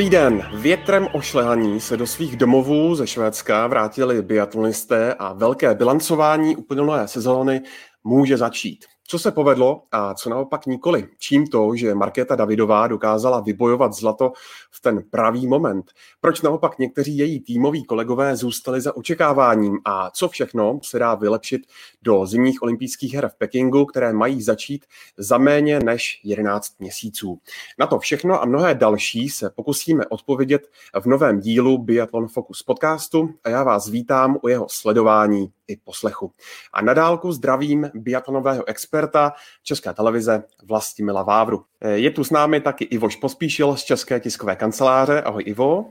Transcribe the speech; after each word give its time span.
Dobrý 0.00 0.10
den. 0.10 0.48
Větrem 0.54 1.08
ošlehaní 1.12 1.80
se 1.80 1.96
do 1.96 2.06
svých 2.06 2.36
domovů 2.36 2.94
ze 2.94 3.06
Švédska 3.06 3.66
vrátili 3.66 4.22
biatlonisté 4.22 5.14
a 5.14 5.32
velké 5.32 5.74
bilancování 5.74 6.56
uplynulé 6.56 7.08
sezóny 7.08 7.60
může 8.04 8.36
začít. 8.36 8.84
Co 9.10 9.18
se 9.18 9.32
povedlo 9.32 9.82
a 9.92 10.14
co 10.14 10.30
naopak 10.30 10.66
nikoli? 10.66 11.08
Čím 11.18 11.46
to, 11.46 11.76
že 11.76 11.94
Markéta 11.94 12.36
Davidová 12.36 12.86
dokázala 12.86 13.40
vybojovat 13.40 13.92
zlato 13.92 14.32
v 14.70 14.80
ten 14.80 15.02
pravý 15.10 15.46
moment? 15.46 15.90
Proč 16.20 16.42
naopak 16.42 16.78
někteří 16.78 17.16
její 17.16 17.40
týmoví 17.40 17.84
kolegové 17.84 18.36
zůstali 18.36 18.80
za 18.80 18.96
očekáváním? 18.96 19.78
A 19.84 20.10
co 20.10 20.28
všechno 20.28 20.80
se 20.82 20.98
dá 20.98 21.14
vylepšit 21.14 21.62
do 22.02 22.26
zimních 22.26 22.62
olympijských 22.62 23.14
her 23.14 23.28
v 23.28 23.34
Pekingu, 23.34 23.84
které 23.84 24.12
mají 24.12 24.42
začít 24.42 24.84
za 25.16 25.38
méně 25.38 25.80
než 25.80 26.20
11 26.24 26.80
měsíců? 26.80 27.38
Na 27.78 27.86
to 27.86 27.98
všechno 27.98 28.42
a 28.42 28.46
mnohé 28.46 28.74
další 28.74 29.28
se 29.28 29.50
pokusíme 29.50 30.06
odpovědět 30.06 30.62
v 31.00 31.06
novém 31.06 31.40
dílu 31.40 31.78
Biathlon 31.78 32.28
Focus 32.28 32.62
podcastu 32.62 33.30
a 33.44 33.48
já 33.48 33.62
vás 33.62 33.88
vítám 33.88 34.38
u 34.42 34.48
jeho 34.48 34.66
sledování 34.68 35.52
i 35.70 35.76
poslechu. 35.76 36.32
A 36.72 36.82
nadálku 36.82 37.32
zdravím 37.32 37.90
biatlonového 37.94 38.68
experta 38.68 39.32
České 39.62 39.92
televize 39.92 40.42
Vlastimila 40.64 41.22
Vávru. 41.22 41.64
Je 41.94 42.10
tu 42.10 42.24
s 42.24 42.30
námi 42.30 42.60
taky 42.60 42.84
Ivoš 42.84 43.16
Pospíšil 43.16 43.76
z 43.76 43.84
České 43.84 44.20
tiskové 44.20 44.56
kanceláře. 44.56 45.22
Ahoj 45.22 45.42
Ivo. 45.46 45.86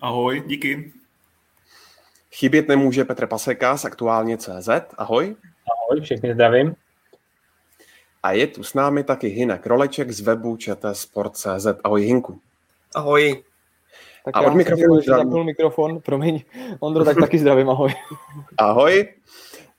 Ahoj, 0.00 0.42
díky. 0.46 0.92
Chybět 2.32 2.68
nemůže 2.68 3.04
Petr 3.04 3.26
Paseka 3.26 3.76
z 3.76 3.84
aktuálně 3.84 4.38
CZ. 4.38 4.68
Ahoj. 4.98 5.36
Ahoj, 5.72 6.00
všechny 6.00 6.34
zdravím. 6.34 6.74
A 8.22 8.32
je 8.32 8.46
tu 8.46 8.62
s 8.62 8.74
námi 8.74 9.04
taky 9.04 9.28
Hinek 9.28 9.66
Roleček 9.66 10.10
z 10.10 10.20
webu 10.20 10.56
ČT 10.56 10.96
Sport.cz. 10.96 11.66
Ahoj 11.84 12.02
Hinku. 12.02 12.40
Ahoj. 12.94 13.42
Tak 14.24 14.36
a 14.36 14.40
od 14.40 14.54
mikrofonu 14.54 15.00
zdravím. 15.00 15.44
mikrofon, 15.44 16.00
promiň. 16.00 16.44
Ondro, 16.80 17.04
tak 17.04 17.16
taky 17.16 17.38
zdravím, 17.38 17.70
ahoj. 17.70 17.94
Ahoj. 18.58 19.08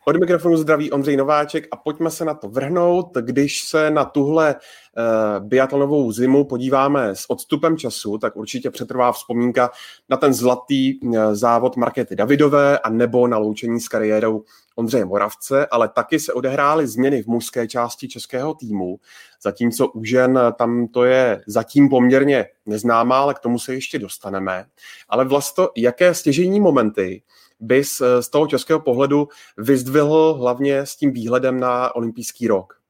Od 0.05 0.19
mikrofonu 0.19 0.57
zdraví 0.57 0.91
Ondřej 0.91 1.17
Nováček 1.17 1.67
a 1.71 1.75
pojďme 1.75 2.09
se 2.11 2.25
na 2.25 2.33
to 2.33 2.49
vrhnout. 2.49 3.17
Když 3.21 3.61
se 3.61 3.91
na 3.91 4.05
tuhle 4.05 4.55
uh, 4.55 5.47
biatlonovou 5.47 6.11
zimu 6.11 6.45
podíváme 6.45 7.15
s 7.15 7.29
odstupem 7.29 7.77
času, 7.77 8.17
tak 8.17 8.35
určitě 8.35 8.71
přetrvá 8.71 9.11
vzpomínka 9.11 9.69
na 10.09 10.17
ten 10.17 10.33
zlatý 10.33 10.99
uh, 10.99 11.33
závod 11.33 11.75
Markety 11.75 12.15
Davidové 12.15 12.79
a 12.79 12.89
nebo 12.89 13.27
na 13.27 13.37
loučení 13.37 13.79
s 13.79 13.87
kariérou 13.87 14.43
Ondřeje 14.75 15.05
Moravce, 15.05 15.67
ale 15.71 15.89
taky 15.89 16.19
se 16.19 16.33
odehrály 16.33 16.87
změny 16.87 17.23
v 17.23 17.27
mužské 17.27 17.67
části 17.67 18.07
českého 18.07 18.53
týmu, 18.53 18.99
zatímco 19.43 19.87
u 19.87 20.03
žen 20.03 20.39
tam 20.57 20.87
to 20.87 21.03
je 21.03 21.41
zatím 21.47 21.89
poměrně 21.89 22.45
neznámá, 22.65 23.19
ale 23.19 23.33
k 23.33 23.39
tomu 23.39 23.59
se 23.59 23.73
ještě 23.73 23.99
dostaneme. 23.99 24.65
Ale 25.09 25.25
vlastně 25.25 25.63
jaké 25.77 26.13
stěžení 26.13 26.59
momenty 26.59 27.23
bys 27.61 28.01
z 28.19 28.29
toho 28.29 28.47
českého 28.47 28.79
pohledu 28.79 29.27
vyzdvihl 29.57 30.33
hlavně 30.33 30.79
s 30.79 30.95
tím 30.95 31.11
výhledem 31.11 31.59
na 31.59 31.95
olympijský 31.95 32.47
rok? 32.47 32.81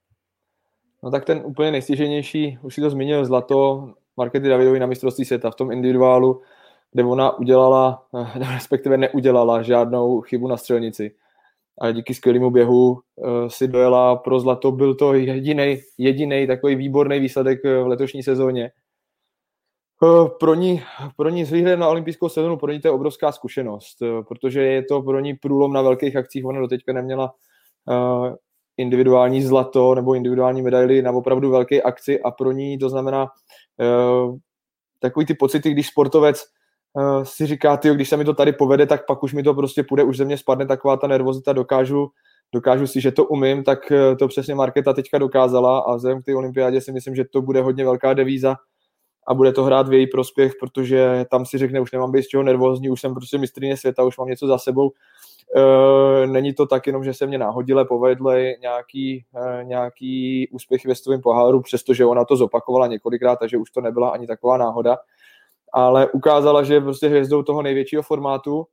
No 1.03 1.11
tak 1.11 1.25
ten 1.25 1.41
úplně 1.45 1.72
nejstěženější, 1.72 2.59
už 2.62 2.75
si 2.75 2.81
to 2.81 2.90
zmínil, 2.90 3.25
zlato 3.25 3.90
Markety 4.18 4.50
Davidovi 4.50 4.79
na 4.79 4.85
mistrovství 4.85 5.25
světa 5.25 5.51
v 5.51 5.56
tom 5.56 5.72
individuálu, 5.72 6.41
kde 6.91 7.03
ona 7.03 7.40
udělala, 7.40 8.03
respektive 8.53 8.97
neudělala 8.97 9.62
žádnou 9.62 10.22
chybu 10.22 10.47
na 10.47 10.57
střelnici 10.57 11.16
a 11.81 11.91
díky 11.91 12.13
skvělému 12.13 12.50
běhu 12.50 12.91
uh, 12.91 13.00
si 13.47 13.68
dojela 13.68 14.16
pro 14.16 14.40
zlato. 14.40 14.72
Byl 14.72 14.95
to 14.95 15.13
jediný, 15.13 15.78
jediný 15.97 16.47
takový 16.47 16.75
výborný 16.75 17.19
výsledek 17.19 17.63
v 17.63 17.88
letošní 17.88 18.24
sezóně. 18.24 18.72
Uh, 20.03 20.29
pro 20.39 20.53
ní, 20.53 20.84
pro 21.17 21.29
ní 21.29 21.45
s 21.45 21.51
na 21.75 21.88
olympijskou 21.88 22.29
sezónu, 22.29 22.57
pro 22.57 22.72
ní 22.72 22.79
to 22.79 22.88
je 22.88 22.91
obrovská 22.91 23.31
zkušenost, 23.31 24.01
uh, 24.01 24.23
protože 24.23 24.62
je 24.62 24.84
to 24.84 25.01
pro 25.01 25.19
ní 25.19 25.34
průlom 25.34 25.73
na 25.73 25.81
velkých 25.81 26.16
akcích. 26.16 26.45
Ona 26.45 26.59
doteďka 26.59 26.94
neměla 26.94 27.34
uh, 27.85 28.35
individuální 28.78 29.44
zlato 29.44 29.95
nebo 29.95 30.13
individuální 30.13 30.62
medaily 30.62 31.01
na 31.01 31.12
opravdu 31.12 31.50
velké 31.50 31.81
akci 31.81 32.22
a 32.22 32.31
pro 32.31 32.51
ní 32.51 32.78
to 32.78 32.89
znamená 32.89 33.28
takový 35.00 35.25
ty 35.25 35.34
pocity, 35.34 35.72
když 35.72 35.88
sportovec 35.88 36.44
si 37.23 37.45
říká, 37.45 37.78
ty, 37.78 37.89
když 37.89 38.09
se 38.09 38.18
mi 38.18 38.25
to 38.25 38.33
tady 38.33 38.53
povede, 38.53 38.85
tak 38.85 39.06
pak 39.06 39.23
už 39.23 39.33
mi 39.33 39.44
to 39.44 39.53
prostě 39.53 39.83
půjde, 39.83 40.03
už 40.03 40.18
ze 40.18 40.25
mě 40.25 40.38
spadne 40.38 40.66
taková 40.66 40.97
ta 40.97 41.07
nervozita, 41.07 41.53
dokážu, 41.53 42.09
dokážu 42.53 42.88
si, 42.88 43.01
že 43.01 43.12
to 43.12 43.25
umím, 43.25 43.63
tak 43.63 43.79
to 44.19 44.28
přesně 44.28 44.56
Marketa 44.56 44.94
teďka 44.94 45.18
dokázala 45.18 45.79
a 45.79 45.95
vzhledem 45.95 46.22
k 46.22 46.25
té 46.25 46.35
olympiádě 46.35 46.81
si 46.81 46.91
myslím, 46.91 47.16
že 47.16 47.25
to 47.25 47.41
bude 47.41 47.62
hodně 47.62 47.83
velká 47.83 48.13
devíza 48.13 48.56
a 49.27 49.33
bude 49.33 49.51
to 49.51 49.63
hrát 49.63 49.87
v 49.87 49.93
její 49.93 50.07
prospěch, 50.07 50.53
protože 50.59 51.25
tam 51.31 51.45
si 51.45 51.57
řekne, 51.57 51.79
už 51.79 51.91
nemám 51.91 52.11
být 52.11 52.23
z 52.23 52.27
čeho 52.27 52.43
nervózní, 52.43 52.89
už 52.89 53.01
jsem 53.01 53.13
prostě 53.13 53.37
mistrně 53.37 53.77
světa, 53.77 54.03
už 54.03 54.17
mám 54.17 54.27
něco 54.27 54.47
za 54.47 54.57
sebou. 54.57 54.91
E, 55.55 56.27
není 56.27 56.53
to 56.53 56.65
tak 56.65 56.87
jenom, 56.87 57.03
že 57.03 57.13
se 57.13 57.27
mě 57.27 57.37
náhodile 57.37 57.85
povedly 57.85 58.55
nějaký, 58.61 59.25
e, 59.35 59.63
nějaký 59.63 60.47
úspěchy 60.51 60.87
ve 60.87 60.95
stovém 60.95 61.21
poháru, 61.21 61.61
přestože 61.61 62.05
ona 62.05 62.25
to 62.25 62.35
zopakovala 62.35 62.87
několikrát, 62.87 63.35
takže 63.35 63.57
už 63.57 63.71
to 63.71 63.81
nebyla 63.81 64.09
ani 64.09 64.27
taková 64.27 64.57
náhoda 64.57 64.97
ale 65.73 66.07
ukázala, 66.11 66.63
že 66.63 66.73
je 66.73 66.81
prostě 66.81 67.07
hvězdou 67.07 67.43
toho 67.43 67.61
největšího 67.61 68.01
formátu 68.01 68.67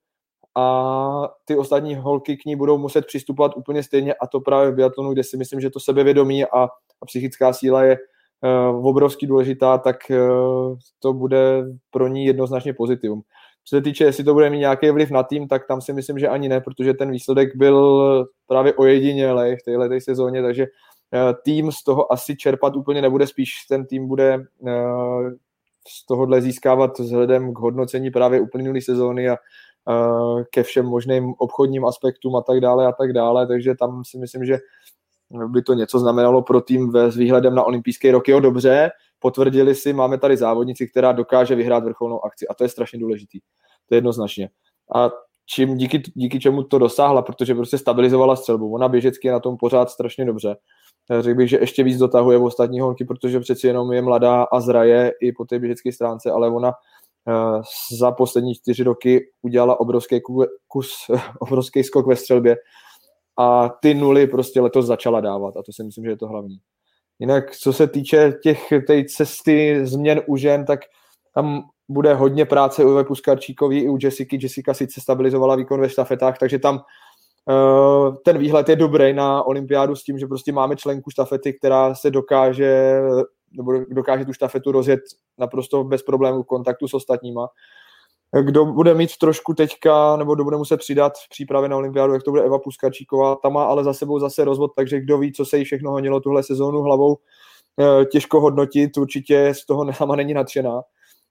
a 0.55 1.35
ty 1.45 1.57
ostatní 1.57 1.95
holky 1.95 2.37
k 2.37 2.45
ní 2.45 2.57
budou 2.57 2.79
muset 2.79 3.07
přistupovat 3.07 3.57
úplně 3.57 3.83
stejně 3.83 4.15
a 4.15 4.27
to 4.27 4.41
právě 4.41 4.71
v 4.71 4.75
biatlonu, 4.75 5.13
kde 5.13 5.25
si 5.25 5.37
myslím, 5.37 5.61
že 5.61 5.71
to 5.71 5.81
sebevědomí 5.81 6.45
a, 6.45 6.65
a 7.03 7.07
psychická 7.07 7.53
síla 7.53 7.83
je 7.83 7.99
uh, 8.43 8.87
obrovský 8.87 9.27
důležitá, 9.27 9.79
tak 9.79 9.97
uh, 10.11 10.77
to 10.99 11.13
bude 11.13 11.65
pro 11.91 12.09
ní 12.09 12.25
jednoznačně 12.25 12.75
pozitivum. 12.75 13.23
Co 13.65 13.77
se 13.77 13.83
týče, 13.83 14.05
jestli 14.05 14.25
to 14.25 14.35
bude 14.35 14.51
mít 14.51 14.59
nějaký 14.59 14.91
vliv 14.91 15.11
na 15.11 15.23
tým, 15.23 15.49
tak 15.49 15.67
tam 15.67 15.81
si 15.81 15.93
myslím, 15.93 16.19
že 16.19 16.29
ani 16.29 16.49
ne, 16.49 16.61
protože 16.61 16.95
ten 16.95 17.11
výsledek 17.11 17.57
byl 17.57 18.27
právě 18.47 18.75
ojedinělej 18.75 19.57
v 19.57 19.65
této 19.65 20.01
sezóně, 20.01 20.43
takže 20.43 20.67
uh, 20.67 21.33
tým 21.45 21.73
z 21.73 21.83
toho 21.83 22.13
asi 22.13 22.37
čerpat 22.37 22.77
úplně 22.77 23.03
nebude, 23.03 23.27
spíš 23.27 23.51
ten 23.69 23.87
tým 23.87 24.09
bude 24.09 24.45
z 25.89 26.07
tohohle 26.07 26.41
získávat 26.43 26.99
vzhledem 26.99 27.55
k 27.55 27.59
hodnocení 27.59 28.11
právě 28.11 28.41
uplynulé 28.41 28.81
sezóny 28.81 29.29
a 29.29 29.37
ke 30.51 30.63
všem 30.63 30.87
možným 30.87 31.35
obchodním 31.39 31.85
aspektům 31.85 32.37
a 32.37 32.43
tak 32.43 32.61
dále 32.61 32.87
a 32.87 32.93
tak 32.93 33.13
dále, 33.13 33.47
takže 33.47 33.75
tam 33.75 34.03
si 34.05 34.19
myslím, 34.19 34.45
že 34.45 34.59
by 35.47 35.63
to 35.63 35.75
něco 35.75 35.99
znamenalo 35.99 36.43
pro 36.43 36.61
tým 36.61 36.93
ve, 36.93 37.11
s 37.13 37.17
výhledem 37.17 37.55
na 37.55 37.63
olympijské 37.63 38.13
roky. 38.13 38.31
Jo, 38.31 38.41
dobře, 38.41 38.91
potvrdili 39.19 39.75
si, 39.75 39.93
máme 39.93 40.19
tady 40.19 40.37
závodnici, 40.37 40.89
která 40.89 41.13
dokáže 41.13 41.55
vyhrát 41.55 41.85
vrcholnou 41.85 42.25
akci 42.25 42.49
a 42.49 42.55
to 42.55 42.65
je 42.65 42.69
strašně 42.69 42.99
důležitý. 42.99 43.41
To 43.89 43.95
je 43.95 43.97
jednoznačně. 43.97 44.49
A 44.95 45.11
čím 45.47 45.77
díky, 45.77 46.03
díky 46.15 46.41
čemu 46.41 46.63
to 46.63 46.79
dosáhla, 46.79 47.23
protože 47.23 47.55
prostě 47.55 47.79
stabilizovala 47.79 48.37
střelbu. 48.37 48.75
Ona 48.75 48.89
běžecky 48.89 49.29
je 49.29 49.33
na 49.33 49.41
tom 49.41 49.57
pořád 49.57 49.91
strašně 49.91 50.25
dobře. 50.25 50.57
Řekl 51.21 51.37
bych, 51.37 51.49
že 51.49 51.59
ještě 51.61 51.83
víc 51.83 51.99
dotahuje 51.99 52.39
v 52.39 52.45
ostatní 52.45 52.81
holky, 52.81 53.05
protože 53.05 53.41
přeci 53.41 53.67
jenom 53.67 53.93
je 53.93 54.03
mladá 54.03 54.43
a 54.43 54.61
zraje 54.61 55.13
i 55.23 55.33
po 55.33 55.45
té 55.45 55.59
běžecké 55.59 55.93
stránce, 55.93 56.31
ale 56.31 56.51
ona 56.51 56.73
eh, 57.29 57.63
za 57.99 58.13
poslední 58.13 58.55
čtyři 58.55 58.83
roky 58.83 59.21
udělala 59.43 59.81
obrovský 59.81 60.21
kus, 60.69 60.93
obrovský 61.41 61.85
skok 61.85 62.07
ve 62.07 62.17
střelbě 62.17 62.57
a 63.39 63.69
ty 63.69 63.95
nuly 63.95 64.27
prostě 64.27 64.61
letos 64.61 64.87
začala 64.87 65.21
dávat 65.21 65.57
a 65.57 65.63
to 65.63 65.73
si 65.73 65.85
myslím, 65.85 66.05
že 66.05 66.11
je 66.11 66.17
to 66.17 66.27
hlavní. 66.27 66.59
Jinak, 67.19 67.57
co 67.57 67.73
se 67.73 67.87
týče 67.87 68.33
těch 68.43 68.73
té 68.87 69.05
cesty 69.05 69.87
změn 69.87 70.23
u 70.27 70.37
žen, 70.37 70.65
tak 70.65 70.81
tam 71.35 71.63
bude 71.89 72.15
hodně 72.15 72.45
práce 72.45 72.85
u 72.85 72.95
Vepu 72.95 73.15
i 73.71 73.89
u 73.89 73.99
Jessica. 74.03 74.37
Jessica 74.41 74.75
sice 74.75 75.01
stabilizovala 75.01 75.57
výkon 75.57 75.81
ve 75.81 75.89
štafetách, 75.89 76.39
takže 76.39 76.59
tam 76.59 76.81
uh, 77.47 78.15
ten 78.25 78.39
výhled 78.39 78.69
je 78.69 78.77
dobrý 78.77 79.13
na 79.13 79.43
olympiádu 79.43 79.97
s 79.97 80.03
tím, 80.03 80.19
že 80.19 80.27
prostě 80.27 80.53
máme 80.53 80.77
členku 80.77 81.11
štafety, 81.11 81.53
která 81.53 81.95
se 81.95 82.11
dokáže 82.11 83.01
nebo 83.53 83.73
dokáže 83.89 84.25
tu 84.25 84.33
štafetu 84.33 84.73
rozjet 84.73 85.01
naprosto 85.39 85.85
bez 85.85 86.03
problémů 86.03 86.43
v 86.43 86.47
kontaktu 86.47 86.89
s 86.89 86.95
ostatníma. 86.95 87.49
Kdo 88.43 88.65
bude 88.65 88.95
mít 88.95 89.17
trošku 89.17 89.55
teďka, 89.55 90.17
nebo 90.17 90.35
kdo 90.35 90.45
bude 90.45 90.57
muset 90.57 90.77
přidat 90.77 91.13
v 91.19 91.29
přípravě 91.29 91.69
na 91.69 91.77
olympiádu, 91.77 92.13
jak 92.13 92.23
to 92.23 92.31
bude 92.31 92.43
Eva 92.43 92.59
Puskačíková, 92.59 93.37
ta 93.37 93.49
má 93.49 93.65
ale 93.65 93.85
za 93.85 93.93
sebou 93.93 94.19
zase 94.19 94.45
rozvod, 94.45 94.73
takže 94.77 95.01
kdo 95.01 95.19
ví, 95.19 95.33
co 95.33 95.45
se 95.45 95.59
jí 95.59 95.65
všechno 95.65 95.91
honilo 95.91 96.21
tuhle 96.21 96.43
sezónu 96.43 96.83
hlavou, 96.83 97.17
eh, 97.81 98.05
těžko 98.05 98.41
hodnotit, 98.41 98.97
určitě 98.97 99.55
z 99.55 99.67
toho 99.67 99.93
sama 99.93 100.17
není 100.17 100.35
nadšená. 100.35 100.83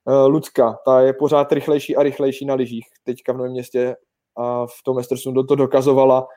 Eh, 0.08 0.26
Lucka, 0.28 0.78
ta 0.86 1.02
je 1.02 1.14
pořád 1.14 1.52
rychlejší 1.52 1.96
a 1.96 2.04
rychlejší 2.04 2.46
na 2.46 2.54
lyžích. 2.54 2.86
Teďka 3.04 3.34
v 3.34 3.38
Novém 3.38 3.52
městě 3.52 3.96
a 4.38 4.66
v 4.66 4.84
tom 4.84 5.00
Estersundu 5.00 5.44
to 5.44 5.56
dokazovala, 5.56 6.28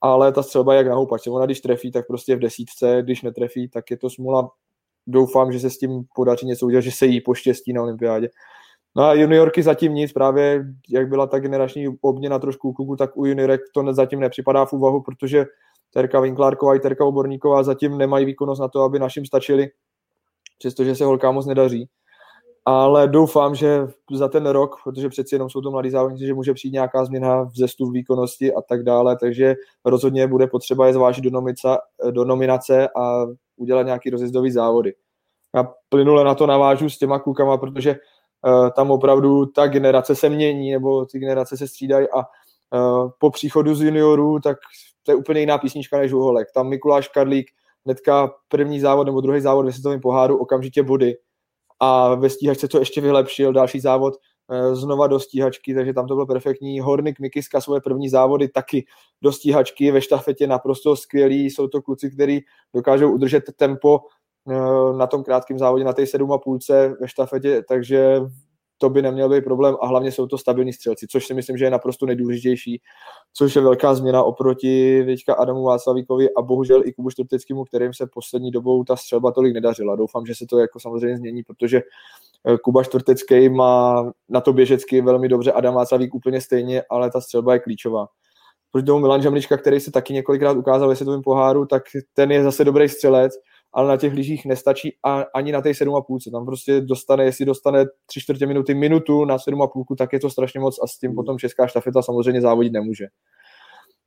ale 0.00 0.32
ta 0.32 0.42
střelba 0.42 0.72
je 0.74 0.78
jak 0.78 0.86
na 0.86 0.94
houpačce. 0.94 1.30
Ona 1.30 1.46
když 1.46 1.60
trefí, 1.60 1.92
tak 1.92 2.06
prostě 2.06 2.36
v 2.36 2.38
desítce, 2.38 2.98
když 3.02 3.22
netrefí, 3.22 3.68
tak 3.68 3.90
je 3.90 3.96
to 3.96 4.10
smula. 4.10 4.50
Doufám, 5.06 5.52
že 5.52 5.60
se 5.60 5.70
s 5.70 5.78
tím 5.78 6.04
podaří 6.14 6.46
něco 6.46 6.66
udělat, 6.66 6.80
že 6.80 6.92
se 6.92 7.06
jí 7.06 7.20
poštěstí 7.20 7.72
na 7.72 7.82
olympiádě. 7.82 8.28
No 8.98 9.04
a 9.04 9.14
juniorky 9.14 9.62
zatím 9.62 9.94
nic, 9.94 10.12
právě 10.12 10.64
jak 10.88 11.08
byla 11.08 11.26
ta 11.26 11.38
generační 11.38 11.88
obměna 12.00 12.38
trošku 12.38 12.72
kuku, 12.72 12.96
tak 12.96 13.16
u 13.16 13.26
juniorek 13.26 13.60
to 13.74 13.94
zatím 13.94 14.20
nepřipadá 14.20 14.64
v 14.64 14.72
úvahu, 14.72 15.02
protože 15.02 15.46
Terka 15.92 16.20
Vinklárková 16.20 16.74
i 16.74 16.80
Terka 16.80 17.04
Oborníková 17.04 17.62
zatím 17.62 17.98
nemají 17.98 18.26
výkonnost 18.26 18.60
na 18.60 18.68
to, 18.68 18.82
aby 18.82 18.98
našim 18.98 19.26
stačili, 19.26 19.70
přestože 20.58 20.94
se 20.94 21.04
holkám 21.04 21.34
moc 21.34 21.46
nedaří 21.46 21.88
ale 22.70 23.08
doufám, 23.08 23.54
že 23.54 23.86
za 24.12 24.28
ten 24.28 24.46
rok, 24.46 24.76
protože 24.84 25.08
přeci 25.08 25.34
jenom 25.34 25.50
jsou 25.50 25.60
to 25.60 25.70
mladí 25.70 25.90
závodníci, 25.90 26.26
že 26.26 26.34
může 26.34 26.54
přijít 26.54 26.72
nějaká 26.72 27.04
změna 27.04 27.42
v 27.42 27.56
zestu 27.56 27.90
výkonnosti 27.90 28.54
a 28.54 28.62
tak 28.62 28.82
dále, 28.82 29.16
takže 29.16 29.54
rozhodně 29.84 30.26
bude 30.26 30.46
potřeba 30.46 30.86
je 30.86 30.92
zvážit 30.92 31.24
do, 31.24 31.30
nomica, 31.30 31.78
do 32.10 32.24
nominace 32.24 32.88
a 32.88 33.26
udělat 33.56 33.82
nějaký 33.82 34.10
rozjezdový 34.10 34.50
závody. 34.50 34.94
Já 35.54 35.72
plynule 35.88 36.24
na 36.24 36.34
to 36.34 36.46
navážu 36.46 36.90
s 36.90 36.98
těma 36.98 37.18
klukama, 37.18 37.56
protože 37.56 37.96
tam 38.76 38.90
opravdu 38.90 39.46
ta 39.46 39.66
generace 39.66 40.14
se 40.14 40.28
mění, 40.28 40.72
nebo 40.72 41.06
ty 41.06 41.18
generace 41.18 41.56
se 41.56 41.68
střídají 41.68 42.06
a 42.08 42.18
uh, 42.18 43.10
po 43.18 43.30
příchodu 43.30 43.74
z 43.74 43.82
juniorů, 43.82 44.40
tak 44.40 44.56
to 45.02 45.12
je 45.12 45.16
úplně 45.16 45.40
jiná 45.40 45.58
písnička 45.58 45.98
než 45.98 46.12
Uholek. 46.12 46.48
Tam 46.54 46.68
Mikuláš 46.68 47.08
Karlík, 47.08 47.50
hnedka 47.84 48.30
první 48.48 48.80
závod 48.80 49.06
nebo 49.06 49.20
druhý 49.20 49.40
závod 49.40 49.66
ve 49.66 49.72
světovém 49.72 50.00
poháru, 50.00 50.38
okamžitě 50.38 50.82
body 50.82 51.16
a 51.80 52.14
ve 52.14 52.30
stíhačce 52.30 52.68
to 52.68 52.78
ještě 52.78 53.00
vylepšil, 53.00 53.52
další 53.52 53.80
závod 53.80 54.14
eh, 54.50 54.74
znova 54.74 55.06
do 55.06 55.20
stíhačky, 55.20 55.74
takže 55.74 55.92
tam 55.92 56.06
to 56.06 56.14
bylo 56.14 56.26
perfektní. 56.26 56.80
Hornik 56.80 57.20
Mikiska 57.20 57.60
svoje 57.60 57.80
první 57.80 58.08
závody 58.08 58.48
taky 58.48 58.86
do 59.22 59.32
stíhačky, 59.32 59.90
ve 59.90 60.00
štafetě 60.00 60.46
naprosto 60.46 60.96
skvělý, 60.96 61.44
jsou 61.44 61.68
to 61.68 61.82
kluci, 61.82 62.10
kteří 62.10 62.44
dokážou 62.74 63.12
udržet 63.12 63.44
tempo 63.56 64.00
eh, 64.00 64.17
na 64.98 65.06
tom 65.06 65.24
krátkém 65.24 65.58
závodě 65.58 65.84
na 65.84 65.92
té 65.92 66.02
7,5 66.02 66.96
ve 67.00 67.08
štafetě, 67.08 67.62
takže 67.68 68.20
to 68.78 68.90
by 68.90 69.02
neměl 69.02 69.28
být 69.28 69.44
problém 69.44 69.76
a 69.80 69.86
hlavně 69.86 70.12
jsou 70.12 70.26
to 70.26 70.38
stabilní 70.38 70.72
střelci, 70.72 71.06
což 71.10 71.26
si 71.26 71.34
myslím, 71.34 71.56
že 71.56 71.64
je 71.64 71.70
naprosto 71.70 72.06
nejdůležitější, 72.06 72.80
což 73.34 73.56
je 73.56 73.62
velká 73.62 73.94
změna 73.94 74.22
oproti 74.22 75.02
teďka 75.06 75.34
Adamu 75.34 75.62
Václavíkovi 75.62 76.28
a 76.34 76.42
bohužel 76.42 76.82
i 76.84 76.92
Kubu 76.92 77.10
Štrteckému, 77.10 77.64
kterým 77.64 77.94
se 77.94 78.06
poslední 78.12 78.50
dobou 78.50 78.84
ta 78.84 78.96
střelba 78.96 79.32
tolik 79.32 79.54
nedařila. 79.54 79.96
Doufám, 79.96 80.26
že 80.26 80.34
se 80.34 80.46
to 80.46 80.58
jako 80.58 80.80
samozřejmě 80.80 81.16
změní, 81.16 81.42
protože 81.42 81.82
eh, 82.48 82.58
Kuba 82.58 82.84
Čtvrtecký 82.84 83.48
má 83.48 84.04
na 84.28 84.40
to 84.40 84.52
běžecky 84.52 85.00
velmi 85.00 85.28
dobře, 85.28 85.52
Adam 85.52 85.74
Václavík 85.74 86.14
úplně 86.14 86.40
stejně, 86.40 86.82
ale 86.90 87.10
ta 87.10 87.20
střelba 87.20 87.52
je 87.52 87.58
klíčová. 87.58 88.06
Proti 88.72 88.86
tomu 88.86 89.00
Milan 89.00 89.22
Žemlička, 89.22 89.56
který 89.56 89.80
se 89.80 89.90
taky 89.90 90.12
několikrát 90.12 90.56
ukázal 90.56 90.88
ve 90.88 90.96
světovém 90.96 91.22
poháru, 91.22 91.66
tak 91.66 91.82
ten 92.14 92.32
je 92.32 92.42
zase 92.42 92.64
dobrý 92.64 92.88
střelec, 92.88 93.32
ale 93.72 93.88
na 93.88 93.96
těch 93.96 94.12
lyžích 94.12 94.46
nestačí 94.46 94.96
a, 95.04 95.24
ani 95.34 95.52
na 95.52 95.60
té 95.60 95.70
7,5. 95.70 96.32
Tam 96.32 96.46
prostě 96.46 96.80
dostane, 96.80 97.24
jestli 97.24 97.44
dostane 97.44 97.84
3 98.06 98.20
čtvrtě 98.20 98.46
minuty, 98.46 98.74
minutu 98.74 99.24
na 99.24 99.36
7,5, 99.36 99.96
tak 99.98 100.12
je 100.12 100.20
to 100.20 100.30
strašně 100.30 100.60
moc 100.60 100.78
a 100.82 100.86
s 100.86 100.98
tím 100.98 101.14
potom 101.14 101.38
česká 101.38 101.66
štafeta 101.66 102.02
samozřejmě 102.02 102.40
závodit 102.40 102.72
nemůže. 102.72 103.06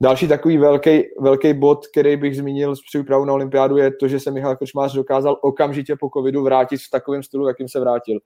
Další 0.04 0.28
takový 0.28 0.58
velký, 0.58 1.04
velký 1.20 1.54
bod, 1.54 1.88
který 1.88 2.18
bych 2.18 2.38
zmínil 2.38 2.76
s 2.76 2.80
přípravou 2.82 3.26
na 3.26 3.34
olympiádu, 3.34 3.78
je 3.78 3.92
to, 4.00 4.08
že 4.08 4.20
se 4.20 4.32
Michal 4.32 4.56
Krčmář 4.56 4.94
dokázal 4.94 5.38
okamžitě 5.42 5.96
po 6.00 6.10
covidu 6.10 6.44
vrátit 6.44 6.78
v 6.78 6.90
takovém 6.92 7.24
stylu, 7.24 7.48
jakým 7.48 7.68
se 7.68 7.80
vrátil. 7.80 8.20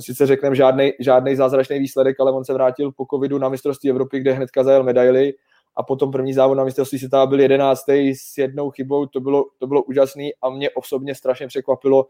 Sice 0.00 0.26
řekneme 0.26 0.56
žádný, 0.56 0.92
žádný 1.00 1.36
zázračný 1.36 1.78
výsledek, 1.78 2.20
ale 2.20 2.32
on 2.32 2.44
se 2.44 2.52
vrátil 2.52 2.92
po 2.92 3.06
covidu 3.10 3.38
na 3.38 3.48
mistrovství 3.48 3.90
Evropy, 3.90 4.20
kde 4.20 4.32
hnedka 4.32 4.64
zajel 4.64 4.82
medaily 4.82 5.32
a 5.78 5.82
potom 5.82 6.12
první 6.12 6.32
závod 6.32 6.58
na 6.58 6.64
mistrovství 6.64 6.98
světa 6.98 7.26
byl 7.26 7.40
jedenáctý 7.40 8.14
s 8.14 8.38
jednou 8.38 8.70
chybou, 8.70 9.06
to 9.06 9.20
bylo, 9.20 9.44
to 9.58 9.66
bylo 9.66 9.82
úžasný 9.82 10.30
a 10.42 10.50
mě 10.50 10.70
osobně 10.70 11.14
strašně 11.14 11.46
překvapilo 11.46 12.06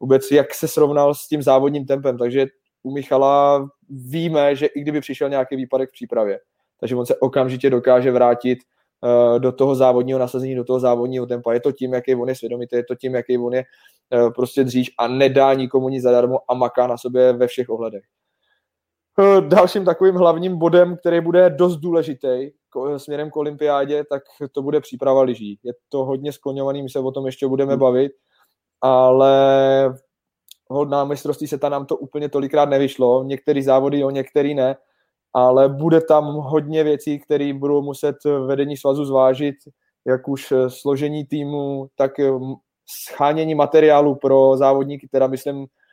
vůbec, 0.00 0.30
jak 0.30 0.54
se 0.54 0.68
srovnal 0.68 1.14
s 1.14 1.28
tím 1.28 1.42
závodním 1.42 1.86
tempem, 1.86 2.18
takže 2.18 2.46
u 2.82 2.94
Michala 2.94 3.66
víme, 3.90 4.56
že 4.56 4.66
i 4.66 4.80
kdyby 4.80 5.00
přišel 5.00 5.28
nějaký 5.28 5.56
výpadek 5.56 5.88
v 5.88 5.92
přípravě, 5.92 6.40
takže 6.80 6.96
on 6.96 7.06
se 7.06 7.16
okamžitě 7.16 7.70
dokáže 7.70 8.10
vrátit 8.10 8.58
uh, 9.00 9.38
do 9.38 9.52
toho 9.52 9.74
závodního 9.74 10.18
nasazení, 10.18 10.54
do 10.54 10.64
toho 10.64 10.80
závodního 10.80 11.26
tempa. 11.26 11.52
Je 11.52 11.60
to 11.60 11.72
tím, 11.72 11.92
jaký 11.92 12.14
on 12.14 12.28
je 12.28 12.34
svědomitý, 12.34 12.76
je 12.76 12.84
to 12.84 12.94
tím, 12.94 13.14
jaký 13.14 13.38
on 13.38 13.54
je 13.54 13.64
uh, 14.10 14.32
prostě 14.32 14.64
dříž 14.64 14.90
a 14.98 15.08
nedá 15.08 15.54
nikomu 15.54 15.88
nic 15.88 16.02
zadarmo 16.02 16.38
a 16.48 16.54
maká 16.54 16.86
na 16.86 16.98
sobě 16.98 17.32
ve 17.32 17.46
všech 17.46 17.68
ohledech. 17.68 18.02
Uh, 19.18 19.40
dalším 19.40 19.84
takovým 19.84 20.14
hlavním 20.14 20.58
bodem, 20.58 20.96
který 20.96 21.20
bude 21.20 21.50
dost 21.50 21.76
důležitý, 21.76 22.50
směrem 22.96 23.30
k 23.30 23.36
olympiádě, 23.36 24.04
tak 24.10 24.22
to 24.52 24.62
bude 24.62 24.80
příprava 24.80 25.22
lyží. 25.22 25.58
Je 25.62 25.72
to 25.88 26.04
hodně 26.04 26.32
skloňovaný, 26.32 26.82
my 26.82 26.90
se 26.90 26.98
o 26.98 27.10
tom 27.10 27.26
ještě 27.26 27.46
budeme 27.46 27.76
bavit, 27.76 28.12
ale 28.80 29.94
hodná 30.68 31.04
mistrovství 31.04 31.46
se 31.46 31.58
nám 31.68 31.86
to 31.86 31.96
úplně 31.96 32.28
tolikrát 32.28 32.68
nevyšlo. 32.68 33.24
Některé 33.24 33.62
závody 33.62 33.98
jo, 33.98 34.10
některý 34.10 34.54
ne, 34.54 34.76
ale 35.32 35.68
bude 35.68 36.00
tam 36.00 36.24
hodně 36.24 36.84
věcí, 36.84 37.18
které 37.18 37.52
budou 37.52 37.82
muset 37.82 38.16
vedení 38.46 38.76
svazu 38.76 39.04
zvážit, 39.04 39.54
jak 40.06 40.28
už 40.28 40.52
složení 40.68 41.24
týmu, 41.24 41.86
tak 41.96 42.12
schánění 43.06 43.54
materiálu 43.54 44.14
pro 44.14 44.56
závodníky, 44.56 45.08
teda 45.08 45.26
myslím 45.26 45.66
Eh, 45.66 45.83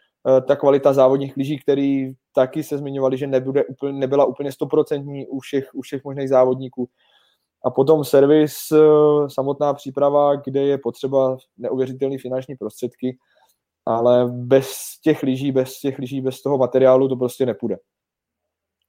ta 0.47 0.56
kvalita 0.56 0.94
závodních 0.94 1.38
lyží, 1.38 1.59
který 1.59 2.13
taky 2.33 2.63
se 2.63 2.77
zmiňovali, 2.77 3.18
že 3.18 3.27
nebude 3.27 3.63
nebyla 3.91 4.25
úplně 4.25 4.51
stoprocentní 4.51 5.27
u 5.27 5.39
všech, 5.39 5.69
u 5.73 5.81
všech 5.81 6.03
možných 6.03 6.29
závodníků. 6.29 6.89
A 7.65 7.69
potom 7.69 8.03
servis, 8.03 8.53
eh, 8.71 8.79
samotná 9.29 9.73
příprava, 9.73 10.35
kde 10.35 10.62
je 10.62 10.77
potřeba 10.77 11.38
neuvěřitelné 11.57 12.18
finanční 12.18 12.56
prostředky, 12.56 13.18
ale 13.85 14.25
bez 14.27 14.69
těch 15.03 15.23
lyží, 15.23 15.51
bez 15.51 15.79
těch 15.79 16.00
lyží, 16.00 16.21
bez 16.21 16.41
toho 16.41 16.57
materiálu 16.57 17.07
to 17.07 17.15
prostě 17.15 17.45
nepůjde. 17.45 17.77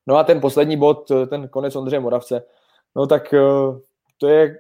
No 0.07 0.17
a 0.17 0.25
ten 0.25 0.41
poslední 0.41 0.77
bod, 0.77 1.11
eh, 1.11 1.27
ten 1.27 1.49
konec 1.49 1.77
Ondřeje 1.77 2.01
Moravce, 2.01 2.45
no 2.97 3.07
tak 3.07 3.35
to 4.19 4.29
je 4.29 4.57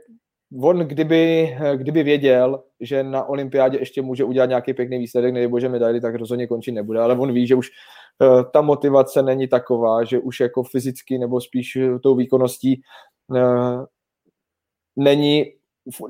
on 0.61 0.79
kdyby, 0.79 1.57
kdyby 1.77 2.03
věděl, 2.03 2.63
že 2.81 3.03
na 3.03 3.25
olympiádě 3.25 3.79
ještě 3.79 4.03
může 4.03 4.25
udělat 4.25 4.47
nějaký 4.47 4.75
pěkný 4.75 4.99
výsledek, 4.99 5.35
nebo 5.35 5.61
že 5.61 5.69
medaily, 5.69 6.01
tak 6.01 6.15
rozhodně 6.15 6.47
končit 6.47 6.73
nebude, 6.73 7.01
ale 7.01 7.19
on 7.19 7.33
ví, 7.33 7.47
že 7.47 7.55
už 7.55 7.71
uh, 8.19 8.43
ta 8.53 8.61
motivace 8.61 9.23
není 9.23 9.49
taková, 9.49 10.05
že 10.05 10.19
už 10.19 10.41
jako 10.41 10.63
fyzicky 10.63 11.19
nebo 11.19 11.41
spíš 11.41 11.79
tou 12.03 12.15
výkonností 12.15 12.83
není 14.97 15.45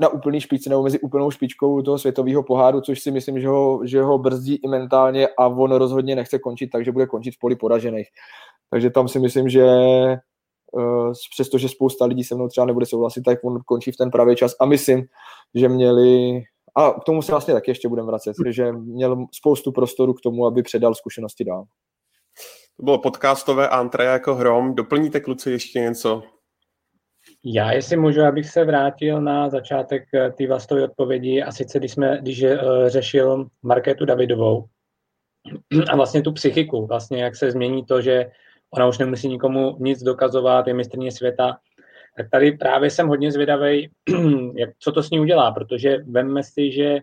na 0.00 0.08
úplný 0.08 0.40
špičce 0.40 0.70
nebo 0.70 0.82
mezi 0.82 1.00
úplnou 1.00 1.30
špičkou 1.30 1.82
toho 1.82 1.98
světového 1.98 2.42
poháru, 2.42 2.80
což 2.80 3.00
si 3.00 3.10
myslím, 3.10 3.40
že 3.40 3.48
ho, 3.48 3.80
že 3.84 4.02
ho 4.02 4.18
brzdí 4.18 4.54
i 4.54 4.68
mentálně 4.68 5.28
a 5.38 5.46
on 5.46 5.72
rozhodně 5.72 6.16
nechce 6.16 6.38
končit, 6.38 6.66
takže 6.66 6.92
bude 6.92 7.06
končit 7.06 7.34
v 7.34 7.38
poli 7.38 7.56
poražených. 7.56 8.08
Takže 8.70 8.90
tam 8.90 9.08
si 9.08 9.18
myslím, 9.18 9.48
že 9.48 9.66
přestože 11.30 11.68
spousta 11.68 12.04
lidí 12.04 12.24
se 12.24 12.34
mnou 12.34 12.48
třeba 12.48 12.66
nebude 12.66 12.86
souhlasit, 12.86 13.22
tak 13.22 13.38
on 13.44 13.60
končí 13.66 13.92
v 13.92 13.96
ten 13.96 14.10
pravý 14.10 14.36
čas 14.36 14.54
a 14.60 14.66
myslím, 14.66 15.04
že 15.54 15.68
měli 15.68 16.42
a 16.74 16.90
k 16.90 17.04
tomu 17.04 17.22
se 17.22 17.32
vlastně 17.32 17.54
taky 17.54 17.70
ještě 17.70 17.88
budeme 17.88 18.06
vracet, 18.06 18.36
že 18.50 18.72
měl 18.72 19.26
spoustu 19.34 19.72
prostoru 19.72 20.14
k 20.14 20.20
tomu, 20.20 20.46
aby 20.46 20.62
předal 20.62 20.94
zkušenosti 20.94 21.44
dál. 21.44 21.64
To 22.76 22.82
bylo 22.82 22.98
podcastové 22.98 23.68
antre 23.68 24.04
jako 24.04 24.34
hrom. 24.34 24.74
Doplníte 24.74 25.20
kluci 25.20 25.50
ještě 25.50 25.80
něco? 25.80 26.22
Já, 27.44 27.72
jestli 27.72 27.96
můžu, 27.96 28.22
abych 28.22 28.50
se 28.50 28.64
vrátil 28.64 29.20
na 29.20 29.50
začátek 29.50 30.02
eh, 30.14 30.30
té 30.30 30.46
vlastové 30.46 30.84
odpovědi, 30.84 31.42
a 31.42 31.52
sice 31.52 31.78
když, 31.78 31.92
jsme, 31.92 32.18
když 32.22 32.42
uh, 32.42 32.48
řešil 32.86 33.46
Marketu 33.62 34.04
Davidovou 34.04 34.64
a 35.90 35.96
vlastně 35.96 36.22
tu 36.22 36.32
psychiku, 36.32 36.86
vlastně 36.86 37.22
jak 37.22 37.36
se 37.36 37.50
změní 37.50 37.84
to, 37.84 38.00
že 38.00 38.30
ona 38.74 38.88
už 38.88 38.98
nemusí 38.98 39.28
nikomu 39.28 39.76
nic 39.80 40.02
dokazovat, 40.02 40.66
je 40.66 40.74
mistrně 40.74 41.12
světa, 41.12 41.58
tak 42.16 42.30
tady 42.30 42.52
právě 42.52 42.90
jsem 42.90 43.08
hodně 43.08 43.32
zvědavý, 43.32 43.90
jak, 44.56 44.70
co 44.78 44.92
to 44.92 45.02
s 45.02 45.10
ní 45.10 45.20
udělá, 45.20 45.50
protože 45.52 45.98
vemme 45.98 46.42
si, 46.42 46.72
že 46.72 47.00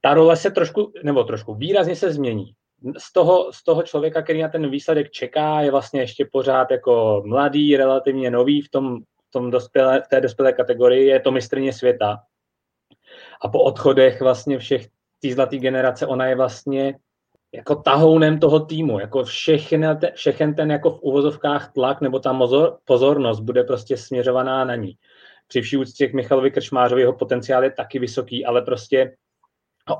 ta 0.00 0.14
role 0.14 0.36
se 0.36 0.50
trošku, 0.50 0.92
nebo 1.02 1.24
trošku 1.24 1.54
výrazně 1.54 1.96
se 1.96 2.12
změní. 2.12 2.54
Z 2.98 3.12
toho, 3.12 3.52
z 3.52 3.64
toho 3.64 3.82
člověka, 3.82 4.22
který 4.22 4.42
na 4.42 4.48
ten 4.48 4.70
výsledek 4.70 5.10
čeká, 5.10 5.60
je 5.60 5.70
vlastně 5.70 6.00
ještě 6.00 6.28
pořád 6.32 6.70
jako 6.70 7.22
mladý, 7.26 7.76
relativně 7.76 8.30
nový 8.30 8.60
v, 8.60 8.68
tom, 8.68 9.00
v, 9.00 9.30
tom 9.30 9.50
dospělé, 9.50 10.02
v 10.02 10.08
té 10.08 10.20
dospělé 10.20 10.52
kategorii, 10.52 11.06
je 11.06 11.20
to 11.20 11.30
mistrně 11.32 11.72
světa. 11.72 12.18
A 13.42 13.48
po 13.48 13.62
odchodech 13.62 14.20
vlastně 14.20 14.58
všech 14.58 14.88
té 15.22 15.32
zlaté 15.32 15.56
generace, 15.56 16.06
ona 16.06 16.26
je 16.26 16.36
vlastně 16.36 16.94
jako 17.54 17.76
tahounem 17.76 18.38
toho 18.38 18.60
týmu, 18.60 19.00
jako 19.00 19.24
všechny, 19.24 19.86
všechen 20.14 20.54
ten 20.54 20.70
jako 20.70 20.90
v 20.90 21.02
uvozovkách 21.02 21.72
tlak 21.72 22.00
nebo 22.00 22.18
ta 22.18 22.32
mozor, 22.32 22.78
pozornost 22.84 23.40
bude 23.40 23.64
prostě 23.64 23.96
směřovaná 23.96 24.64
na 24.64 24.74
ní. 24.74 24.96
Při 25.48 25.60
vší 25.60 25.76
úctě 25.76 26.08
k 26.08 26.14
Michalovi 26.14 26.50
Krčmářovi 26.50 27.00
jeho 27.00 27.12
potenciál 27.12 27.64
je 27.64 27.70
taky 27.70 27.98
vysoký, 27.98 28.44
ale 28.44 28.62
prostě 28.62 29.16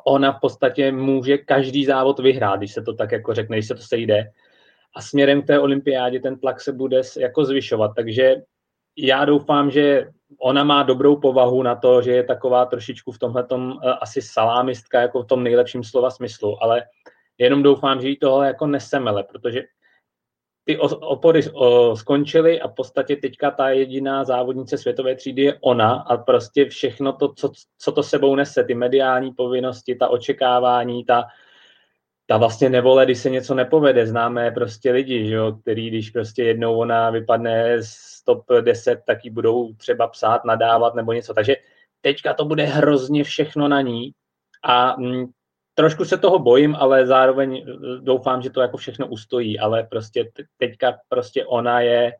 ona 0.07 0.33
v 0.33 0.41
podstatě 0.41 0.93
může 0.93 1.39
každý 1.39 1.85
závod 1.85 2.19
vyhrát, 2.19 2.59
když 2.59 2.73
se 2.73 2.83
to 2.83 2.95
tak 2.95 3.13
jako 3.13 3.35
řekne, 3.35 3.57
když 3.57 3.69
se 3.69 3.75
to 3.75 3.83
sejde. 3.83 4.31
A 4.97 5.03
směrem 5.03 5.43
k 5.43 5.47
té 5.47 5.61
olympiádě 5.61 6.21
ten 6.21 6.39
tlak 6.39 6.61
se 6.61 6.73
bude 6.73 7.01
jako 7.19 7.45
zvyšovat, 7.45 7.93
takže 7.97 8.35
já 8.97 9.25
doufám, 9.25 9.71
že 9.71 10.07
ona 10.41 10.65
má 10.65 10.83
dobrou 10.83 11.17
povahu 11.17 11.63
na 11.63 11.75
to, 11.75 12.03
že 12.03 12.13
je 12.13 12.25
taková 12.25 12.67
trošičku 12.67 13.13
v 13.13 13.19
tomhle 13.19 13.47
eh, 13.53 13.91
asi 14.01 14.23
salámistka, 14.23 15.01
jako 15.01 15.23
v 15.23 15.27
tom 15.27 15.43
nejlepším 15.43 15.85
slova 15.85 16.11
smyslu, 16.11 16.63
ale 16.63 16.83
Jenom 17.43 17.63
doufám, 17.63 18.01
že 18.01 18.09
jí 18.09 18.17
tohle 18.17 18.47
jako 18.47 18.67
nesemele, 18.67 19.25
protože 19.25 19.63
ty 20.65 20.79
opory 20.79 21.43
skončily 21.95 22.61
a 22.61 22.69
v 22.69 22.75
podstatě 22.75 23.17
teďka 23.17 23.51
ta 23.51 23.71
jediná 23.71 24.25
závodnice 24.25 24.79
světové 24.79 25.15
třídy 25.15 25.43
je 25.43 25.59
ona 25.61 25.93
a 25.93 26.17
prostě 26.17 26.69
všechno 26.69 27.13
to, 27.13 27.35
co, 27.35 27.53
co 27.79 27.93
to 27.93 28.03
sebou 28.03 28.35
nese, 28.35 28.65
ty 28.65 28.75
mediální 28.75 29.33
povinnosti, 29.33 29.95
ta 29.95 30.09
očekávání, 30.09 31.05
ta, 31.05 31.25
ta 32.27 32.37
vlastně 32.37 32.71
nevole, 32.71 33.05
když 33.05 33.19
se 33.19 33.31
něco 33.31 33.55
nepovede, 33.55 34.07
známe 34.07 34.51
prostě 34.51 34.93
lidi, 34.93 35.27
že 35.27 35.35
jo, 35.35 35.53
který 35.53 35.89
když 35.89 36.11
prostě 36.11 36.45
jednou 36.45 36.79
ona 36.79 37.11
vypadne 37.11 37.83
z 37.83 38.23
top 38.25 38.45
10, 38.61 39.03
tak 39.07 39.25
ji 39.25 39.31
budou 39.31 39.73
třeba 39.73 40.09
psát, 40.09 40.45
nadávat 40.45 40.95
nebo 40.95 41.13
něco. 41.13 41.35
Takže 41.35 41.57
teďka 42.01 42.35
to 42.35 42.45
bude 42.45 42.65
hrozně 42.65 43.25
všechno 43.25 43.69
na 43.69 43.81
ní 43.81 44.13
a 44.65 44.97
mm, 44.97 45.27
trošku 45.75 46.05
se 46.05 46.19
toho 46.19 46.39
bojím, 46.39 46.77
ale 46.79 47.07
zároveň 47.07 47.57
eh, 47.57 47.73
doufám, 48.01 48.43
že 48.43 48.51
to 48.51 48.61
jako 48.61 48.77
všechno 48.77 49.07
ustojí, 49.07 49.59
ale 49.59 49.83
prostě 49.83 50.31
teďka 50.57 50.95
prostě 51.09 51.47
ona 51.47 51.81
je 51.81 52.13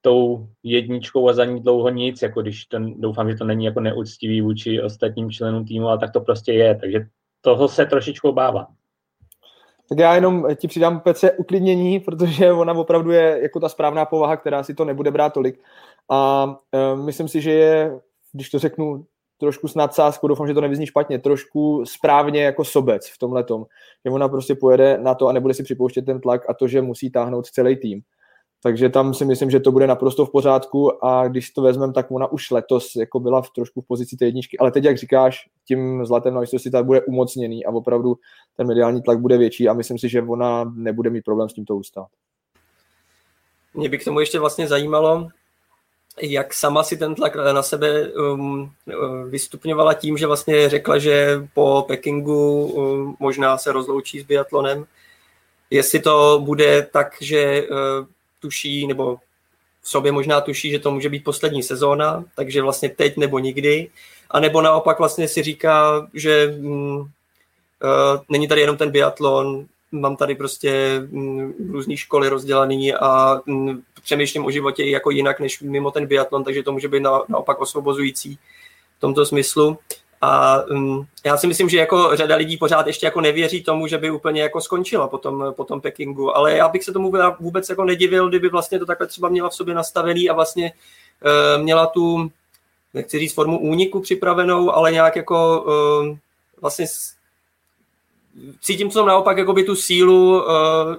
tou 0.00 0.48
jedničkou 0.62 1.28
a 1.28 1.32
za 1.32 1.44
ní 1.44 1.60
dlouho 1.60 1.88
nic, 1.88 2.22
jako 2.22 2.42
když 2.42 2.64
ten, 2.64 3.00
doufám, 3.00 3.30
že 3.30 3.36
to 3.36 3.44
není 3.44 3.64
jako 3.64 3.80
neúctivý 3.80 4.40
vůči 4.40 4.82
ostatním 4.82 5.30
členům 5.30 5.64
týmu, 5.64 5.88
ale 5.88 5.98
tak 5.98 6.12
to 6.12 6.20
prostě 6.20 6.52
je, 6.52 6.74
takže 6.74 7.06
toho 7.40 7.68
se 7.68 7.86
trošičku 7.86 8.28
obávám. 8.28 8.66
Tak 9.88 9.98
já 9.98 10.14
jenom 10.14 10.46
ti 10.56 10.68
přidám 10.68 11.00
Petře 11.00 11.32
uklidnění, 11.32 12.00
protože 12.00 12.52
ona 12.52 12.72
opravdu 12.72 13.10
je 13.10 13.38
jako 13.42 13.60
ta 13.60 13.68
správná 13.68 14.04
povaha, 14.04 14.36
která 14.36 14.62
si 14.62 14.74
to 14.74 14.84
nebude 14.84 15.10
brát 15.10 15.32
tolik. 15.32 15.60
A 16.10 16.46
e, 16.72 16.96
myslím 16.96 17.28
si, 17.28 17.40
že 17.40 17.50
je, 17.50 18.00
když 18.32 18.50
to 18.50 18.58
řeknu 18.58 19.06
trošku 19.38 19.68
s 19.68 19.74
nadsázkou, 19.74 20.28
doufám, 20.28 20.46
že 20.46 20.54
to 20.54 20.60
nevyzní 20.60 20.86
špatně, 20.86 21.18
trošku 21.18 21.84
správně 21.86 22.42
jako 22.42 22.64
sobec 22.64 23.08
v 23.08 23.18
tomhle 23.18 23.44
tom, 23.44 23.66
že 24.04 24.10
ona 24.10 24.28
prostě 24.28 24.54
pojede 24.54 24.98
na 24.98 25.14
to 25.14 25.28
a 25.28 25.32
nebude 25.32 25.54
si 25.54 25.62
připouštět 25.62 26.06
ten 26.06 26.20
tlak 26.20 26.50
a 26.50 26.54
to, 26.54 26.68
že 26.68 26.82
musí 26.82 27.10
táhnout 27.10 27.46
celý 27.46 27.76
tým. 27.76 28.00
Takže 28.62 28.88
tam 28.88 29.14
si 29.14 29.24
myslím, 29.24 29.50
že 29.50 29.60
to 29.60 29.72
bude 29.72 29.86
naprosto 29.86 30.26
v 30.26 30.30
pořádku 30.30 31.04
a 31.04 31.28
když 31.28 31.50
to 31.50 31.62
vezmeme, 31.62 31.92
tak 31.92 32.10
ona 32.10 32.32
už 32.32 32.50
letos 32.50 32.96
jako 32.96 33.20
byla 33.20 33.42
v 33.42 33.50
trošku 33.50 33.80
v 33.80 33.86
pozici 33.86 34.16
té 34.16 34.24
jedničky, 34.24 34.58
ale 34.58 34.70
teď, 34.70 34.84
jak 34.84 34.98
říkáš, 34.98 35.48
tím 35.68 36.06
zlatem 36.06 36.34
na 36.34 36.40
mistrovství 36.40 36.70
tak 36.70 36.84
bude 36.84 37.00
umocněný 37.00 37.64
a 37.64 37.70
opravdu 37.70 38.16
ten 38.56 38.66
mediální 38.66 39.02
tlak 39.02 39.18
bude 39.18 39.38
větší 39.38 39.68
a 39.68 39.72
myslím 39.72 39.98
si, 39.98 40.08
že 40.08 40.22
ona 40.22 40.64
nebude 40.74 41.10
mít 41.10 41.24
problém 41.24 41.48
s 41.48 41.52
tímto 41.52 41.76
ustát. 41.76 42.06
Mě 43.74 43.88
by 43.88 43.98
k 43.98 44.04
tomu 44.04 44.20
ještě 44.20 44.38
vlastně 44.38 44.68
zajímalo, 44.68 45.28
jak 46.22 46.54
sama 46.54 46.82
si 46.82 46.96
ten 46.96 47.14
tlak 47.14 47.36
na 47.36 47.62
sebe 47.62 48.12
um, 48.12 48.72
vystupňovala 49.28 49.94
tím, 49.94 50.16
že 50.16 50.26
vlastně 50.26 50.68
řekla, 50.68 50.98
že 50.98 51.48
po 51.54 51.84
Pekingu 51.88 52.66
um, 52.66 53.16
možná 53.18 53.58
se 53.58 53.72
rozloučí 53.72 54.20
s 54.20 54.24
biatlonem. 54.24 54.86
Jestli 55.70 56.00
to 56.00 56.40
bude 56.44 56.88
tak, 56.92 57.16
že 57.20 57.62
uh, 57.62 58.06
tuší, 58.40 58.86
nebo 58.86 59.16
v 59.82 59.88
sobě 59.88 60.12
možná 60.12 60.40
tuší, 60.40 60.70
že 60.70 60.78
to 60.78 60.90
může 60.90 61.08
být 61.08 61.24
poslední 61.24 61.62
sezóna, 61.62 62.24
takže 62.36 62.62
vlastně 62.62 62.88
teď 62.88 63.16
nebo 63.16 63.38
nikdy, 63.38 63.90
a 64.30 64.40
nebo 64.40 64.62
naopak 64.62 64.98
vlastně 64.98 65.28
si 65.28 65.42
říká, 65.42 66.08
že 66.14 66.54
mm, 66.58 66.96
uh, 66.98 67.06
není 68.28 68.48
tady 68.48 68.60
jenom 68.60 68.76
ten 68.76 68.90
biatlon, 68.90 69.66
mám 69.94 70.16
tady 70.16 70.34
prostě 70.34 71.00
mm, 71.10 71.54
různé 71.70 71.96
školy 71.96 72.28
rozdělaný 72.28 72.94
a 72.94 73.40
mm, 73.46 73.82
přemýšlím 74.02 74.44
o 74.44 74.50
životě 74.50 74.82
i 74.82 74.90
jako 74.90 75.10
jinak 75.10 75.40
než 75.40 75.60
mimo 75.60 75.90
ten 75.90 76.06
biatlon, 76.06 76.44
takže 76.44 76.62
to 76.62 76.72
může 76.72 76.88
být 76.88 77.00
na, 77.00 77.22
naopak 77.28 77.60
osvobozující 77.60 78.38
v 78.96 79.00
tomto 79.00 79.26
smyslu. 79.26 79.78
A 80.20 80.62
um, 80.62 81.06
já 81.24 81.36
si 81.36 81.46
myslím, 81.46 81.68
že 81.68 81.78
jako 81.78 82.16
řada 82.16 82.36
lidí 82.36 82.56
pořád 82.56 82.86
ještě 82.86 83.06
jako 83.06 83.20
nevěří 83.20 83.62
tomu, 83.62 83.86
že 83.86 83.98
by 83.98 84.10
úplně 84.10 84.42
jako 84.42 84.60
skončila 84.60 85.08
po 85.08 85.18
tom, 85.18 85.44
po 85.56 85.64
tom 85.64 85.80
Pekingu, 85.80 86.36
ale 86.36 86.56
já 86.56 86.68
bych 86.68 86.84
se 86.84 86.92
tomu 86.92 87.12
vůbec 87.40 87.68
jako 87.68 87.84
nedivil, 87.84 88.28
kdyby 88.28 88.48
vlastně 88.48 88.78
to 88.78 88.86
takhle 88.86 89.06
třeba 89.06 89.28
měla 89.28 89.48
v 89.48 89.54
sobě 89.54 89.74
nastavený 89.74 90.30
a 90.30 90.32
vlastně 90.32 90.72
uh, 91.24 91.62
měla 91.62 91.86
tu, 91.86 92.30
nechci 92.94 93.18
říct 93.18 93.34
formu 93.34 93.58
úniku 93.58 94.00
připravenou, 94.00 94.70
ale 94.70 94.92
nějak 94.92 95.16
jako 95.16 95.62
uh, 95.62 96.16
vlastně 96.60 96.86
cítím 98.60 98.90
to 98.90 99.06
naopak 99.06 99.38
jako 99.38 99.52
by 99.52 99.64
tu 99.64 99.76
sílu, 99.76 100.44
uh, 100.44 100.46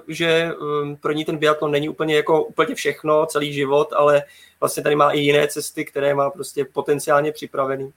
že 0.08 0.52
um, 0.82 0.96
pro 0.96 1.12
ní 1.12 1.24
ten 1.24 1.36
biatlon 1.36 1.70
není 1.70 1.88
úplně 1.88 2.16
jako 2.16 2.44
úplně 2.44 2.74
všechno, 2.74 3.26
celý 3.26 3.52
život, 3.52 3.92
ale 3.92 4.22
vlastně 4.60 4.82
tady 4.82 4.96
má 4.96 5.10
i 5.10 5.20
jiné 5.20 5.48
cesty, 5.48 5.84
které 5.84 6.14
má 6.14 6.30
prostě 6.30 6.64
potenciálně 6.64 7.32
připravený. 7.32 7.92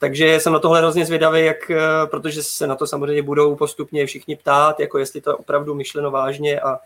Takže 0.00 0.40
jsem 0.40 0.52
na 0.52 0.58
tohle 0.58 0.78
hrozně 0.78 1.06
zvědavý, 1.06 1.44
jak, 1.44 1.70
eh, 1.70 1.76
protože 2.06 2.42
se 2.42 2.66
na 2.66 2.74
to 2.74 2.86
samozřejmě 2.86 3.22
budou 3.22 3.56
postupně 3.56 4.06
všichni 4.06 4.36
ptát, 4.36 4.80
jako 4.80 4.98
jestli 4.98 5.20
to 5.20 5.30
je 5.30 5.34
opravdu 5.34 5.74
myšleno 5.74 6.10
vážně 6.10 6.60
a, 6.60 6.78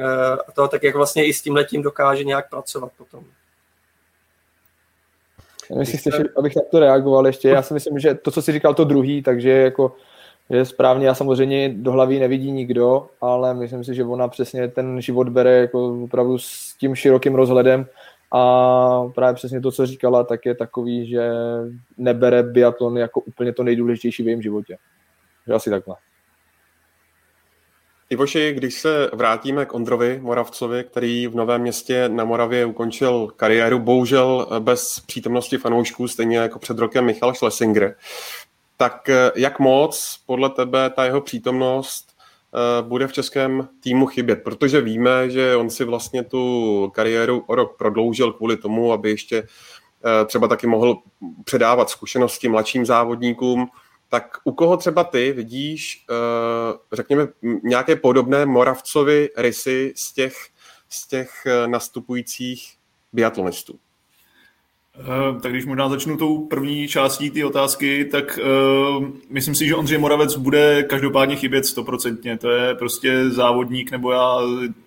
eh, 0.00 0.32
a 0.48 0.52
to 0.52 0.68
tak, 0.68 0.82
jak 0.82 0.94
vlastně 0.94 1.26
i 1.26 1.32
s 1.32 1.42
tím 1.42 1.54
letím 1.54 1.82
dokáže 1.82 2.24
nějak 2.24 2.50
pracovat 2.50 2.92
potom. 2.98 3.24
Jestli 5.78 5.98
chceš, 5.98 6.14
abych 6.36 6.56
na 6.56 6.62
to 6.70 6.78
reagoval 6.78 7.26
ještě, 7.26 7.48
já 7.48 7.62
si 7.62 7.74
myslím, 7.74 7.98
že 7.98 8.14
to, 8.14 8.30
co 8.30 8.42
jsi 8.42 8.52
říkal, 8.52 8.74
to 8.74 8.84
druhý, 8.84 9.22
takže 9.22 9.50
jako 9.50 9.96
je 10.50 10.64
správně, 10.64 11.06
já 11.06 11.14
samozřejmě 11.14 11.68
do 11.68 11.92
hlavy 11.92 12.18
nevidí 12.18 12.50
nikdo, 12.50 13.06
ale 13.20 13.54
myslím 13.54 13.84
si, 13.84 13.94
že 13.94 14.04
ona 14.04 14.28
přesně 14.28 14.68
ten 14.68 15.00
život 15.00 15.28
bere 15.28 15.50
jako 15.50 16.02
opravdu 16.04 16.38
s 16.38 16.74
tím 16.80 16.94
širokým 16.94 17.34
rozhledem 17.34 17.86
a 18.32 19.02
právě 19.14 19.34
přesně 19.34 19.60
to, 19.60 19.72
co 19.72 19.86
říkala, 19.86 20.24
tak 20.24 20.46
je 20.46 20.54
takový, 20.54 21.08
že 21.08 21.30
nebere 21.98 22.42
biatlon 22.42 22.98
jako 22.98 23.20
úplně 23.20 23.52
to 23.52 23.62
nejdůležitější 23.62 24.22
v 24.22 24.26
jejím 24.26 24.42
životě. 24.42 24.76
Že 25.46 25.52
asi 25.52 25.70
takhle. 25.70 25.96
Ivoši, 28.10 28.52
když 28.52 28.74
se 28.74 29.10
vrátíme 29.12 29.66
k 29.66 29.74
Ondrovi 29.74 30.20
Moravcovi, 30.22 30.84
který 30.84 31.26
v 31.26 31.34
Novém 31.34 31.60
městě 31.60 32.08
na 32.08 32.24
Moravě 32.24 32.64
ukončil 32.64 33.28
kariéru, 33.36 33.78
bohužel 33.78 34.46
bez 34.58 35.00
přítomnosti 35.00 35.58
fanoušků, 35.58 36.08
stejně 36.08 36.38
jako 36.38 36.58
před 36.58 36.78
rokem 36.78 37.04
Michal 37.04 37.34
Schlesinger, 37.34 37.94
tak 38.78 39.10
jak 39.34 39.58
moc 39.58 40.22
podle 40.26 40.50
tebe 40.50 40.90
ta 40.90 41.04
jeho 41.04 41.20
přítomnost 41.20 42.18
Eh, 42.54 42.82
bude 42.82 43.06
v 43.06 43.12
českém 43.12 43.68
týmu 43.80 44.06
chybět, 44.06 44.42
protože 44.44 44.80
víme, 44.80 45.30
že 45.30 45.56
on 45.56 45.70
si 45.70 45.84
vlastně 45.84 46.24
tu 46.24 46.92
kariéru 46.94 47.44
o 47.46 47.54
rok 47.54 47.76
prodloužil 47.76 48.32
kvůli 48.32 48.56
tomu, 48.56 48.92
aby 48.92 49.10
ještě 49.10 49.38
eh, 50.04 50.24
třeba 50.24 50.48
taky 50.48 50.66
mohl 50.66 51.02
předávat 51.44 51.90
zkušenosti 51.90 52.48
mladším 52.48 52.86
závodníkům. 52.86 53.68
Tak 54.08 54.38
u 54.44 54.52
koho 54.52 54.76
třeba 54.76 55.04
ty 55.04 55.32
vidíš, 55.32 56.06
eh, 56.10 56.78
řekněme, 56.92 57.28
nějaké 57.62 57.96
podobné 57.96 58.46
Moravcovi 58.46 59.28
rysy 59.36 59.92
z 59.96 60.12
těch, 60.12 60.34
z 60.88 61.08
těch 61.08 61.30
nastupujících 61.66 62.74
biatlonistů? 63.12 63.78
Uh, 64.98 65.40
tak 65.40 65.52
když 65.52 65.66
možná 65.66 65.88
začnu 65.88 66.16
tou 66.16 66.46
první 66.46 66.88
částí 66.88 67.30
té 67.30 67.44
otázky, 67.44 68.04
tak 68.04 68.38
uh, 68.98 69.08
myslím 69.30 69.54
si, 69.54 69.66
že 69.66 69.74
Ondřej 69.74 69.98
Moravec 69.98 70.36
bude 70.36 70.82
každopádně 70.82 71.36
chybět 71.36 71.66
stoprocentně. 71.66 72.38
To 72.38 72.50
je 72.50 72.74
prostě 72.74 73.30
závodník, 73.30 73.90
nebo 73.90 74.12
já, 74.12 74.38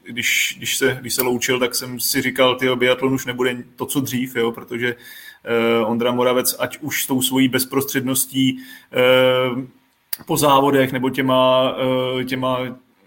když, 0.04 0.56
když, 0.58 0.78
se, 0.78 0.98
když 1.02 1.14
se 1.14 1.24
loučil, 1.24 1.60
tak 1.60 1.76
jsem 1.76 2.00
si 2.00 2.22
říkal, 2.22 2.56
ty 2.56 2.76
biatlon 2.76 3.14
už 3.14 3.26
nebude 3.26 3.64
to, 3.76 3.86
co 3.86 4.00
dřív, 4.00 4.36
jo, 4.36 4.52
protože 4.52 4.96
uh, 5.82 5.92
Ondra 5.92 6.12
Moravec, 6.12 6.56
ať 6.60 6.78
už 6.82 7.04
s 7.04 7.08
tou 7.08 7.22
svojí 7.22 7.48
bezprostředností 7.48 8.58
uh, 8.58 9.64
po 10.26 10.38
závodech 10.38 10.92
nebo 10.92 11.10
těma, 11.10 11.76
těma 12.28 12.60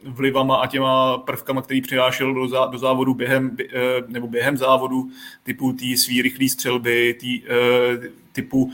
vlivama 0.07 0.57
a 0.57 0.67
těma 0.67 1.19
prvkama, 1.19 1.63
který 1.63 1.81
přinášel 1.81 2.35
do, 2.35 2.49
zá, 2.49 2.67
do 2.67 2.79
závodu 2.79 3.15
během, 3.15 3.57
eh, 3.61 3.69
nebo 4.09 4.27
během 4.27 4.57
závodu, 4.57 5.09
typu 5.43 5.73
té 5.73 5.97
svý 5.97 6.23
rychlé 6.23 6.49
střelby, 6.49 7.15
tý, 7.21 7.43
eh, 7.43 8.25
typu 8.33 8.73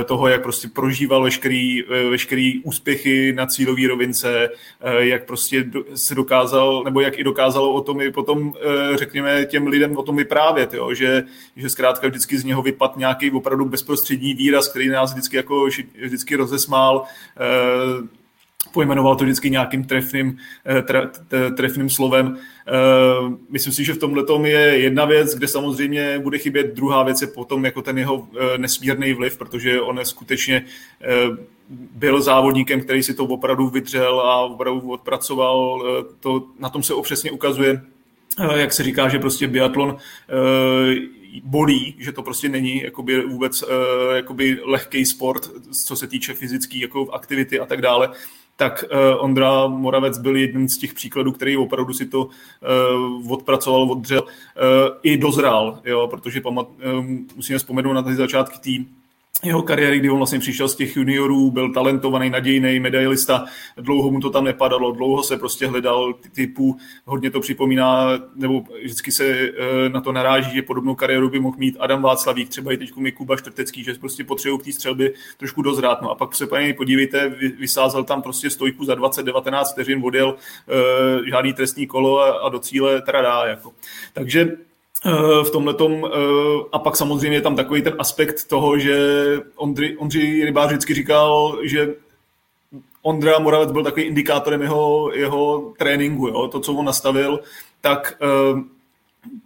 eh, 0.00 0.04
toho, 0.04 0.28
jak 0.28 0.42
prostě 0.42 0.68
prožíval 0.68 1.22
veškerý, 1.22 1.82
veškerý 2.10 2.62
úspěchy 2.62 3.32
na 3.32 3.46
cílové 3.46 3.88
rovince, 3.88 4.48
jak 4.98 5.26
prostě 5.26 5.70
se 5.94 6.14
dokázal, 6.14 6.82
nebo 6.84 7.00
jak 7.00 7.18
i 7.18 7.24
dokázalo 7.24 7.72
o 7.72 7.80
tom 7.80 8.00
i 8.00 8.10
potom, 8.10 8.54
řekněme, 8.94 9.44
těm 9.44 9.66
lidem 9.66 9.96
o 9.96 10.02
tom 10.02 10.16
vyprávět, 10.16 10.74
jo? 10.74 10.94
Že, 10.94 11.24
že 11.56 11.70
zkrátka 11.70 12.08
vždycky 12.08 12.38
z 12.38 12.44
něho 12.44 12.62
vypad 12.62 12.96
nějaký 12.96 13.30
opravdu 13.30 13.64
bezprostřední 13.64 14.34
výraz, 14.34 14.68
který 14.68 14.88
nás 14.88 15.12
vždycky 15.12 15.36
jako 15.36 15.68
vždycky 16.04 16.36
rozesmál, 16.36 17.04
pojmenoval 18.72 19.16
to 19.16 19.24
vždycky 19.24 19.50
nějakým 19.50 19.84
trefným, 19.84 20.36
eh, 20.66 20.82
tre, 20.82 21.10
trefným 21.56 21.90
slovem. 21.90 22.38
Eh, 22.68 22.72
myslím 23.50 23.72
si, 23.72 23.84
že 23.84 23.92
v 23.92 23.98
tomhle 23.98 24.24
tom 24.24 24.46
je 24.46 24.58
jedna 24.58 25.04
věc, 25.04 25.34
kde 25.34 25.48
samozřejmě 25.48 26.18
bude 26.18 26.38
chybět. 26.38 26.74
Druhá 26.74 27.02
věc 27.02 27.20
je 27.22 27.26
potom 27.26 27.64
jako 27.64 27.82
ten 27.82 27.98
jeho 27.98 28.28
eh, 28.40 28.58
nesmírný 28.58 29.12
vliv, 29.12 29.38
protože 29.38 29.80
on 29.80 29.98
je 29.98 30.04
skutečně 30.04 30.64
byl 31.94 32.22
závodníkem, 32.22 32.80
který 32.80 33.02
si 33.02 33.14
to 33.14 33.24
opravdu 33.24 33.68
vydřel 33.68 34.20
a 34.20 34.40
opravdu 34.44 34.90
odpracoval. 34.90 35.84
To, 36.20 36.46
na 36.58 36.68
tom 36.68 36.82
se 36.82 36.94
přesně 37.02 37.30
ukazuje, 37.30 37.82
jak 38.54 38.72
se 38.72 38.82
říká, 38.82 39.08
že 39.08 39.18
prostě 39.18 39.48
biatlon 39.48 39.96
bolí, 41.44 41.94
že 41.98 42.12
to 42.12 42.22
prostě 42.22 42.48
není 42.48 42.82
jakoby 42.82 43.26
vůbec 43.26 43.64
jakoby 44.14 44.58
lehký 44.62 45.06
sport, 45.06 45.50
co 45.86 45.96
se 45.96 46.06
týče 46.06 46.34
fyzické 46.34 46.78
jako 46.78 47.10
aktivity 47.10 47.60
a 47.60 47.66
tak 47.66 47.80
dále 47.80 48.10
tak 48.56 48.84
uh, 48.92 49.24
Ondra 49.24 49.66
Moravec 49.66 50.18
byl 50.18 50.36
jeden 50.36 50.68
z 50.68 50.78
těch 50.78 50.94
příkladů, 50.94 51.32
který 51.32 51.56
opravdu 51.56 51.92
si 51.92 52.06
to 52.06 52.24
uh, 52.24 53.32
odpracoval, 53.32 53.92
oddřel, 53.92 54.22
uh, 54.22 54.28
i 55.02 55.16
dozrál, 55.16 55.80
jo, 55.84 56.08
protože 56.08 56.40
pamat, 56.40 56.68
musíme 57.36 57.58
vzpomenout 57.58 57.92
na 57.92 58.02
ty 58.02 58.14
začátky 58.14 58.58
té 58.58 58.84
jeho 59.44 59.62
kariéry, 59.62 59.98
kdy 59.98 60.10
on 60.10 60.16
vlastně 60.16 60.38
přišel 60.38 60.68
z 60.68 60.76
těch 60.76 60.96
juniorů, 60.96 61.50
byl 61.50 61.72
talentovaný, 61.72 62.30
nadějný 62.30 62.80
medailista, 62.80 63.44
dlouho 63.76 64.10
mu 64.10 64.20
to 64.20 64.30
tam 64.30 64.44
nepadalo, 64.44 64.92
dlouho 64.92 65.22
se 65.22 65.36
prostě 65.36 65.66
hledal 65.66 66.14
typu, 66.34 66.76
hodně 67.04 67.30
to 67.30 67.40
připomíná, 67.40 68.08
nebo 68.34 68.64
vždycky 68.82 69.12
se 69.12 69.24
eh, 69.26 69.88
na 69.88 70.00
to 70.00 70.12
naráží, 70.12 70.54
že 70.54 70.62
podobnou 70.62 70.94
kariéru 70.94 71.30
by 71.30 71.40
mohl 71.40 71.56
mít 71.58 71.76
Adam 71.80 72.02
Václavík, 72.02 72.48
třeba 72.48 72.72
i 72.72 72.76
teď 72.76 72.96
mi 72.96 73.12
Kuba 73.12 73.36
Štrtecký, 73.36 73.84
že 73.84 73.94
prostě 73.94 74.24
potřebují 74.24 74.60
k 74.60 74.64
té 74.64 74.72
střelby 74.72 75.14
trošku 75.36 75.62
dozrát. 75.62 76.02
No 76.02 76.10
a 76.10 76.14
pak 76.14 76.34
se 76.34 76.46
paní 76.46 76.72
podívejte, 76.72 77.28
vysázel 77.58 78.04
tam 78.04 78.22
prostě 78.22 78.50
stojku 78.50 78.84
za 78.84 78.94
20-19 78.94 79.64
vteřin, 79.72 80.00
odjel 80.04 80.28
uh, 80.28 81.26
žádný 81.26 81.52
trestní 81.52 81.86
kolo 81.86 82.20
a, 82.20 82.30
a 82.30 82.48
do 82.48 82.58
cíle 82.58 83.02
teda 83.02 83.22
dá. 83.22 83.46
Jako. 83.46 83.72
Takže 84.12 84.56
v 85.42 85.50
tomhle 85.50 85.74
tom, 85.74 86.10
a 86.72 86.78
pak 86.78 86.96
samozřejmě 86.96 87.36
je 87.36 87.40
tam 87.40 87.56
takový 87.56 87.82
ten 87.82 87.94
aspekt 87.98 88.48
toho, 88.48 88.78
že 88.78 88.96
Ondři, 89.56 89.96
Ondři 89.96 90.44
Rybář 90.44 90.68
vždycky 90.68 90.94
říkal, 90.94 91.58
že 91.62 91.94
Ondra 93.02 93.38
Moravec 93.38 93.72
byl 93.72 93.84
takový 93.84 94.02
indikátorem 94.02 94.62
jeho, 94.62 95.10
jeho 95.14 95.72
tréninku, 95.78 96.28
jo? 96.28 96.48
to, 96.48 96.60
co 96.60 96.74
on 96.74 96.84
nastavil, 96.84 97.40
tak 97.80 98.18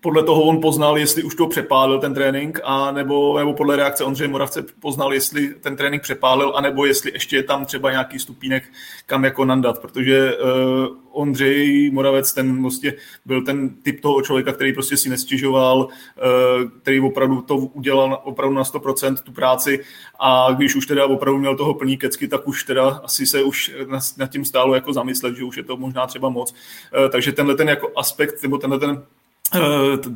podle 0.01 0.23
toho 0.23 0.43
on 0.43 0.61
poznal, 0.61 0.99
jestli 0.99 1.23
už 1.23 1.35
to 1.35 1.47
přepálil 1.47 1.99
ten 1.99 2.15
trénink, 2.15 2.61
a 2.65 2.91
nebo, 2.91 3.39
nebo 3.39 3.55
podle 3.55 3.77
reakce 3.77 4.05
Ondřeje 4.05 4.29
Moravce 4.29 4.65
poznal, 4.81 5.15
jestli 5.15 5.55
ten 5.55 5.77
trénink 5.77 6.03
přepálil, 6.03 6.53
anebo 6.57 6.87
jestli 6.87 7.13
ještě 7.13 7.37
je 7.37 7.43
tam 7.43 7.67
třeba 7.67 7.91
nějaký 7.91 8.19
stupínek, 8.19 8.65
kam 9.07 9.25
jako 9.25 9.45
nandat, 9.45 9.79
protože 9.79 10.37
uh, 10.37 10.97
Ondřej 11.11 11.91
Moravec 11.91 12.33
ten 12.33 12.63
prostě 12.63 12.95
byl 13.25 13.45
ten 13.45 13.69
typ 13.83 14.01
toho 14.01 14.23
člověka, 14.23 14.53
který 14.53 14.73
prostě 14.73 14.97
si 14.97 15.09
nestěžoval, 15.09 15.79
uh, 15.79 16.71
který 16.83 17.01
opravdu 17.01 17.43
to 17.43 17.57
udělal 17.57 18.21
opravdu 18.25 18.57
na 18.57 18.63
100% 18.63 19.17
tu 19.17 19.33
práci 19.33 19.85
a 20.21 20.53
když 20.53 20.75
už 20.75 20.87
teda 20.87 21.07
opravdu 21.07 21.39
měl 21.39 21.57
toho 21.57 21.75
plný 21.75 21.97
kecky, 21.97 22.29
tak 22.29 22.49
už 22.49 22.65
teda 22.65 23.01
asi 23.05 23.27
se 23.27 23.43
už 23.43 23.75
nad 24.17 24.31
tím 24.31 24.45
stálo 24.45 24.75
jako 24.75 24.93
zamyslet, 24.93 25.37
že 25.37 25.45
už 25.45 25.57
je 25.57 25.65
to 25.65 25.77
možná 25.77 26.07
třeba 26.07 26.29
moc. 26.29 26.51
Uh, 26.53 27.09
takže 27.09 27.33
tenhle 27.33 27.55
ten 27.55 27.69
jako 27.69 27.93
aspekt, 27.97 28.43
nebo 28.43 28.59
tenhle 28.59 28.79
ten 28.79 29.03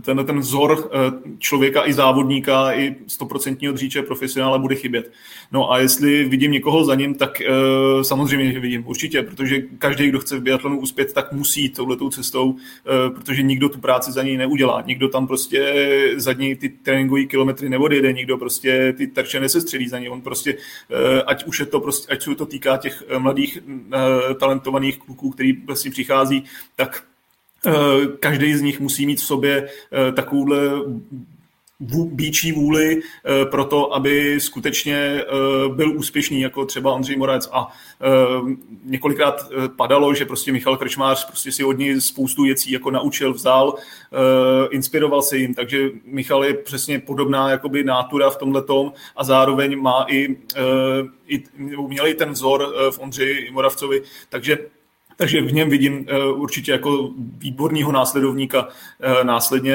ten, 0.05 0.27
ten 0.27 0.41
vzor 0.41 0.91
eh, 0.93 1.13
člověka 1.39 1.89
i 1.89 1.93
závodníka, 1.93 2.73
i 2.73 2.97
stoprocentního 3.07 3.73
dříče 3.73 4.03
profesionála 4.03 4.59
bude 4.59 4.75
chybět. 4.75 5.13
No 5.53 5.73
a 5.73 5.79
jestli 5.79 6.25
vidím 6.25 6.53
někoho 6.53 6.85
za 6.85 6.95
ním, 6.95 7.15
tak 7.15 7.43
uh, 7.49 8.03
samozřejmě, 8.03 8.53
že 8.53 8.61
vidím, 8.61 8.87
určitě, 8.87 9.23
protože 9.23 9.63
každý, 9.79 10.09
kdo 10.09 10.19
chce 10.19 10.39
v 10.39 10.43
biatlonu 10.43 10.81
uspět, 10.81 11.13
tak 11.13 11.33
musí 11.33 11.69
touhletou 11.69 12.11
cestou, 12.11 12.57
protože 13.15 13.43
nikdo 13.43 13.69
tu 13.69 13.79
práci 13.79 14.13
za 14.13 14.23
něj 14.23 14.37
neudělá. 14.37 14.83
Nikdo 14.87 15.09
tam 15.09 15.27
prostě 15.27 15.75
za 16.17 16.33
něj 16.33 16.57
ty 16.57 16.69
tréninkové 16.69 17.25
kilometry 17.25 17.69
neodjede, 17.69 18.13
nikdo 18.13 18.39
prostě 18.39 18.95
ty 18.97 19.07
terče 19.07 19.41
nesestřelí 19.41 19.89
za 19.89 19.99
něj. 19.99 20.11
On 20.11 20.21
prostě, 20.21 20.57
ať 21.27 21.45
už 21.45 21.61
je 21.61 21.67
to 21.67 21.81
prostě, 21.81 22.13
ať 22.13 22.23
se 22.23 22.35
to 22.35 22.47
týká 22.47 22.77
těch 22.77 23.03
mladých 23.19 23.59
talentovaných 24.39 24.99
kluků, 24.99 25.31
který 25.31 25.53
vlastně 25.53 25.91
přichází, 25.91 26.45
tak 26.77 27.05
Eh, 27.10 27.10
každý 28.21 28.55
z 28.55 28.63
nich 28.63 28.81
musí 28.81 29.07
mít 29.07 29.21
v 29.21 29.25
sobě 29.25 29.69
eh, 29.69 30.13
takovouhle 30.13 30.59
býčí 32.05 32.53
vůli 32.53 33.01
eh, 33.01 33.45
pro 33.45 33.65
to, 33.65 33.95
aby 33.95 34.41
skutečně 34.41 35.25
byl 35.75 35.99
úspěšný, 35.99 36.41
jako 36.41 36.67
třeba 36.67 36.93
Ondřej 36.93 37.17
Moravec. 37.17 37.49
A 37.53 37.69
několikrát 38.85 39.51
padalo, 39.77 40.15
že 40.15 40.25
prostě 40.25 40.53
Michal 40.53 40.77
Krčmář 40.77 41.27
prostě 41.27 41.53
si 41.53 41.65
od 41.65 41.79
něj 41.79 42.01
spoustu 42.01 42.43
věcí 42.43 42.73
jako 42.73 42.91
naučil, 42.91 43.35
vzal, 43.35 43.75
inspiroval 44.71 45.23
se 45.23 45.37
jim, 45.37 45.55
takže 45.55 45.91
Michal 46.05 46.45
je 46.45 46.55
přesně 46.55 46.99
podobná 46.99 47.51
jakoby 47.51 47.85
nátura 47.85 48.31
v 48.31 48.37
tomhle 48.37 48.63
tom 48.63 48.93
a 49.17 49.25
zároveň 49.25 49.81
má 49.81 50.07
i, 50.09 50.37
i 51.27 51.45
měl 51.89 52.07
i 52.07 52.15
ten 52.15 52.31
vzor 52.31 52.75
v 52.91 52.99
Ondřeji 52.99 53.51
Moravcovi, 53.51 54.03
takže 54.29 54.59
takže 55.21 55.41
v 55.41 55.53
něm 55.53 55.71
vidím 55.71 56.07
eh, 56.09 56.25
určitě 56.25 56.73
jako 56.73 57.11
výborného 57.19 57.93
následovníka. 57.93 58.69
Eh, 59.01 59.25
následně 59.25 59.75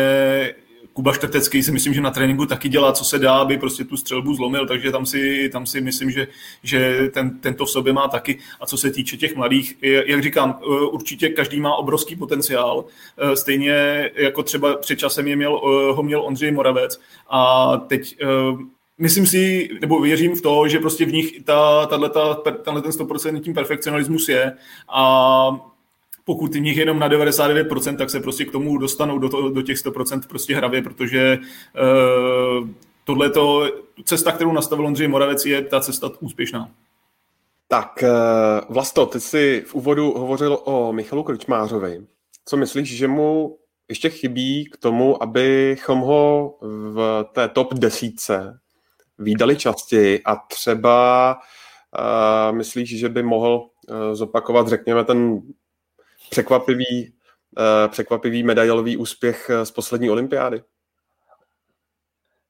Kuba 0.93 1.13
Štrtecký 1.13 1.63
si 1.63 1.71
myslím, 1.71 1.93
že 1.93 2.01
na 2.01 2.11
tréninku 2.11 2.45
taky 2.45 2.69
dělá, 2.69 2.93
co 2.93 3.05
se 3.05 3.19
dá, 3.19 3.33
aby 3.33 3.57
prostě 3.57 3.83
tu 3.83 3.97
střelbu 3.97 4.33
zlomil, 4.33 4.67
takže 4.67 4.91
tam 4.91 5.05
si, 5.05 5.49
tam 5.49 5.65
si 5.65 5.81
myslím, 5.81 6.11
že, 6.11 6.27
že 6.63 7.09
ten, 7.13 7.39
tento 7.39 7.65
v 7.65 7.69
sobě 7.69 7.93
má 7.93 8.07
taky. 8.07 8.39
A 8.59 8.65
co 8.65 8.77
se 8.77 8.91
týče 8.91 9.17
těch 9.17 9.35
mladých, 9.35 9.77
jak 9.81 10.23
říkám, 10.23 10.59
eh, 10.61 10.65
určitě 10.85 11.29
každý 11.29 11.59
má 11.59 11.75
obrovský 11.75 12.15
potenciál. 12.15 12.85
Stejně 13.33 14.09
jako 14.15 14.43
třeba 14.43 14.77
před 14.77 14.99
časem 14.99 15.27
je 15.27 15.35
měl, 15.35 15.61
ho 15.95 16.03
měl 16.03 16.21
Ondřej 16.21 16.51
Moravec 16.51 16.99
a 17.29 17.71
teď 17.77 18.17
myslím 18.97 19.27
si, 19.27 19.69
nebo 19.81 20.01
věřím 20.01 20.35
v 20.35 20.41
to, 20.41 20.67
že 20.67 20.79
prostě 20.79 21.05
v 21.05 21.13
nich 21.13 21.43
ta, 21.43 21.85
tato, 21.85 22.35
tenhle 22.35 22.81
ten 22.81 22.91
100% 22.91 23.53
perfekcionalismus 23.53 24.29
je 24.29 24.57
a 24.89 25.75
pokud 26.25 26.55
v 26.55 26.59
nich 26.59 26.77
jenom 26.77 26.99
na 26.99 27.09
99%, 27.09 27.97
tak 27.97 28.09
se 28.09 28.19
prostě 28.19 28.45
k 28.45 28.51
tomu 28.51 28.77
dostanou 28.77 29.17
do, 29.17 29.29
to, 29.29 29.49
do 29.49 29.61
těch 29.61 29.77
100% 29.77 30.21
prostě 30.27 30.55
hravě, 30.55 30.81
protože 30.81 31.37
uh, 31.37 32.69
tohle 33.03 33.29
to 33.29 33.71
cesta, 34.03 34.31
kterou 34.31 34.51
nastavil 34.51 34.85
Ondřej 34.85 35.07
Moravec, 35.07 35.45
je 35.45 35.61
ta 35.61 35.79
cesta 35.79 36.09
úspěšná. 36.19 36.69
Tak, 37.67 38.03
uh, 38.03 38.75
Vlasto, 38.75 39.05
ty 39.05 39.19
jsi 39.19 39.63
v 39.67 39.75
úvodu 39.75 40.11
hovořil 40.11 40.59
o 40.63 40.93
Michalu 40.93 41.23
Krčmářovi. 41.23 42.01
Co 42.45 42.57
myslíš, 42.57 42.97
že 42.97 43.07
mu 43.07 43.57
ještě 43.89 44.09
chybí 44.09 44.65
k 44.65 44.77
tomu, 44.77 45.23
abychom 45.23 45.99
ho 45.99 46.55
v 46.61 47.25
té 47.33 47.47
top 47.47 47.73
desítce 47.73 48.59
výdali 49.19 49.55
častěji 49.55 50.21
a 50.25 50.35
třeba 50.35 51.31
uh, 51.35 52.57
myslíš, 52.57 52.99
že 52.99 53.09
by 53.09 53.23
mohl 53.23 53.55
uh, 53.57 53.95
zopakovat, 54.13 54.67
řekněme, 54.67 55.03
ten 55.03 55.41
překvapivý, 56.29 57.13
uh, 57.57 57.91
překvapivý 57.91 58.43
medailový 58.43 58.97
úspěch 58.97 59.51
z 59.63 59.71
poslední 59.71 60.09
olympiády? 60.09 60.61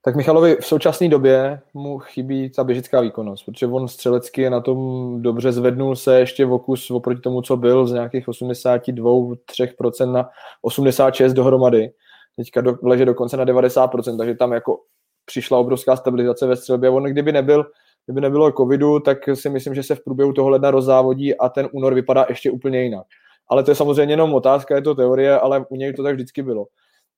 Tak 0.05 0.15
Michalovi 0.15 0.55
v 0.55 0.65
současné 0.65 1.09
době 1.09 1.61
mu 1.73 1.99
chybí 1.99 2.49
ta 2.49 2.63
běžická 2.63 3.01
výkonnost, 3.01 3.45
protože 3.45 3.67
on 3.67 3.87
střelecky 3.87 4.41
je 4.41 4.49
na 4.49 4.61
tom 4.61 5.21
dobře 5.21 5.51
zvednul 5.51 5.95
se 5.95 6.19
ještě 6.19 6.45
v 6.45 6.53
okus 6.53 6.91
oproti 6.91 7.21
tomu, 7.21 7.41
co 7.41 7.57
byl 7.57 7.87
z 7.87 7.93
nějakých 7.93 8.27
82-3% 8.27 10.11
na 10.11 10.29
86 10.61 11.33
dohromady. 11.33 11.91
Teďka 12.35 12.61
do, 12.61 12.77
leže 12.83 13.05
dokonce 13.05 13.37
na 13.37 13.45
90%, 13.45 14.17
takže 14.17 14.35
tam 14.35 14.53
jako 14.53 14.79
přišla 15.25 15.57
obrovská 15.57 15.95
stabilizace 15.95 16.47
ve 16.47 16.55
střelbě. 16.55 16.89
On 16.89 17.03
kdyby 17.03 17.31
nebyl, 17.31 17.65
kdyby 18.05 18.21
nebylo 18.21 18.51
covidu, 18.51 18.99
tak 18.99 19.17
si 19.33 19.49
myslím, 19.49 19.75
že 19.75 19.83
se 19.83 19.95
v 19.95 20.03
průběhu 20.03 20.33
toho 20.33 20.49
ledna 20.49 20.71
rozzávodí 20.71 21.37
a 21.37 21.49
ten 21.49 21.69
únor 21.71 21.93
vypadá 21.93 22.25
ještě 22.29 22.51
úplně 22.51 22.83
jinak. 22.83 23.05
Ale 23.47 23.63
to 23.63 23.71
je 23.71 23.75
samozřejmě 23.75 24.13
jenom 24.13 24.33
otázka, 24.33 24.75
je 24.75 24.81
to 24.81 24.95
teorie, 24.95 25.39
ale 25.39 25.65
u 25.69 25.75
něj 25.75 25.93
to 25.93 26.03
tak 26.03 26.15
vždycky 26.15 26.43
bylo. 26.43 26.65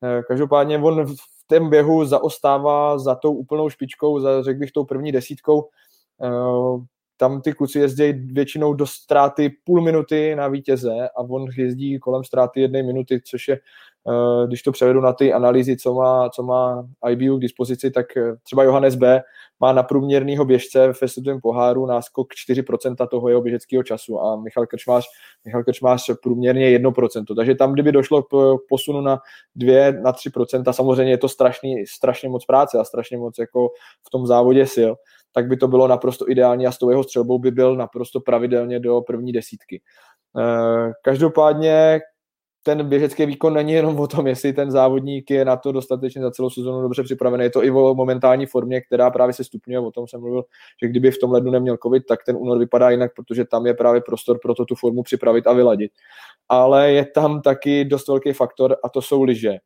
Eh, 0.03 0.21
každopádně 0.27 0.77
on 0.77 1.05
v 1.05 1.15
tom 1.47 1.69
běhu 1.69 2.05
zaostává 2.05 2.99
za 2.99 3.15
tou 3.15 3.33
úplnou 3.33 3.69
špičkou, 3.69 4.19
za, 4.19 4.43
řekl 4.43 4.59
bych, 4.59 4.71
tou 4.71 4.83
první 4.83 5.11
desítkou. 5.11 5.69
Eh, 6.23 6.85
tam 7.17 7.41
ty 7.41 7.53
kluci 7.53 7.79
jezdí 7.79 8.11
většinou 8.13 8.73
do 8.73 8.87
ztráty 8.87 9.49
půl 9.63 9.81
minuty 9.81 10.35
na 10.35 10.47
vítěze 10.47 11.09
a 11.17 11.19
on 11.19 11.45
jezdí 11.57 11.99
kolem 11.99 12.23
ztráty 12.23 12.61
jedné 12.61 12.83
minuty, 12.83 13.21
což 13.25 13.47
je 13.47 13.59
když 14.47 14.61
to 14.61 14.71
převedu 14.71 15.01
na 15.01 15.13
ty 15.13 15.33
analýzy, 15.33 15.77
co 15.77 15.93
má, 15.93 16.29
co 16.29 16.43
má 16.43 16.87
IBU 17.09 17.37
k 17.37 17.41
dispozici, 17.41 17.91
tak 17.91 18.17
eh, 18.17 18.35
třeba 18.43 18.63
Johannes 18.63 18.95
B. 18.95 19.23
má 19.59 19.73
na 19.73 19.83
průměrného 19.83 20.45
běžce 20.45 20.93
v 20.93 21.07
světovém 21.07 21.41
poháru 21.41 21.85
náskok 21.85 22.27
4% 22.49 23.07
toho 23.07 23.29
jeho 23.29 23.41
běžeckého 23.41 23.83
času 23.83 24.19
a 24.19 24.35
Michal 24.35 24.67
Krčmář, 24.67 25.05
Michal 25.45 25.63
Krčmář 25.63 26.09
průměrně 26.23 26.79
1%. 26.79 27.35
Takže 27.35 27.55
tam, 27.55 27.73
kdyby 27.73 27.91
došlo 27.91 28.23
k 28.23 28.57
posunu 28.69 29.01
na 29.01 29.19
2, 29.55 29.91
na 29.91 30.11
3%, 30.11 30.71
samozřejmě 30.71 31.13
je 31.13 31.17
to 31.17 31.29
strašný, 31.29 31.87
strašně 31.87 32.29
moc 32.29 32.45
práce 32.45 32.77
a 32.77 32.83
strašně 32.83 33.17
moc 33.17 33.39
jako 33.39 33.69
v 34.07 34.09
tom 34.09 34.27
závodě 34.27 34.67
sil, 34.75 34.91
tak 35.33 35.47
by 35.47 35.57
to 35.57 35.67
bylo 35.67 35.87
naprosto 35.87 36.29
ideální 36.29 36.67
a 36.67 36.71
s 36.71 36.77
tou 36.77 36.89
jeho 36.89 37.03
střelbou 37.03 37.39
by 37.39 37.51
byl 37.51 37.75
naprosto 37.75 38.19
pravidelně 38.19 38.79
do 38.79 39.01
první 39.01 39.31
desítky. 39.31 39.81
Eh, 40.39 40.91
každopádně 41.03 41.99
ten 42.67 42.89
běžecký 42.89 43.25
výkon 43.25 43.53
není 43.53 43.73
jenom 43.73 43.99
o 43.99 44.07
tom, 44.07 44.27
jestli 44.27 44.53
ten 44.53 44.71
závodník 44.71 45.31
je 45.31 45.45
na 45.45 45.57
to 45.57 45.71
dostatečně 45.71 46.21
za 46.21 46.31
celou 46.31 46.49
sezonu 46.49 46.81
dobře 46.81 47.03
připravený. 47.03 47.43
Je 47.43 47.49
to 47.49 47.63
i 47.63 47.71
o 47.71 47.95
momentální 47.95 48.45
formě, 48.45 48.81
která 48.81 49.09
právě 49.11 49.33
se 49.33 49.43
stupňuje. 49.43 49.79
O 49.79 49.91
tom 49.91 50.07
jsem 50.07 50.19
mluvil, 50.19 50.43
že 50.83 50.89
kdyby 50.89 51.11
v 51.11 51.17
tom 51.17 51.31
lednu 51.31 51.51
neměl 51.51 51.77
covid, 51.83 52.05
tak 52.05 52.19
ten 52.25 52.35
únor 52.39 52.57
vypadá 52.57 52.89
jinak, 52.89 53.11
protože 53.15 53.45
tam 53.45 53.65
je 53.65 53.73
právě 53.73 54.01
prostor 54.01 54.39
pro 54.41 54.55
to 54.55 54.65
tu 54.65 54.75
formu 54.75 55.03
připravit 55.03 55.47
a 55.47 55.53
vyladit. 55.53 55.91
Ale 56.49 56.91
je 56.91 57.05
tam 57.05 57.41
taky 57.41 57.85
dost 57.85 58.07
velký 58.07 58.33
faktor 58.33 58.75
a 58.83 58.89
to 58.89 59.01
jsou 59.01 59.23
lyže. 59.23 59.49
E, 59.49 59.59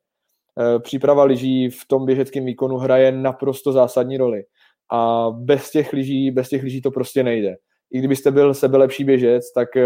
příprava 0.79 1.23
lyží 1.23 1.69
v 1.69 1.87
tom 1.87 2.05
běžeckém 2.05 2.45
výkonu 2.45 2.77
hraje 2.77 3.11
naprosto 3.11 3.71
zásadní 3.71 4.17
roli. 4.17 4.43
A 4.91 5.27
bez 5.31 5.71
těch 5.71 5.93
lyží, 5.93 6.31
bez 6.31 6.49
těch 6.49 6.63
lyží 6.63 6.81
to 6.81 6.91
prostě 6.91 7.23
nejde. 7.23 7.55
I 7.91 7.99
kdybyste 7.99 8.31
byl 8.31 8.53
sebe 8.53 8.77
lepší 8.77 9.03
běžec, 9.03 9.53
tak 9.53 9.77
e, 9.77 9.85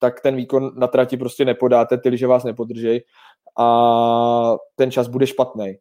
tak 0.00 0.20
ten 0.20 0.36
výkon 0.36 0.70
na 0.76 0.86
trati 0.86 1.16
prostě 1.16 1.44
nepodáte, 1.44 1.98
ty 1.98 2.08
liže 2.08 2.26
vás 2.26 2.44
nepodržej 2.44 3.04
a 3.58 4.56
ten 4.76 4.90
čas 4.90 5.08
bude 5.08 5.26
špatný. 5.26 5.74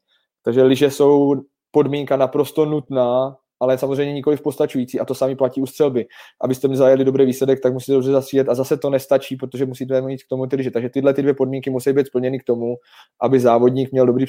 Takže 0.44 0.64
liže 0.64 0.92
jsou 0.92 1.36
podmínka 1.72 2.18
naprosto 2.18 2.66
nutná 2.66 3.36
ale 3.60 3.78
samozřejmě 3.78 4.14
nikoli 4.14 4.38
v 4.38 4.42
postačující 4.42 5.00
a 5.00 5.06
to 5.06 5.16
sami 5.16 5.36
platí 5.36 5.62
u 5.62 5.66
střelby. 5.66 6.06
Abyste 6.42 6.68
mi 6.68 6.78
zajeli 6.78 7.06
dobrý 7.06 7.26
výsledek, 7.26 7.60
tak 7.60 7.74
musíte 7.74 7.94
dobře 7.94 8.12
zastřílet 8.12 8.50
a 8.50 8.56
zase 8.56 8.78
to 8.78 8.90
nestačí, 8.90 9.36
protože 9.36 9.66
musíte 9.66 10.02
mít 10.02 10.24
k 10.24 10.28
tomu 10.30 10.48
ty 10.48 10.56
lyže. 10.56 10.72
Takže 10.72 10.90
tyhle 10.90 11.14
ty 11.14 11.22
dvě 11.22 11.34
podmínky 11.34 11.70
musí 11.70 11.94
být 11.94 12.08
splněny 12.08 12.40
k 12.40 12.44
tomu, 12.44 12.76
aby 13.22 13.40
závodník 13.40 13.92
měl 13.92 14.06
dobrý 14.06 14.26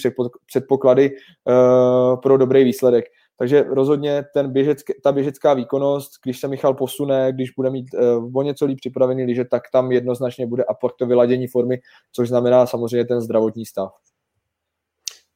předpoklady 0.47 1.11
uh, 1.11 2.21
pro 2.21 2.39
dobrý 2.39 2.65
výsledek. 2.65 3.05
Takže 3.41 3.63
rozhodně 3.63 4.25
ten 4.35 4.53
běžeck, 4.53 4.91
ta 5.03 5.13
běžecká 5.13 5.55
výkonnost, 5.55 6.11
když 6.25 6.41
se 6.41 6.49
Michal 6.49 6.75
posune, 6.75 7.33
když 7.33 7.51
bude 7.51 7.71
mít 7.71 7.87
uh, 7.95 8.31
o 8.35 8.43
něco 8.43 8.67
líp 8.67 8.79
připravený 8.81 9.25
lyže, 9.25 9.45
tak 9.45 9.63
tam 9.73 9.93
jednoznačně 9.93 10.47
bude 10.47 10.65
aport 10.65 10.95
to 10.99 11.07
vyladění 11.07 11.47
formy, 11.47 11.81
což 12.13 12.29
znamená 12.29 12.67
samozřejmě 12.67 13.05
ten 13.05 13.21
zdravotní 13.21 13.67
stav. 13.67 13.93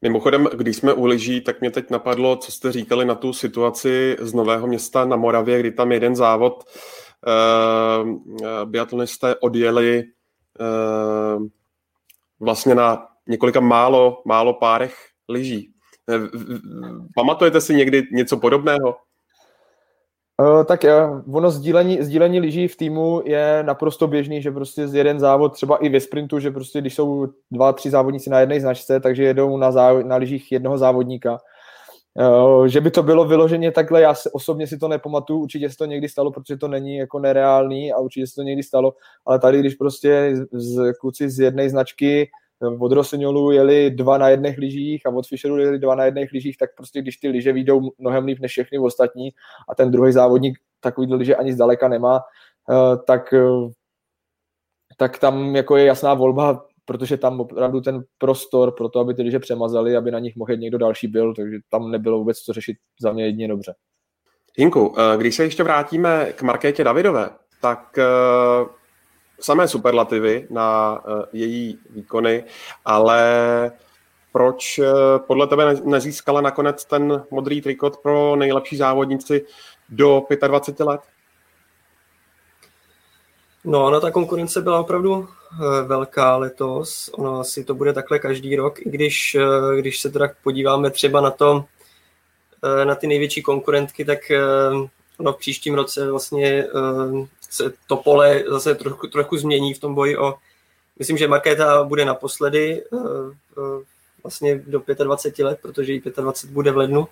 Mimochodem, 0.03 0.49
když 0.57 0.77
jsme 0.77 0.93
u 0.93 1.07
lyží, 1.07 1.41
tak 1.41 1.61
mě 1.61 1.71
teď 1.71 1.91
napadlo, 1.91 2.37
co 2.37 2.53
jste 2.53 2.73
říkali 2.73 3.05
na 3.05 3.15
tu 3.15 3.33
situaci 3.33 4.17
z 4.21 4.35
Nového 4.35 4.67
města 4.67 5.05
na 5.05 5.17
Moravě, 5.17 5.61
kdy 5.61 5.71
tam 5.71 5.93
jeden 5.93 6.17
závod 6.17 6.65
uh, 6.65 8.09
biatlonisté 8.65 9.37
odjeli 9.37 10.03
uh, 10.61 11.47
vlastně 12.41 12.75
na 12.75 13.07
několika 13.29 13.61
málo, 13.61 14.23
málo 14.25 14.55
párech 14.55 14.95
lyží. 15.29 15.74
Pamatujete 17.15 17.61
si 17.61 17.75
někdy 17.75 18.03
něco 18.13 18.37
podobného? 18.37 18.97
Uh, 20.41 20.65
tak 20.65 20.85
uh, 20.85 21.37
ono 21.37 21.51
sdílení, 21.51 22.03
sdílení 22.03 22.41
lyží 22.41 22.69
v 22.69 22.77
týmu 22.77 23.23
je 23.25 23.63
naprosto 23.63 24.07
běžný, 24.07 24.43
že 24.43 24.51
prostě 24.51 24.89
z 24.89 24.95
jeden 24.95 25.21
závod, 25.21 25.53
třeba 25.53 25.77
i 25.77 25.89
ve 25.89 26.01
sprintu, 26.01 26.39
že 26.39 26.51
prostě 26.51 26.81
když 26.81 26.95
jsou 26.95 27.27
dva, 27.51 27.73
tři 27.73 27.91
závodníci 27.91 28.31
na 28.31 28.41
jedné 28.41 28.61
značce, 28.61 29.01
takže 29.01 29.25
jedou 29.25 29.57
na, 29.57 29.71
záv- 29.71 30.07
na 30.07 30.17
lyžích 30.17 30.53
jednoho 30.53 30.79
závodníka. 30.79 31.39
Že 32.67 32.81
by 32.81 32.91
to 32.91 33.03
bylo 33.03 33.25
vyloženě 33.25 33.73
takhle, 33.73 34.01
já 34.01 34.15
osobně 34.33 34.67
si 34.67 34.79
to 34.79 34.89
nepamatuju, 34.89 35.39
určitě 35.39 35.71
se 35.71 35.77
to 35.77 35.85
někdy 35.85 36.09
stalo, 36.09 36.31
protože 36.31 36.57
to 36.57 36.69
není 36.69 36.97
jako 36.97 37.19
nereálný 37.19 37.93
a 37.93 37.99
určitě 37.99 38.27
se 38.27 38.35
to 38.35 38.43
někdy 38.43 38.63
stalo, 38.63 38.95
ale 39.27 39.39
tady, 39.39 39.61
když 39.61 39.75
prostě 39.75 40.35
z, 40.53 40.93
kluci 41.01 41.31
z 41.31 41.39
jedné 41.39 41.71
značky 41.71 42.31
od 42.79 42.93
Rossignolu 42.93 43.51
jeli 43.51 43.91
dva 43.91 44.19
na 44.19 44.29
jedných 44.29 44.59
lyžích 44.59 45.07
a 45.07 45.11
od 45.11 45.27
Fisheru 45.27 45.59
jeli 45.59 45.79
dva 45.79 45.95
na 45.95 46.05
jedných 46.05 46.33
lyžích, 46.33 46.57
tak 46.57 46.71
prostě 46.77 47.03
když 47.03 47.17
ty 47.17 47.29
lyže 47.29 47.53
výjdou 47.53 47.81
mnohem 47.99 48.25
líp 48.25 48.39
než 48.41 48.51
všechny 48.51 48.79
ostatní 48.79 49.29
a 49.69 49.75
ten 49.75 49.91
druhý 49.91 50.13
závodník 50.13 50.59
takový 50.81 51.15
lyže 51.15 51.37
ani 51.37 51.53
zdaleka 51.53 51.89
nemá, 51.89 52.21
eh, 52.71 52.97
tak, 53.07 53.33
eh, 53.33 53.71
tak 54.97 55.19
tam 55.19 55.57
jako 55.57 55.77
je 55.77 55.85
jasná 55.85 56.15
volba, 56.15 56.67
protože 56.85 57.17
tam 57.17 57.41
opravdu 57.41 57.81
ten 57.81 58.05
prostor 58.19 58.73
pro 58.73 58.89
to, 58.89 59.01
aby 59.01 59.15
ty 59.15 59.23
lyže 59.23 59.39
přemazali, 59.39 59.97
aby 59.97 60.11
na 60.11 60.19
nich 60.19 60.37
mohl 60.37 60.57
někdo 60.57 60.79
další 60.79 61.09
byl, 61.09 61.35
takže 61.35 61.59
tam 61.71 61.91
nebylo 61.91 62.19
vůbec 62.19 62.39
co 62.39 62.53
řešit 62.53 62.77
za 63.01 63.13
mě 63.13 63.25
jedině 63.25 63.49
dobře. 63.49 63.75
Hinku, 64.57 64.95
eh, 64.99 65.17
když 65.17 65.35
se 65.35 65.45
ještě 65.45 65.63
vrátíme 65.63 66.33
k 66.33 66.43
Markétě 66.43 66.85
Davidové, 66.85 67.31
tak 67.61 67.99
samé 69.45 69.69
superlativy 69.69 70.47
na 70.51 70.93
uh, 70.93 71.23
její 71.33 71.79
výkony, 71.91 72.45
ale 72.85 73.73
proč 74.33 74.79
uh, 74.79 74.87
podle 75.27 75.47
tebe 75.47 75.75
nezískala 75.85 76.41
nakonec 76.41 76.85
ten 76.85 77.25
modrý 77.31 77.61
trikot 77.61 77.97
pro 77.97 78.37
nejlepší 78.37 78.77
závodnici 78.77 79.47
do 79.89 80.27
25 80.47 80.85
let? 80.85 81.01
No, 83.65 83.85
ona 83.85 84.01
ta 84.01 84.11
konkurence 84.11 84.63
byla 84.63 84.81
opravdu 84.81 85.13
uh, 85.13 85.27
velká 85.87 86.37
letos. 86.37 87.11
Ono 87.13 87.41
asi 87.41 87.65
to 87.65 87.75
bude 87.75 87.93
takhle 87.93 88.19
každý 88.19 88.57
rok, 88.57 88.87
i 88.87 88.91
když, 88.91 89.37
když 89.79 90.01
se 90.01 90.11
teda 90.11 90.29
podíváme 90.43 90.91
třeba 90.91 91.21
na 91.21 91.31
to, 91.31 91.65
na 92.85 92.95
ty 92.95 93.07
největší 93.07 93.43
konkurentky, 93.43 94.05
tak 94.05 94.19
ono 95.19 95.33
v 95.33 95.37
příštím 95.37 95.75
roce 95.75 96.11
vlastně 96.11 96.67
se 97.51 97.73
to 97.87 97.97
pole 97.97 98.45
zase 98.49 98.75
trochu, 98.75 99.07
trochu 99.07 99.37
změní 99.37 99.75
v 99.75 99.79
tom 99.79 99.95
boji 99.95 100.17
o, 100.17 100.35
myslím, 100.99 101.17
že 101.17 101.29
Markéta 101.29 101.85
bude 101.85 102.05
naposledy 102.05 102.83
eh, 102.93 102.97
eh, 103.59 103.85
vlastně 104.23 104.63
do 104.67 104.83
25 105.05 105.45
let, 105.45 105.59
protože 105.63 105.93
jí 105.93 106.03
25 106.17 106.55
bude 106.55 106.71
v 106.71 106.77
lednu, 106.77 107.09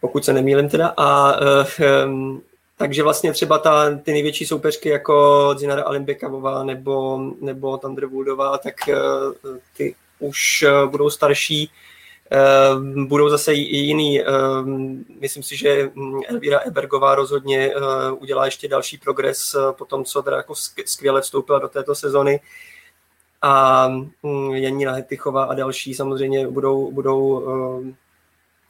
pokud 0.00 0.24
se 0.24 0.32
nemýlim 0.32 0.68
teda. 0.68 0.94
A 0.96 1.36
um, 2.06 2.42
takže 2.76 3.02
vlastně 3.02 3.32
třeba 3.32 3.58
ta, 3.58 3.98
ty 3.98 4.12
největší 4.12 4.46
soupeřky 4.46 4.88
jako 4.88 5.54
Zinara 5.58 5.82
Alimbekavová 5.82 6.64
nebo, 6.64 7.20
nebo 7.40 7.78
Thunderwoodová, 7.78 8.58
tak 8.58 8.74
ty 9.76 9.94
už 10.18 10.64
budou 10.86 11.10
starší, 11.10 11.70
budou 13.06 13.28
zase 13.28 13.54
i 13.54 13.76
jiný. 13.76 14.20
Ehm, 14.20 15.04
myslím 15.20 15.42
si, 15.42 15.56
že 15.56 15.90
mm, 15.94 16.20
Elvira 16.28 16.58
Ebergová 16.58 17.14
rozhodně 17.14 17.72
eh, 17.76 18.12
udělá 18.12 18.44
ještě 18.44 18.68
další 18.68 18.98
progres 18.98 19.54
eh, 19.54 19.72
po 19.72 19.84
tom, 19.84 20.04
co 20.04 20.22
teda 20.22 20.36
jako 20.36 20.54
skvěle 20.84 21.20
vstoupila 21.20 21.58
do 21.58 21.68
této 21.68 21.94
sezony. 21.94 22.40
A 23.42 23.88
mm, 24.22 24.54
Janina 24.54 24.92
Hetychová 24.92 25.44
a 25.44 25.54
další 25.54 25.94
samozřejmě 25.94 26.48
budou, 26.48 26.92
budou 26.92 27.48
ehm, 27.80 27.94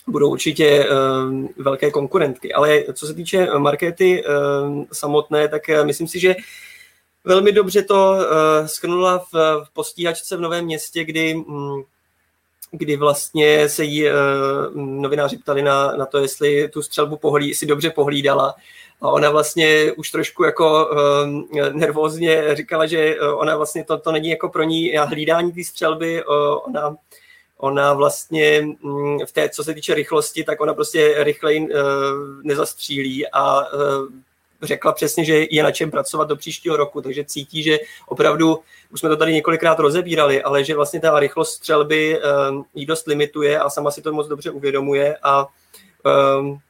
budou 0.07 0.31
určitě 0.31 0.87
velké 1.57 1.91
konkurentky. 1.91 2.53
Ale 2.53 2.83
co 2.93 3.07
se 3.07 3.15
týče 3.15 3.47
markety 3.59 4.25
samotné, 4.93 5.49
tak 5.49 5.69
eh, 5.69 5.85
myslím 5.85 6.09
si, 6.09 6.21
že 6.21 6.35
velmi 7.25 7.53
dobře 7.53 7.83
to 7.83 8.17
schrnula 8.67 9.19
v, 9.19 9.33
v 9.65 9.71
postíhačce 9.73 10.37
v 10.37 10.41
Novém 10.41 10.65
městě, 10.65 11.05
kdy 11.05 11.35
mm, 11.35 11.83
kdy 12.73 12.97
vlastně 12.97 13.69
se 13.69 13.85
jí 13.85 14.05
uh, 14.07 14.13
novináři 14.75 15.39
ptali 15.39 15.63
na, 15.63 15.97
na 15.97 16.07
to, 16.07 16.19
jestli 16.19 16.69
tu 16.69 16.83
střelbu 16.83 17.17
pohlí, 17.17 17.55
si 17.55 17.67
dobře 17.67 17.91
pohlídala. 17.91 18.55
A 19.01 19.11
ona 19.11 19.31
vlastně 19.31 19.93
už 19.93 20.11
trošku 20.11 20.45
jako 20.45 20.91
uh, 20.91 21.73
nervózně 21.73 22.57
říkala, 22.57 22.87
že 22.87 23.21
uh, 23.21 23.41
ona 23.41 23.57
vlastně 23.57 23.85
to, 23.85 23.99
to 23.99 24.13
není 24.13 24.29
jako 24.29 24.49
pro 24.49 24.63
ní 24.63 24.93
hlídání 24.97 25.53
té 25.53 25.65
střelby, 25.65 26.25
uh, 26.25 26.35
ona 26.67 26.97
ona 27.57 27.93
vlastně 27.93 28.67
um, 28.83 29.19
v 29.27 29.33
té, 29.33 29.49
co 29.49 29.65
se 29.65 29.75
týče 29.75 29.95
rychlosti, 29.95 30.45
tak 30.45 30.61
ona 30.61 30.75
prostě 30.75 31.15
rychleji 31.19 31.69
nezastřílí 32.43 33.29
a 33.29 33.67
řekla 34.63 34.93
přesně, 34.93 35.25
že 35.25 35.47
je 35.51 35.63
na 35.63 35.71
čem 35.71 35.91
pracovat 35.91 36.29
do 36.29 36.37
příštího 36.37 36.77
roku, 36.77 37.03
takže 37.03 37.25
cítí, 37.25 37.63
že 37.63 37.79
opravdu, 38.07 38.59
už 38.91 39.01
jsme 39.01 39.09
to 39.09 39.17
tady 39.17 39.33
několikrát 39.33 39.79
rozebírali, 39.79 40.43
ale 40.43 40.65
že 40.65 40.75
vlastně 40.75 41.01
ta 41.01 41.21
rychlost 41.21 41.53
střelby 41.53 42.21
um, 42.51 42.65
jí 42.75 42.87
dost 42.87 43.07
limituje 43.07 43.59
a 43.59 43.71
sama 43.71 43.91
si 43.91 44.03
to 44.03 44.13
moc 44.13 44.29
dobře 44.29 44.51
uvědomuje 44.51 45.17
a 45.23 45.47
um, 46.39 46.61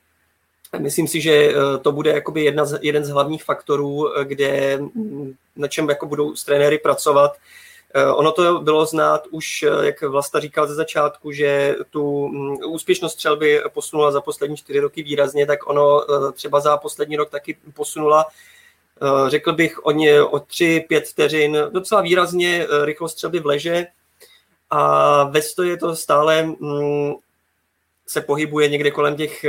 Myslím 0.78 1.08
si, 1.08 1.20
že 1.20 1.32
eh, 1.32 1.78
to 1.78 1.92
bude 1.92 2.10
jakoby 2.10 2.44
jedna 2.44 2.64
z, 2.64 2.78
jeden 2.82 3.04
z 3.04 3.08
hlavních 3.08 3.44
faktorů, 3.44 4.18
eh, 4.18 4.24
kde 4.24 4.78
mm, 4.78 5.34
na 5.56 5.68
čem 5.68 5.88
jako 5.88 6.06
budou 6.06 6.36
s 6.36 6.44
trenéry 6.44 6.78
pracovat, 6.78 7.32
ono 7.94 8.32
to 8.32 8.60
bylo 8.60 8.86
znát 8.86 9.26
už, 9.30 9.62
eh, 9.62 9.86
jak 9.86 10.02
Vlasta 10.02 10.40
říkal 10.40 10.66
ze 10.66 10.74
začátku, 10.74 11.32
že 11.32 11.76
tu 11.90 12.28
mm, 12.28 12.56
úspěšnost 12.66 13.12
střelby 13.12 13.62
posunula 13.74 14.10
za 14.10 14.20
poslední 14.20 14.56
čtyři 14.56 14.80
roky 14.80 15.02
výrazně, 15.02 15.46
tak 15.46 15.70
ono 15.70 16.02
eh, 16.02 16.32
třeba 16.32 16.60
za 16.60 16.76
poslední 16.76 17.16
rok 17.16 17.30
taky 17.30 17.56
posunula 17.74 18.26
řekl 19.28 19.52
bych 19.52 19.86
o, 19.86 19.90
ně, 19.90 20.22
o 20.22 20.40
tři, 20.40 20.84
pět 20.88 21.08
vteřin, 21.08 21.58
docela 21.70 22.00
výrazně 22.00 22.66
rychlost 22.84 23.12
střelby 23.12 23.40
v 23.40 23.46
leže. 23.46 23.86
A 24.70 25.24
ve 25.24 25.40
je 25.64 25.76
to 25.76 25.96
stále 25.96 26.42
mm, 26.42 27.12
se 28.06 28.20
pohybuje 28.20 28.68
někde 28.68 28.90
kolem 28.90 29.16
těch 29.16 29.44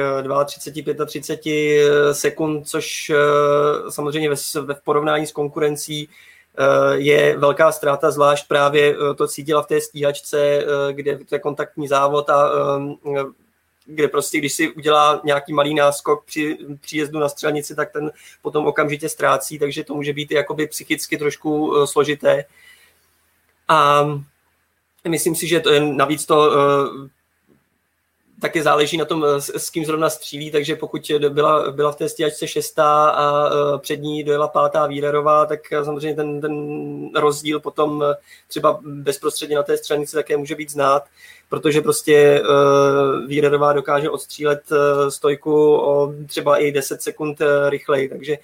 32, 0.46 1.06
35 1.06 2.14
sekund, 2.14 2.68
což 2.68 3.12
samozřejmě 3.90 4.30
ve, 4.30 4.36
v 4.74 4.84
porovnání 4.84 5.28
s 5.28 5.32
konkurencí 5.32 6.10
Eh, 6.10 6.10
je 6.94 7.38
velká 7.38 7.72
ztráta, 7.72 8.12
zvlášť 8.12 8.48
právě 8.48 8.96
eh, 8.96 9.14
to 9.14 9.28
cítila 9.28 9.62
v 9.62 9.68
té 9.68 9.82
stíhačce, 9.82 10.40
eh, 10.40 10.94
kde 10.94 11.18
to 11.18 11.36
je 11.36 11.40
kontaktní 11.40 11.88
závod 11.88 12.30
a 12.30 12.52
kde 13.86 14.08
prostě, 14.08 14.38
když 14.38 14.54
si 14.54 14.72
udělá 14.72 15.22
nějaký 15.24 15.54
malý 15.54 15.74
náskok 15.74 16.26
při 16.26 16.58
příjezdu 16.82 17.20
na 17.20 17.30
střelnici, 17.30 17.76
tak 17.76 17.92
ten 17.92 18.12
potom 18.42 18.68
okamžitě 18.68 19.10
ztrácí, 19.10 19.60
takže 19.60 19.84
to 19.84 19.94
může 19.94 20.14
být 20.14 20.32
jakoby 20.32 20.68
psychicky 20.68 21.18
trošku 21.18 21.74
složité. 21.86 22.46
A 23.68 24.06
myslím 25.08 25.36
si, 25.36 25.48
že 25.48 25.60
to 25.60 25.70
je, 25.70 25.80
navíc 25.80 26.26
to 26.26 26.52
taky 28.44 28.64
záleží 28.64 28.98
na 28.98 29.06
tom, 29.06 29.26
s, 29.26 29.50
s 29.50 29.70
kým 29.70 29.86
zrovna 29.86 30.10
střílí, 30.10 30.52
takže 30.52 30.76
pokud 30.76 31.12
byla, 31.30 31.72
byla 31.72 31.92
v 31.92 31.96
té 31.96 32.10
stíhačce 32.10 32.48
šestá 32.48 33.10
a 33.10 33.54
uh, 33.54 33.80
před 33.80 34.02
ní 34.02 34.24
dojela 34.24 34.48
pátá 34.48 34.88
Vílerová, 34.88 35.46
tak 35.46 35.60
samozřejmě 35.84 36.16
ten, 36.16 36.42
ten 36.42 36.56
rozdíl 37.16 37.60
potom 37.60 38.04
třeba 38.48 38.80
bezprostředně 38.84 39.56
na 39.56 39.64
té 39.64 39.78
střelnici 39.78 40.16
také 40.16 40.38
může 40.38 40.56
být 40.56 40.72
znát, 40.72 41.04
protože 41.50 41.82
prostě 41.82 42.44
uh, 43.30 43.74
dokáže 43.74 44.10
odstřílet 44.10 44.62
uh, 44.72 45.10
stojku 45.10 45.76
o 45.76 46.14
třeba 46.28 46.58
i 46.58 46.72
10 46.72 47.02
sekund 47.02 47.42
uh, 47.42 47.48
rychleji, 47.70 48.10
takže 48.10 48.38
um, 48.38 48.44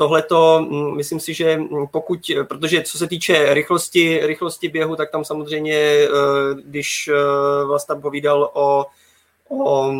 tohle 0.00 0.22
to, 0.22 0.66
mm, 0.70 0.96
myslím 0.96 1.20
si, 1.20 1.34
že 1.34 1.56
mm, 1.56 1.86
pokud, 1.90 2.20
protože 2.48 2.82
co 2.82 2.98
se 2.98 3.06
týče 3.06 3.54
rychlosti, 3.54 4.20
rychlosti 4.26 4.68
běhu, 4.68 4.96
tak 4.96 5.10
tam 5.10 5.24
samozřejmě, 5.24 5.76
eh, 5.76 6.08
když 6.64 7.08
eh, 7.12 7.64
vlastně 7.64 7.94
povídal 8.02 8.50
o, 8.52 8.86
o 9.48 9.92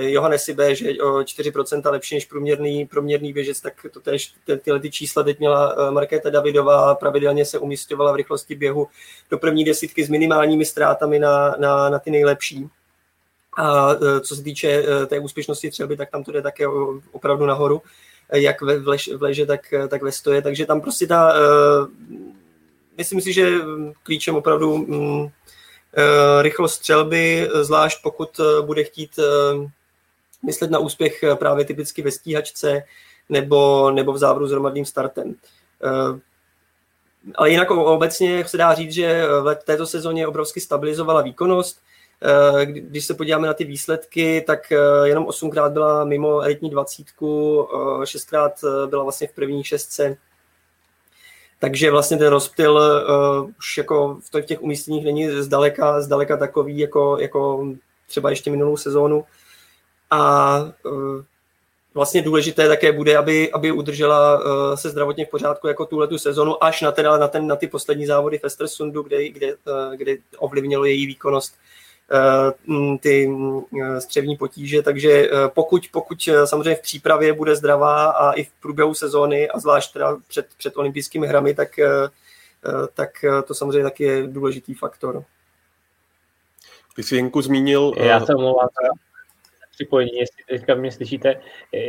Johannesi 0.00 0.54
B, 0.54 0.74
že 0.74 0.90
o 1.02 1.22
4% 1.22 1.90
lepší 1.90 2.14
než 2.14 2.26
průměrný, 2.26 2.86
průměrný 2.86 3.32
běžec, 3.32 3.60
tak 3.60 3.86
to 3.92 4.00
tež, 4.00 4.32
ty, 4.46 4.56
tyhle 4.56 4.80
ty 4.80 4.90
čísla 4.90 5.22
teď 5.22 5.38
měla 5.38 5.90
Markéta 5.90 6.30
Davidová, 6.30 6.94
pravidelně 6.94 7.44
se 7.44 7.58
umistovala 7.58 8.12
v 8.12 8.16
rychlosti 8.16 8.54
běhu 8.54 8.88
do 9.30 9.38
první 9.38 9.64
desítky 9.64 10.04
s 10.04 10.08
minimálními 10.08 10.64
ztrátami 10.64 11.18
na, 11.18 11.56
na, 11.58 11.88
na 11.90 11.98
ty 11.98 12.10
nejlepší. 12.10 12.68
A 13.58 13.94
co 14.20 14.36
se 14.36 14.42
týče 14.42 14.82
té 15.06 15.18
úspěšnosti 15.18 15.70
třeba, 15.70 15.96
tak 15.96 16.10
tam 16.10 16.24
to 16.24 16.32
jde 16.32 16.42
také 16.42 16.64
opravdu 17.12 17.46
nahoru 17.46 17.82
jak 18.32 18.62
ve, 18.62 18.78
v, 18.78 18.88
lež, 18.88 19.10
v 19.16 19.22
leže, 19.22 19.46
tak, 19.46 19.74
tak 19.88 20.02
ve 20.02 20.12
stoje, 20.12 20.42
takže 20.42 20.66
tam 20.66 20.80
prostě 20.80 21.06
ta, 21.06 21.34
uh, 21.34 21.88
myslím 22.98 23.20
si, 23.20 23.32
že 23.32 23.50
klíčem 24.02 24.36
opravdu 24.36 24.72
um, 24.72 25.20
uh, 25.20 25.30
rychlost 26.40 26.74
střelby, 26.74 27.48
zvlášť 27.60 28.02
pokud 28.02 28.38
uh, 28.38 28.66
bude 28.66 28.84
chtít 28.84 29.18
myslet 30.46 30.70
na 30.70 30.78
úspěch 30.78 31.24
právě 31.34 31.64
typicky 31.64 32.02
ve 32.02 32.10
stíhačce 32.10 32.82
nebo, 33.28 33.90
nebo 33.90 34.12
v 34.12 34.18
závodu 34.18 34.46
s 34.46 34.50
hromadným 34.50 34.84
startem. 34.84 35.34
Ale 37.34 37.50
jinak 37.50 37.70
obecně 37.70 38.44
se 38.44 38.56
dá 38.56 38.74
říct, 38.74 38.92
že 38.92 39.24
v 39.42 39.54
této 39.64 39.86
sezóně 39.86 40.26
obrovsky 40.26 40.60
stabilizovala 40.60 41.22
výkonnost, 41.22 41.78
Eh, 41.78 41.91
když 42.64 43.04
se 43.04 43.14
podíváme 43.14 43.46
na 43.46 43.54
ty 43.54 43.64
výsledky, 43.64 44.44
tak 44.46 44.72
eh, 44.72 44.78
jenom 45.08 45.26
osmkrát 45.26 45.72
byla 45.72 46.04
mimo 46.04 46.40
elitní 46.40 46.70
dvacítku, 46.70 47.68
eh, 48.02 48.06
šestkrát 48.06 48.52
byla 48.86 49.02
vlastně 49.02 49.28
v 49.28 49.32
první 49.32 49.64
šestce. 49.64 50.16
Takže 51.58 51.90
vlastně 51.90 52.16
ten 52.16 52.28
rozptyl 52.28 52.74
uh, 52.74 53.50
už 53.58 53.78
jako 53.78 54.18
v 54.34 54.42
těch 54.42 54.62
umístěních 54.62 55.04
není 55.04 55.30
zdaleka, 55.30 56.00
zdaleka 56.00 56.36
takový, 56.36 56.78
jako, 56.78 57.18
jako 57.20 57.66
třeba 58.06 58.30
ještě 58.30 58.50
minulou 58.50 58.76
sezónu. 58.76 59.24
A 60.10 60.58
uh, 60.84 61.22
vlastně 61.94 62.22
důležité 62.22 62.68
také 62.68 62.92
bude, 62.92 63.16
aby, 63.16 63.52
aby 63.52 63.72
udržela 63.72 64.38
uh, 64.38 64.74
se 64.74 64.90
zdravotně 64.90 65.26
v 65.26 65.30
pořádku 65.30 65.68
jako 65.68 65.86
tuhle 65.86 66.08
tu 66.08 66.18
sezonu 66.18 66.64
až 66.64 66.80
na, 66.80 66.92
teda, 66.92 67.16
na, 67.18 67.28
ten, 67.28 67.46
na 67.46 67.56
ty 67.56 67.66
poslední 67.66 68.06
závody 68.06 68.38
v 68.38 68.44
Estersundu, 68.44 69.02
kde, 69.02 69.28
kde, 69.28 69.54
uh, 69.54 69.94
kde 69.96 70.16
ovlivnilo 70.38 70.84
její 70.84 71.06
výkonnost 71.06 71.54
Eh, 71.54 71.81
ty 73.00 73.30
eh, 73.82 74.00
střevní 74.00 74.36
potíže, 74.36 74.82
takže 74.82 75.10
eh, 75.10 75.28
pokud, 75.48 75.82
pokud 75.92 76.28
samozřejmě 76.44 76.74
v 76.74 76.82
přípravě 76.82 77.32
bude 77.32 77.56
zdravá 77.56 78.10
a 78.10 78.32
i 78.32 78.44
v 78.44 78.52
průběhu 78.60 78.94
sezóny 78.94 79.48
a 79.48 79.58
zvlášť 79.58 79.92
teda 79.92 80.16
před, 80.28 80.46
před 80.56 80.76
olympijskými 80.76 81.26
hrami, 81.26 81.54
tak, 81.54 81.68
tak 82.94 83.10
to 83.46 83.54
samozřejmě 83.54 83.82
taky 83.82 84.04
je 84.04 84.26
důležitý 84.26 84.74
faktor. 84.74 85.24
Ty 86.96 87.02
jsi 87.02 87.16
Jinku 87.16 87.42
zmínil... 87.42 87.92
Já 87.96 88.20
se 88.20 88.34
omlouvám 88.34 88.68
připojení, 89.70 90.18
jestli 90.18 90.44
teďka 90.48 90.74
mě 90.74 90.92
slyšíte, 90.92 91.40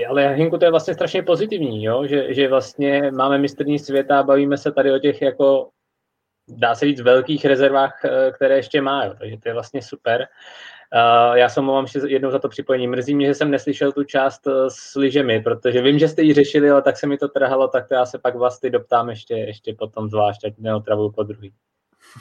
ale 0.09 0.35
Hinku 0.35 0.57
to 0.57 0.65
je 0.65 0.71
vlastně 0.71 0.93
strašně 0.93 1.23
pozitivní, 1.23 1.83
jo? 1.83 2.07
Že, 2.07 2.33
že 2.33 2.47
vlastně 2.47 3.11
máme 3.11 3.37
mistrní 3.37 3.79
světa 3.79 4.19
a 4.19 4.23
bavíme 4.23 4.57
se 4.57 4.71
tady 4.71 4.91
o 4.91 4.99
těch 4.99 5.21
jako 5.21 5.69
dá 6.47 6.75
se 6.75 6.85
říct, 6.85 7.01
velkých 7.01 7.45
rezervách, 7.45 8.05
eh, 8.05 8.31
které 8.31 8.55
ještě 8.55 8.81
má, 8.81 9.05
jo. 9.05 9.13
takže 9.19 9.37
to 9.37 9.49
je 9.49 9.53
vlastně 9.53 9.81
super. 9.81 10.27
Uh, 10.95 11.37
já 11.37 11.49
se 11.49 11.59
omlouvám 11.59 11.83
ještě 11.83 11.99
jednou 12.05 12.31
za 12.31 12.39
to 12.39 12.49
připojení. 12.49 12.87
Mrzí 12.87 13.15
mě, 13.15 13.27
že 13.27 13.33
jsem 13.33 13.51
neslyšel 13.51 13.91
tu 13.91 14.03
část 14.03 14.47
uh, 14.47 14.53
s 14.67 14.95
lyžemi, 14.95 15.41
protože 15.41 15.81
vím, 15.81 15.99
že 15.99 16.07
jste 16.07 16.21
ji 16.21 16.33
řešili, 16.33 16.69
ale 16.69 16.81
tak 16.81 16.97
se 16.97 17.07
mi 17.07 17.17
to 17.17 17.27
trhalo, 17.27 17.67
tak 17.67 17.87
to 17.87 17.93
já 17.93 18.05
se 18.05 18.19
pak 18.19 18.35
vás 18.35 18.59
ty 18.59 18.69
doptám 18.69 19.09
ještě, 19.09 19.33
ještě 19.33 19.73
potom 19.73 20.09
zvlášť, 20.09 20.45
ať 20.45 20.53
neotravuju 20.57 21.11
po 21.11 21.23
druhý. 21.23 21.53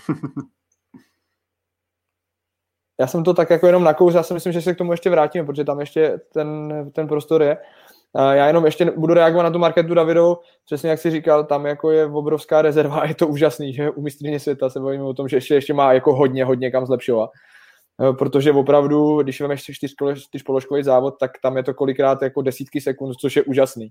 Já 3.01 3.07
jsem 3.07 3.25
to 3.25 3.35
tak 3.35 3.51
jako 3.51 3.67
jenom 3.67 3.85
nakous, 3.85 4.15
já 4.15 4.23
si 4.23 4.35
myslím, 4.35 4.53
že 4.53 4.63
se 4.63 4.75
k 4.75 4.79
tomu 4.79 4.93
ještě 4.93 5.11
vrátíme, 5.11 5.47
protože 5.47 5.65
tam 5.65 5.81
ještě 5.81 6.21
ten, 6.33 6.91
ten 6.93 7.09
prostor 7.09 7.43
je. 7.43 7.59
Já 8.15 8.47
jenom 8.47 8.65
ještě 8.65 8.85
budu 8.97 9.15
reagovat 9.15 9.43
na 9.43 9.51
tu 9.51 9.59
marketu 9.59 9.95
Davidou, 9.95 10.37
přesně 10.65 10.91
jak 10.91 10.99
si 10.99 11.11
říkal, 11.11 11.45
tam 11.45 11.67
jako 11.67 11.91
je 11.91 12.07
obrovská 12.07 12.63
rezerva 12.63 13.01
a 13.01 13.07
je 13.07 13.15
to 13.15 13.29
úžasný, 13.29 13.73
že 13.73 13.91
u 13.91 14.03
mistrně 14.03 14.41
světa 14.41 14.71
se 14.71 14.81
bavíme 14.81 15.05
o 15.05 15.15
tom, 15.15 15.29
že 15.29 15.37
ještě, 15.37 15.55
ještě 15.55 15.75
má 15.75 15.93
jako 15.93 16.15
hodně, 16.15 16.45
hodně 16.45 16.71
kam 16.71 16.87
zlepšovat. 16.87 17.31
Eh, 18.01 18.13
protože 18.13 18.53
opravdu, 18.53 19.23
když 19.23 19.41
vemeš 19.41 19.71
čtyřpoložkový 20.19 20.83
závod, 20.83 21.15
tak 21.21 21.31
tam 21.43 21.57
je 21.57 21.63
to 21.63 21.75
kolikrát 21.75 22.23
jako 22.23 22.43
desítky 22.43 22.81
sekund, 22.81 23.15
což 23.15 23.37
je 23.37 23.43
úžasný 23.43 23.89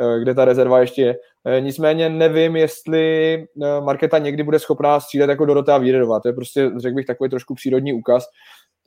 eh, 0.00 0.20
kde 0.20 0.34
ta 0.34 0.44
rezerva 0.44 0.80
ještě 0.80 1.02
je. 1.02 1.16
Eh, 1.46 1.60
nicméně 1.60 2.08
nevím, 2.08 2.56
jestli 2.56 3.44
Marketa 3.80 4.18
někdy 4.18 4.42
bude 4.42 4.58
schopná 4.58 5.00
střílet 5.00 5.30
jako 5.30 5.44
Dorota 5.44 5.78
Víredová. 5.78 6.20
To 6.20 6.28
je 6.28 6.32
prostě, 6.32 6.70
řekl 6.76 6.94
bych, 6.94 7.06
takový 7.06 7.30
trošku 7.30 7.54
přírodní 7.54 7.92
úkaz 7.92 8.24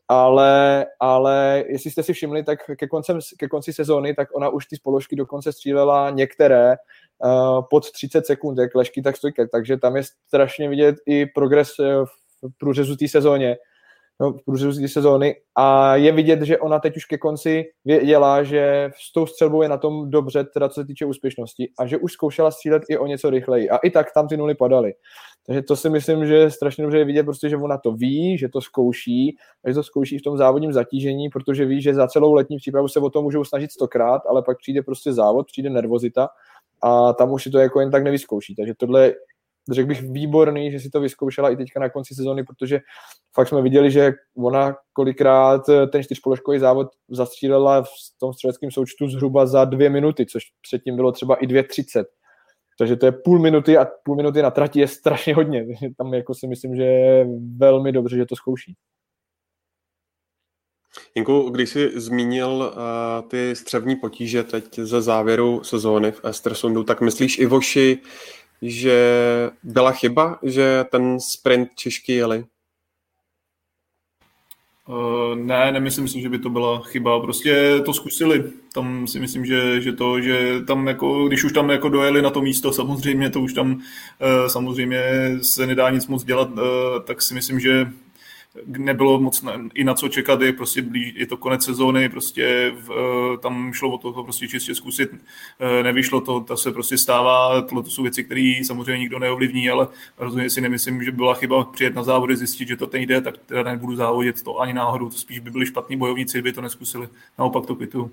ale, 0.07 0.85
ale 0.99 1.63
jestli 1.67 1.91
jste 1.91 2.03
si 2.03 2.13
všimli, 2.13 2.43
tak 2.43 2.59
ke, 2.77 2.87
koncem, 2.87 3.19
ke 3.37 3.47
konci 3.47 3.73
sezóny, 3.73 4.13
tak 4.13 4.29
ona 4.35 4.49
už 4.49 4.65
ty 4.65 4.75
spoložky 4.75 5.15
dokonce 5.15 5.51
střílela 5.51 6.09
některé 6.09 6.75
uh, 7.19 7.61
pod 7.69 7.91
30 7.91 8.25
sekund, 8.25 8.57
jak 8.57 8.75
lešky, 8.75 9.01
tak 9.01 9.17
stojky, 9.17 9.47
takže 9.47 9.77
tam 9.77 9.95
je 9.95 10.03
strašně 10.27 10.69
vidět 10.69 10.95
i 11.05 11.25
progres 11.25 11.73
eh, 11.79 12.05
v 12.05 12.57
průřezu 12.57 12.95
té 12.95 13.07
sezóně 13.07 13.57
no, 14.19 14.33
v 14.33 14.45
průřezu 14.45 14.87
sezóny 14.87 15.35
a 15.55 15.95
je 15.95 16.11
vidět, 16.11 16.41
že 16.41 16.57
ona 16.57 16.79
teď 16.79 16.97
už 16.97 17.05
ke 17.05 17.17
konci 17.17 17.65
věděla, 17.85 18.43
že 18.43 18.89
s 18.95 19.13
tou 19.13 19.25
střelbou 19.25 19.61
je 19.61 19.69
na 19.69 19.77
tom 19.77 20.09
dobře, 20.11 20.43
teda 20.43 20.69
co 20.69 20.81
se 20.81 20.87
týče 20.87 21.05
úspěšnosti 21.05 21.69
a 21.79 21.85
že 21.85 21.97
už 21.97 22.13
zkoušela 22.13 22.51
střílet 22.51 22.83
i 22.89 22.97
o 22.97 23.07
něco 23.07 23.29
rychleji 23.29 23.69
a 23.69 23.77
i 23.77 23.89
tak 23.89 24.13
tam 24.13 24.27
ty 24.27 24.37
nuly 24.37 24.55
padaly. 24.55 24.93
Takže 25.45 25.61
to 25.61 25.75
si 25.75 25.89
myslím, 25.89 26.25
že 26.25 26.35
je 26.35 26.51
strašně 26.51 26.83
dobře 26.83 27.03
vidět, 27.03 27.23
prostě, 27.23 27.49
že 27.49 27.57
ona 27.57 27.77
to 27.77 27.91
ví, 27.91 28.37
že 28.37 28.49
to 28.49 28.61
zkouší 28.61 29.37
a 29.65 29.69
že 29.69 29.73
to 29.73 29.83
zkouší 29.83 30.17
v 30.17 30.21
tom 30.21 30.37
závodním 30.37 30.73
zatížení, 30.73 31.29
protože 31.29 31.65
ví, 31.65 31.81
že 31.81 31.93
za 31.93 32.07
celou 32.07 32.33
letní 32.33 32.57
přípravu 32.57 32.87
se 32.87 32.99
o 32.99 33.09
tom 33.09 33.23
můžou 33.23 33.43
snažit 33.43 33.71
stokrát, 33.71 34.21
ale 34.29 34.41
pak 34.41 34.57
přijde 34.57 34.81
prostě 34.81 35.13
závod, 35.13 35.47
přijde 35.47 35.69
nervozita 35.69 36.29
a 36.81 37.13
tam 37.13 37.31
už 37.31 37.43
si 37.43 37.49
to 37.49 37.59
jako 37.59 37.79
jen 37.79 37.91
tak 37.91 38.03
nevyzkouší. 38.03 38.55
Takže 38.55 38.73
tohle 38.77 39.13
řekl 39.71 39.87
bych, 39.87 40.01
výborný, 40.01 40.71
že 40.71 40.79
si 40.79 40.89
to 40.89 40.99
vyzkoušela 40.99 41.49
i 41.49 41.55
teďka 41.55 41.79
na 41.79 41.89
konci 41.89 42.15
sezóny, 42.15 42.43
protože 42.43 42.79
fakt 43.33 43.47
jsme 43.47 43.61
viděli, 43.61 43.91
že 43.91 44.13
ona 44.37 44.75
kolikrát 44.93 45.61
ten 45.91 46.03
čtyřpoložkový 46.03 46.59
závod 46.59 46.87
zastřílela 47.09 47.83
v 47.83 47.89
tom 48.19 48.33
střeleckém 48.33 48.71
součtu 48.71 49.07
zhruba 49.07 49.45
za 49.45 49.65
dvě 49.65 49.89
minuty, 49.89 50.25
což 50.25 50.43
předtím 50.61 50.95
bylo 50.95 51.11
třeba 51.11 51.35
i 51.35 51.47
dvě 51.47 51.63
třicet. 51.63 52.07
Takže 52.77 52.95
to 52.95 53.05
je 53.05 53.11
půl 53.11 53.39
minuty 53.39 53.77
a 53.77 53.87
půl 54.03 54.15
minuty 54.15 54.41
na 54.41 54.51
trati 54.51 54.79
je 54.79 54.87
strašně 54.87 55.35
hodně. 55.35 55.65
Tam 55.97 56.13
jako 56.13 56.35
si 56.35 56.47
myslím, 56.47 56.75
že 56.75 56.83
je 56.83 57.27
velmi 57.57 57.91
dobře, 57.91 58.17
že 58.17 58.25
to 58.25 58.35
zkouší. 58.35 58.75
Jinku, 61.15 61.49
když 61.49 61.69
jsi 61.69 61.99
zmínil 61.99 62.49
uh, 62.49 63.29
ty 63.29 63.55
střevní 63.55 63.95
potíže 63.95 64.43
teď 64.43 64.79
ze 64.79 65.01
závěru 65.01 65.63
sezóny 65.63 66.11
v 66.11 66.25
Estersundu, 66.25 66.83
tak 66.83 67.01
myslíš 67.01 67.39
Ivoši 67.39 67.99
že 68.61 68.99
byla 69.63 69.91
chyba, 69.91 70.39
že 70.43 70.85
ten 70.91 71.19
sprint 71.19 71.69
Češky 71.75 72.13
jeli? 72.13 72.45
Uh, 74.87 75.35
ne, 75.35 75.71
nemyslím 75.71 76.07
si, 76.07 76.21
že 76.21 76.29
by 76.29 76.39
to 76.39 76.49
byla 76.49 76.81
chyba. 76.81 77.19
Prostě 77.19 77.81
to 77.85 77.93
zkusili. 77.93 78.43
Tam 78.73 79.07
si 79.07 79.19
myslím, 79.19 79.45
že, 79.45 79.81
že 79.81 79.93
to, 79.93 80.21
že 80.21 80.61
tam 80.67 80.87
jako, 80.87 81.27
když 81.27 81.43
už 81.43 81.53
tam 81.53 81.69
jako 81.69 81.89
dojeli 81.89 82.21
na 82.21 82.29
to 82.29 82.41
místo, 82.41 82.73
samozřejmě 82.73 83.29
to 83.29 83.41
už 83.41 83.53
tam 83.53 83.73
uh, 83.73 83.81
samozřejmě 84.47 85.01
se 85.41 85.67
nedá 85.67 85.89
nic 85.89 86.07
moc 86.07 86.23
dělat, 86.23 86.49
uh, 86.51 86.59
tak 87.03 87.21
si 87.21 87.33
myslím, 87.33 87.59
že 87.59 87.91
nebylo 88.65 89.19
moc 89.19 89.41
na, 89.41 89.53
i 89.73 89.83
na 89.83 89.93
co 89.93 90.09
čekat, 90.09 90.41
je 90.41 90.53
prostě 90.53 90.81
blíž, 90.81 91.13
je 91.15 91.27
to 91.27 91.37
konec 91.37 91.65
sezóny, 91.65 92.09
prostě 92.09 92.73
v, 92.75 92.91
eh, 92.91 93.37
tam 93.37 93.73
šlo 93.73 93.89
o 93.89 93.97
to, 93.97 94.13
to 94.13 94.23
prostě 94.23 94.47
čistě 94.47 94.75
zkusit, 94.75 95.09
eh, 95.59 95.83
nevyšlo 95.83 96.21
to, 96.21 96.39
to 96.41 96.57
se 96.57 96.71
prostě 96.71 96.97
stává, 96.97 97.61
tohle 97.61 97.83
to 97.83 97.89
jsou 97.89 98.03
věci, 98.03 98.23
které 98.23 98.53
samozřejmě 98.63 98.97
nikdo 98.97 99.19
neovlivní, 99.19 99.69
ale 99.69 99.87
rozhodně 100.17 100.49
si 100.49 100.61
nemyslím, 100.61 101.03
že 101.03 101.11
byla 101.11 101.33
chyba 101.33 101.63
přijet 101.63 101.95
na 101.95 102.03
závody, 102.03 102.37
zjistit, 102.37 102.67
že 102.67 102.75
to 102.75 102.89
nejde, 102.93 103.21
tak 103.21 103.37
teda 103.37 103.63
nebudu 103.63 103.95
závodit, 103.95 104.43
to 104.43 104.59
ani 104.59 104.73
náhodou, 104.73 105.09
to 105.09 105.17
spíš 105.17 105.39
by 105.39 105.51
byli 105.51 105.65
špatní 105.65 105.97
bojovníci, 105.97 106.37
kdyby 106.37 106.53
to 106.53 106.61
neskusili, 106.61 107.07
naopak 107.39 107.65
to 107.65 107.75
pitu. 107.75 108.11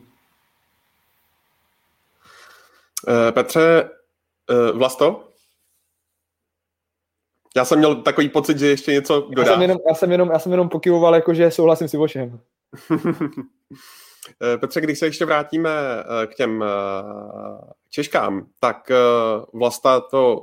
Eh, 3.09 3.33
Petře, 3.33 3.91
Vlasto, 4.75 5.32
já 7.57 7.65
jsem 7.65 7.79
měl 7.79 7.95
takový 7.95 8.29
pocit, 8.29 8.59
že 8.59 8.67
ještě 8.67 8.93
něco 8.93 9.21
dodá. 9.31 9.43
Já 9.43 9.53
jsem 9.53 9.63
jenom, 9.63 9.79
já 9.89 9.95
jsem 9.95 10.13
jenom, 10.13 10.31
já 10.33 10.39
jsem 10.39 10.53
jenom 10.53 10.69
pokyvoval, 10.69 11.15
jako, 11.15 11.35
že 11.35 11.51
souhlasím 11.51 11.89
s 11.89 11.95
Ivošem. 11.95 12.41
Eh, 14.55 14.59
Petře, 14.59 14.81
když 14.81 14.99
se 14.99 15.07
ještě 15.07 15.25
vrátíme 15.25 15.71
eh, 15.71 16.27
k 16.27 16.35
těm 16.35 16.63
eh, 16.63 16.67
Češkám, 17.91 18.47
tak 18.61 18.91
Vlasta 19.53 20.01
to 20.01 20.41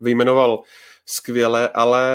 vyjmenoval 0.00 0.62
skvěle, 1.06 1.68
ale 1.68 2.08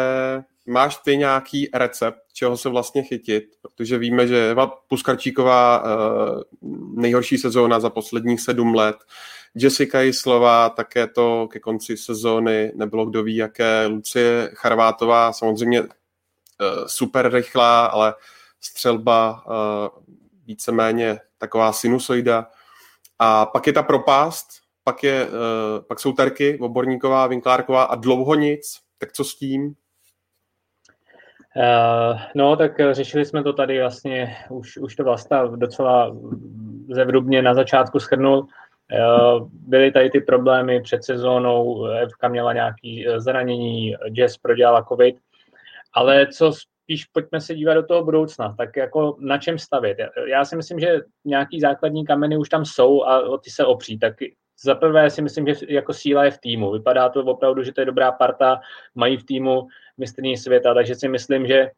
máš 0.65 0.97
ty 0.97 1.17
nějaký 1.17 1.69
recept, 1.73 2.17
čeho 2.33 2.57
se 2.57 2.69
vlastně 2.69 3.03
chytit? 3.03 3.43
Protože 3.61 3.97
víme, 3.97 4.27
že 4.27 4.51
Eva 4.51 4.67
Puskarčíková 4.87 5.83
nejhorší 6.95 7.37
sezóna 7.37 7.79
za 7.79 7.89
posledních 7.89 8.41
sedm 8.41 8.75
let, 8.75 8.95
Jessica 9.55 10.01
Jislová, 10.01 10.69
také 10.69 11.07
to 11.07 11.47
ke 11.51 11.59
konci 11.59 11.97
sezóny 11.97 12.71
nebylo 12.75 13.05
kdo 13.05 13.23
ví 13.23 13.35
jaké. 13.35 13.85
Lucie 13.85 14.49
Charvátová 14.53 15.33
samozřejmě 15.33 15.79
eh, 15.79 15.87
super 16.87 17.33
rychlá, 17.33 17.85
ale 17.85 18.13
střelba 18.61 19.43
víceméně 20.45 21.19
taková 21.37 21.73
sinusoida. 21.73 22.47
A 23.19 23.45
pak 23.45 23.67
je 23.67 23.73
ta 23.73 23.83
propást, 23.83 24.47
pak, 24.83 25.03
je, 25.03 25.27
pak 25.87 25.99
jsou 25.99 26.13
terky, 26.13 26.59
Oborníková, 26.59 27.27
Vinklárková 27.27 27.83
a 27.83 27.95
dlouho 27.95 28.35
nic. 28.35 28.79
Tak 28.97 29.11
co 29.11 29.23
s 29.23 29.35
tím? 29.35 29.75
No, 32.35 32.55
tak 32.55 32.71
řešili 32.91 33.25
jsme 33.25 33.43
to 33.43 33.53
tady 33.53 33.79
vlastně, 33.79 34.37
už, 34.49 34.77
už 34.77 34.95
to 34.95 35.03
Vlasta 35.03 35.47
docela 35.47 36.15
zevrubně 36.89 37.41
na 37.41 37.53
začátku 37.53 37.99
schrnul. 37.99 38.47
Uh, 38.93 39.47
byly 39.51 39.91
tady 39.91 40.09
ty 40.09 40.19
problémy 40.19 40.81
před 40.81 41.03
sezónou, 41.03 41.85
Evka 41.85 42.27
měla 42.27 42.53
nějaké 42.53 43.03
zranění, 43.17 43.95
Jazz 44.09 44.37
prodělala 44.37 44.83
covid, 44.83 45.15
ale 45.93 46.27
co 46.27 46.53
spíš 46.53 47.05
pojďme 47.05 47.41
se 47.41 47.55
dívat 47.55 47.73
do 47.73 47.83
toho 47.83 48.03
budoucna, 48.03 48.55
tak 48.57 48.77
jako 48.77 49.17
na 49.19 49.37
čem 49.37 49.59
stavit. 49.59 49.97
Já 50.27 50.45
si 50.45 50.55
myslím, 50.55 50.79
že 50.79 51.01
nějaký 51.25 51.59
základní 51.59 52.05
kameny 52.05 52.37
už 52.37 52.49
tam 52.49 52.65
jsou 52.65 53.03
a 53.03 53.29
o 53.29 53.37
ty 53.37 53.49
se 53.49 53.65
opří, 53.65 53.99
tak 53.99 54.13
za 54.63 54.75
prvé 54.75 55.09
si 55.09 55.21
myslím, 55.21 55.47
že 55.47 55.53
jako 55.69 55.93
síla 55.93 56.25
je 56.25 56.31
v 56.31 56.37
týmu. 56.37 56.71
Vypadá 56.71 57.09
to 57.09 57.25
opravdu, 57.25 57.63
že 57.63 57.73
to 57.73 57.81
je 57.81 57.85
dobrá 57.85 58.11
parta, 58.11 58.59
mají 58.95 59.17
v 59.17 59.23
týmu 59.23 59.67
mistrní 59.97 60.37
světa, 60.37 60.73
takže 60.73 60.95
si 60.95 61.07
myslím, 61.07 61.47
že 61.47 61.71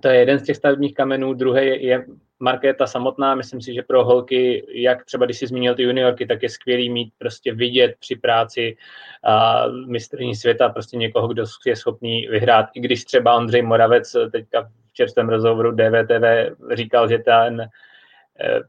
to 0.00 0.08
je 0.08 0.18
jeden 0.18 0.38
z 0.38 0.42
těch 0.42 0.56
stavebních 0.56 0.94
kamenů. 0.94 1.34
Druhý 1.34 1.86
je 1.86 2.04
markéta 2.44 2.86
samotná. 2.86 3.34
Myslím 3.34 3.60
si, 3.60 3.74
že 3.74 3.82
pro 3.82 4.04
holky, 4.04 4.66
jak 4.68 5.04
třeba 5.04 5.24
když 5.24 5.38
si 5.38 5.46
zmínil 5.46 5.74
ty 5.74 5.82
juniorky, 5.82 6.26
tak 6.26 6.42
je 6.42 6.48
skvělý 6.48 6.90
mít 6.90 7.12
prostě 7.18 7.54
vidět 7.54 7.94
při 7.98 8.16
práci 8.16 8.76
a 9.24 9.64
mistrní 9.86 10.34
světa 10.34 10.68
prostě 10.68 10.96
někoho, 10.96 11.28
kdo 11.28 11.44
je 11.66 11.76
schopný 11.76 12.28
vyhrát. 12.28 12.66
I 12.74 12.80
když 12.80 13.04
třeba 13.04 13.34
Ondřej 13.34 13.62
Moravec 13.62 14.16
teďka 14.32 14.62
v 14.62 14.92
čerstvém 14.92 15.28
rozhovoru 15.28 15.72
DVTV 15.72 16.24
říkal, 16.74 17.08
že 17.08 17.18
ten 17.18 17.60
eh, 18.40 18.60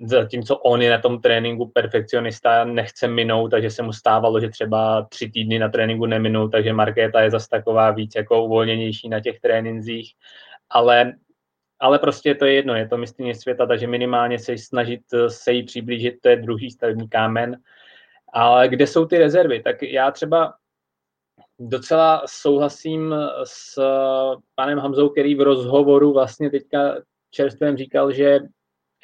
zatímco 0.00 0.56
on 0.56 0.82
je 0.82 0.90
na 0.90 0.98
tom 0.98 1.20
tréninku 1.20 1.66
perfekcionista, 1.66 2.64
nechce 2.64 3.08
minout, 3.08 3.48
takže 3.48 3.70
se 3.70 3.82
mu 3.82 3.92
stávalo, 3.92 4.40
že 4.40 4.48
třeba 4.48 5.02
tři 5.02 5.30
týdny 5.30 5.58
na 5.58 5.68
tréninku 5.68 6.06
neminul, 6.06 6.48
takže 6.48 6.72
Markéta 6.72 7.20
je 7.20 7.30
zase 7.30 7.48
taková 7.48 7.90
víc 7.90 8.12
jako 8.16 8.44
uvolněnější 8.44 9.08
na 9.08 9.20
těch 9.20 9.40
trénincích, 9.40 10.12
ale, 10.70 11.12
ale 11.80 11.98
prostě 11.98 12.34
to 12.34 12.44
je 12.44 12.52
jedno, 12.52 12.74
je 12.74 12.88
to 12.88 12.96
mistrně 12.96 13.34
světa, 13.34 13.66
takže 13.66 13.86
minimálně 13.86 14.38
se 14.38 14.58
snažit 14.58 15.00
se 15.28 15.52
jí 15.52 15.62
přiblížit, 15.62 16.14
to 16.20 16.28
je 16.28 16.36
druhý 16.36 16.70
stavební 16.70 17.08
kámen. 17.08 17.56
Ale 18.32 18.68
kde 18.68 18.86
jsou 18.86 19.06
ty 19.06 19.18
rezervy? 19.18 19.62
Tak 19.62 19.82
já 19.82 20.10
třeba 20.10 20.54
docela 21.58 22.22
souhlasím 22.26 23.14
s 23.44 23.80
panem 24.54 24.78
Hamzou, 24.78 25.08
který 25.08 25.34
v 25.34 25.40
rozhovoru 25.40 26.12
vlastně 26.12 26.50
teďka 26.50 26.96
čerstvém 27.30 27.76
říkal, 27.76 28.12
že 28.12 28.40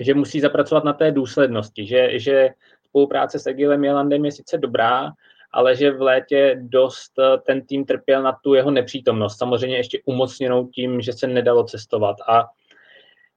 že 0.00 0.14
musí 0.14 0.40
zapracovat 0.40 0.84
na 0.84 0.92
té 0.92 1.10
důslednosti, 1.10 1.86
že, 1.86 2.18
že 2.18 2.48
spolupráce 2.84 3.38
s 3.38 3.46
Egilem 3.46 3.84
Jelandem 3.84 4.24
je 4.24 4.32
sice 4.32 4.58
dobrá, 4.58 5.12
ale 5.52 5.76
že 5.76 5.90
v 5.90 6.02
létě 6.02 6.56
dost 6.62 7.12
eh, 7.18 7.38
ten 7.46 7.66
tým 7.66 7.84
trpěl 7.84 8.22
na 8.22 8.38
tu 8.44 8.54
jeho 8.54 8.70
nepřítomnost. 8.70 9.38
Samozřejmě 9.38 9.76
ještě 9.76 10.00
umocněnou 10.04 10.66
tím, 10.66 11.00
že 11.00 11.12
se 11.12 11.26
nedalo 11.26 11.64
cestovat. 11.64 12.16
A 12.28 12.48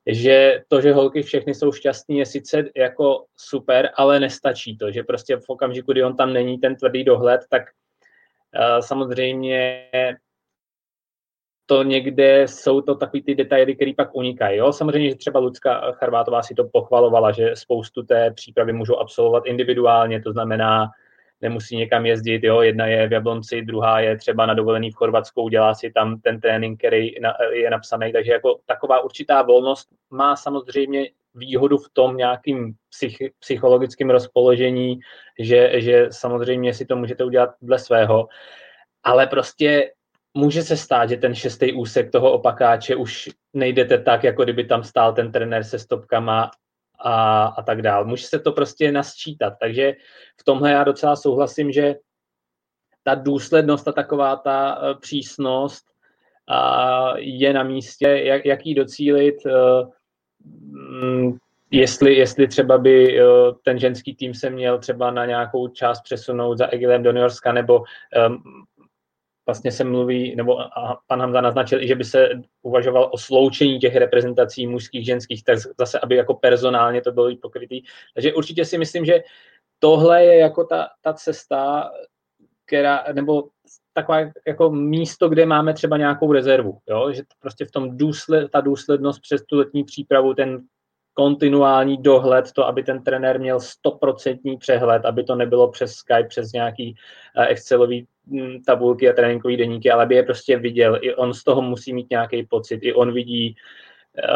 že 0.07 0.61
to, 0.67 0.81
že 0.81 0.93
holky 0.93 1.21
všechny 1.21 1.53
jsou 1.53 1.71
šťastní, 1.71 2.17
je 2.17 2.25
sice 2.25 2.63
jako 2.75 3.25
super, 3.37 3.89
ale 3.95 4.19
nestačí 4.19 4.77
to, 4.77 4.91
že 4.91 5.03
prostě 5.03 5.37
v 5.37 5.49
okamžiku, 5.49 5.91
kdy 5.91 6.03
on 6.03 6.15
tam 6.15 6.33
není 6.33 6.57
ten 6.57 6.75
tvrdý 6.75 7.03
dohled, 7.03 7.41
tak 7.49 7.63
uh, 7.63 8.79
samozřejmě 8.79 9.89
to 11.65 11.83
někde 11.83 12.43
jsou 12.47 12.81
to 12.81 12.95
takový 12.95 13.23
ty 13.23 13.35
detaily, 13.35 13.75
které 13.75 13.91
pak 13.97 14.15
unikají. 14.15 14.57
Jo? 14.57 14.73
Samozřejmě, 14.73 15.09
že 15.09 15.15
třeba 15.15 15.39
Lucka 15.39 15.91
Charvátová 15.91 16.43
si 16.43 16.55
to 16.55 16.63
pochvalovala, 16.63 17.31
že 17.31 17.55
spoustu 17.55 18.03
té 18.03 18.31
přípravy 18.31 18.73
můžou 18.73 18.97
absolvovat 18.97 19.45
individuálně, 19.45 20.21
to 20.21 20.31
znamená, 20.31 20.87
nemusí 21.45 21.77
někam 21.77 22.05
jezdit, 22.05 22.43
jo? 22.43 22.61
jedna 22.61 22.85
je 22.85 23.07
v 23.07 23.11
Jablonci, 23.11 23.61
druhá 23.61 23.99
je 23.99 24.17
třeba 24.17 24.45
na 24.45 24.53
dovolený 24.53 24.91
v 24.91 24.95
Chorvatsku, 24.95 25.41
udělá 25.41 25.73
si 25.73 25.91
tam 25.91 26.19
ten 26.21 26.41
trénink, 26.41 26.79
který 26.79 27.15
je 27.51 27.69
napsaný, 27.69 28.11
takže 28.13 28.31
jako 28.31 28.59
taková 28.65 28.99
určitá 28.99 29.41
volnost 29.41 29.89
má 30.09 30.35
samozřejmě 30.35 31.09
výhodu 31.35 31.77
v 31.77 31.89
tom 31.93 32.17
nějakým 32.17 32.73
psych, 32.89 33.17
psychologickém 33.39 34.09
rozpoložení, 34.09 34.99
že, 35.39 35.81
že 35.81 36.07
samozřejmě 36.11 36.73
si 36.73 36.85
to 36.85 36.95
můžete 36.95 37.23
udělat 37.23 37.49
dle 37.61 37.79
svého, 37.79 38.27
ale 39.03 39.27
prostě 39.27 39.91
může 40.33 40.63
se 40.63 40.77
stát, 40.77 41.09
že 41.09 41.17
ten 41.17 41.35
šestý 41.35 41.73
úsek 41.73 42.11
toho 42.11 42.31
opakáče 42.31 42.95
už 42.95 43.29
nejdete 43.53 43.97
tak, 43.97 44.23
jako 44.23 44.43
kdyby 44.43 44.63
tam 44.63 44.83
stál 44.83 45.13
ten 45.13 45.31
trenér 45.31 45.63
se 45.63 45.79
stopkama 45.79 46.51
a, 46.99 47.45
a 47.45 47.61
tak 47.61 47.81
dál. 47.81 48.05
Může 48.05 48.27
se 48.27 48.39
to 48.39 48.51
prostě 48.51 48.91
nasčítat. 48.91 49.53
Takže 49.59 49.93
v 50.39 50.43
tomhle 50.43 50.71
já 50.71 50.83
docela 50.83 51.15
souhlasím, 51.15 51.71
že 51.71 51.95
ta 53.03 53.15
důslednost 53.15 53.87
a 53.87 53.91
taková 53.91 54.35
ta 54.35 54.77
uh, 54.77 54.99
přísnost 54.99 55.85
uh, 56.49 57.17
je 57.17 57.53
na 57.53 57.63
místě, 57.63 58.07
jak, 58.07 58.45
jak 58.45 58.65
jí 58.65 58.75
docílit, 58.75 59.35
uh, 59.45 59.89
jestli, 61.71 62.15
jestli 62.15 62.47
třeba 62.47 62.77
by 62.77 63.23
uh, 63.23 63.27
ten 63.63 63.79
ženský 63.79 64.15
tým 64.15 64.33
se 64.33 64.49
měl 64.49 64.79
třeba 64.79 65.11
na 65.11 65.25
nějakou 65.25 65.67
část 65.67 66.01
přesunout 66.01 66.57
za 66.57 66.67
Egilem 66.67 67.03
do 67.03 67.11
New 67.11 67.21
Yorkska, 67.21 67.51
nebo 67.51 67.83
vlastně 69.45 69.71
se 69.71 69.83
mluví, 69.83 70.35
nebo 70.35 70.59
a 70.59 70.99
pan 71.07 71.21
Hamza 71.21 71.41
naznačil 71.41 71.87
že 71.87 71.95
by 71.95 72.03
se 72.03 72.29
uvažoval 72.61 73.09
o 73.13 73.17
sloučení 73.17 73.79
těch 73.79 73.95
reprezentací 73.95 74.67
mužských, 74.67 75.05
ženských, 75.05 75.43
tak 75.43 75.57
zase, 75.79 75.99
aby 75.99 76.15
jako 76.15 76.33
personálně 76.33 77.01
to 77.01 77.11
bylo 77.11 77.35
pokrytý. 77.41 77.81
Takže 78.13 78.33
určitě 78.33 78.65
si 78.65 78.77
myslím, 78.77 79.05
že 79.05 79.23
tohle 79.79 80.25
je 80.25 80.37
jako 80.37 80.63
ta, 80.63 80.87
ta 81.01 81.13
cesta, 81.13 81.91
která, 82.65 83.03
nebo 83.13 83.43
taková 83.93 84.17
jako 84.47 84.71
místo, 84.71 85.29
kde 85.29 85.45
máme 85.45 85.73
třeba 85.73 85.97
nějakou 85.97 86.31
rezervu, 86.31 86.77
jo? 86.89 87.11
že 87.11 87.23
prostě 87.39 87.65
v 87.65 87.71
tom 87.71 87.97
důsled, 87.97 88.51
ta 88.51 88.61
důslednost 88.61 89.21
přes 89.21 89.43
tu 89.45 89.57
letní 89.57 89.83
přípravu, 89.83 90.33
ten 90.33 90.61
kontinuální 91.13 91.97
dohled, 91.97 92.51
to, 92.51 92.65
aby 92.67 92.83
ten 92.83 93.03
trenér 93.03 93.39
měl 93.39 93.59
stoprocentní 93.59 94.57
přehled, 94.57 95.05
aby 95.05 95.23
to 95.23 95.35
nebylo 95.35 95.71
přes 95.71 95.93
Skype, 95.93 96.27
přes 96.27 96.51
nějaký 96.51 96.95
uh, 97.37 97.43
Excelový 97.43 98.07
tabulky 98.65 99.09
a 99.09 99.13
tréninkový 99.13 99.57
deníky, 99.57 99.91
ale 99.91 100.03
aby 100.03 100.15
je 100.15 100.23
prostě 100.23 100.57
viděl. 100.57 100.99
I 101.01 101.15
on 101.15 101.33
z 101.33 101.43
toho 101.43 101.61
musí 101.61 101.93
mít 101.93 102.09
nějaký 102.09 102.43
pocit. 102.43 102.79
I 102.83 102.93
on 102.93 103.13
vidí, 103.13 103.55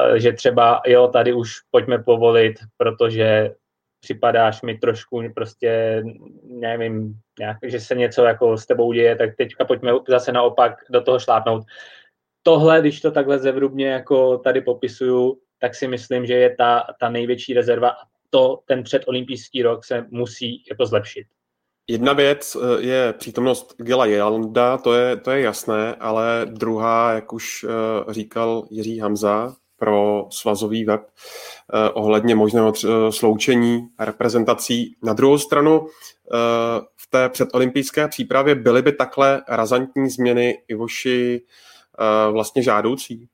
uh, 0.10 0.16
že 0.16 0.34
třeba 0.34 0.82
jo, 0.88 1.08
tady 1.08 1.34
už 1.34 1.52
pojďme 1.72 2.04
povolit, 2.04 2.56
protože 2.78 3.56
připadáš 4.00 4.62
mi 4.62 4.78
trošku 4.78 5.24
prostě, 5.36 6.04
nevím, 6.44 7.14
nějak, 7.40 7.58
že 7.64 7.80
se 7.80 7.96
něco 7.96 8.24
jako 8.24 8.58
s 8.58 8.66
tebou 8.66 8.94
děje, 8.94 9.16
tak 9.16 9.36
teďka 9.36 9.66
pojďme 9.66 9.92
zase 10.08 10.32
naopak 10.32 10.74
do 10.90 11.02
toho 11.02 11.20
šlápnout. 11.20 11.64
Tohle, 12.44 12.82
když 12.82 13.02
to 13.02 13.12
takhle 13.12 13.40
zevrubně 13.40 13.88
jako 13.88 14.38
tady 14.38 14.62
popisuju, 14.62 15.40
tak 15.60 15.76
si 15.76 15.88
myslím, 15.88 16.26
že 16.26 16.34
je 16.34 16.56
ta, 16.56 16.84
ta 17.00 17.10
největší 17.10 17.54
rezerva 17.54 17.90
a 17.90 18.06
to 18.30 18.60
ten 18.66 18.84
předolympijský 18.84 19.62
rok 19.64 19.86
se 19.86 20.06
musí 20.10 20.64
jako 20.70 20.86
zlepšit. 20.86 21.28
Jedna 21.90 22.14
věc 22.14 22.56
eh, 22.56 22.82
je 22.82 23.14
přítomnost 23.14 23.76
Gila 23.78 24.06
Jelanda, 24.06 24.78
to 24.78 24.94
je, 24.94 25.18
to 25.18 25.32
je 25.32 25.42
jasné, 25.42 25.96
ale 25.96 26.46
druhá, 26.50 27.12
jak 27.12 27.34
už 27.34 27.66
eh, 27.70 28.14
říkal 28.14 28.66
Jiří 28.70 29.00
Hamza 29.00 29.56
pro 29.78 30.28
svazový 30.32 30.86
web 30.86 31.02
eh, 31.04 31.90
ohledně 31.90 32.36
možného 32.36 32.74
sloučení 33.10 33.88
reprezentací. 34.00 34.96
Na 35.04 35.14
druhou 35.14 35.38
stranu 35.38 35.88
v 36.96 37.10
té 37.10 37.30
předolympijské 37.30 38.08
přípravě 38.08 38.56
byly 38.56 38.82
by 38.82 38.92
takhle 38.92 39.42
razantní 39.48 40.10
změny 40.10 40.58
Ivoši 40.68 41.42
vlastně 42.32 42.64
žádoucí? 42.64 43.28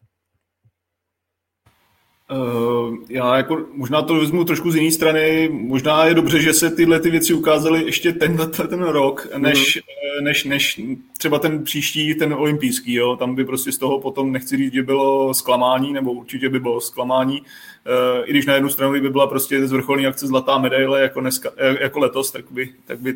Uh, 2.32 2.97
já 3.09 3.38
jako 3.38 3.65
možná 3.73 4.01
to 4.01 4.15
vezmu 4.15 4.43
trošku 4.43 4.71
z 4.71 4.76
jiné 4.76 4.91
strany. 4.91 5.49
Možná 5.51 6.05
je 6.05 6.13
dobře, 6.13 6.41
že 6.41 6.53
se 6.53 6.69
tyhle 6.69 6.99
ty 6.99 7.09
věci 7.09 7.34
ukázaly 7.34 7.86
ještě 7.86 8.13
tenhle 8.13 8.47
ten 8.47 8.84
rok, 8.84 9.28
než, 9.38 9.76
mm. 10.19 10.26
než, 10.26 10.43
než 10.43 10.82
třeba 11.17 11.39
ten 11.39 11.63
příští, 11.63 12.15
ten 12.15 12.34
olympijský. 12.34 12.93
Jo? 12.93 13.15
Tam 13.15 13.36
by 13.36 13.45
prostě 13.45 13.71
z 13.71 13.78
toho 13.78 13.99
potom, 13.99 14.32
nechci 14.32 14.57
říct, 14.57 14.73
že 14.73 14.84
bylo 14.84 15.34
zklamání, 15.34 15.93
nebo 15.93 16.11
určitě 16.11 16.49
by 16.49 16.59
bylo 16.59 16.82
zklamání. 16.82 17.41
Uh, 17.41 18.23
I 18.26 18.32
když 18.32 18.45
na 18.45 18.53
jednu 18.53 18.69
stranu 18.69 18.91
by 18.91 19.09
byla 19.09 19.28
prostě 19.28 19.67
z 19.67 19.71
vrcholní 19.71 20.07
akce 20.07 20.28
zlatá 20.28 20.57
medaile 20.57 21.01
jako, 21.01 21.21
dneska, 21.21 21.51
jako 21.80 21.99
letos, 21.99 22.32
tak 22.32 22.45
by, 22.51 22.69
tak 22.86 22.99
by 22.99 23.15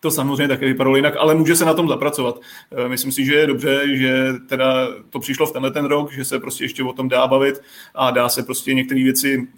to 0.00 0.10
samozřejmě 0.10 0.48
také 0.48 0.66
vypadalo 0.66 0.96
jinak, 0.96 1.14
ale 1.18 1.34
může 1.34 1.56
se 1.56 1.64
na 1.64 1.74
tom 1.74 1.88
zapracovat. 1.88 2.40
Eh, 2.72 2.88
myslím 2.88 3.12
si, 3.12 3.24
že 3.24 3.34
je 3.34 3.46
dobře, 3.46 3.82
že 3.96 4.32
teda 4.48 4.88
to 5.10 5.20
přišlo 5.20 5.46
v 5.46 5.52
tenhle 5.52 5.70
ten 5.70 5.84
rok, 5.84 6.12
že 6.12 6.24
se 6.24 6.38
prostě 6.38 6.64
ještě 6.64 6.84
o 6.84 6.92
tom 6.92 7.08
dá 7.08 7.26
bavit 7.26 7.62
a 7.94 8.10
dá 8.10 8.28
se 8.28 8.42
prostě 8.42 8.74
některé 8.74 9.02
věci 9.02 9.48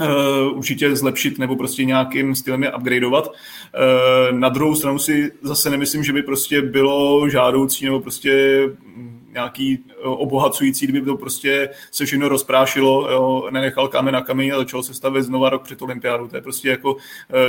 Uh, 0.00 0.58
určitě 0.58 0.96
zlepšit 0.96 1.38
nebo 1.38 1.56
prostě 1.56 1.84
nějakým 1.84 2.34
stylem 2.34 2.62
je 2.62 2.74
upgradeovat. 2.74 3.26
Uh, 3.26 4.38
na 4.38 4.48
druhou 4.48 4.74
stranu 4.74 4.98
si 4.98 5.32
zase 5.42 5.70
nemyslím, 5.70 6.04
že 6.04 6.12
by 6.12 6.22
prostě 6.22 6.62
bylo 6.62 7.28
žádoucí 7.28 7.84
nebo 7.84 8.00
prostě 8.00 8.60
nějaký 9.32 9.84
obohacující, 10.02 10.86
kdyby 10.86 11.06
to 11.06 11.16
prostě 11.16 11.68
se 11.90 12.04
všechno 12.04 12.28
rozprášilo, 12.28 13.10
jo, 13.10 13.48
nenechal 13.50 13.88
kámen 13.88 14.14
na 14.14 14.20
kameni 14.20 14.52
a 14.52 14.58
začalo 14.58 14.82
se 14.82 14.94
stavět 14.94 15.22
znova 15.22 15.50
rok 15.50 15.62
před 15.62 15.82
olympiádou. 15.82 16.28
To 16.28 16.36
je 16.36 16.42
prostě 16.42 16.68
jako, 16.68 16.96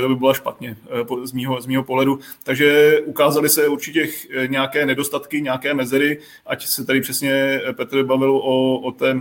to 0.00 0.08
by 0.08 0.14
bylo 0.14 0.34
špatně 0.34 0.76
z 1.24 1.32
mýho, 1.32 1.60
z 1.60 1.66
mýho 1.66 1.84
pohledu. 1.84 2.18
Takže 2.42 3.00
ukázali 3.04 3.48
se 3.48 3.68
určitě 3.68 4.08
nějaké 4.46 4.86
nedostatky, 4.86 5.42
nějaké 5.42 5.74
mezery, 5.74 6.18
ať 6.46 6.66
se 6.66 6.84
tady 6.84 7.00
přesně 7.00 7.60
Petr 7.76 8.04
bavil 8.04 8.36
o, 8.36 8.78
o 8.78 8.92
té 8.92 9.20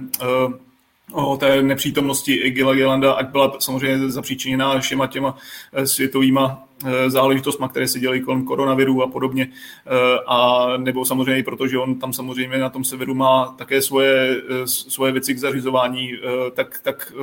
o 1.14 1.38
té 1.38 1.64
nepřítomnosti 1.64 2.52
Gila 2.52 2.74
Gelanda, 2.74 3.14
ať 3.14 3.28
byla 3.28 3.56
samozřejmě 3.60 4.10
zapříčiněná 4.10 4.80
všema 4.80 5.08
těma 5.08 5.38
eh, 5.74 5.88
světovýma 5.88 6.64
eh, 6.86 7.10
záležitostma, 7.10 7.68
které 7.68 7.88
se 7.88 8.00
dělají 8.00 8.22
kolem 8.22 8.46
koronaviru 8.46 9.04
a 9.04 9.08
podobně. 9.08 9.48
Eh, 9.86 10.20
a 10.28 10.68
nebo 10.78 11.06
samozřejmě 11.06 11.40
i 11.40 11.44
proto, 11.44 11.68
že 11.68 11.78
on 11.78 12.00
tam 12.00 12.14
samozřejmě 12.14 12.58
na 12.58 12.70
tom 12.70 12.84
severu 12.84 13.14
má 13.14 13.56
také 13.58 13.82
svoje, 13.82 14.42
svoje 14.66 15.12
věci 15.12 15.34
k 15.34 15.40
zařizování, 15.40 16.12
tak, 16.54 16.80
tak 16.84 17.14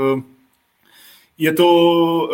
je 1.39 1.53
to 1.53 2.31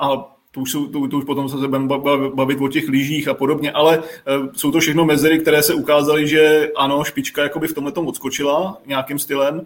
a 0.00 0.37
to 0.52 0.60
už, 0.60 0.72
jsou, 0.72 0.86
to, 0.86 1.08
to 1.08 1.18
už 1.18 1.24
potom 1.24 1.48
se 1.48 1.56
budeme 1.56 1.88
bavit 2.34 2.60
o 2.60 2.68
těch 2.68 2.88
lyžích 2.88 3.28
a 3.28 3.34
podobně, 3.34 3.72
ale 3.72 3.98
uh, 3.98 4.04
jsou 4.56 4.70
to 4.70 4.80
všechno 4.80 5.04
mezery, 5.04 5.38
které 5.38 5.62
se 5.62 5.74
ukázaly, 5.74 6.28
že 6.28 6.70
ano, 6.76 7.04
špička 7.04 7.42
jakoby 7.42 7.66
v 7.66 7.74
tomhle 7.74 7.92
tom 7.92 8.06
odskočila 8.06 8.80
nějakým 8.86 9.18
stylem, 9.18 9.54
uh, 9.54 9.64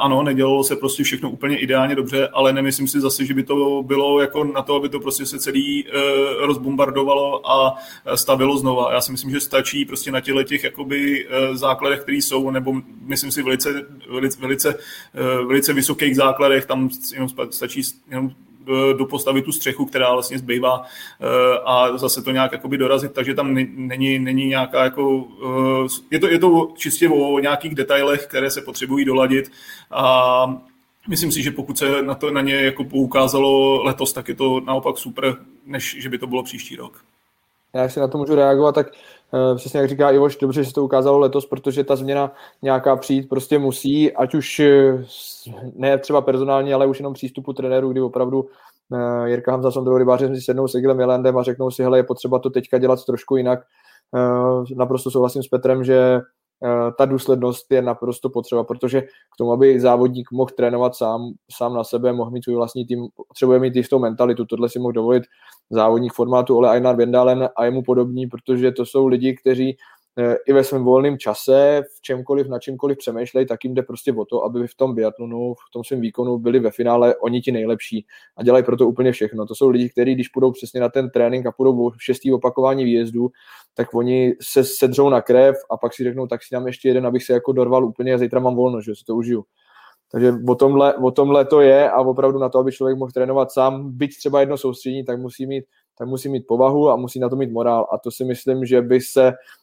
ano, 0.00 0.22
nedělalo 0.22 0.64
se 0.64 0.76
prostě 0.76 1.02
všechno 1.02 1.30
úplně 1.30 1.58
ideálně 1.58 1.94
dobře, 1.94 2.28
ale 2.28 2.52
nemyslím 2.52 2.88
si 2.88 3.00
zase, 3.00 3.24
že 3.24 3.34
by 3.34 3.42
to 3.42 3.82
bylo 3.82 4.20
jako 4.20 4.44
na 4.44 4.62
to, 4.62 4.74
aby 4.74 4.88
to 4.88 5.00
prostě 5.00 5.26
se 5.26 5.38
celý 5.38 5.84
uh, 5.84 5.90
rozbombardovalo 6.46 7.50
a 7.50 7.74
stavilo 8.14 8.58
znova. 8.58 8.92
Já 8.92 9.00
si 9.00 9.12
myslím, 9.12 9.30
že 9.30 9.40
stačí 9.40 9.84
prostě 9.84 10.12
na 10.12 10.20
těle 10.20 10.44
těch 10.44 10.64
jakoby 10.64 11.26
základech, 11.52 12.00
které 12.00 12.16
jsou, 12.16 12.50
nebo 12.50 12.74
myslím 13.00 13.30
si 13.30 13.42
velice, 13.42 13.86
velice, 14.10 14.40
velice, 14.40 14.78
velice 15.46 15.72
vysokých 15.72 16.16
základech, 16.16 16.66
tam 16.66 16.88
jenom 17.14 17.28
stačí 17.50 17.82
jenom 18.10 18.30
dopostavit 18.96 19.44
tu 19.44 19.52
střechu, 19.52 19.84
která 19.84 20.12
vlastně 20.12 20.38
zbývá 20.38 20.82
eh, 20.82 21.58
a 21.64 21.98
zase 21.98 22.22
to 22.22 22.30
nějak 22.30 22.52
jakoby 22.52 22.78
dorazit, 22.78 23.12
takže 23.12 23.34
tam 23.34 23.54
není, 23.74 24.18
není 24.18 24.46
nějaká 24.46 24.84
jako, 24.84 25.24
eh, 25.84 25.88
je 26.10 26.18
to, 26.18 26.28
je 26.28 26.38
to 26.38 26.68
čistě 26.76 27.08
o 27.08 27.38
nějakých 27.38 27.74
detailech, 27.74 28.26
které 28.26 28.50
se 28.50 28.60
potřebují 28.62 29.04
doladit 29.04 29.50
a 29.90 30.60
myslím 31.08 31.32
si, 31.32 31.42
že 31.42 31.50
pokud 31.50 31.78
se 31.78 32.02
na, 32.02 32.14
to, 32.14 32.30
na 32.30 32.40
ně 32.40 32.54
jako 32.54 32.84
poukázalo 32.84 33.82
letos, 33.82 34.12
tak 34.12 34.28
je 34.28 34.34
to 34.34 34.60
naopak 34.60 34.98
super, 34.98 35.36
než 35.66 35.96
že 35.98 36.08
by 36.08 36.18
to 36.18 36.26
bylo 36.26 36.42
příští 36.42 36.76
rok. 36.76 37.04
Já 37.74 37.88
si 37.88 38.00
na 38.00 38.08
to 38.08 38.18
můžu 38.18 38.34
reagovat, 38.34 38.74
tak 38.74 38.86
přesně 39.56 39.80
jak 39.80 39.88
říká 39.88 40.10
Ivoš, 40.10 40.36
dobře, 40.36 40.64
že 40.64 40.68
se 40.68 40.74
to 40.74 40.84
ukázalo 40.84 41.18
letos, 41.18 41.46
protože 41.46 41.84
ta 41.84 41.96
změna 41.96 42.32
nějaká 42.62 42.96
přijít 42.96 43.28
prostě 43.28 43.58
musí, 43.58 44.12
ať 44.12 44.34
už 44.34 44.62
ne 45.74 45.98
třeba 45.98 46.20
personálně, 46.20 46.74
ale 46.74 46.86
už 46.86 46.98
jenom 46.98 47.12
přístupu 47.12 47.52
trenérů, 47.52 47.92
kdy 47.92 48.00
opravdu 48.00 48.40
uh, 48.42 49.24
Jirka 49.24 49.52
Hamza 49.52 49.70
s 49.70 49.76
Ondrou 49.76 49.98
Rybářem 49.98 50.34
si 50.34 50.40
sednou 50.40 50.68
s 50.68 50.74
Egilem 50.74 51.00
Jelandem 51.00 51.38
a 51.38 51.42
řeknou 51.42 51.70
si, 51.70 51.82
hele, 51.82 51.98
je 51.98 52.04
potřeba 52.04 52.38
to 52.38 52.50
teďka 52.50 52.78
dělat 52.78 53.04
trošku 53.04 53.36
jinak. 53.36 53.60
Naprosto 54.76 55.10
souhlasím 55.10 55.42
s 55.42 55.48
Petrem, 55.48 55.84
že 55.84 56.20
ta 56.98 57.04
důslednost 57.04 57.72
je 57.72 57.82
naprosto 57.82 58.30
potřeba, 58.30 58.64
protože 58.64 59.02
k 59.02 59.36
tomu, 59.38 59.52
aby 59.52 59.80
závodník 59.80 60.32
mohl 60.32 60.50
trénovat 60.56 60.94
sám, 60.94 61.32
sám 61.56 61.74
na 61.74 61.84
sebe, 61.84 62.12
mohl 62.12 62.30
mít 62.30 62.44
svůj 62.44 62.56
vlastní 62.56 62.86
tým, 62.86 63.08
potřebuje 63.28 63.58
mít 63.58 63.76
jistou 63.76 63.98
mentalitu. 63.98 64.44
Tohle 64.44 64.68
si 64.68 64.78
mohl 64.78 64.92
dovolit 64.92 65.22
závodník 65.70 66.12
formátu 66.12 66.56
Ole 66.56 66.70
Einar 66.70 66.96
Vendalen 66.96 67.48
a 67.56 67.64
jemu 67.64 67.82
podobní, 67.82 68.26
protože 68.26 68.72
to 68.72 68.86
jsou 68.86 69.06
lidi, 69.06 69.36
kteří 69.36 69.76
Eh, 69.76 69.76
i 70.46 70.52
ve 70.52 70.64
svém 70.64 70.84
volném 70.84 71.18
čase, 71.18 71.82
v 71.96 72.02
čemkoliv, 72.02 72.48
na 72.48 72.58
čemkoliv 72.58 72.98
přemýšlej, 72.98 73.46
tak 73.46 73.64
jim 73.64 73.74
jde 73.74 73.82
prostě 73.82 74.12
o 74.12 74.24
to, 74.24 74.44
aby 74.44 74.66
v 74.66 74.74
tom 74.74 74.94
biatlonu, 74.94 75.54
v 75.54 75.72
tom 75.72 75.84
svém 75.84 76.00
výkonu 76.00 76.38
byli 76.38 76.60
ve 76.60 76.70
finále 76.70 77.16
oni 77.16 77.40
ti 77.40 77.52
nejlepší 77.52 78.06
a 78.36 78.42
dělají 78.42 78.64
pro 78.64 78.76
to 78.76 78.88
úplně 78.88 79.12
všechno. 79.12 79.46
To 79.46 79.54
jsou 79.54 79.68
lidi, 79.68 79.88
kteří, 79.88 80.14
když 80.14 80.28
půjdou 80.28 80.52
přesně 80.52 80.80
na 80.80 80.88
ten 80.88 81.10
trénink 81.10 81.46
a 81.46 81.52
půjdou 81.52 81.90
v 81.90 82.04
šestý 82.04 82.32
opakování 82.32 82.84
výjezdu, 82.84 83.30
tak 83.74 83.94
oni 83.94 84.34
se 84.40 84.64
sedřou 84.64 85.08
na 85.08 85.20
krev 85.20 85.56
a 85.70 85.76
pak 85.76 85.94
si 85.94 86.04
řeknou, 86.04 86.26
tak 86.26 86.42
si 86.42 86.54
dám 86.54 86.66
ještě 86.66 86.88
jeden, 86.88 87.06
abych 87.06 87.24
se 87.24 87.32
jako 87.32 87.52
dorval 87.52 87.84
úplně 87.84 88.14
a 88.14 88.18
zítra 88.18 88.40
mám 88.40 88.54
volno, 88.54 88.80
že 88.80 88.94
si 88.94 89.04
to 89.04 89.16
užiju. 89.16 89.44
Takže 90.12 90.32
o 90.48 90.54
tomhle, 90.54 90.94
o 90.94 91.10
tomhle 91.10 91.44
to 91.44 91.60
je 91.60 91.90
a 91.90 92.00
opravdu 92.00 92.38
na 92.38 92.48
to, 92.48 92.58
aby 92.58 92.72
člověk 92.72 92.98
mohl 92.98 93.12
trénovat 93.12 93.52
sám, 93.52 93.96
byť 93.96 94.18
třeba 94.18 94.40
jedno 94.40 94.56
soustředění, 94.56 95.04
tak 95.04 95.20
musí 95.20 95.46
mít 95.46 95.64
tak 95.98 96.08
musí 96.08 96.28
mít 96.28 96.46
povahu 96.46 96.90
a 96.90 96.96
musí 96.96 97.20
na 97.20 97.28
to 97.28 97.36
mít 97.36 97.52
morál. 97.52 97.86
A 97.92 97.98
to 97.98 98.10
si 98.10 98.24
myslím, 98.24 98.64
že 98.64 98.82
by 98.82 99.00
se 99.00 99.32
Eh, 99.32 99.61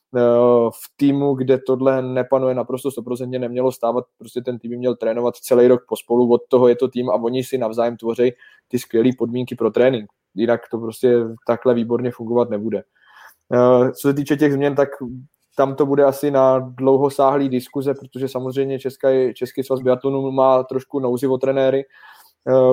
v 0.70 0.98
týmu, 0.98 1.34
kde 1.34 1.58
tohle 1.58 2.02
nepanuje 2.02 2.56
naprosto 2.56 2.90
100% 2.90 3.40
nemělo 3.40 3.72
stávat, 3.72 4.06
prostě 4.18 4.42
ten 4.42 4.60
tým 4.60 4.78
měl 4.78 4.96
trénovat 4.96 5.36
celý 5.36 5.68
rok 5.68 5.86
pospolu, 5.90 6.34
od 6.34 6.42
toho 6.48 6.68
je 6.68 6.76
to 6.76 6.88
tým 6.88 7.10
a 7.10 7.14
oni 7.14 7.44
si 7.44 7.58
navzájem 7.58 7.98
tvoří 7.98 8.32
ty 8.68 8.80
skvělé 8.80 9.10
podmínky 9.18 9.56
pro 9.56 9.72
trénink. 9.72 10.10
Jinak 10.36 10.62
to 10.72 10.78
prostě 10.78 11.16
takhle 11.48 11.74
výborně 11.74 12.12
fungovat 12.12 12.50
nebude. 12.50 12.84
Eh, 13.54 13.92
co 13.92 14.08
se 14.08 14.14
týče 14.14 14.38
těch 14.38 14.54
změn, 14.54 14.76
tak 14.76 14.90
tam 15.56 15.76
to 15.76 15.86
bude 15.86 16.04
asi 16.04 16.32
na 16.32 16.60
dlouhosáhlý 16.60 17.50
diskuze, 17.50 17.94
protože 17.94 18.28
samozřejmě 18.28 18.80
Český, 18.80 19.34
Český 19.34 19.64
svaz 19.64 19.82
biatlonu 19.82 20.32
má 20.32 20.64
trošku 20.64 21.00
nouzi 21.00 21.28
o 21.28 21.38
trenéry, 21.38 21.84
Eh, 21.84 21.86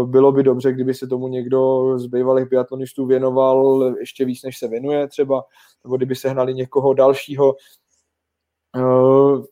bylo 0.05 0.33
by 0.33 0.43
dobře, 0.43 0.73
kdyby 0.73 0.95
se 0.95 1.07
tomu 1.07 1.29
někdo 1.29 1.93
z 1.99 2.07
bývalých 2.07 2.49
biatlonistů 2.49 3.07
věnoval 3.07 3.95
ještě 4.01 4.25
víc, 4.25 4.43
než 4.43 4.59
se 4.59 4.69
věnuje 4.69 5.09
třeba, 5.09 5.45
nebo 5.85 5.97
kdyby 5.97 6.15
se 6.15 6.29
hnali 6.29 6.55
někoho 6.55 6.95
dalšího. 6.95 7.55
Eh, 8.77 9.43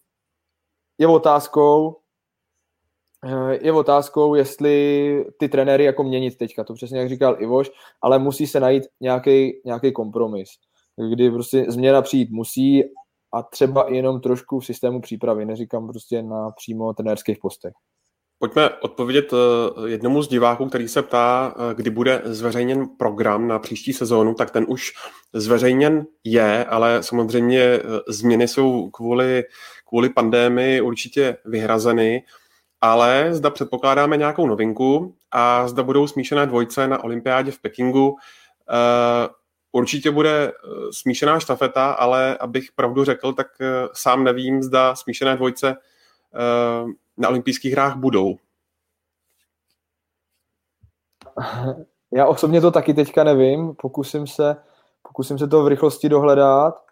je 0.98 1.06
otázkou, 1.06 1.96
eh, 3.24 3.58
je 3.66 3.72
otázkou, 3.72 4.34
jestli 4.34 5.24
ty 5.38 5.48
trenéry 5.48 5.84
jako 5.84 6.04
měnit 6.04 6.38
teďka, 6.38 6.64
to 6.64 6.74
přesně 6.74 6.98
jak 6.98 7.08
říkal 7.08 7.36
Ivoš, 7.42 7.70
ale 8.02 8.18
musí 8.18 8.46
se 8.46 8.60
najít 8.60 8.82
nějaký, 9.00 9.60
nějaký 9.64 9.92
kompromis, 9.92 10.48
kdy 11.12 11.30
prostě 11.30 11.66
změna 11.68 12.02
přijít 12.02 12.30
musí 12.30 12.82
a 13.32 13.42
třeba 13.42 13.86
jenom 13.88 14.20
trošku 14.20 14.60
v 14.60 14.66
systému 14.66 15.00
přípravy, 15.00 15.44
neříkám 15.44 15.88
prostě 15.88 16.22
na 16.22 16.50
přímo 16.50 16.94
trenérských 16.94 17.38
postech. 17.38 17.72
Pojďme 18.38 18.70
odpovědět 18.70 19.32
eh, 19.32 19.88
jednomu 19.88 20.22
z 20.22 20.28
diváků, 20.28 20.68
který 20.68 20.88
se 20.88 21.02
ptá, 21.02 21.54
eh, 21.56 21.74
kdy 21.74 21.90
bude 21.90 22.22
zveřejněn 22.24 22.86
program 22.98 23.48
na 23.48 23.58
příští 23.58 23.92
sezónu, 23.92 24.34
tak 24.34 24.50
ten 24.50 24.64
už 24.68 24.92
zveřejněn 25.32 26.06
je, 26.24 26.64
ale 26.64 27.02
samozřejmě 27.02 27.60
eh, 27.62 27.82
změny 28.08 28.48
jsou 28.48 28.90
kvůli, 28.90 29.44
kvůli 29.88 30.08
pandémii 30.08 30.80
určitě 30.80 31.36
vyhrazeny, 31.44 32.22
ale 32.80 33.28
zda 33.30 33.50
předpokládáme 33.50 34.16
nějakou 34.16 34.46
novinku 34.46 35.14
a 35.30 35.68
zda 35.68 35.82
budou 35.82 36.06
smíšené 36.06 36.46
dvojce 36.46 36.88
na 36.88 37.04
olympiádě 37.04 37.50
v 37.50 37.58
Pekingu. 37.58 38.16
Určitě 39.72 40.10
bude 40.10 40.52
smíšená 40.90 41.40
štafeta, 41.40 41.92
ale 41.92 42.36
abych 42.38 42.68
pravdu 42.74 43.04
řekl, 43.04 43.32
tak 43.32 43.46
sám 43.92 44.24
nevím, 44.24 44.62
zda 44.62 44.94
smíšené 44.94 45.36
dvojce 45.36 45.76
na 47.16 47.28
olympijských 47.28 47.72
hrách 47.72 47.96
budou? 47.96 48.36
Já 52.12 52.26
osobně 52.26 52.60
to 52.60 52.70
taky 52.70 52.94
teďka 52.94 53.24
nevím, 53.24 53.74
pokusím 53.74 54.26
se, 54.26 54.56
pokusím 55.02 55.38
se 55.38 55.48
to 55.48 55.64
v 55.64 55.68
rychlosti 55.68 56.08
dohledat 56.08 56.84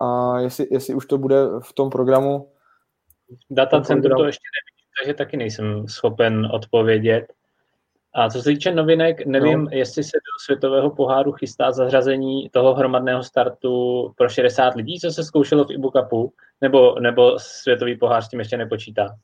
a 0.00 0.38
jestli, 0.38 0.66
jestli 0.70 0.94
už 0.94 1.06
to 1.06 1.18
bude 1.18 1.36
v 1.60 1.72
tom 1.72 1.90
programu. 1.90 2.52
Datacentrum 3.50 4.18
to 4.18 4.24
ještě 4.24 4.42
nevím, 4.56 4.90
takže 5.00 5.14
taky 5.14 5.36
nejsem 5.36 5.88
schopen 5.88 6.46
odpovědět. 6.52 7.32
A 8.16 8.30
co 8.30 8.42
se 8.42 8.50
týče 8.50 8.74
novinek, 8.74 9.26
nevím, 9.26 9.64
no. 9.64 9.70
jestli 9.72 10.04
se 10.04 10.16
do 10.16 10.44
světového 10.44 10.90
poháru 10.90 11.32
chystá 11.32 11.72
zařazení 11.72 12.48
toho 12.48 12.74
hromadného 12.74 13.22
startu 13.22 14.12
pro 14.16 14.28
60 14.28 14.74
lidí, 14.74 15.00
co 15.00 15.10
se 15.10 15.24
zkoušelo 15.24 15.64
v 15.64 15.70
Ibu 15.70 15.90
Cupu, 15.90 16.32
nebo, 16.60 17.00
nebo 17.00 17.38
světový 17.38 17.96
pohár 17.96 18.22
s 18.22 18.28
tím 18.28 18.38
ještě 18.38 18.56
nepočítá 18.56 19.16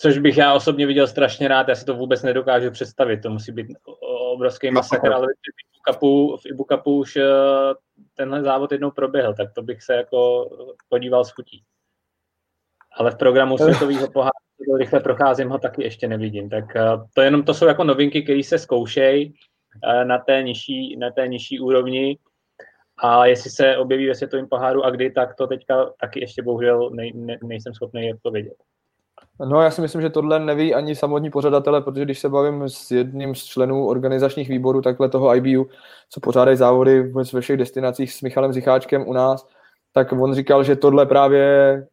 což 0.00 0.18
bych 0.18 0.36
já 0.36 0.54
osobně 0.54 0.86
viděl 0.86 1.06
strašně 1.06 1.48
rád, 1.48 1.68
já 1.68 1.74
si 1.74 1.84
to 1.84 1.94
vůbec 1.94 2.22
nedokážu 2.22 2.70
představit, 2.70 3.22
to 3.22 3.30
musí 3.30 3.52
být 3.52 3.66
obrovský 4.32 4.70
masakr, 4.70 5.12
ale 5.12 5.26
v 5.26 5.96
Ibu 5.96 6.36
v 6.36 6.46
Ibu 6.46 6.66
Cupu 6.72 6.98
už 6.98 7.16
eh, 7.16 7.24
tenhle 8.14 8.42
závod 8.42 8.72
jednou 8.72 8.90
proběhl, 8.90 9.34
tak 9.34 9.52
to 9.52 9.62
bych 9.62 9.82
se 9.82 9.94
jako 9.94 10.50
podíval 10.88 11.24
s 11.24 11.30
chutí. 11.30 11.62
Ale 12.92 13.10
v 13.10 13.16
programu 13.16 13.58
světového 13.58 14.10
poháru 14.10 14.49
rychle 14.78 15.00
procházím 15.00 15.48
ho 15.48 15.58
taky 15.58 15.82
ještě 15.82 16.08
nevidím. 16.08 16.50
Tak 16.50 16.76
eh, 16.76 16.82
to 17.14 17.20
jenom 17.22 17.42
to 17.42 17.54
jsou 17.54 17.66
jako 17.66 17.84
novinky, 17.84 18.22
které 18.22 18.42
se 18.44 18.58
zkoušejí 18.58 19.34
eh, 19.84 20.04
na 20.04 20.18
té 20.18 20.42
nižší, 20.42 20.96
na 20.96 21.10
té 21.10 21.28
nižší 21.28 21.60
úrovni. 21.60 22.18
A 23.02 23.26
jestli 23.26 23.50
se 23.50 23.76
objeví 23.76 24.06
ve 24.06 24.14
světovém 24.14 24.48
poháru 24.48 24.84
a 24.84 24.90
kdy, 24.90 25.10
tak 25.10 25.34
to 25.34 25.46
teďka 25.46 25.90
taky 26.00 26.20
ještě 26.20 26.42
bohužel 26.42 26.90
nej, 26.90 27.12
ne, 27.14 27.38
nejsem 27.44 27.74
schopný 27.74 28.14
odpovědět. 28.14 28.54
No 29.48 29.62
já 29.62 29.70
si 29.70 29.80
myslím, 29.80 30.02
že 30.02 30.10
tohle 30.10 30.40
neví 30.40 30.74
ani 30.74 30.96
samotní 30.96 31.30
pořadatele, 31.30 31.80
protože 31.80 32.04
když 32.04 32.18
se 32.18 32.28
bavím 32.28 32.62
s 32.68 32.90
jedním 32.90 33.34
z 33.34 33.44
členů 33.44 33.86
organizačních 33.86 34.48
výborů 34.48 34.82
takhle 34.82 35.08
toho 35.08 35.36
IBU, 35.36 35.66
co 36.10 36.20
pořádají 36.20 36.56
závody 36.56 37.02
ve 37.02 37.40
všech 37.40 37.56
destinacích 37.56 38.12
s 38.12 38.22
Michalem 38.22 38.52
Zicháčkem 38.52 39.08
u 39.08 39.12
nás, 39.12 39.46
tak 39.92 40.12
on 40.12 40.34
říkal, 40.34 40.64
že 40.64 40.76
tohle 40.76 41.06
právě 41.06 41.86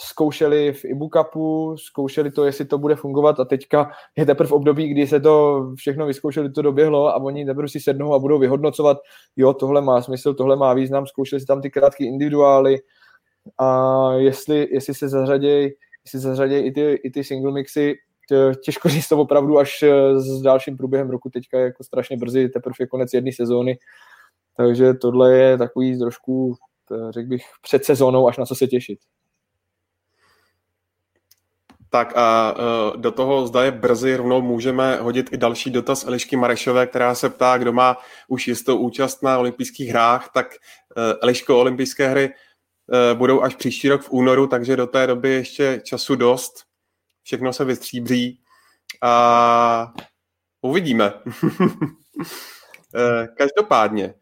zkoušeli 0.00 0.72
v 0.72 0.84
Ibu 0.84 1.08
Cupu, 1.08 1.76
zkoušeli 1.78 2.30
to, 2.30 2.44
jestli 2.44 2.64
to 2.64 2.78
bude 2.78 2.96
fungovat 2.96 3.40
a 3.40 3.44
teďka 3.44 3.90
je 4.16 4.26
teprve 4.26 4.48
v 4.48 4.52
období, 4.52 4.88
kdy 4.88 5.06
se 5.06 5.20
to 5.20 5.66
všechno 5.76 6.06
vyzkoušeli, 6.06 6.52
to 6.52 6.62
doběhlo 6.62 7.08
a 7.08 7.16
oni 7.16 7.46
teprve 7.46 7.68
si 7.68 7.80
sednou 7.80 8.14
a 8.14 8.18
budou 8.18 8.38
vyhodnocovat, 8.38 8.98
jo, 9.36 9.54
tohle 9.54 9.82
má 9.82 10.02
smysl, 10.02 10.34
tohle 10.34 10.56
má 10.56 10.74
význam, 10.74 11.06
zkoušeli 11.06 11.40
si 11.40 11.46
tam 11.46 11.62
ty 11.62 11.70
krátké 11.70 12.04
individuály 12.04 12.78
a 13.58 14.12
jestli, 14.12 14.68
jestli 14.70 14.94
se 14.94 15.08
zařadějí 15.08 15.70
jestli 16.04 16.18
zařadějí 16.18 16.66
i 16.66 16.72
ty, 16.72 16.92
i 17.04 17.10
ty 17.10 17.24
single 17.24 17.52
mixy, 17.52 17.94
těžko 18.64 18.88
říct 18.88 19.08
to 19.08 19.18
opravdu 19.18 19.58
až 19.58 19.82
eh, 19.82 20.20
s 20.20 20.42
dalším 20.42 20.76
průběhem 20.76 21.10
roku, 21.10 21.30
teďka 21.30 21.58
je 21.58 21.64
jako 21.64 21.84
strašně 21.84 22.16
brzy, 22.16 22.48
teprve 22.48 22.74
je 22.80 22.86
konec 22.86 23.14
jedné 23.14 23.32
sezóny, 23.32 23.78
takže 24.56 24.94
tohle 24.94 25.36
je 25.36 25.58
takový 25.58 25.98
trošku, 25.98 26.54
řekl 27.10 27.28
bych, 27.28 27.42
před 27.62 27.84
sezónou, 27.84 28.28
až 28.28 28.38
na 28.38 28.46
co 28.46 28.54
se 28.54 28.66
těšit. 28.66 28.98
Tak 31.94 32.12
a 32.16 32.52
uh, 32.52 32.96
do 33.00 33.10
toho 33.10 33.46
zda 33.46 33.64
je 33.64 33.70
brzy 33.70 34.16
rovnou 34.16 34.42
můžeme 34.42 34.96
hodit 34.96 35.32
i 35.32 35.36
další 35.36 35.70
dotaz 35.70 36.04
Elišky 36.06 36.36
Marešové, 36.36 36.86
která 36.86 37.14
se 37.14 37.30
ptá, 37.30 37.58
kdo 37.58 37.72
má 37.72 37.96
už 38.28 38.48
jistou 38.48 38.76
účast 38.76 39.22
na 39.22 39.38
olympijských 39.38 39.88
hrách, 39.88 40.30
tak 40.34 40.46
uh, 40.96 41.02
Eliško, 41.22 41.60
olympijské 41.60 42.08
hry 42.08 42.28
uh, 42.28 43.18
budou 43.18 43.42
až 43.42 43.54
příští 43.54 43.88
rok 43.88 44.02
v 44.02 44.10
únoru, 44.10 44.46
takže 44.46 44.76
do 44.76 44.86
té 44.86 45.06
doby 45.06 45.30
ještě 45.30 45.80
času 45.84 46.16
dost. 46.16 46.64
Všechno 47.22 47.52
se 47.52 47.64
vystříbří 47.64 48.40
a 49.02 49.92
uvidíme. 50.62 51.12
Každopádně, 53.36 54.14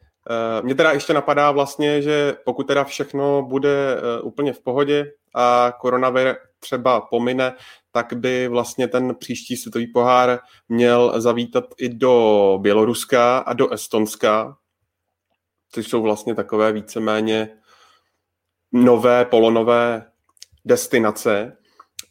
mě 0.63 0.75
teda 0.75 0.93
ještě 0.93 1.15
napadá 1.15 1.51
vlastně, 1.51 2.03
že 2.03 2.37
pokud 2.45 2.67
teda 2.67 2.85
všechno 2.85 3.43
bude 3.43 4.01
úplně 4.23 4.53
v 4.53 4.61
pohodě 4.61 5.13
a 5.35 5.73
koronavir 5.81 6.37
třeba 6.59 7.01
pomine, 7.01 7.55
tak 7.93 8.13
by 8.13 8.49
vlastně 8.49 8.89
ten 8.89 9.15
příští 9.15 9.57
světový 9.57 9.87
pohár 9.87 10.39
měl 10.69 11.21
zavítat 11.21 11.65
i 11.79 11.89
do 11.89 12.59
Běloruska 12.63 13.39
a 13.39 13.53
do 13.53 13.73
Estonska, 13.73 14.57
což 15.71 15.89
jsou 15.89 16.03
vlastně 16.03 16.35
takové 16.35 16.73
víceméně 16.73 17.49
nové, 18.73 19.25
polonové 19.25 20.11
destinace. 20.65 21.57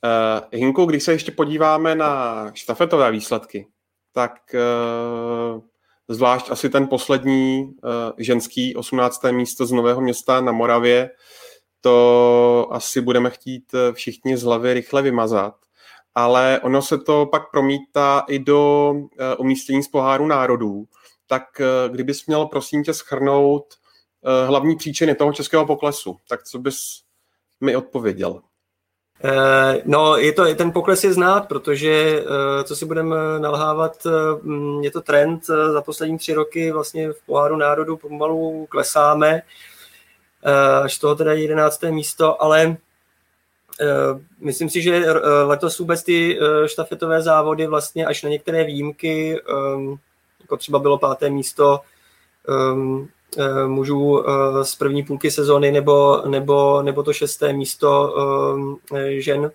Uh, 0.04 0.60
Hinko, 0.60 0.86
když 0.86 1.04
se 1.04 1.12
ještě 1.12 1.32
podíváme 1.32 1.96
na 1.96 2.46
štafetové 2.54 3.12
výsledky, 3.12 3.68
tak 4.14 4.32
uh, 4.54 5.62
zvlášť 6.08 6.50
asi 6.50 6.70
ten 6.70 6.88
poslední 6.88 7.64
uh, 7.64 7.90
ženský 8.18 8.76
18. 8.76 9.24
místo 9.32 9.66
z 9.66 9.72
Nového 9.72 10.02
města 10.02 10.42
na 10.42 10.52
Moravě, 10.52 11.10
to 11.82 12.68
asi 12.72 13.02
budeme 13.02 13.30
chtít 13.30 13.74
eh, 13.74 13.94
všichni 13.94 14.38
z 14.38 14.44
hlavy 14.44 14.74
rychle 14.74 15.02
vymazat, 15.02 15.56
ale 16.16 16.60
ono 16.64 16.82
se 16.82 16.98
to 16.98 17.26
pak 17.26 17.52
promítá 17.52 18.24
i 18.28 18.40
do 18.40 18.94
eh, 19.20 19.36
umístění 19.36 19.84
z 19.84 19.88
poháru 19.88 20.28
národů. 20.28 20.86
Tak 21.28 21.62
eh, 21.62 21.90
kdybys 21.90 22.26
měl, 22.26 22.46
prosím 22.46 22.84
tě, 22.84 22.94
schrnout 22.94 23.66
hlavní 24.48 24.76
příčiny 24.76 25.16
toho 25.16 25.34
českého 25.34 25.66
poklesu, 25.66 26.18
tak 26.30 26.44
co 26.44 26.60
bys 26.60 27.02
mi 27.62 27.76
odpověděl? 27.76 28.42
No, 29.86 30.18
je 30.18 30.34
to, 30.34 30.56
ten 30.56 30.72
pokles 30.72 31.04
je 31.04 31.14
znát, 31.14 31.48
protože, 31.48 32.24
co 32.64 32.76
si 32.76 32.86
budeme 32.86 33.16
nalhávat, 33.40 34.08
je 34.82 34.92
to 34.92 35.02
trend 35.02 35.46
za 35.46 35.82
poslední 35.82 36.18
tři 36.18 36.34
roky 36.34 36.72
vlastně 36.72 37.12
v 37.12 37.22
poháru 37.26 37.58
národů 37.58 37.98
pomalu 37.98 38.66
klesáme. 38.70 39.42
Eh, 40.44 40.82
až 40.84 40.98
toho 40.98 41.16
teda 41.16 41.34
11. 41.34 41.92
místo, 41.92 42.44
ale 42.44 42.78
eh, 43.82 43.86
myslím 44.40 44.70
si, 44.70 44.82
že 44.82 45.06
eh, 45.06 45.20
letos 45.44 45.80
vůbec 45.80 46.04
ty 46.04 46.40
štafetové 46.66 47.22
závody 47.22 47.68
vlastně 47.68 48.06
až 48.06 48.24
na 48.24 48.30
některé 48.30 48.64
výjimky, 48.64 49.40
ehm, 49.40 49.96
jako 50.42 50.58
třeba 50.58 50.80
bylo 50.80 50.98
páté 50.98 51.30
místo 51.30 51.80
ehm, 52.48 53.08
mužů 53.68 54.26
z 54.62 54.76
první 54.76 55.04
půlky 55.04 55.32
sezóny 55.32 55.72
nebo, 55.72 56.22
nebo, 56.28 56.82
nebo 56.82 57.04
to 57.04 57.14
šesté 57.14 57.54
místo 57.54 58.16
ehm, 58.18 58.78
žen 59.20 59.52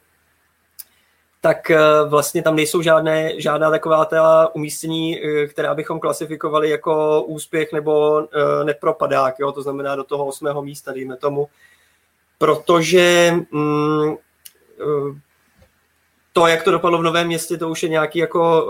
tak 1.46 1.70
eh, 1.70 1.78
vlastně 2.08 2.42
tam 2.42 2.56
nejsou 2.56 2.82
žádné, 2.82 3.40
žádná 3.40 3.70
taková 3.70 4.04
ta 4.04 4.54
umístění, 4.54 5.20
eh, 5.20 5.46
která 5.46 5.74
bychom 5.74 6.00
klasifikovali 6.00 6.70
jako 6.70 7.22
úspěch 7.22 7.72
nebo 7.72 8.20
eh, 8.20 8.64
nepropadák, 8.64 9.34
jo? 9.38 9.52
to 9.52 9.62
znamená 9.62 9.96
do 9.96 10.04
toho 10.04 10.26
osmého 10.26 10.62
místa, 10.62 10.92
dejme 10.92 11.16
tomu, 11.16 11.48
protože 12.38 13.34
mm, 13.50 14.16
to, 16.32 16.46
jak 16.46 16.62
to 16.62 16.70
dopadlo 16.70 16.98
v 16.98 17.02
Novém 17.02 17.26
městě, 17.26 17.56
to 17.56 17.68
už 17.68 17.82
je 17.82 17.88
nějaký 17.88 18.18
jako 18.18 18.66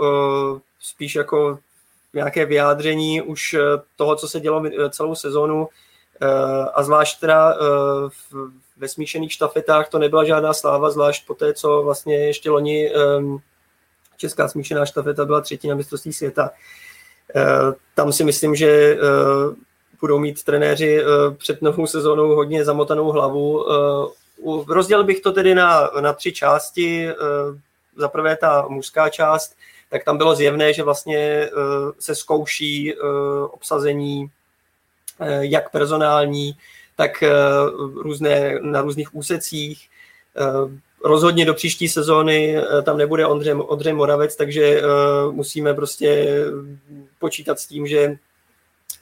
spíš 0.79 1.15
jako 1.15 1.59
nějaké 2.13 2.45
vyjádření 2.45 3.21
už 3.21 3.55
toho, 3.95 4.15
co 4.15 4.27
se 4.27 4.39
dělo 4.39 4.63
celou 4.89 5.15
sezónu 5.15 5.67
a 6.73 6.83
zvlášť 6.83 7.19
teda 7.19 7.57
v 8.31 8.51
ve 8.77 8.87
smíšených 8.87 9.33
štafetách 9.33 9.89
to 9.89 9.99
nebyla 9.99 10.25
žádná 10.25 10.53
sláva, 10.53 10.89
zvlášť 10.89 11.27
po 11.27 11.33
té, 11.33 11.53
co 11.53 11.81
vlastně 11.83 12.15
ještě 12.15 12.49
loni 12.49 12.91
česká 14.17 14.47
smíšená 14.47 14.85
štafeta 14.85 15.25
byla 15.25 15.41
třetí 15.41 15.67
na 15.67 15.75
mistrovství 15.75 16.13
světa. 16.13 16.49
Uh, 17.35 17.73
tam 17.95 18.13
si 18.13 18.23
myslím, 18.23 18.55
že 18.55 18.95
uh, 18.95 19.55
budou 20.01 20.19
mít 20.19 20.43
trenéři 20.43 21.03
uh, 21.03 21.33
před 21.33 21.61
novou 21.61 21.87
sezónou 21.87 22.35
hodně 22.35 22.65
zamotanou 22.65 23.11
hlavu. 23.11 23.65
Uh, 23.65 24.65
rozdělil 24.67 25.03
bych 25.03 25.19
to 25.19 25.31
tedy 25.31 25.55
na, 25.55 25.89
na 25.99 26.13
tři 26.13 26.33
části. 26.33 27.09
Za 27.95 28.07
prvé 28.07 28.37
ta 28.37 28.65
mužská 28.69 29.09
část, 29.09 29.55
tak 29.89 30.03
tam 30.03 30.17
bylo 30.17 30.35
zjevné, 30.35 30.73
že 30.73 30.83
vlastně 30.83 31.49
se 31.99 32.15
zkouší 32.15 32.93
obsazení 33.51 34.29
jak 35.39 35.71
personální, 35.71 36.57
tak 36.97 37.23
eh, 37.23 37.29
různé, 37.95 38.59
na 38.61 38.81
různých 38.81 39.15
úsecích. 39.15 39.89
Eh, 40.37 40.79
rozhodně 41.03 41.45
do 41.45 41.53
příští 41.53 41.89
sezóny 41.89 42.57
eh, 42.57 42.81
tam 42.81 42.97
nebude 42.97 43.25
Ondřej, 43.25 43.53
Ondřej 43.57 43.93
Moravec, 43.93 44.35
takže 44.35 44.81
musíme 45.31 45.73
prostě 45.73 46.27
počítat 47.19 47.59
s 47.59 47.67
tím, 47.67 47.87
že 47.87 48.17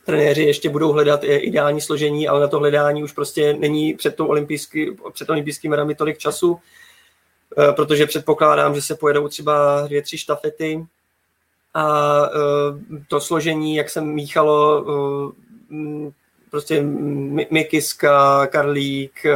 trenéři 0.06 0.44
ještě 0.44 0.70
budou 0.70 0.92
hledat 0.92 1.20
ideální 1.24 1.82
složení, 1.82 2.28
ale 2.28 2.42
na 2.42 2.48
to 2.48 2.60
hledání 2.60 3.04
už 3.04 3.12
prostě 3.12 3.54
není 3.54 3.94
před, 3.94 4.16
tou 4.16 4.28
olympijský, 4.28 4.92
před 5.14 5.30
olympijskými 5.30 5.76
hrami 5.76 5.96
tolik 5.96 6.18
času, 6.18 6.60
protože 7.76 8.06
předpokládám, 8.06 8.76
že 8.76 8.82
se 8.82 8.96
pojedou 8.96 9.28
třeba 9.28 9.82
dvě, 9.88 10.02
tři 10.02 10.18
štafety 10.18 10.86
a 11.74 12.22
to 13.08 13.22
složení, 13.22 13.76
jak 13.76 13.90
jsem 13.90 14.06
míchalo, 14.06 14.86
prostě 16.56 16.82
Mikiska, 17.52 18.48
Karlík, 18.48 19.26
eh, 19.26 19.36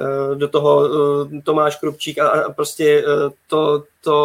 eh, 0.00 0.34
do 0.34 0.48
toho 0.48 0.72
eh, 0.86 1.40
Tomáš 1.42 1.76
Krupčík 1.76 2.18
a 2.18 2.50
prostě 2.50 3.04
to, 3.46 3.84
to, 4.00 4.16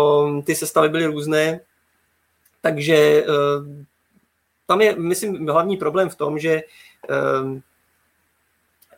ty 0.46 0.56
sestavy 0.56 0.90
byly 0.90 1.06
různé, 1.06 1.60
takže 2.62 3.26
tam 4.68 4.82
je, 4.82 4.96
myslím, 4.96 5.48
hlavní 5.48 5.78
problém 5.78 6.10
v 6.10 6.16
tom, 6.16 6.40
že 6.40 6.62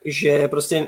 že 0.06 0.48
prostě 0.48 0.88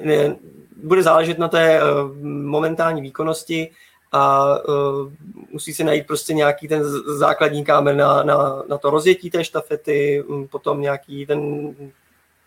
bude 0.75 1.03
záležet 1.03 1.37
na 1.37 1.47
té 1.47 1.79
momentální 2.23 3.01
výkonnosti 3.01 3.71
a 4.13 4.55
uh, 4.67 5.11
musí 5.51 5.73
se 5.73 5.83
najít 5.83 6.07
prostě 6.07 6.33
nějaký 6.33 6.67
ten 6.67 6.83
základní 7.17 7.65
kámen 7.65 7.97
na, 7.97 8.23
na, 8.23 8.63
na 8.69 8.77
to 8.77 8.89
rozjetí 8.89 9.29
té 9.29 9.43
štafety, 9.43 10.23
potom 10.51 10.81
nějaký 10.81 11.25
ten 11.25 11.73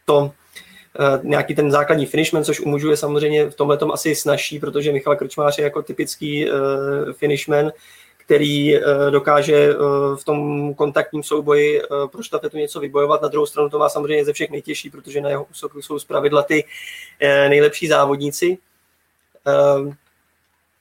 to, 0.05 0.19
uh, 0.19 0.31
nějaký 1.23 1.55
ten 1.55 1.71
základní 1.71 2.07
finishman, 2.07 2.45
což 2.45 2.61
u 2.61 2.69
mužů 2.69 2.91
je 2.91 2.97
samozřejmě 2.97 3.51
v 3.51 3.55
tomhle 3.55 3.77
tom 3.77 3.93
asi 3.93 4.14
snažší, 4.14 4.59
protože 4.59 4.93
Michal 4.93 5.17
Krčmář 5.17 5.59
je 5.59 5.64
jako 5.64 5.83
typický 5.83 6.51
uh, 6.51 6.57
finishman, 7.12 7.73
který 8.17 8.81
dokáže 9.11 9.75
v 10.17 10.25
tom 10.25 10.75
kontaktním 10.75 11.23
souboji 11.23 11.83
pro 12.12 12.23
štafetu 12.23 12.57
něco 12.57 12.81
vybojovat. 12.81 13.23
Na 13.23 13.29
druhou 13.29 13.47
stranu 13.47 13.71
to 13.71 13.79
má 13.79 13.89
samozřejmě 13.89 14.25
ze 14.25 14.33
všech 14.33 14.51
nejtěžší, 14.51 14.91
protože 14.91 15.21
na 15.21 15.29
jeho 15.29 15.47
úsoku 15.51 15.83
jsou 15.83 15.99
zpravidla 15.99 16.43
ty 16.43 16.64
nejlepší 17.21 17.89
závodníci. 17.89 18.59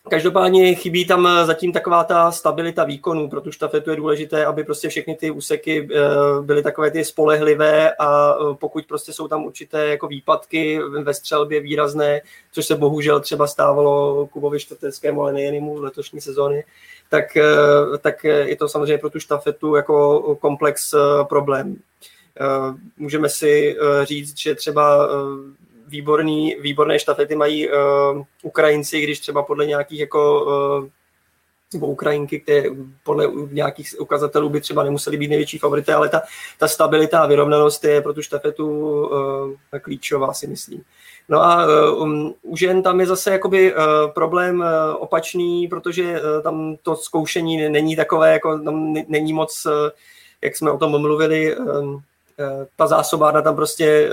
Každopádně 0.09 0.75
chybí 0.75 1.05
tam 1.05 1.27
eh, 1.27 1.45
zatím 1.45 1.71
taková 1.71 2.03
ta 2.03 2.31
stabilita 2.31 2.83
výkonu, 2.83 3.29
pro 3.29 3.41
tu 3.41 3.51
štafetu 3.51 3.89
je 3.89 3.95
důležité, 3.95 4.45
aby 4.45 4.63
prostě 4.63 4.89
všechny 4.89 5.15
ty 5.15 5.31
úseky 5.31 5.89
eh, 5.91 5.99
byly 6.41 6.63
takové 6.63 6.91
ty 6.91 7.05
spolehlivé 7.05 7.93
a 7.99 8.33
eh, 8.33 8.55
pokud 8.59 8.85
prostě 8.85 9.13
jsou 9.13 9.27
tam 9.27 9.45
určité 9.45 9.87
jako 9.87 10.07
výpadky 10.07 10.79
ve 10.79 11.13
střelbě 11.13 11.59
výrazné, 11.59 12.21
což 12.51 12.65
se 12.65 12.75
bohužel 12.75 13.19
třeba 13.19 13.47
stávalo 13.47 14.27
Kubovi 14.27 14.59
Šteteckému, 14.59 15.21
ale 15.21 15.33
nejen 15.33 15.75
v 15.75 15.83
letošní 15.83 16.21
sezóny, 16.21 16.63
tak, 17.09 17.25
tak 18.01 18.23
je 18.23 18.55
to 18.55 18.67
samozřejmě 18.67 18.97
pro 18.97 19.09
tu 19.09 19.19
štafetu 19.19 19.75
jako 19.75 20.21
komplex 20.35 20.95
problém. 21.29 21.75
Můžeme 22.97 23.29
si 23.29 23.77
říct, 24.03 24.37
že 24.37 24.55
třeba 24.55 25.09
výborný, 25.95 26.55
výborné 26.59 26.99
štafety 26.99 27.35
mají 27.35 27.69
uh, 27.69 27.75
Ukrajinci, 28.43 29.01
když 29.01 29.19
třeba 29.19 29.43
podle 29.43 29.65
nějakých 29.65 29.99
jako 29.99 30.45
uh, 30.45 30.87
nebo 31.73 31.87
Ukrajinky, 31.87 32.39
které 32.39 32.63
podle 33.03 33.27
nějakých 33.51 33.95
ukazatelů 33.99 34.49
by 34.49 34.61
třeba 34.61 34.83
nemuseli 34.83 35.17
být 35.17 35.27
největší 35.27 35.57
favority, 35.57 35.91
ale 35.91 36.09
ta, 36.09 36.21
ta 36.59 36.67
stabilita 36.67 37.19
a 37.19 37.25
vyrovnanost 37.25 37.83
je 37.83 38.01
pro 38.01 38.13
tu 38.13 38.21
štafetu 38.21 38.67
uh, 38.67 39.79
klíčová, 39.81 40.33
si 40.33 40.47
myslím. 40.47 40.81
No 41.29 41.41
a 41.41 41.67
um, 41.91 42.33
u 42.41 42.57
žen 42.57 42.83
tam 42.83 42.99
je 42.99 43.05
zase 43.05 43.31
jakoby 43.31 43.73
uh, 43.73 43.81
problém 44.13 44.59
uh, 44.59 44.65
opačný, 44.99 45.67
protože 45.67 46.21
uh, 46.21 46.43
tam 46.43 46.75
to 46.81 46.95
zkoušení 46.95 47.69
není 47.69 47.95
takové, 47.95 48.33
jako 48.33 48.59
tam 48.59 48.93
není 49.07 49.33
moc, 49.33 49.65
uh, 49.65 49.71
jak 50.41 50.55
jsme 50.55 50.71
o 50.71 50.77
tom 50.77 51.01
mluvili, 51.01 51.57
um, 51.57 52.01
ta 52.75 52.87
zásobárna 52.87 53.41
tam 53.41 53.55
prostě 53.55 54.09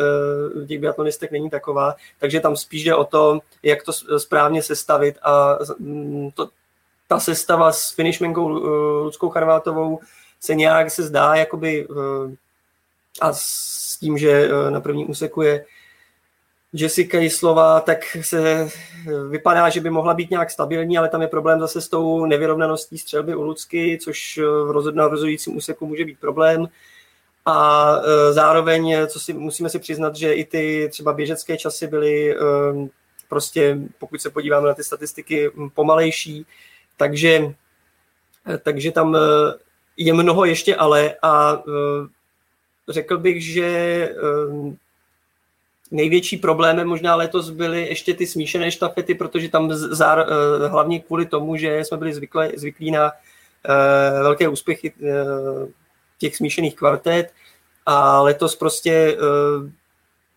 v 0.55 0.67
těch 0.67 0.81
biatlonistek 0.81 1.31
není 1.33 1.51
taková, 1.51 1.95
takže 2.21 2.41
tam 2.41 2.57
spíš 2.57 2.85
jde 2.85 2.95
o 2.95 3.05
to, 3.05 3.41
jak 3.63 3.83
to 3.83 3.93
správně 4.19 4.63
sestavit 4.63 5.19
a 5.23 5.59
to, 6.35 6.49
ta 7.09 7.21
sestava 7.21 7.73
s 7.73 7.91
finishmenkou 7.91 8.49
Ludskou 9.03 9.31
Charvátovou 9.31 10.01
se 10.41 10.55
nějak 10.55 10.91
se 10.91 11.03
zdá, 11.03 11.35
jakoby 11.35 11.87
a 13.21 13.33
s 13.33 13.97
tím, 14.01 14.19
že 14.19 14.49
na 14.71 14.81
první 14.81 15.07
úseku 15.07 15.43
je 15.43 15.65
Jessica 16.73 17.19
Jislova, 17.19 17.81
tak 17.81 17.99
se 18.21 18.69
vypadá, 19.31 19.69
že 19.69 19.81
by 19.81 19.91
mohla 19.91 20.15
být 20.15 20.31
nějak 20.31 20.51
stabilní, 20.51 20.99
ale 20.99 21.09
tam 21.09 21.23
je 21.23 21.29
problém 21.29 21.61
zase 21.61 21.81
s 21.81 21.89
tou 21.89 22.27
nevyrovnaností 22.27 22.99
střelby 22.99 23.35
u 23.35 23.43
Lucky, 23.43 23.99
což 24.03 24.39
v 24.39 24.71
rozhodujícím 24.97 25.57
úseku 25.57 25.87
může 25.87 26.05
být 26.05 26.21
problém. 26.21 26.69
A 27.47 27.89
e, 27.97 28.33
zároveň, 28.33 28.97
co 29.07 29.21
si 29.21 29.33
musíme 29.33 29.69
si 29.69 29.79
přiznat, 29.79 30.17
že 30.17 30.35
i 30.35 30.45
ty 30.45 30.89
třeba 30.91 31.13
běžecké 31.13 31.57
časy 31.57 31.87
byly 31.87 32.37
e, 32.37 32.39
prostě, 33.29 33.79
pokud 33.99 34.23
se 34.23 34.31
podíváme 34.31 34.69
na 34.69 34.75
ty 34.75 34.85
statistiky, 34.85 35.51
pomalejší, 35.75 36.47
takže, 36.97 37.55
e, 38.55 38.59
takže 38.59 38.93
tam 38.93 39.17
je 39.97 40.13
mnoho 40.13 40.45
ještě 40.45 40.77
ale 40.77 41.15
a 41.23 41.63
řekl 42.89 43.19
bych, 43.19 43.45
že 43.45 44.09
největší 45.91 46.37
problémem 46.37 46.89
možná 46.89 47.15
letos 47.15 47.51
byly 47.51 47.87
ještě 47.89 48.15
ty 48.15 48.27
smíšené 48.27 48.71
štafety, 48.71 49.15
protože 49.15 49.49
tam 49.49 49.73
zár, 49.73 50.27
hlavně 50.69 51.01
kvůli 51.01 51.27
tomu, 51.27 51.57
že 51.57 51.81
jsme 51.81 51.97
byli 51.97 52.15
zvyklí 52.57 52.91
na 52.91 53.13
velké 54.23 54.49
úspěchy 54.49 54.93
těch 56.23 56.37
smíšených 56.37 56.77
kvartet 56.77 57.35
a 57.87 58.23
letos 58.23 58.57
prostě 58.57 59.17
eh, 59.19 59.71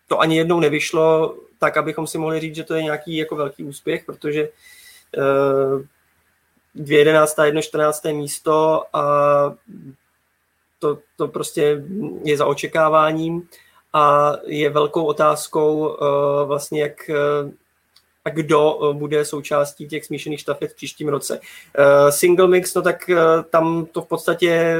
to 0.07 0.19
ani 0.19 0.38
jednou 0.38 0.59
nevyšlo 0.59 1.36
tak, 1.59 1.77
abychom 1.77 2.07
si 2.07 2.17
mohli 2.17 2.39
říct, 2.39 2.55
že 2.55 2.63
to 2.63 2.73
je 2.73 2.83
nějaký 2.83 3.17
jako 3.17 3.36
velký 3.36 3.63
úspěch, 3.63 4.05
protože 4.05 4.49
eh, 5.17 5.86
dvě 6.75 6.99
jedenáctá, 6.99 7.45
jedno 7.45 7.61
čtrnácté 7.61 8.13
místo 8.13 8.83
a 8.93 9.03
to, 10.79 10.97
to 11.15 11.27
prostě 11.27 11.83
je 12.23 12.38
za 12.38 12.45
očekáváním 12.45 13.49
a 13.93 14.33
je 14.45 14.69
velkou 14.69 15.05
otázkou 15.05 15.93
eh, 15.93 16.45
vlastně, 16.45 16.81
jak 16.81 17.09
a 18.26 18.30
kdo 18.30 18.80
eh, 18.80 18.93
bude 18.93 19.26
součástí 19.26 19.88
těch 19.88 20.05
smíšených 20.05 20.39
štafet 20.39 20.71
v 20.71 20.76
příštím 20.76 21.07
roce. 21.07 21.39
Uh, 21.39 22.09
single 22.09 22.47
mix, 22.47 22.73
no 22.73 22.82
tak 22.82 23.09
uh, 23.09 23.17
tam 23.49 23.86
to 23.86 24.01
v 24.01 24.07
podstatě 24.07 24.78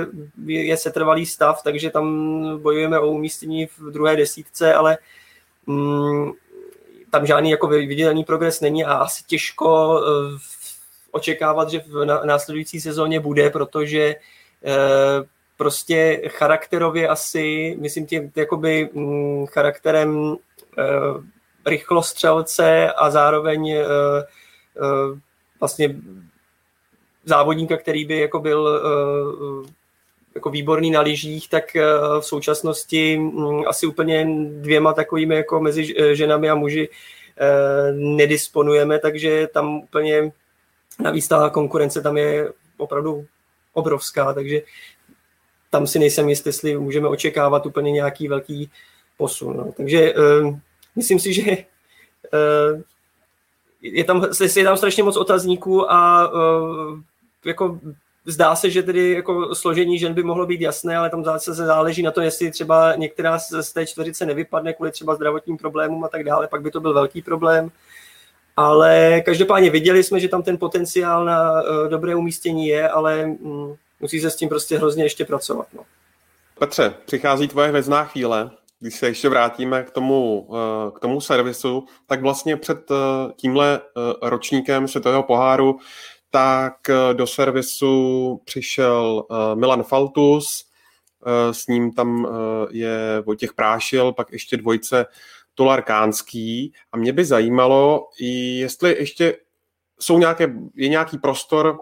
je 0.48 0.78
setrvalý 0.78 1.26
stav, 1.26 1.64
takže 1.64 1.90
tam 1.90 2.60
bojujeme 2.62 3.00
o 3.00 3.08
umístění 3.08 3.66
v 3.66 3.92
druhé 3.92 4.16
desítce, 4.16 4.74
ale 4.74 4.98
um, 5.66 6.34
tam 7.12 7.26
žádný 7.26 7.50
jako 7.52 7.68
vydělený 7.68 8.24
progres 8.24 8.62
není 8.62 8.86
a 8.86 8.94
asi 8.94 9.24
těžko 9.28 10.02
očekávat, 11.12 11.70
že 11.70 11.80
v 11.88 12.06
následující 12.06 12.82
sezóně 12.82 13.20
bude, 13.20 13.50
protože 13.50 14.16
prostě 15.58 16.22
charakterově 16.28 17.08
asi, 17.08 17.78
myslím 17.80 18.06
tím, 18.06 18.32
jakoby 18.36 18.90
um, 18.94 19.48
charakterem 19.48 20.36
rychlostřelce 21.66 22.92
a 22.92 23.10
zároveň 23.10 23.70
eh, 23.70 23.86
eh, 24.78 25.20
vlastně 25.60 25.96
závodníka, 27.26 27.78
který 27.78 28.06
by 28.06 28.20
jako 28.20 28.40
byl 28.40 28.82
eh, 29.66 29.72
jako 30.36 30.50
výborný 30.50 30.92
na 30.92 31.02
lyžích, 31.02 31.50
tak 31.50 31.64
v 32.20 32.22
současnosti 32.22 33.18
mm, 33.18 33.68
asi 33.68 33.88
úplně 33.88 34.28
dvěma 34.50 34.94
takovými 34.94 35.36
jako 35.36 35.60
mezi 35.60 35.96
ženami 36.16 36.50
a 36.50 36.56
muži 36.56 36.90
nedisponujeme, 37.94 39.00
takže 39.00 39.48
tam 39.54 39.76
úplně 39.76 40.32
navíc 41.00 41.28
ta 41.28 41.50
konkurence 41.50 42.02
tam 42.02 42.18
je 42.18 42.52
opravdu 42.78 43.26
obrovská, 43.74 44.34
takže 44.34 44.62
tam 45.70 45.88
si 45.88 46.00
nejsem 46.00 46.30
jistý, 46.30 46.50
jestli 46.50 46.78
můžeme 46.78 47.08
očekávat 47.08 47.66
úplně 47.66 47.92
nějaký 47.92 48.28
velký 48.28 48.72
posun. 49.18 49.58
No. 49.58 49.72
Takže 49.78 50.14
myslím 50.96 51.20
si, 51.20 51.34
že 51.34 51.42
uh, 51.42 52.82
je 53.82 54.04
tam, 54.04 54.26
je 54.56 54.64
tam 54.64 54.78
strašně 54.78 55.04
moc 55.04 55.18
otazníků 55.18 55.92
a 55.92 56.32
uh, 56.34 57.00
jako 57.46 57.80
zdá 58.26 58.56
se, 58.56 58.70
že 58.70 58.84
tedy 58.84 59.12
jako 59.12 59.56
složení 59.56 60.00
žen 60.00 60.14
by 60.14 60.24
mohlo 60.24 60.46
být 60.46 60.62
jasné, 60.62 60.98
ale 60.98 61.10
tam 61.10 61.24
zase 61.24 61.54
záleží 61.54 62.02
na 62.02 62.12
to, 62.12 62.22
jestli 62.22 62.52
třeba 62.52 62.96
některá 62.96 63.40
z 63.40 63.74
té 63.74 63.86
čtveřice 63.86 64.26
nevypadne 64.26 64.74
kvůli 64.74 64.92
třeba 64.92 65.16
zdravotním 65.16 65.58
problémům 65.58 66.04
a 66.04 66.08
tak 66.08 66.24
dále, 66.24 66.48
pak 66.48 66.62
by 66.62 66.72
to 66.72 66.80
byl 66.80 66.94
velký 66.94 67.22
problém. 67.22 67.72
Ale 68.58 69.22
každopádně 69.26 69.70
viděli 69.70 70.04
jsme, 70.04 70.20
že 70.20 70.30
tam 70.30 70.44
ten 70.44 70.58
potenciál 70.58 71.26
na 71.26 71.52
uh, 71.52 71.90
dobré 71.90 72.16
umístění 72.16 72.68
je, 72.68 72.90
ale 72.90 73.26
um, 73.26 73.76
musí 74.00 74.20
se 74.20 74.30
s 74.30 74.36
tím 74.36 74.50
prostě 74.50 74.78
hrozně 74.78 75.04
ještě 75.04 75.26
pracovat. 75.26 75.68
No. 75.74 75.84
Petře, 76.60 76.94
přichází 77.06 77.48
tvoje 77.48 77.68
hvězdná 77.68 78.06
chvíle 78.06 78.52
když 78.80 78.96
se 78.96 79.08
ještě 79.08 79.30
vrátíme 79.30 79.84
k 79.84 79.92
tomu, 79.92 80.50
eh, 80.54 80.92
k 80.92 81.00
tomu 81.00 81.22
servisu, 81.22 81.86
tak 82.06 82.22
vlastně 82.22 82.58
před 82.58 82.92
eh, 82.92 82.96
tímhle 83.36 83.82
eh, 83.82 84.14
ročníkem 84.30 84.88
světového 84.88 85.24
poháru 85.24 85.78
tak 86.32 86.74
do 87.14 87.28
servisu 87.28 88.42
přišel 88.46 89.26
Milan 89.56 89.84
Faltus, 89.84 90.66
s 91.52 91.68
ním 91.68 91.92
tam 91.92 92.28
je 92.72 93.22
Vojtěch 93.26 93.54
Prášil, 93.54 94.14
pak 94.14 94.32
ještě 94.32 94.58
dvojce 94.58 95.06
Tolar 95.54 95.82
Kánský. 95.82 96.74
A 96.92 96.98
mě 96.98 97.14
by 97.14 97.26
zajímalo, 97.26 98.08
jestli 98.60 98.96
ještě 99.00 99.38
jsou 100.00 100.18
nějaké, 100.18 100.54
je 100.76 100.90
nějaký 100.90 101.18
prostor 101.18 101.80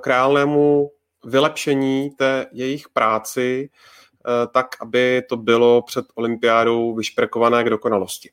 k 0.00 0.06
reálnému 0.06 0.90
vylepšení 1.24 2.10
té 2.10 2.46
jejich 2.52 2.88
práci, 2.88 3.70
tak, 4.52 4.66
aby 4.80 5.22
to 5.28 5.36
bylo 5.36 5.82
před 5.82 6.04
olympiádou 6.14 6.94
vyšperkované 6.94 7.64
k 7.64 7.70
dokonalosti? 7.70 8.30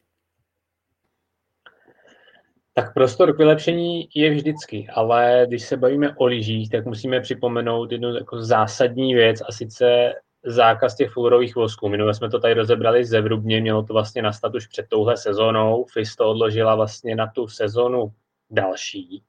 Tak 2.73 2.93
prostor 2.93 3.35
k 3.35 3.37
vylepšení 3.37 4.09
je 4.15 4.29
vždycky, 4.29 4.87
ale 4.93 5.45
když 5.47 5.63
se 5.63 5.77
bavíme 5.77 6.15
o 6.15 6.25
lyžích, 6.25 6.69
tak 6.69 6.85
musíme 6.85 7.21
připomenout 7.21 7.91
jednu 7.91 8.15
jako 8.15 8.41
zásadní 8.41 9.13
věc 9.13 9.41
a 9.41 9.51
sice 9.51 10.13
zákaz 10.45 10.95
těch 10.95 11.11
fluorových 11.11 11.55
vosků. 11.55 11.89
Minule 11.89 12.13
jsme 12.13 12.29
to 12.29 12.39
tady 12.39 12.53
rozebrali 12.53 13.05
zevrubně, 13.05 13.61
mělo 13.61 13.83
to 13.83 13.93
vlastně 13.93 14.21
nastat 14.21 14.55
už 14.55 14.67
před 14.67 14.85
touhle 14.89 15.17
sezónou. 15.17 15.85
FIS 15.93 16.15
to 16.15 16.29
odložila 16.29 16.75
vlastně 16.75 17.15
na 17.15 17.27
tu 17.27 17.47
sezonu 17.47 18.13
další. 18.49 19.23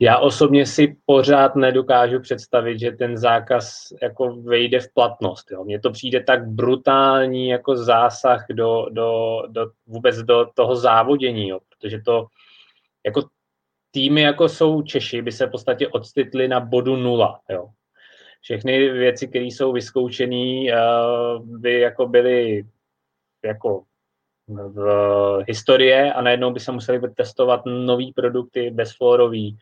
Já 0.00 0.18
osobně 0.18 0.66
si 0.66 0.96
pořád 1.06 1.56
nedokážu 1.56 2.20
představit, 2.20 2.78
že 2.78 2.92
ten 2.92 3.16
zákaz 3.16 3.92
jako 4.02 4.36
vejde 4.36 4.80
v 4.80 4.92
platnost. 4.94 5.50
Jo. 5.50 5.64
Mně 5.64 5.80
to 5.80 5.90
přijde 5.90 6.22
tak 6.22 6.46
brutální 6.46 7.48
jako 7.48 7.76
zásah 7.76 8.46
do, 8.50 8.86
do, 8.90 9.42
do, 9.48 9.70
vůbec 9.86 10.16
do 10.16 10.46
toho 10.54 10.76
závodění, 10.76 11.48
jo, 11.48 11.58
protože 11.68 12.00
to 12.04 12.26
jako 13.06 13.28
týmy, 13.90 14.20
jako 14.20 14.48
jsou 14.48 14.82
Češi, 14.82 15.22
by 15.22 15.32
se 15.32 15.46
v 15.46 15.50
podstatě 15.50 15.88
odstitli 15.88 16.48
na 16.48 16.60
bodu 16.60 16.96
nula. 16.96 17.40
Jo. 17.50 17.68
Všechny 18.40 18.88
věci, 18.88 19.28
které 19.28 19.44
jsou 19.44 19.72
vyzkoušené, 19.72 20.66
eh, 20.72 20.78
by 21.42 21.80
jako 21.80 22.06
byly 22.06 22.64
jako 23.44 23.84
v 24.48 25.44
historie 25.48 26.12
a 26.12 26.22
najednou 26.22 26.52
by 26.52 26.60
se 26.60 26.72
museli 26.72 27.00
testovat 27.14 27.62
nové 27.66 28.04
produkty 28.14 28.70
bezflorový, 28.70 29.58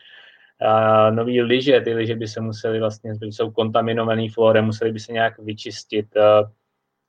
nový 1.11 1.43
lyže, 1.43 1.81
ty 1.81 1.95
lyže 1.95 2.15
by 2.15 2.29
se 2.29 2.41
museli 2.41 2.81
vlastně, 2.81 3.13
jsou 3.21 3.51
kontaminovaný 3.51 4.29
florem, 4.29 4.65
museli 4.65 4.93
by 4.93 5.01
se 5.01 5.13
nějak 5.13 5.39
vyčistit. 5.39 6.07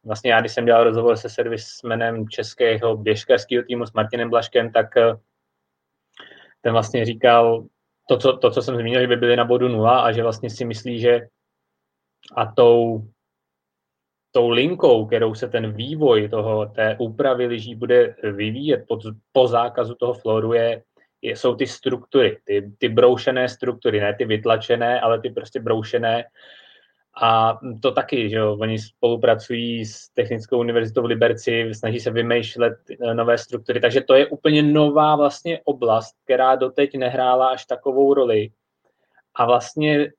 Vlastně 0.06 0.32
já, 0.32 0.40
když 0.40 0.52
jsem 0.52 0.66
dělal 0.66 0.84
rozhovor 0.84 1.18
se 1.18 1.30
servismenem 1.30 2.30
českého 2.30 2.98
běžkařského 2.98 3.64
týmu 3.64 3.86
s 3.86 3.94
Martinem 3.94 4.30
Blaškem, 4.30 4.72
tak 4.72 4.88
ten 6.62 6.74
vlastně 6.74 7.06
říkal 7.06 7.66
to, 8.10 8.18
co, 8.18 8.38
to, 8.38 8.52
co 8.52 8.62
jsem 8.62 8.76
zmínil, 8.76 9.02
že 9.02 9.08
by 9.08 9.16
byli 9.16 9.36
na 9.36 9.46
bodu 9.46 9.68
nula 9.68 10.02
a 10.02 10.12
že 10.12 10.24
vlastně 10.24 10.50
si 10.50 10.66
myslí, 10.66 11.00
že 11.00 11.28
a 12.36 12.46
tou 12.46 13.08
tou 14.34 14.50
linkou, 14.50 15.06
kterou 15.06 15.36
se 15.36 15.48
ten 15.48 15.72
vývoj 15.72 16.30
toho, 16.30 16.66
té 16.66 16.96
úpravy 17.00 17.46
lyží 17.46 17.76
bude 17.76 18.16
vyvíjet 18.24 18.86
pod, 18.88 19.02
po 19.32 19.48
zákazu 19.48 19.96
toho 19.96 20.14
floru, 20.14 20.54
je, 20.54 20.82
je, 21.22 21.36
jsou 21.36 21.56
ty 21.56 21.68
struktury, 21.68 22.38
ty, 22.44 22.72
ty 22.78 22.90
broušené 22.90 23.50
struktury, 23.50 24.00
ne 24.00 24.14
ty 24.14 24.26
vytlačené, 24.26 25.02
ale 25.02 25.22
ty 25.22 25.30
prostě 25.30 25.60
broušené. 25.60 26.26
A 27.22 27.60
to 27.82 27.92
taky, 27.92 28.30
že 28.30 28.36
jo, 28.36 28.58
oni 28.60 28.80
spolupracují 28.80 29.86
s 29.86 30.10
Technickou 30.10 30.60
univerzitou 30.60 31.02
v 31.02 31.06
Liberci, 31.06 31.70
snaží 31.74 32.00
se 32.00 32.12
vymýšlet 32.12 32.74
eh, 32.90 33.14
nové 33.14 33.38
struktury, 33.38 33.80
takže 33.80 34.02
to 34.02 34.14
je 34.14 34.28
úplně 34.28 34.64
nová 34.64 35.16
vlastně 35.16 35.62
oblast, 35.64 36.16
která 36.24 36.56
doteď 36.56 36.98
nehrála 36.98 37.48
až 37.48 37.66
takovou 37.66 38.14
roli. 38.14 38.50
A 39.36 39.46
vlastně 39.46 40.12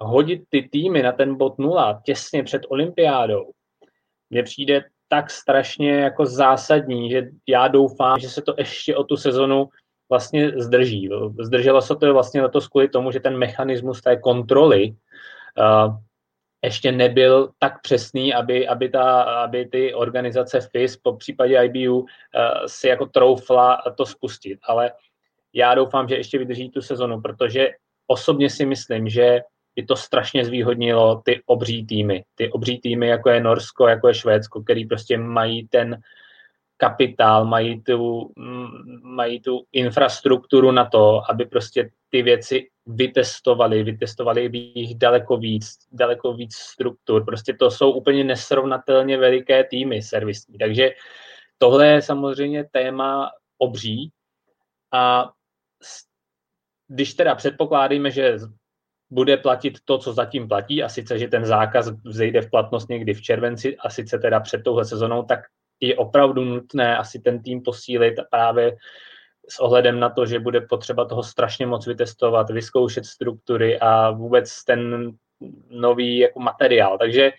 hodit 0.00 0.42
ty 0.48 0.68
týmy 0.72 1.02
na 1.02 1.12
ten 1.12 1.34
bod 1.34 1.58
nula 1.58 2.00
těsně 2.04 2.42
před 2.42 2.62
olympiádou, 2.68 3.50
mně 4.30 4.42
přijde 4.42 4.84
tak 5.08 5.30
strašně 5.30 5.90
jako 5.90 6.26
zásadní, 6.26 7.10
že 7.10 7.30
já 7.48 7.68
doufám, 7.68 8.18
že 8.18 8.28
se 8.28 8.42
to 8.42 8.54
ještě 8.58 8.96
o 8.96 9.04
tu 9.04 9.16
sezonu 9.16 9.68
vlastně 10.10 10.52
zdrží. 10.56 11.08
Zdrželo 11.40 11.82
se 11.82 11.96
to 11.96 12.12
vlastně 12.12 12.42
letos 12.42 12.68
kvůli 12.68 12.88
tomu, 12.88 13.12
že 13.12 13.20
ten 13.20 13.38
mechanismus 13.38 14.00
té 14.00 14.16
kontroly 14.16 14.94
uh, 15.58 15.96
ještě 16.64 16.92
nebyl 16.92 17.50
tak 17.58 17.82
přesný, 17.82 18.34
aby, 18.34 18.68
aby, 18.68 18.88
ta, 18.88 19.22
aby 19.22 19.66
ty 19.66 19.94
organizace 19.94 20.60
FIS, 20.60 20.96
po 20.96 21.16
případě 21.16 21.64
IBU, 21.64 21.98
uh, 21.98 22.06
si 22.66 22.88
jako 22.88 23.06
troufla 23.06 23.82
to 23.96 24.06
spustit. 24.06 24.58
Ale 24.62 24.92
já 25.52 25.74
doufám, 25.74 26.08
že 26.08 26.16
ještě 26.16 26.38
vydrží 26.38 26.70
tu 26.70 26.82
sezonu, 26.82 27.20
protože 27.20 27.68
osobně 28.06 28.50
si 28.50 28.66
myslím, 28.66 29.08
že 29.08 29.40
by 29.76 29.82
to 29.82 29.96
strašně 29.96 30.44
zvýhodnilo 30.44 31.22
ty 31.24 31.42
obří 31.46 31.86
týmy. 31.86 32.24
Ty 32.34 32.52
obří 32.52 32.80
týmy, 32.80 33.08
jako 33.08 33.30
je 33.30 33.40
Norsko, 33.40 33.88
jako 33.88 34.08
je 34.08 34.14
Švédsko, 34.14 34.62
který 34.62 34.86
prostě 34.86 35.18
mají 35.18 35.68
ten 35.68 36.02
kapitál, 36.76 37.44
mají 37.44 37.82
tu, 37.82 38.32
mm, 38.36 39.00
mají 39.02 39.40
tu 39.40 39.64
infrastrukturu 39.72 40.70
na 40.70 40.84
to, 40.84 41.30
aby 41.30 41.44
prostě 41.46 41.90
ty 42.08 42.22
věci 42.22 42.68
vytestovali, 42.86 43.82
vytestovali 43.82 44.48
by 44.48 44.58
jich 44.58 44.94
daleko 44.94 45.36
víc, 45.36 45.78
daleko 45.92 46.34
víc 46.34 46.54
struktur. 46.54 47.24
Prostě 47.24 47.54
to 47.54 47.70
jsou 47.70 47.90
úplně 47.90 48.24
nesrovnatelně 48.24 49.18
veliké 49.18 49.64
týmy 49.64 50.02
servisní. 50.02 50.58
Takže 50.58 50.90
tohle 51.58 51.86
je 51.86 52.02
samozřejmě 52.02 52.64
téma 52.64 53.30
obří 53.58 54.10
a 54.92 55.30
když 56.88 57.14
teda 57.14 57.34
předpokládáme, 57.34 58.10
že 58.10 58.38
bude 59.14 59.36
platit 59.36 59.78
to, 59.84 59.98
co 59.98 60.12
zatím 60.12 60.48
platí, 60.48 60.82
a 60.82 60.88
sice, 60.88 61.18
že 61.18 61.28
ten 61.28 61.46
zákaz 61.46 61.90
vzejde 62.04 62.40
v 62.42 62.50
platnost 62.50 62.88
někdy 62.88 63.14
v 63.14 63.22
červenci, 63.22 63.76
a 63.76 63.90
sice 63.90 64.18
teda 64.18 64.40
před 64.40 64.62
touhle 64.64 64.84
sezonou, 64.84 65.22
tak 65.22 65.40
je 65.80 65.96
opravdu 65.96 66.44
nutné 66.44 66.96
asi 66.96 67.20
ten 67.20 67.42
tým 67.42 67.62
posílit 67.62 68.14
právě 68.30 68.76
s 69.48 69.60
ohledem 69.60 70.00
na 70.00 70.10
to, 70.10 70.26
že 70.26 70.38
bude 70.38 70.60
potřeba 70.60 71.04
toho 71.04 71.22
strašně 71.22 71.66
moc 71.66 71.86
vytestovat, 71.86 72.50
vyzkoušet 72.50 73.06
struktury 73.06 73.78
a 73.78 74.10
vůbec 74.10 74.64
ten 74.64 75.12
nový 75.70 76.18
jako 76.18 76.40
materiál. 76.40 76.98
Takže 76.98 77.32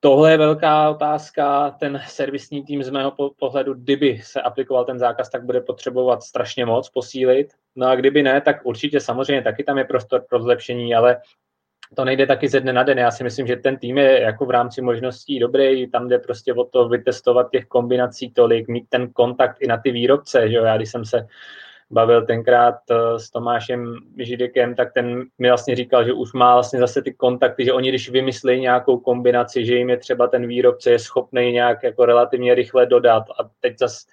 tohle 0.00 0.30
je 0.30 0.38
velká 0.38 0.90
otázka. 0.90 1.70
Ten 1.70 2.02
servisní 2.06 2.64
tým 2.64 2.82
z 2.82 2.90
mého 2.90 3.12
pohledu, 3.38 3.74
kdyby 3.74 4.20
se 4.24 4.42
aplikoval 4.42 4.84
ten 4.84 4.98
zákaz, 4.98 5.30
tak 5.30 5.44
bude 5.44 5.60
potřebovat 5.60 6.22
strašně 6.22 6.66
moc 6.66 6.90
posílit. 6.90 7.52
No 7.76 7.86
a 7.86 7.94
kdyby 7.94 8.22
ne, 8.22 8.40
tak 8.40 8.56
určitě 8.64 9.00
samozřejmě 9.00 9.42
taky 9.42 9.64
tam 9.64 9.78
je 9.78 9.84
prostor 9.84 10.24
pro 10.28 10.42
zlepšení, 10.42 10.94
ale 10.94 11.16
to 11.94 12.04
nejde 12.04 12.26
taky 12.26 12.48
ze 12.48 12.60
dne 12.60 12.72
na 12.72 12.82
den. 12.82 12.98
Já 12.98 13.10
si 13.10 13.24
myslím, 13.24 13.46
že 13.46 13.56
ten 13.56 13.76
tým 13.76 13.98
je 13.98 14.20
jako 14.20 14.46
v 14.46 14.50
rámci 14.50 14.82
možností 14.82 15.38
dobrý, 15.38 15.90
tam 15.90 16.08
jde 16.08 16.18
prostě 16.18 16.54
o 16.54 16.64
to 16.64 16.88
vytestovat 16.88 17.50
těch 17.50 17.66
kombinací 17.66 18.30
tolik, 18.30 18.68
mít 18.68 18.86
ten 18.88 19.12
kontakt 19.12 19.56
i 19.60 19.66
na 19.66 19.76
ty 19.76 19.90
výrobce, 19.90 20.48
že 20.48 20.56
jo? 20.56 20.64
Já 20.64 20.76
když 20.76 20.90
jsem 20.90 21.04
se 21.04 21.26
bavil 21.90 22.26
tenkrát 22.26 22.74
eh, 22.90 23.18
s 23.18 23.30
Tomášem 23.30 23.94
Židekem, 24.18 24.74
tak 24.74 24.92
ten 24.92 25.24
mi 25.38 25.48
vlastně 25.48 25.76
říkal, 25.76 26.04
že 26.04 26.12
už 26.12 26.32
má 26.32 26.54
vlastně 26.54 26.78
zase 26.78 27.02
ty 27.02 27.12
kontakty, 27.14 27.64
že 27.64 27.72
oni 27.72 27.88
když 27.88 28.10
vymyslí 28.10 28.60
nějakou 28.60 28.98
kombinaci, 28.98 29.66
že 29.66 29.74
jim 29.74 29.90
je 29.90 29.96
třeba 29.96 30.26
ten 30.26 30.46
výrobce 30.46 30.90
je 30.90 30.98
schopný 30.98 31.52
nějak 31.52 31.82
jako 31.82 32.04
relativně 32.04 32.54
rychle 32.54 32.86
dodat 32.86 33.22
a 33.38 33.50
teď 33.60 33.78
zase 33.78 34.06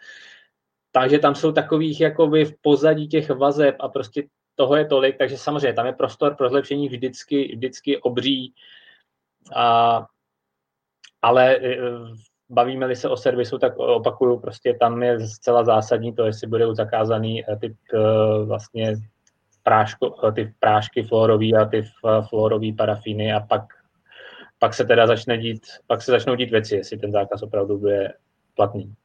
takže 0.96 1.20
tam 1.20 1.36
jsou 1.36 1.52
takových 1.52 2.02
jakoby 2.02 2.46
v 2.46 2.54
pozadí 2.62 3.08
těch 3.08 3.30
vazeb 3.30 3.76
a 3.80 3.90
prostě 3.90 4.24
toho 4.56 4.76
je 4.76 4.86
tolik, 4.86 5.18
takže 5.18 5.38
samozřejmě 5.38 5.74
tam 5.74 5.86
je 5.86 5.94
prostor 5.94 6.36
pro 6.36 6.50
zlepšení 6.50 6.90
vždycky, 6.90 7.56
vždycky 7.56 7.98
obří, 7.98 8.54
a, 9.56 10.06
ale 11.22 11.56
e, 11.56 11.78
bavíme-li 12.50 12.96
se 12.96 13.10
o 13.10 13.18
servisu, 13.18 13.58
tak 13.58 13.78
opakuju, 13.78 14.40
prostě 14.40 14.78
tam 14.80 15.04
je 15.04 15.28
zcela 15.28 15.64
zásadní 15.64 16.14
to, 16.14 16.26
jestli 16.26 16.48
bude 16.48 16.76
zakázaný 16.76 17.50
e, 17.50 17.56
typ 17.56 17.74
e, 17.94 17.98
vlastně 18.46 18.96
práško, 19.64 20.32
ty 20.32 20.54
prášky 20.60 21.04
fluorový 21.04 21.56
a 21.56 21.66
ty 21.66 21.84
fluorový 22.30 22.74
parafíny 22.74 23.34
a 23.34 23.40
pak, 23.40 23.64
pak 24.60 24.74
se 24.74 24.86
teda 24.86 25.08
začne 25.08 25.38
dít, 25.38 25.62
pak 25.88 26.02
se 26.02 26.12
začnou 26.12 26.36
dít 26.36 26.52
věci, 26.52 26.76
jestli 26.76 26.98
ten 26.98 27.12
zákaz 27.12 27.44
opravdu 27.44 27.78
bude 27.78 28.14
platný. 28.56 28.96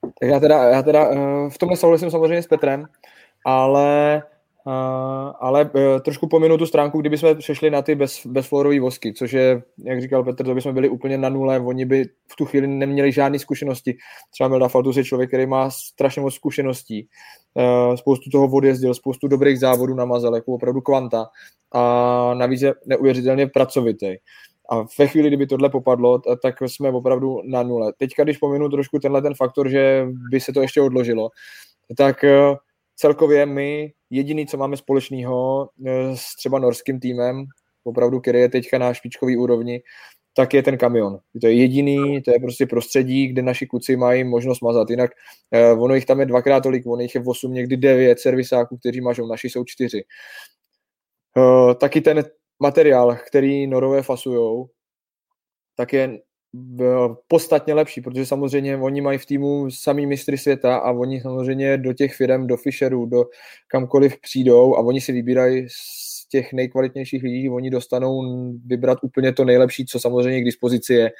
Tak 0.00 0.28
já 0.28 0.40
teda, 0.40 0.64
já 0.64 0.82
teda 0.82 1.10
v 1.48 1.58
tomhle 1.58 1.76
souhlasím 1.76 2.10
samozřejmě 2.10 2.42
s 2.42 2.46
Petrem 2.46 2.86
ale, 3.46 4.22
uh, 4.66 5.32
ale 5.40 5.64
uh, 5.64 6.00
trošku 6.00 6.28
pominu 6.28 6.58
tu 6.58 6.66
stránku, 6.66 7.00
kdyby 7.00 7.18
jsme 7.18 7.34
přešli 7.34 7.70
na 7.70 7.82
ty 7.82 7.94
bez, 7.94 8.26
bezflorový 8.26 8.80
vosky, 8.80 9.12
což 9.12 9.32
je, 9.32 9.62
jak 9.84 10.00
říkal 10.00 10.24
Petr, 10.24 10.44
to 10.44 10.54
by 10.54 10.60
jsme 10.60 10.72
byli 10.72 10.88
úplně 10.88 11.18
na 11.18 11.28
nule, 11.28 11.60
oni 11.60 11.84
by 11.84 12.04
v 12.04 12.36
tu 12.36 12.44
chvíli 12.44 12.66
neměli 12.66 13.12
žádné 13.12 13.38
zkušenosti. 13.38 13.96
Třeba 14.30 14.48
Melda 14.48 14.68
Faltus 14.68 14.96
je 14.96 15.04
člověk, 15.04 15.30
který 15.30 15.46
má 15.46 15.70
strašně 15.70 16.22
moc 16.22 16.34
zkušeností, 16.34 17.08
spoustu 17.94 18.30
toho 18.30 18.46
odjezdil, 18.46 18.94
spoustu 18.94 19.28
dobrých 19.28 19.60
závodů 19.60 19.94
namazal, 19.94 20.34
jako 20.34 20.52
opravdu 20.52 20.80
kvanta 20.80 21.26
a 21.72 22.34
navíc 22.34 22.62
je 22.62 22.74
neuvěřitelně 22.86 23.46
pracovitý. 23.46 24.16
A 24.70 24.84
ve 24.98 25.06
chvíli, 25.06 25.28
kdyby 25.28 25.46
tohle 25.46 25.70
popadlo, 25.70 26.18
tak 26.42 26.62
jsme 26.62 26.90
opravdu 26.90 27.40
na 27.44 27.62
nule. 27.62 27.92
Teďka, 27.98 28.24
když 28.24 28.38
pominu 28.38 28.68
trošku 28.68 28.98
tenhle 28.98 29.22
ten 29.22 29.34
faktor, 29.34 29.68
že 29.68 30.06
by 30.30 30.40
se 30.40 30.52
to 30.52 30.60
ještě 30.60 30.80
odložilo, 30.80 31.30
tak 31.96 32.24
celkově 32.98 33.46
my 33.46 33.92
jediný, 34.10 34.46
co 34.46 34.56
máme 34.56 34.76
společného 34.76 35.68
eh, 35.86 36.16
s 36.16 36.36
třeba 36.36 36.58
norským 36.58 37.00
týmem, 37.00 37.44
opravdu, 37.84 38.20
který 38.20 38.38
je 38.38 38.48
teďka 38.48 38.78
na 38.78 38.94
špičkový 38.94 39.36
úrovni, 39.36 39.82
tak 40.36 40.54
je 40.54 40.62
ten 40.62 40.78
kamion. 40.78 41.18
To 41.40 41.46
je 41.46 41.52
jediný, 41.52 42.22
to 42.22 42.30
je 42.30 42.40
prostě 42.40 42.66
prostředí, 42.66 43.26
kde 43.26 43.42
naši 43.42 43.66
kluci 43.66 43.96
mají 43.96 44.24
možnost 44.24 44.60
mazat. 44.60 44.90
Jinak 44.90 45.10
eh, 45.52 45.72
ono 45.72 45.94
jich 45.94 46.06
tam 46.06 46.20
je 46.20 46.26
dvakrát 46.26 46.60
tolik, 46.60 46.86
ono 46.86 47.02
jich 47.02 47.14
je 47.14 47.22
8, 47.26 47.52
někdy 47.52 47.76
9 47.76 48.20
servisáků, 48.20 48.76
kteří 48.76 49.00
mažou, 49.00 49.26
naši 49.26 49.50
jsou 49.50 49.64
čtyři. 49.64 50.04
Eh, 51.36 51.74
taky 51.74 52.00
ten 52.00 52.24
materiál, 52.60 53.16
který 53.26 53.66
norové 53.66 54.02
fasujou, 54.02 54.68
tak 55.76 55.92
je 55.92 56.18
podstatně 57.28 57.74
lepší, 57.74 58.00
protože 58.00 58.26
samozřejmě 58.26 58.76
oni 58.76 59.00
mají 59.00 59.18
v 59.18 59.26
týmu 59.26 59.70
samý 59.70 60.06
mistry 60.06 60.38
světa 60.38 60.76
a 60.76 60.90
oni 60.92 61.20
samozřejmě 61.20 61.76
do 61.76 61.92
těch 61.92 62.14
firm, 62.14 62.46
do 62.46 62.56
Fisherů, 62.56 63.06
do 63.06 63.24
kamkoliv 63.68 64.20
přijdou 64.20 64.76
a 64.76 64.80
oni 64.80 65.00
si 65.00 65.12
vybírají 65.12 65.66
těch 66.28 66.52
nejkvalitnějších 66.52 67.22
lidí 67.22 67.50
oni 67.50 67.70
dostanou 67.70 68.22
vybrat 68.66 68.98
úplně 69.02 69.32
to 69.32 69.44
nejlepší, 69.44 69.86
co 69.86 70.00
samozřejmě 70.00 70.40
k 70.40 70.44
dispozici 70.44 70.94
je. 70.94 71.10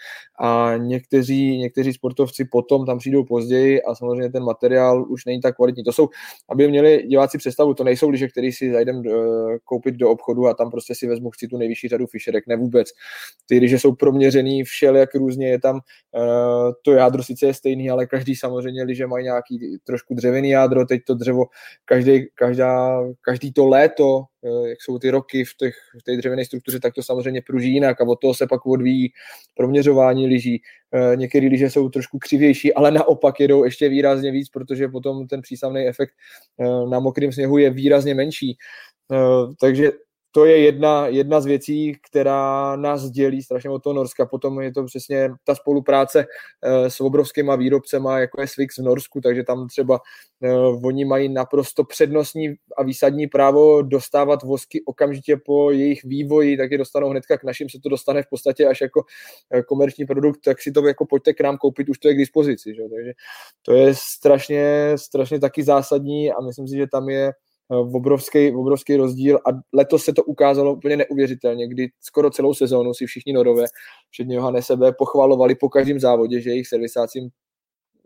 A 0.41 0.73
někteří, 0.77 1.59
někteří 1.59 1.93
sportovci 1.93 2.45
potom 2.45 2.87
tam 2.87 2.99
přijdou 2.99 3.25
později 3.25 3.83
a 3.83 3.95
samozřejmě 3.95 4.31
ten 4.31 4.43
materiál 4.43 5.07
už 5.09 5.25
není 5.25 5.41
tak 5.41 5.57
kvalitní. 5.57 5.85
To 5.85 5.93
jsou, 5.93 6.09
aby 6.49 6.69
měli 6.69 7.03
diváci 7.03 7.39
představu, 7.39 7.75
to 7.75 7.85
nejsou 7.85 8.09
liže, 8.09 8.29
který 8.29 8.53
si 8.53 8.73
zajdem 8.73 8.97
uh, 8.97 9.05
koupit 9.65 9.95
do 9.95 10.11
obchodu 10.11 10.47
a 10.47 10.55
tam 10.55 10.71
prostě 10.71 10.95
si 10.95 11.07
vezmu, 11.07 11.31
chci 11.31 11.49
tu 11.49 11.59
nejvyšší 11.59 11.89
řadu 11.89 12.07
fišerek, 12.07 12.47
ne 12.47 12.57
vůbec. 12.57 12.89
Ty 13.47 13.59
liže 13.59 13.79
jsou 13.79 13.95
proměřený 13.95 14.65
všelijak 14.65 15.15
různě, 15.15 15.49
je 15.49 15.61
tam 15.61 15.77
uh, 15.77 16.73
to 16.83 16.93
jádro 16.93 17.23
sice 17.23 17.47
je 17.47 17.55
stejný, 17.55 17.91
ale 17.91 18.07
každý 18.07 18.37
samozřejmě 18.37 18.83
liže 18.83 19.07
mají 19.07 19.25
nějaký 19.25 19.79
trošku 19.85 20.15
dřevěný 20.15 20.51
jádro, 20.51 20.85
teď 20.85 21.01
to 21.07 21.15
dřevo, 21.15 21.45
každý, 21.85 22.27
každá, 22.35 23.03
každý 23.23 23.53
to 23.53 23.67
léto 23.67 24.25
Eh, 24.38 24.38
jak 24.68 24.82
jsou 24.82 24.99
ty 24.99 25.11
roky 25.11 25.45
v, 25.45 25.57
těch, 25.57 25.74
v 26.01 26.03
té 26.03 26.16
dřevěné 26.16 26.45
struktuře, 26.45 26.80
tak 26.80 26.95
to 26.95 27.03
samozřejmě 27.03 27.43
pruží 27.43 27.72
jinak 27.72 28.01
a 28.01 28.05
od 28.05 28.20
toho 28.20 28.34
se 28.34 28.47
pak 28.47 28.66
odvíjí 28.66 29.12
proměřování 29.55 30.26
lyží. 30.26 30.62
Eh, 30.95 31.16
některé 31.16 31.47
lyže 31.47 31.70
jsou 31.70 31.89
trošku 31.89 32.18
křivější, 32.18 32.74
ale 32.74 32.91
naopak 32.91 33.41
jedou 33.41 33.64
ještě 33.64 33.89
výrazně 33.89 34.30
víc, 34.30 34.49
protože 34.49 34.89
potom 34.89 35.26
ten 35.26 35.43
přísavný 35.43 35.86
efekt 35.86 36.14
eh, 36.61 36.91
na 36.91 37.01
mokrém 37.01 37.32
sněhu 37.32 37.59
je 37.59 37.70
výrazně 37.70 38.14
menší. 38.14 38.57
Takže 39.61 39.91
to 40.33 40.45
je 40.45 40.59
jedna, 40.59 41.07
jedna 41.07 41.41
z 41.41 41.47
věcí, 41.47 41.97
která 42.11 42.76
nás 42.76 43.11
dělí 43.11 43.43
strašně 43.43 43.70
od 43.70 43.83
toho 43.83 43.95
Norska. 43.95 44.26
Potom 44.26 44.61
je 44.61 44.72
to 44.72 44.85
přesně 44.85 45.31
ta 45.45 45.55
spolupráce 45.55 46.26
uh, 46.26 46.87
s 46.87 47.01
obrovskýma 47.01 47.57
výrobcema, 47.57 48.18
jako 48.18 48.41
je 48.41 48.47
Swix 48.47 48.79
v 48.79 48.83
Norsku, 48.83 49.20
takže 49.20 49.45
tam 49.45 49.68
třeba 49.68 50.01
uh, 50.41 50.87
oni 50.87 51.05
mají 51.05 51.29
naprosto 51.29 51.85
přednostní 51.85 52.55
a 52.76 52.83
výsadní 52.83 53.26
právo 53.26 53.83
dostávat 53.83 54.43
vosky 54.43 54.83
okamžitě 54.85 55.37
po 55.37 55.70
jejich 55.70 56.05
vývoji, 56.05 56.57
tak 56.57 56.70
je 56.70 56.79
dostanou 56.79 57.09
hnedka 57.09 57.39
k 57.39 57.45
našim, 57.45 57.68
se 57.68 57.79
to 57.83 57.89
dostane 57.89 58.22
v 58.22 58.29
podstatě 58.31 58.66
až 58.66 58.81
jako 58.81 59.01
uh, 59.01 59.61
komerční 59.62 60.07
produkt, 60.07 60.41
tak 60.45 60.62
si 60.62 60.72
to 60.72 60.87
jako 60.87 61.07
pojďte 61.07 61.33
k 61.33 61.41
nám 61.41 61.57
koupit, 61.57 61.89
už 61.89 61.99
to 61.99 62.09
je 62.09 62.14
k 62.14 62.18
dispozici. 62.18 62.74
Že? 62.74 62.83
Takže 62.83 63.12
to 63.62 63.72
je 63.72 63.95
strašně, 63.95 64.93
strašně 64.97 65.41
taky 65.41 65.62
zásadní 65.62 66.33
a 66.33 66.41
myslím 66.41 66.68
si, 66.68 66.76
že 66.76 66.87
tam 66.87 67.09
je 67.09 67.33
obrovský, 67.69 68.53
obrovský 68.53 68.97
rozdíl 68.97 69.37
a 69.37 69.51
letos 69.73 70.05
se 70.05 70.12
to 70.12 70.25
ukázalo 70.25 70.73
úplně 70.73 70.97
neuvěřitelně, 70.97 71.69
kdy 71.69 71.89
skoro 72.01 72.31
celou 72.31 72.55
sezónu 72.55 72.95
si 72.95 73.07
všichni 73.07 73.33
norové, 73.33 73.64
včetně 74.11 74.37
Johane 74.37 74.62
sebe, 74.62 74.93
pochvalovali 74.93 75.55
po 75.55 75.69
každém 75.69 76.01
závodě, 76.01 76.41
že 76.41 76.51
jejich 76.51 76.69
servisáci 76.69 77.19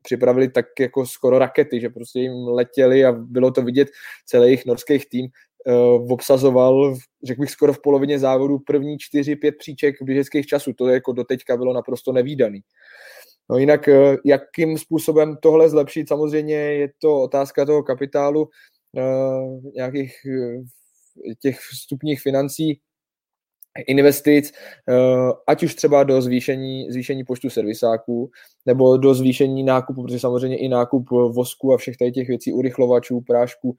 připravili 0.03 0.49
tak 0.49 0.67
jako 0.81 1.07
skoro 1.07 1.39
rakety, 1.39 1.81
že 1.81 1.89
prostě 1.89 2.21
jim 2.21 2.33
letěli 2.33 3.05
a 3.05 3.13
bylo 3.13 3.51
to 3.51 3.63
vidět 3.63 3.89
celý 4.27 4.45
jejich 4.45 4.67
norských 4.67 5.09
tým 5.09 5.27
uh, 5.67 6.13
obsazoval, 6.13 6.95
řekl 7.25 7.41
bych, 7.41 7.51
skoro 7.51 7.73
v 7.73 7.83
polovině 7.83 8.19
závodu 8.19 8.59
první 8.59 8.99
čtyři, 8.99 9.37
pět 9.37 9.55
příček 9.59 9.95
běžeckých 10.03 10.47
časů. 10.47 10.73
To 10.73 10.89
jako 10.89 11.13
doteďka 11.13 11.57
bylo 11.57 11.73
naprosto 11.73 12.13
nevýdaný. 12.13 12.61
No 13.51 13.59
jinak, 13.59 13.89
uh, 13.89 14.17
jakým 14.25 14.79
způsobem 14.79 15.37
tohle 15.43 15.69
zlepšit, 15.69 16.09
samozřejmě 16.09 16.55
je 16.55 16.89
to 16.99 17.21
otázka 17.21 17.65
toho 17.65 17.83
kapitálu, 17.83 18.49
nějakých 19.75 20.15
uh, 20.27 20.65
těch 21.41 21.59
vstupních 21.59 22.21
financí, 22.21 22.81
investic, 23.87 24.53
uh, 24.89 25.31
ať 25.47 25.63
už 25.63 25.75
třeba 25.75 26.05
do 26.05 26.23
zvýšení, 26.23 26.91
zvýšení 26.91 27.25
počtu 27.25 27.51
servisáků, 27.51 28.31
nebo 28.67 28.97
do 28.97 29.15
zvýšení 29.15 29.63
nákupu, 29.63 30.03
protože 30.03 30.19
samozřejmě 30.19 30.57
i 30.57 30.69
nákup 30.69 31.11
vosku 31.11 31.73
a 31.73 31.77
všech 31.77 31.97
tady 31.97 32.13
těch 32.13 32.29
věcí, 32.29 32.53
urychlovačů, 32.53 33.21
prášků, 33.21 33.77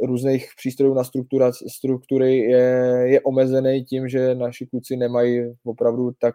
různých 0.00 0.48
přístrojů 0.56 0.94
na 0.94 1.04
struktura, 1.04 1.52
struktury 1.52 2.38
je, 2.38 3.02
je 3.04 3.20
omezený 3.20 3.84
tím, 3.84 4.08
že 4.08 4.34
naši 4.34 4.66
kluci 4.66 4.96
nemají 4.96 5.54
opravdu 5.64 6.12
tak 6.18 6.34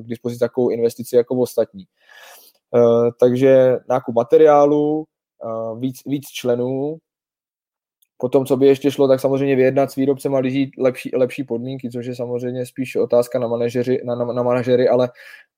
k 0.00 0.06
dispozici 0.06 0.40
takovou 0.40 0.70
investici 0.70 1.16
jako 1.16 1.34
ostatní. 1.34 1.84
Takže 3.20 3.76
nákup 3.88 4.14
materiálu, 4.14 5.04
víc, 5.78 5.96
víc 6.06 6.26
členů. 6.28 6.96
Potom, 8.18 8.46
co 8.46 8.56
by 8.56 8.66
ještě 8.66 8.90
šlo, 8.90 9.08
tak 9.08 9.20
samozřejmě 9.20 9.56
vyjednat 9.56 9.90
s 9.90 9.96
výrobcem 9.96 10.34
a 10.34 10.38
lidí 10.38 10.70
lepší, 10.78 11.10
lepší 11.14 11.44
podmínky, 11.44 11.90
což 11.90 12.06
je 12.06 12.14
samozřejmě 12.14 12.66
spíš 12.66 12.96
otázka 12.96 13.38
na, 13.38 13.48
manažeři, 13.48 14.00
na, 14.04 14.14
na, 14.14 14.24
na 14.24 14.42
manažery, 14.42 14.88
ale 14.88 15.08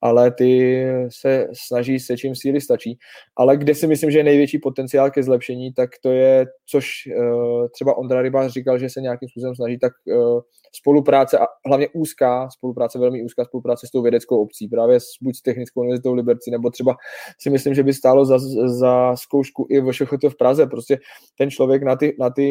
ale 0.01 0.31
ty 0.31 0.85
se 1.09 1.49
snaží 1.53 2.01
se 2.01 2.17
čím 2.17 2.35
síly 2.35 2.61
stačí. 2.61 2.99
Ale 3.37 3.57
kde 3.57 3.75
si 3.75 3.87
myslím, 3.87 4.11
že 4.11 4.19
je 4.19 4.25
největší 4.25 4.59
potenciál 4.59 5.11
ke 5.11 5.23
zlepšení, 5.23 5.73
tak 5.73 5.91
to 6.03 6.11
je, 6.11 6.47
což 6.67 6.87
uh, 7.19 7.69
třeba 7.69 7.99
Ondra 7.99 8.23
Rybář 8.23 8.53
říkal, 8.53 8.79
že 8.79 8.91
se 8.91 9.01
nějakým 9.01 9.29
způsobem 9.29 9.55
snaží, 9.55 9.79
tak 9.79 9.93
uh, 10.07 10.41
spolupráce 10.73 11.39
a 11.39 11.47
hlavně 11.67 11.89
úzká 11.95 12.49
spolupráce, 12.51 12.99
velmi 12.99 13.23
úzká 13.23 13.45
spolupráce 13.45 13.87
s 13.87 13.91
tou 13.91 14.03
vědeckou 14.03 14.43
obcí, 14.43 14.69
právě 14.69 15.01
s, 15.01 15.07
buď 15.23 15.37
s 15.37 15.43
Technickou 15.43 15.81
univerzitou 15.81 16.15
Liberci, 16.15 16.51
nebo 16.51 16.71
třeba 16.71 16.97
si 17.41 17.51
myslím, 17.51 17.75
že 17.75 17.83
by 17.83 17.93
stálo 17.93 18.25
za, 18.25 18.39
za 18.79 19.17
zkoušku 19.17 19.67
i 19.71 19.81
v 19.81 19.93
v 20.29 20.37
Praze. 20.39 20.67
Prostě 20.67 20.99
ten 21.39 21.51
člověk 21.51 21.83
na 21.83 21.97
ty, 21.97 22.17
na 22.19 22.31
ty, 22.31 22.48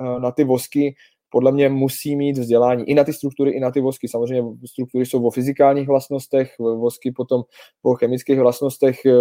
uh, 0.00 0.20
na 0.20 0.30
ty 0.30 0.44
vosky 0.44 0.94
podle 1.30 1.52
mě 1.52 1.68
musí 1.68 2.16
mít 2.16 2.38
vzdělání 2.38 2.84
i 2.88 2.94
na 2.94 3.04
ty 3.04 3.12
struktury, 3.12 3.50
i 3.50 3.60
na 3.60 3.70
ty 3.70 3.80
vosky. 3.80 4.08
Samozřejmě 4.08 4.42
struktury 4.66 5.06
jsou 5.06 5.26
o 5.26 5.30
fyzikálních 5.30 5.88
vlastnostech, 5.88 6.54
vosky 6.58 7.12
potom 7.12 7.42
o 7.82 7.94
chemických 7.94 8.40
vlastnostech 8.40 9.06
eh, 9.06 9.12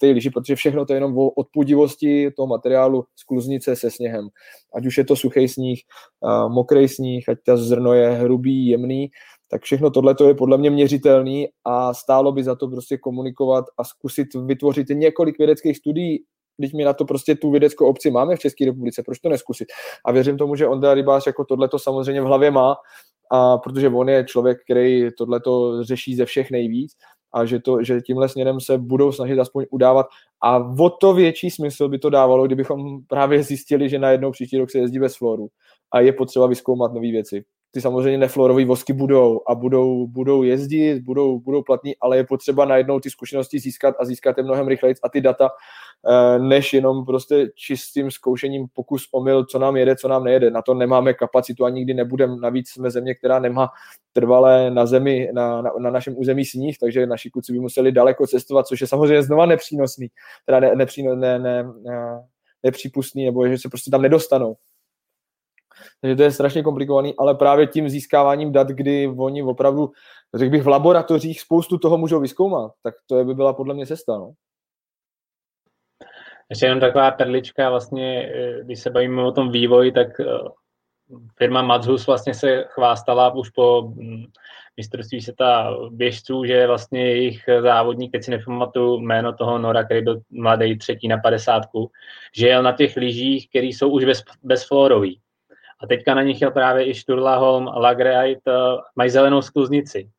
té 0.00 0.06
liži, 0.06 0.30
protože 0.30 0.56
všechno 0.56 0.86
to 0.86 0.92
je 0.92 0.96
jenom 0.96 1.18
o 1.18 1.30
odpudivosti 1.30 2.30
toho 2.30 2.46
materiálu 2.46 3.04
z 3.16 3.24
kluznice 3.24 3.76
se 3.76 3.90
sněhem. 3.90 4.28
Ať 4.74 4.86
už 4.86 4.98
je 4.98 5.04
to 5.04 5.16
suchý 5.16 5.48
sníh, 5.48 5.80
mokrý 6.48 6.88
sníh, 6.88 7.28
ať 7.28 7.38
ta 7.46 7.56
zrno 7.56 7.92
je 7.92 8.10
hrubý, 8.10 8.66
jemný, 8.66 9.10
tak 9.50 9.62
všechno 9.62 9.90
tohle 9.90 10.14
je 10.26 10.34
podle 10.34 10.58
mě 10.58 10.70
měřitelný 10.70 11.48
a 11.64 11.94
stálo 11.94 12.32
by 12.32 12.44
za 12.44 12.54
to 12.54 12.68
prostě 12.68 12.98
komunikovat 12.98 13.64
a 13.78 13.84
zkusit 13.84 14.34
vytvořit 14.34 14.88
několik 14.88 15.38
vědeckých 15.38 15.76
studií 15.76 16.24
když 16.58 16.72
my 16.72 16.84
na 16.84 16.92
to 16.92 17.04
prostě 17.04 17.34
tu 17.34 17.50
vědeckou 17.50 17.86
obci 17.86 18.10
máme 18.10 18.36
v 18.36 18.38
České 18.38 18.64
republice, 18.64 19.02
proč 19.02 19.18
to 19.18 19.28
neskusit? 19.28 19.68
A 20.04 20.12
věřím 20.12 20.38
tomu, 20.38 20.56
že 20.56 20.66
Ondra 20.66 20.94
Rybář 20.94 21.26
jako 21.26 21.44
tohleto 21.44 21.78
samozřejmě 21.78 22.20
v 22.20 22.24
hlavě 22.24 22.50
má, 22.50 22.76
a 23.30 23.58
protože 23.58 23.88
on 23.88 24.08
je 24.08 24.24
člověk, 24.24 24.58
který 24.64 25.08
tohleto 25.18 25.84
řeší 25.84 26.16
ze 26.16 26.24
všech 26.24 26.50
nejvíc 26.50 26.92
a 27.34 27.44
že, 27.44 27.60
to, 27.60 27.82
že 27.82 28.00
tímhle 28.00 28.28
směrem 28.28 28.60
se 28.60 28.78
budou 28.78 29.12
snažit 29.12 29.38
aspoň 29.38 29.66
udávat 29.70 30.06
a 30.42 30.56
o 30.78 30.90
to 30.90 31.14
větší 31.14 31.50
smysl 31.50 31.88
by 31.88 31.98
to 31.98 32.10
dávalo, 32.10 32.46
kdybychom 32.46 33.00
právě 33.06 33.42
zjistili, 33.42 33.88
že 33.88 33.98
najednou 33.98 34.30
příští 34.30 34.58
rok 34.58 34.70
se 34.70 34.78
jezdí 34.78 34.98
bez 34.98 35.16
floru 35.16 35.48
a 35.92 36.00
je 36.00 36.12
potřeba 36.12 36.46
vyskoumat 36.46 36.92
nové 36.92 37.10
věci 37.10 37.44
ty 37.74 37.80
samozřejmě 37.80 38.18
neflorové 38.18 38.64
vosky 38.64 38.92
budou 38.92 39.40
a 39.48 39.54
budou, 39.54 40.06
budou 40.06 40.42
jezdit, 40.42 41.00
budou, 41.00 41.38
budou 41.40 41.62
platní, 41.62 41.96
ale 42.00 42.16
je 42.16 42.24
potřeba 42.24 42.64
najednou 42.64 43.00
ty 43.00 43.10
zkušenosti 43.10 43.58
získat 43.58 43.94
a 43.98 44.04
získat 44.04 44.38
je 44.38 44.44
mnohem 44.44 44.68
rychleji 44.68 44.94
a 45.02 45.08
ty 45.08 45.20
data, 45.20 45.50
eh, 46.08 46.38
než 46.38 46.72
jenom 46.72 47.04
prostě 47.04 47.50
čistým 47.54 48.10
zkoušením 48.10 48.66
pokus 48.72 49.08
omyl, 49.12 49.44
co 49.44 49.58
nám 49.58 49.76
jede, 49.76 49.96
co 49.96 50.08
nám 50.08 50.24
nejede. 50.24 50.50
Na 50.50 50.62
to 50.62 50.74
nemáme 50.74 51.14
kapacitu 51.14 51.64
a 51.64 51.70
nikdy 51.70 51.94
nebudeme. 51.94 52.36
Navíc 52.36 52.70
jsme 52.70 52.90
země, 52.90 53.14
která 53.14 53.38
nemá 53.38 53.68
trvalé 54.12 54.70
na 54.70 54.86
zemi, 54.86 55.30
na, 55.32 55.62
na, 55.62 55.70
na 55.78 55.90
našem 55.90 56.14
území 56.18 56.44
sníh, 56.44 56.78
takže 56.78 57.06
naši 57.06 57.30
kluci 57.30 57.52
by 57.52 57.58
museli 57.58 57.92
daleko 57.92 58.26
cestovat, 58.26 58.66
což 58.66 58.80
je 58.80 58.86
samozřejmě 58.86 59.22
znova 59.22 59.46
nepřínosný, 59.46 60.08
teda 60.46 60.60
ne, 60.60 60.74
nepříno, 60.74 61.16
ne, 61.16 61.38
ne, 61.38 61.64
ne, 61.82 62.22
nepřípustný, 62.62 63.24
nebo 63.24 63.48
že 63.48 63.58
se 63.58 63.68
prostě 63.68 63.90
tam 63.90 64.02
nedostanou. 64.02 64.56
Takže 66.00 66.16
to 66.16 66.22
je 66.22 66.30
strašně 66.30 66.62
komplikovaný, 66.62 67.14
ale 67.18 67.34
právě 67.34 67.66
tím 67.66 67.88
získáváním 67.88 68.52
dat, 68.52 68.68
kdy 68.68 69.08
oni 69.18 69.42
opravdu, 69.42 69.92
řekl 70.34 70.50
bych, 70.50 70.62
v 70.62 70.68
laboratořích 70.68 71.40
spoustu 71.40 71.78
toho 71.78 71.98
můžou 71.98 72.20
vyskoumat, 72.20 72.72
tak 72.82 72.94
to 73.06 73.24
by 73.24 73.34
byla 73.34 73.52
podle 73.52 73.74
mě 73.74 73.86
cesta. 73.86 74.18
No. 74.18 74.32
Ještě 76.50 76.66
jenom 76.66 76.80
taková 76.80 77.10
perlička, 77.10 77.70
vlastně, 77.70 78.32
eh, 78.34 78.64
když 78.64 78.80
se 78.80 78.90
bavíme 78.90 79.22
o 79.22 79.32
tom 79.32 79.50
vývoji, 79.50 79.92
tak 79.92 80.20
eh, 80.20 80.24
firma 81.38 81.62
Mazhus 81.62 82.06
vlastně 82.06 82.34
se 82.34 82.64
chvástala 82.68 83.34
už 83.34 83.50
po 83.50 83.82
mm, 83.82 84.24
mistrovství 84.76 85.20
světa 85.20 85.76
běžců, 85.90 86.44
že 86.44 86.66
vlastně 86.66 87.06
jejich 87.06 87.44
závodník, 87.60 88.12
teď 88.12 88.24
si 88.24 88.30
nepamatuju 88.30 89.00
jméno 89.00 89.32
toho 89.32 89.58
Nora, 89.58 89.84
který 89.84 90.02
byl 90.02 90.20
mladý 90.30 90.78
třetí 90.78 91.08
na 91.08 91.18
padesátku, 91.18 91.90
že 92.36 92.48
jel 92.48 92.62
na 92.62 92.72
těch 92.72 92.96
lyžích, 92.96 93.48
které 93.48 93.66
jsou 93.66 93.90
už 93.90 94.04
bez, 94.04 94.22
bezflorový. 94.42 95.20
A 95.84 95.86
teďka 95.86 96.14
na 96.14 96.22
nich 96.22 96.40
jel 96.40 96.50
právě 96.50 96.84
i 96.84 96.94
Sturlaholm, 96.94 97.66
Lagreit, 97.66 98.38
eh, 98.48 98.52
mají 98.96 99.10
zelenou 99.10 99.42
skluznici. 99.42 100.10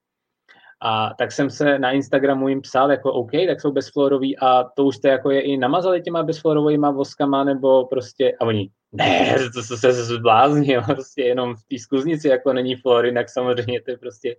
A 0.81 1.13
tak 1.17 1.31
jsem 1.31 1.49
se 1.49 1.79
na 1.79 1.91
Instagramu 1.91 2.47
jim 2.47 2.61
psal, 2.61 2.91
jako 2.91 3.13
OK, 3.13 3.31
tak 3.47 3.61
jsou 3.61 3.71
bezflorový 3.71 4.37
a 4.37 4.63
to 4.63 4.85
už 4.85 4.95
jste 4.95 5.09
jako 5.09 5.31
je 5.31 5.41
i 5.41 5.57
namazali 5.57 6.01
těma 6.01 6.23
bezflorovými 6.23 6.87
voskama, 6.93 7.43
nebo 7.43 7.85
prostě, 7.85 8.33
a 8.39 8.45
oni, 8.45 8.69
ne, 8.91 9.35
to 9.53 9.77
se 9.77 9.93
zbláznil, 9.93 10.81
prostě 10.85 11.23
jenom 11.23 11.55
v 11.55 11.63
té 11.69 11.79
skluznici 11.79 12.27
jako 12.27 12.53
není 12.53 12.75
flory, 12.75 13.13
tak 13.13 13.29
samozřejmě 13.29 13.81
to 13.81 13.91
je 13.91 13.97
prostě 13.97 14.35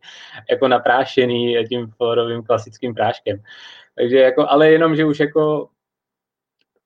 jako 0.51 0.69
naprášený 0.69 1.65
tím 1.69 1.87
florovým 1.87 2.43
klasickým 2.43 2.95
práškem. 2.95 3.43
Takže 3.99 4.17
jako, 4.17 4.47
ale 4.49 4.71
jenom, 4.71 4.97
že 4.97 5.05
už 5.05 5.21
jako 5.21 5.69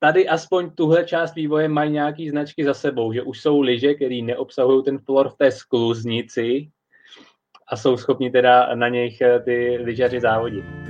tady 0.00 0.28
aspoň 0.28 0.70
tuhle 0.70 1.04
část 1.04 1.34
vývoje 1.34 1.68
mají 1.68 1.90
nějaký 1.90 2.30
značky 2.30 2.64
za 2.64 2.74
sebou, 2.74 3.12
že 3.12 3.22
už 3.22 3.40
jsou 3.40 3.60
lyže, 3.60 3.94
které 3.94 4.22
neobsahují 4.22 4.84
ten 4.84 4.98
flor 4.98 5.28
v 5.28 5.36
té 5.36 5.50
skluznici 5.50 6.70
a 7.68 7.76
jsou 7.76 7.96
schopni 7.96 8.30
teda 8.30 8.74
na 8.74 8.88
něj 8.88 9.18
eh, 9.22 9.40
ty 9.40 9.78
lyžaři 9.80 10.20
závodit. 10.20 10.89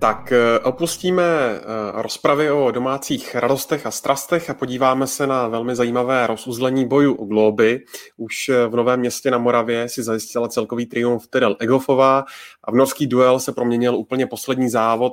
Tak 0.00 0.32
eh, 0.32 0.58
opustíme 0.58 1.22
eh, 1.22 1.62
rozpravy 1.94 2.50
o 2.50 2.70
domácích 2.70 3.34
radostech 3.34 3.86
a 3.86 3.90
strastech 3.90 4.50
a 4.50 4.54
podíváme 4.54 5.06
se 5.06 5.26
na 5.26 5.48
velmi 5.48 5.76
zajímavé 5.76 6.26
rozuzlení 6.26 6.88
boju 6.88 7.14
o 7.14 7.24
globy. 7.24 7.84
Už 8.16 8.48
eh, 8.48 8.66
v 8.66 8.76
Novém 8.76 9.00
městě 9.00 9.30
na 9.30 9.38
Moravě 9.38 9.88
si 9.88 10.02
zajistila 10.02 10.48
celkový 10.48 10.86
triumf 10.86 11.28
Tyrell 11.28 11.56
Egofová 11.58 12.24
a 12.64 12.70
v 12.70 12.74
norský 12.74 13.06
duel 13.06 13.40
se 13.40 13.52
proměnil 13.52 13.96
úplně 13.96 14.26
poslední 14.26 14.70
závod 14.70 15.12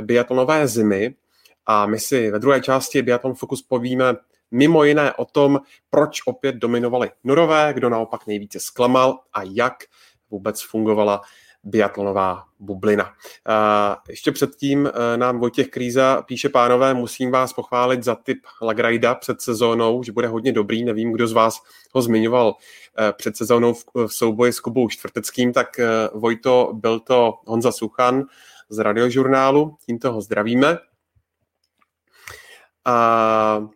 biatlonové 0.00 0.68
zimy. 0.68 1.14
A 1.66 1.86
my 1.86 1.98
si 1.98 2.30
ve 2.30 2.38
druhé 2.38 2.60
části 2.60 3.02
Biathlon 3.02 3.34
Focus 3.34 3.62
povíme 3.62 4.14
mimo 4.50 4.84
jiné 4.84 5.12
o 5.12 5.24
tom, 5.24 5.60
proč 5.90 6.20
opět 6.26 6.54
dominovali 6.54 7.10
Norové, 7.24 7.72
kdo 7.74 7.88
naopak 7.88 8.26
nejvíce 8.26 8.60
zklamal 8.60 9.18
a 9.32 9.42
jak 9.42 9.74
vůbec 10.30 10.62
fungovala 10.62 11.20
biatlonová 11.62 12.44
bublina. 12.58 13.12
Ještě 14.08 14.32
předtím 14.32 14.86
e, 14.86 15.16
nám 15.16 15.38
Vojtěch 15.38 15.68
Kríza 15.68 16.22
píše, 16.22 16.48
pánové, 16.48 16.94
musím 16.94 17.30
vás 17.30 17.52
pochválit 17.52 18.04
za 18.04 18.14
typ 18.14 18.38
Lagrajda 18.62 19.14
před 19.14 19.40
sezónou, 19.40 20.02
že 20.02 20.12
bude 20.12 20.28
hodně 20.28 20.52
dobrý, 20.52 20.84
nevím, 20.84 21.12
kdo 21.12 21.26
z 21.26 21.32
vás 21.32 21.60
ho 21.94 22.02
zmiňoval 22.02 22.54
e, 22.98 23.12
před 23.12 23.36
sezónou 23.36 23.74
v 23.94 24.08
souboji 24.08 24.52
s 24.52 24.60
Kubou 24.60 24.88
Čtvrteckým, 24.88 25.52
tak 25.52 25.78
e, 25.78 25.88
Vojto, 26.14 26.70
byl 26.74 27.00
to 27.00 27.34
Honza 27.46 27.72
Suchan 27.72 28.24
z 28.68 28.78
radiožurnálu, 28.78 29.76
tímto 29.86 30.12
ho 30.12 30.20
zdravíme. 30.20 30.78
A 32.84 33.68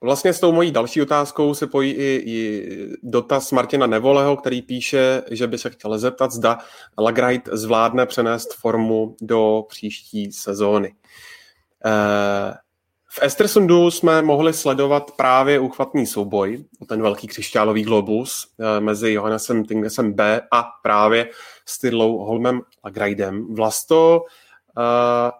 Vlastně 0.00 0.32
s 0.32 0.40
tou 0.40 0.52
mojí 0.52 0.70
další 0.70 1.02
otázkou 1.02 1.54
se 1.54 1.66
pojí 1.66 1.92
i, 1.92 2.22
i 2.26 2.68
dotaz 3.02 3.52
Martina 3.52 3.86
Nevoleho, 3.86 4.36
který 4.36 4.62
píše, 4.62 5.22
že 5.30 5.46
by 5.46 5.58
se 5.58 5.70
chtěl 5.70 5.98
zeptat, 5.98 6.32
zda 6.32 6.58
Lagrite 6.98 7.56
zvládne 7.56 8.06
přenést 8.06 8.54
formu 8.54 9.16
do 9.20 9.64
příští 9.68 10.32
sezóny. 10.32 10.94
Eh, 11.84 12.54
v 13.10 13.22
Estersundu 13.22 13.90
jsme 13.90 14.22
mohli 14.22 14.52
sledovat 14.52 15.10
právě 15.10 15.58
uchvatný 15.58 16.06
souboj, 16.06 16.64
ten 16.88 17.02
velký 17.02 17.26
křišťálový 17.26 17.82
globus 17.82 18.48
eh, 18.60 18.80
mezi 18.80 19.12
Johannesem 19.12 19.64
Tingesem 19.64 20.12
B 20.12 20.40
a 20.52 20.64
právě 20.82 21.30
Stydlou 21.66 22.18
Holmem 22.18 22.60
Lagridem. 22.84 23.54
Vlasto, 23.54 24.24
eh, 24.78 25.30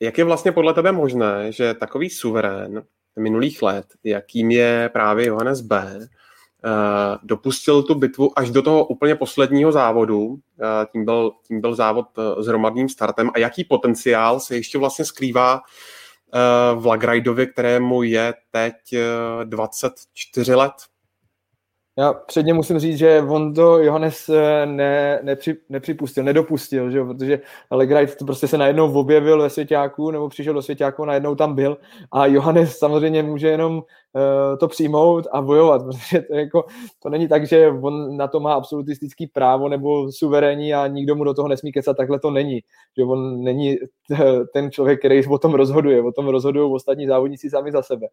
jak 0.00 0.18
je 0.18 0.24
vlastně 0.24 0.52
podle 0.52 0.74
tebe 0.74 0.92
možné, 0.92 1.52
že 1.52 1.74
takový 1.74 2.10
suverén 2.10 2.82
minulých 3.18 3.62
let, 3.62 3.86
jakým 4.04 4.50
je 4.50 4.90
právě 4.92 5.26
Johannes 5.26 5.60
B., 5.60 5.98
eh, 5.98 7.18
dopustil 7.22 7.82
tu 7.82 7.94
bitvu 7.94 8.38
až 8.38 8.50
do 8.50 8.62
toho 8.62 8.84
úplně 8.84 9.14
posledního 9.14 9.72
závodu, 9.72 10.36
eh, 10.60 10.86
tím 10.92 11.04
byl, 11.04 11.32
tím 11.48 11.60
byl 11.60 11.74
závod 11.74 12.06
eh, 12.18 12.42
s 12.42 12.46
hromadným 12.46 12.88
startem 12.88 13.30
a 13.34 13.38
jaký 13.38 13.64
potenciál 13.64 14.40
se 14.40 14.56
ještě 14.56 14.78
vlastně 14.78 15.04
skrývá 15.04 15.60
v 16.74 16.86
Lagrajdovi, 16.86 17.46
kterému 17.46 18.02
je 18.02 18.34
teď 18.50 18.74
24 19.44 20.54
let. 20.54 20.72
Já 21.98 22.12
předně 22.12 22.54
musím 22.54 22.78
říct, 22.78 22.98
že 22.98 23.22
on 23.28 23.54
to 23.54 23.78
Johannes 23.78 24.28
eh, 24.28 24.66
ne, 24.66 25.20
nepři, 25.22 25.56
nepřipustil, 25.68 26.24
nedopustil, 26.24 26.90
že 26.90 26.98
jo? 26.98 27.06
protože 27.06 27.40
Legrite 27.70 28.16
to 28.16 28.24
prostě 28.24 28.48
se 28.48 28.58
najednou 28.58 28.92
objevil 28.92 29.42
ve 29.42 29.50
svěťáku 29.50 30.10
nebo 30.10 30.28
přišel 30.28 30.54
do 30.54 30.62
svěťáku, 30.62 31.04
najednou 31.04 31.34
tam 31.34 31.54
byl 31.54 31.78
a 32.12 32.26
Johannes 32.26 32.78
samozřejmě 32.78 33.22
může 33.22 33.48
jenom 33.48 33.76
uh, 33.76 34.58
to 34.58 34.68
přijmout 34.68 35.26
a 35.32 35.42
bojovat, 35.42 35.82
protože 35.86 36.20
to, 36.20 36.34
jako, 36.34 36.64
to 37.02 37.08
není 37.08 37.28
tak, 37.28 37.46
že 37.46 37.68
on 37.68 38.16
na 38.16 38.28
to 38.28 38.40
má 38.40 38.54
absolutistický 38.54 39.26
právo 39.26 39.68
nebo 39.68 40.12
suverénní 40.12 40.74
a 40.74 40.86
nikdo 40.86 41.14
mu 41.14 41.24
do 41.24 41.34
toho 41.34 41.48
nesmí 41.48 41.72
kecat, 41.72 41.96
takhle 41.96 42.20
to 42.20 42.30
není. 42.30 42.60
Že 42.96 43.04
on 43.04 43.44
není 43.44 43.76
ten 44.52 44.70
člověk, 44.70 44.98
který 44.98 45.26
o 45.26 45.38
tom 45.38 45.54
rozhoduje, 45.54 46.02
o 46.02 46.12
tom 46.12 46.28
rozhodují 46.28 46.72
ostatní 46.72 47.06
závodníci 47.06 47.50
sami 47.50 47.72
za 47.72 47.82
sebe 47.82 48.06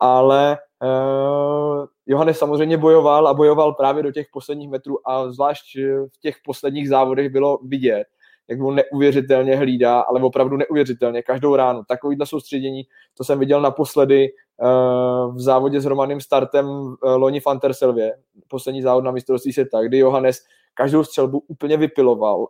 ale 0.00 0.58
uh, 0.82 1.84
Johannes 2.06 2.38
samozřejmě 2.38 2.78
bojoval 2.78 3.28
a 3.28 3.34
bojoval 3.34 3.72
právě 3.74 4.02
do 4.02 4.12
těch 4.12 4.26
posledních 4.32 4.70
metrů 4.70 5.08
a 5.08 5.32
zvlášť 5.32 5.76
v 6.14 6.20
těch 6.20 6.36
posledních 6.44 6.88
závodech 6.88 7.28
bylo 7.28 7.58
vidět, 7.62 8.04
jak 8.48 8.62
on 8.62 8.74
neuvěřitelně 8.74 9.56
hlídá, 9.56 10.00
ale 10.00 10.22
opravdu 10.22 10.56
neuvěřitelně, 10.56 11.22
každou 11.22 11.56
ránu. 11.56 11.82
Takovýhle 11.88 12.26
soustředění, 12.26 12.82
to 13.16 13.24
jsem 13.24 13.38
viděl 13.38 13.60
naposledy 13.60 14.28
uh, 14.28 15.34
v 15.34 15.40
závodě 15.40 15.80
s 15.80 15.86
Romaným 15.86 16.20
startem 16.20 16.66
uh, 16.66 16.94
loni 17.02 17.40
Fanterselvě, 17.40 18.16
poslední 18.48 18.82
závod 18.82 19.04
na 19.04 19.10
mistrovství 19.10 19.52
světa, 19.52 19.82
kdy 19.82 19.98
Johannes 19.98 20.38
každou 20.74 21.04
střelbu 21.04 21.42
úplně 21.48 21.76
vypiloval. 21.76 22.46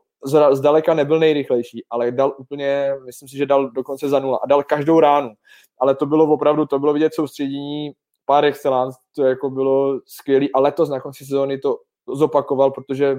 Zdaleka 0.53 0.95
nebyl 0.95 1.19
nejrychlejší, 1.19 1.85
ale 1.91 2.11
dal 2.11 2.35
úplně, 2.39 2.95
myslím 3.07 3.29
si, 3.29 3.37
že 3.37 3.47
dal 3.47 3.71
dokonce 3.71 4.09
za 4.09 4.19
nula 4.19 4.39
a 4.43 4.47
dal 4.47 4.63
každou 4.63 5.01
ránu 5.01 5.31
ale 5.81 5.95
to 5.95 6.07
bylo 6.07 6.25
opravdu, 6.25 6.67
to 6.67 6.79
bylo 6.79 6.93
vidět 6.93 7.15
soustředění 7.15 7.93
pár 8.25 8.45
excellence, 8.45 8.99
to 9.17 9.25
jako 9.25 9.51
bylo 9.51 10.01
skvělé 10.07 10.47
a 10.55 10.61
letos 10.61 10.89
na 10.89 11.01
konci 11.01 11.25
sezóny 11.25 11.59
to 11.59 11.79
zopakoval, 12.15 12.71
protože 12.71 13.17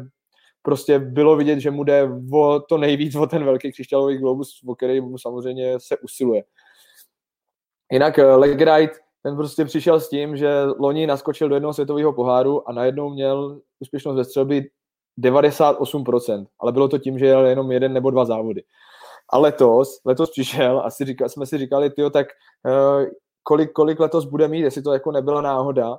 prostě 0.61 0.99
bylo 0.99 1.35
vidět, 1.35 1.59
že 1.59 1.71
mu 1.71 1.83
jde 1.83 2.09
o 2.33 2.59
to 2.59 2.77
nejvíc 2.77 3.15
o 3.15 3.27
ten 3.27 3.45
velký 3.45 3.71
křišťálový 3.71 4.17
globus, 4.17 4.61
o 4.67 4.75
který 4.75 5.01
mu 5.01 5.17
samozřejmě 5.17 5.79
se 5.79 5.97
usiluje. 5.97 6.43
Jinak 7.91 8.19
eh, 8.19 8.35
Legrite, 8.35 8.93
ten 9.23 9.35
prostě 9.35 9.65
přišel 9.65 9.99
s 9.99 10.09
tím, 10.09 10.37
že 10.37 10.63
loni 10.79 11.07
naskočil 11.07 11.49
do 11.49 11.55
jednoho 11.55 11.73
světového 11.73 12.13
poháru 12.13 12.69
a 12.69 12.73
najednou 12.73 13.09
měl 13.09 13.59
úspěšnost 13.79 14.15
ve 14.15 14.25
střelbě 14.25 14.63
98%, 15.21 16.45
ale 16.59 16.71
bylo 16.71 16.87
to 16.87 16.97
tím, 16.97 17.19
že 17.19 17.25
jel 17.25 17.45
jenom 17.45 17.71
jeden 17.71 17.93
nebo 17.93 18.11
dva 18.11 18.25
závody. 18.25 18.63
A 19.33 19.37
letos, 19.37 20.01
letos 20.05 20.31
přišel 20.31 20.81
a 20.85 20.89
si 20.89 21.05
říkal, 21.05 21.29
jsme 21.29 21.45
si 21.45 21.57
říkali, 21.57 21.89
tyjo, 21.89 22.09
tak 22.09 22.27
uh, 22.65 23.05
kolik, 23.43 23.71
kolik 23.71 23.99
letos 23.99 24.25
bude 24.25 24.47
mít, 24.47 24.61
jestli 24.61 24.81
to 24.81 24.93
jako 24.93 25.11
nebyla 25.11 25.41
náhoda. 25.41 25.97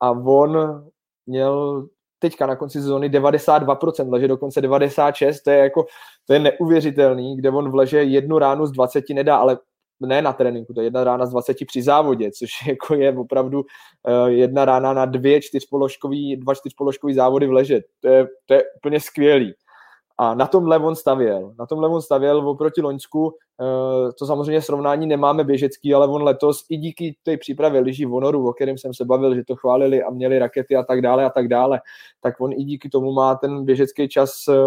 A 0.00 0.10
on 0.10 0.82
měl 1.26 1.86
teďka 2.18 2.46
na 2.46 2.56
konci 2.56 2.80
sezóny 2.80 3.08
92%, 3.08 4.12
leže 4.12 4.28
dokonce 4.28 4.60
96, 4.60 5.42
to 5.42 5.50
je 5.50 5.58
jako, 5.58 5.86
to 6.26 6.32
je 6.32 6.38
neuvěřitelný, 6.38 7.36
kde 7.36 7.50
on 7.50 7.70
vleže 7.70 8.02
jednu 8.02 8.38
ránu 8.38 8.66
z 8.66 8.72
20 8.72 9.04
nedá, 9.10 9.36
ale 9.36 9.58
ne 10.06 10.22
na 10.22 10.32
tréninku, 10.32 10.74
to 10.74 10.80
je 10.80 10.86
jedna 10.86 11.04
rána 11.04 11.26
z 11.26 11.30
20 11.30 11.56
při 11.66 11.82
závodě, 11.82 12.30
což 12.30 12.50
jako 12.68 12.94
je 12.94 13.16
opravdu 13.18 13.60
uh, 13.60 14.26
jedna 14.26 14.64
rána 14.64 14.92
na 14.92 15.04
dvě 15.04 15.40
čtyřpoložkový, 15.42 16.36
dva 16.36 16.54
čtyřpoložkový 16.54 17.14
závody 17.14 17.46
vležet. 17.46 17.84
To 18.00 18.08
je, 18.08 18.26
to 18.46 18.54
je 18.54 18.62
úplně 18.76 19.00
skvělý. 19.00 19.54
A 20.18 20.34
na 20.34 20.46
tomhle 20.46 20.78
on 20.78 20.96
stavěl. 20.96 21.54
Na 21.58 21.66
tomhle 21.66 21.88
on 21.88 22.02
stavěl 22.02 22.48
oproti 22.48 22.82
Loňsku. 22.82 23.34
Eh, 23.60 24.12
to 24.18 24.26
samozřejmě 24.26 24.62
srovnání 24.62 25.06
nemáme 25.06 25.44
běžecký, 25.44 25.94
ale 25.94 26.06
on 26.06 26.22
letos 26.22 26.64
i 26.68 26.76
díky 26.76 27.16
té 27.22 27.36
přípravě 27.36 27.80
lyží 27.80 28.04
v 28.04 28.10
Honoru, 28.10 28.48
o 28.48 28.52
kterém 28.52 28.78
jsem 28.78 28.94
se 28.94 29.04
bavil, 29.04 29.34
že 29.34 29.44
to 29.44 29.56
chválili 29.56 30.02
a 30.02 30.10
měli 30.10 30.38
rakety 30.38 30.76
a 30.76 30.82
tak 30.82 31.02
dále 31.02 31.24
a 31.24 31.30
tak 31.30 31.48
dále, 31.48 31.80
tak 32.20 32.40
on 32.40 32.52
i 32.52 32.64
díky 32.64 32.88
tomu 32.88 33.12
má 33.12 33.34
ten 33.34 33.64
běžecký 33.64 34.08
čas 34.08 34.48
eh, 34.48 34.58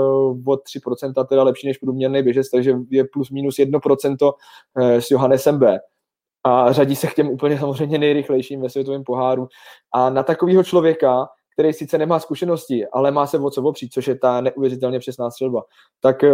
o 0.48 0.56
3% 0.56 1.26
teda 1.26 1.44
lepší 1.44 1.68
než 1.68 1.78
průměrný 1.78 2.24
běžec, 2.24 2.50
takže 2.50 2.78
je 2.90 3.06
plus 3.14 3.30
minus 3.32 3.56
1% 3.56 4.34
eh, 4.78 5.02
s 5.02 5.12
Johannesem 5.12 5.60
B 5.60 5.80
a 6.46 6.72
řadí 6.72 6.96
se 6.96 7.08
k 7.08 7.14
těm 7.14 7.30
úplně 7.30 7.60
samozřejmě 7.60 7.98
nejrychlejším 7.98 8.62
ve 8.62 8.70
světovém 8.70 9.04
poháru. 9.04 9.48
A 9.92 10.10
na 10.10 10.24
takového 10.24 10.64
člověka 10.64 11.28
který 11.56 11.74
sice 11.74 11.98
nemá 11.98 12.20
zkušenosti, 12.20 12.88
ale 12.88 13.12
má 13.12 13.28
se 13.28 13.40
o 13.40 13.50
co 13.50 13.64
opřít, 13.64 13.94
což 13.94 14.08
je 14.08 14.20
ta 14.20 14.42
neuvěřitelně 14.42 15.00
přesná 15.00 15.32
střelba, 15.32 15.64
tak 16.02 16.24
eh, 16.24 16.32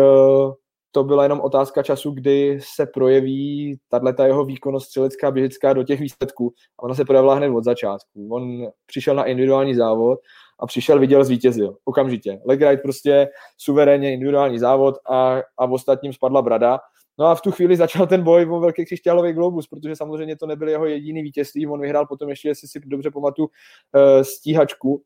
to 0.92 1.04
byla 1.04 1.24
jenom 1.24 1.42
otázka 1.42 1.84
času, 1.84 2.12
kdy 2.12 2.60
se 2.62 2.86
projeví 2.86 3.78
tato 3.90 4.24
jeho 4.24 4.46
výkonnost 4.46 4.88
střelecká, 4.88 5.32
běžecká 5.32 5.74
do 5.74 5.84
těch 5.84 6.00
výsledků. 6.00 6.54
A 6.80 6.84
ona 6.84 6.96
se 6.96 7.06
projevila 7.06 7.36
hned 7.36 7.50
od 7.50 7.64
začátku. 7.64 8.28
On 8.32 8.68
přišel 8.86 9.16
na 9.16 9.24
individuální 9.24 9.76
závod 9.76 10.20
a 10.60 10.68
přišel, 10.68 11.00
viděl, 11.00 11.24
zvítězil. 11.24 11.78
Okamžitě. 11.86 12.42
Legrite 12.46 12.78
prostě 12.78 13.30
suverénně 13.58 14.14
individuální 14.14 14.60
závod 14.60 14.96
a, 15.10 15.42
a 15.58 15.66
v 15.66 15.74
ostatním 15.74 16.14
spadla 16.14 16.42
brada. 16.42 16.80
No 17.20 17.26
a 17.26 17.36
v 17.36 17.42
tu 17.42 17.52
chvíli 17.52 17.78
začal 17.78 18.08
ten 18.08 18.24
boj 18.24 18.48
o 18.52 18.60
velký 18.60 18.86
křišťálový 18.86 19.34
globus, 19.34 19.68
protože 19.68 19.96
samozřejmě 19.96 20.38
to 20.38 20.48
nebyl 20.48 20.70
jeho 20.70 20.86
jediný 20.86 21.22
vítězství. 21.22 21.68
On 21.68 21.82
vyhrál 21.82 22.06
potom 22.06 22.30
ještě, 22.30 22.48
jestli 22.48 22.68
si 22.68 22.80
dobře 22.86 23.12
pamatuju, 23.12 23.50
eh, 23.96 24.24
stíhačku, 24.24 25.04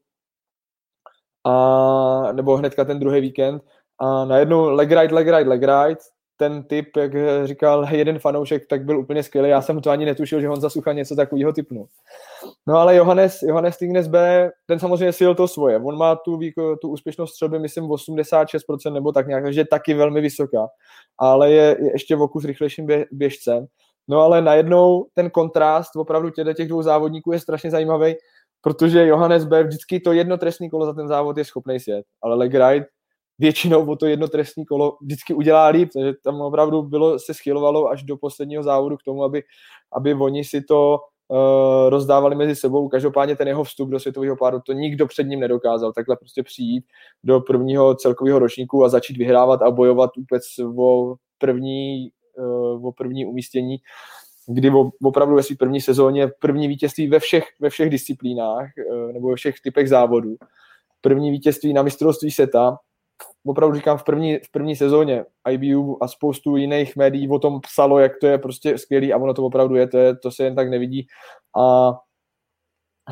a, 1.45 2.31
nebo 2.31 2.57
hnedka 2.57 2.85
ten 2.85 2.99
druhý 2.99 3.21
víkend 3.21 3.63
a 3.99 4.25
najednou 4.25 4.63
leg 4.63 4.91
right, 4.91 5.11
leg 5.11 5.27
right, 5.27 5.47
leg 5.47 5.61
right, 5.61 5.99
ten 6.37 6.63
typ, 6.63 6.97
jak 6.97 7.11
říkal 7.45 7.87
jeden 7.91 8.19
fanoušek, 8.19 8.67
tak 8.67 8.85
byl 8.85 8.99
úplně 8.99 9.23
skvělý. 9.23 9.49
Já 9.49 9.61
jsem 9.61 9.81
to 9.81 9.89
ani 9.89 10.05
netušil, 10.05 10.41
že 10.41 10.47
Honza 10.47 10.69
Sucha 10.69 10.93
něco 10.93 11.15
takového 11.15 11.53
typnul. 11.53 11.87
No 12.67 12.77
ale 12.77 12.95
Johannes, 12.95 13.41
Johannes 13.41 13.77
Tignes 13.77 14.07
B, 14.07 14.49
ten 14.65 14.79
samozřejmě 14.79 15.13
sil 15.19 15.31
to 15.35 15.47
svoje. 15.47 15.77
On 15.79 15.97
má 15.97 16.15
tu, 16.15 16.37
výko, 16.37 16.75
tu 16.75 16.89
úspěšnost 16.89 17.31
střelby, 17.31 17.59
myslím, 17.59 17.83
86% 17.83 18.93
nebo 18.93 19.11
tak 19.11 19.27
nějak, 19.27 19.43
takže 19.43 19.61
je 19.61 19.67
taky 19.67 19.93
velmi 19.93 20.21
vysoká, 20.21 20.67
ale 21.17 21.51
je, 21.51 21.77
je 21.79 21.91
ještě 21.91 22.15
v 22.15 22.27
kus 22.27 22.45
rychlejším 22.45 22.85
bě, 22.85 23.05
běžcem. 23.11 23.65
No 24.07 24.19
ale 24.19 24.41
najednou 24.41 25.05
ten 25.13 25.29
kontrast 25.29 25.95
opravdu 25.95 26.29
těch 26.29 26.67
dvou 26.67 26.81
závodníků 26.81 27.31
je 27.31 27.39
strašně 27.39 27.71
zajímavý, 27.71 28.15
protože 28.65 29.07
Johannes 29.07 29.45
B. 29.45 29.63
vždycky 29.63 29.99
to 29.99 30.11
jedno 30.11 30.37
trestní 30.37 30.69
kolo 30.69 30.85
za 30.85 30.93
ten 30.93 31.07
závod 31.07 31.37
je 31.37 31.45
schopný 31.45 31.79
sjet, 31.79 32.05
ale 32.21 32.35
Legride 32.35 32.85
většinou 33.39 33.85
o 33.85 33.95
to 33.95 34.05
jedno 34.05 34.27
trestní 34.27 34.65
kolo 34.65 34.97
vždycky 35.01 35.33
udělá 35.33 35.67
líp, 35.67 35.89
takže 35.93 36.13
tam 36.23 36.41
opravdu 36.41 36.81
bylo, 36.81 37.19
se 37.19 37.33
schylovalo 37.33 37.89
až 37.89 38.03
do 38.03 38.17
posledního 38.17 38.63
závodu 38.63 38.97
k 38.97 39.03
tomu, 39.03 39.23
aby, 39.23 39.43
aby 39.93 40.13
oni 40.13 40.43
si 40.43 40.61
to 40.61 40.97
uh, 41.27 41.89
rozdávali 41.89 42.35
mezi 42.35 42.55
sebou. 42.55 42.89
Každopádně 42.89 43.35
ten 43.35 43.47
jeho 43.47 43.63
vstup 43.63 43.89
do 43.89 43.99
světového 43.99 44.37
páru, 44.37 44.61
to 44.65 44.73
nikdo 44.73 45.07
před 45.07 45.23
ním 45.23 45.39
nedokázal. 45.39 45.93
Takhle 45.93 46.15
prostě 46.15 46.43
přijít 46.43 46.85
do 47.23 47.41
prvního 47.41 47.95
celkového 47.95 48.39
ročníku 48.39 48.83
a 48.83 48.89
začít 48.89 49.17
vyhrávat 49.17 49.61
a 49.61 49.71
bojovat 49.71 50.09
vůbec 50.17 50.43
o 50.79 51.15
první, 51.37 52.09
uh, 52.37 52.87
o 52.87 52.91
první 52.91 53.25
umístění 53.25 53.77
kdy 54.47 54.71
opravdu 55.03 55.35
ve 55.35 55.43
své 55.43 55.55
první 55.55 55.81
sezóně 55.81 56.27
první 56.39 56.67
vítězství 56.67 57.07
ve 57.07 57.19
všech, 57.19 57.43
ve 57.59 57.69
všech 57.69 57.89
disciplínách 57.89 58.69
eh, 58.77 59.13
nebo 59.13 59.29
ve 59.29 59.35
všech 59.35 59.55
typech 59.63 59.89
závodů. 59.89 60.35
První 61.01 61.31
vítězství 61.31 61.73
na 61.73 61.81
mistrovství 61.81 62.31
seta, 62.31 62.77
opravdu 63.45 63.75
říkám 63.75 63.97
v 63.97 64.03
první, 64.03 64.37
v 64.37 64.51
první 64.51 64.75
sezóně 64.75 65.25
IBU 65.51 66.03
a 66.03 66.07
spoustu 66.07 66.57
jiných 66.57 66.95
médií 66.95 67.29
o 67.29 67.39
tom 67.39 67.61
psalo, 67.61 67.99
jak 67.99 68.11
to 68.21 68.27
je 68.27 68.37
prostě 68.37 68.77
skvělý 68.77 69.13
a 69.13 69.17
ono 69.17 69.33
to 69.33 69.45
opravdu 69.45 69.75
je, 69.75 69.87
to, 69.87 69.97
je, 69.97 70.15
to 70.15 70.31
se 70.31 70.43
jen 70.43 70.55
tak 70.55 70.69
nevidí. 70.69 71.07
A 71.57 71.93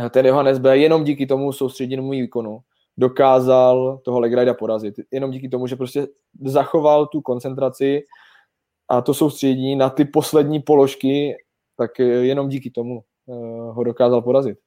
ten 0.09 0.25
Johannes 0.25 0.59
B. 0.59 0.77
jenom 0.77 1.03
díky 1.03 1.25
tomu 1.25 1.51
soustředěnému 1.51 2.09
výkonu 2.09 2.59
dokázal 2.97 3.99
toho 4.05 4.19
Legrida 4.19 4.53
porazit. 4.53 4.95
Jenom 5.11 5.31
díky 5.31 5.49
tomu, 5.49 5.67
že 5.67 5.75
prostě 5.75 6.07
zachoval 6.45 7.07
tu 7.07 7.21
koncentraci 7.21 8.01
a 8.89 9.01
to 9.01 9.13
soustředění 9.13 9.75
na 9.75 9.89
ty 9.89 10.05
poslední 10.05 10.59
položky, 10.59 11.35
tak 11.77 11.99
jenom 11.99 12.49
díky 12.49 12.71
tomu 12.71 13.01
eh, 13.29 13.71
ho 13.71 13.83
dokázal 13.83 14.21
porazit. 14.21 14.57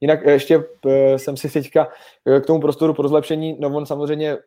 Jinak 0.00 0.26
ještě 0.26 0.64
eh, 0.86 1.18
jsem 1.18 1.36
si 1.36 1.50
teďka 1.50 1.88
eh, 2.26 2.40
k 2.40 2.46
tomu 2.46 2.60
prostoru 2.60 2.94
pro 2.94 3.08
zlepšení, 3.08 3.56
no 3.60 3.76
on 3.76 3.86
samozřejmě 3.86 4.38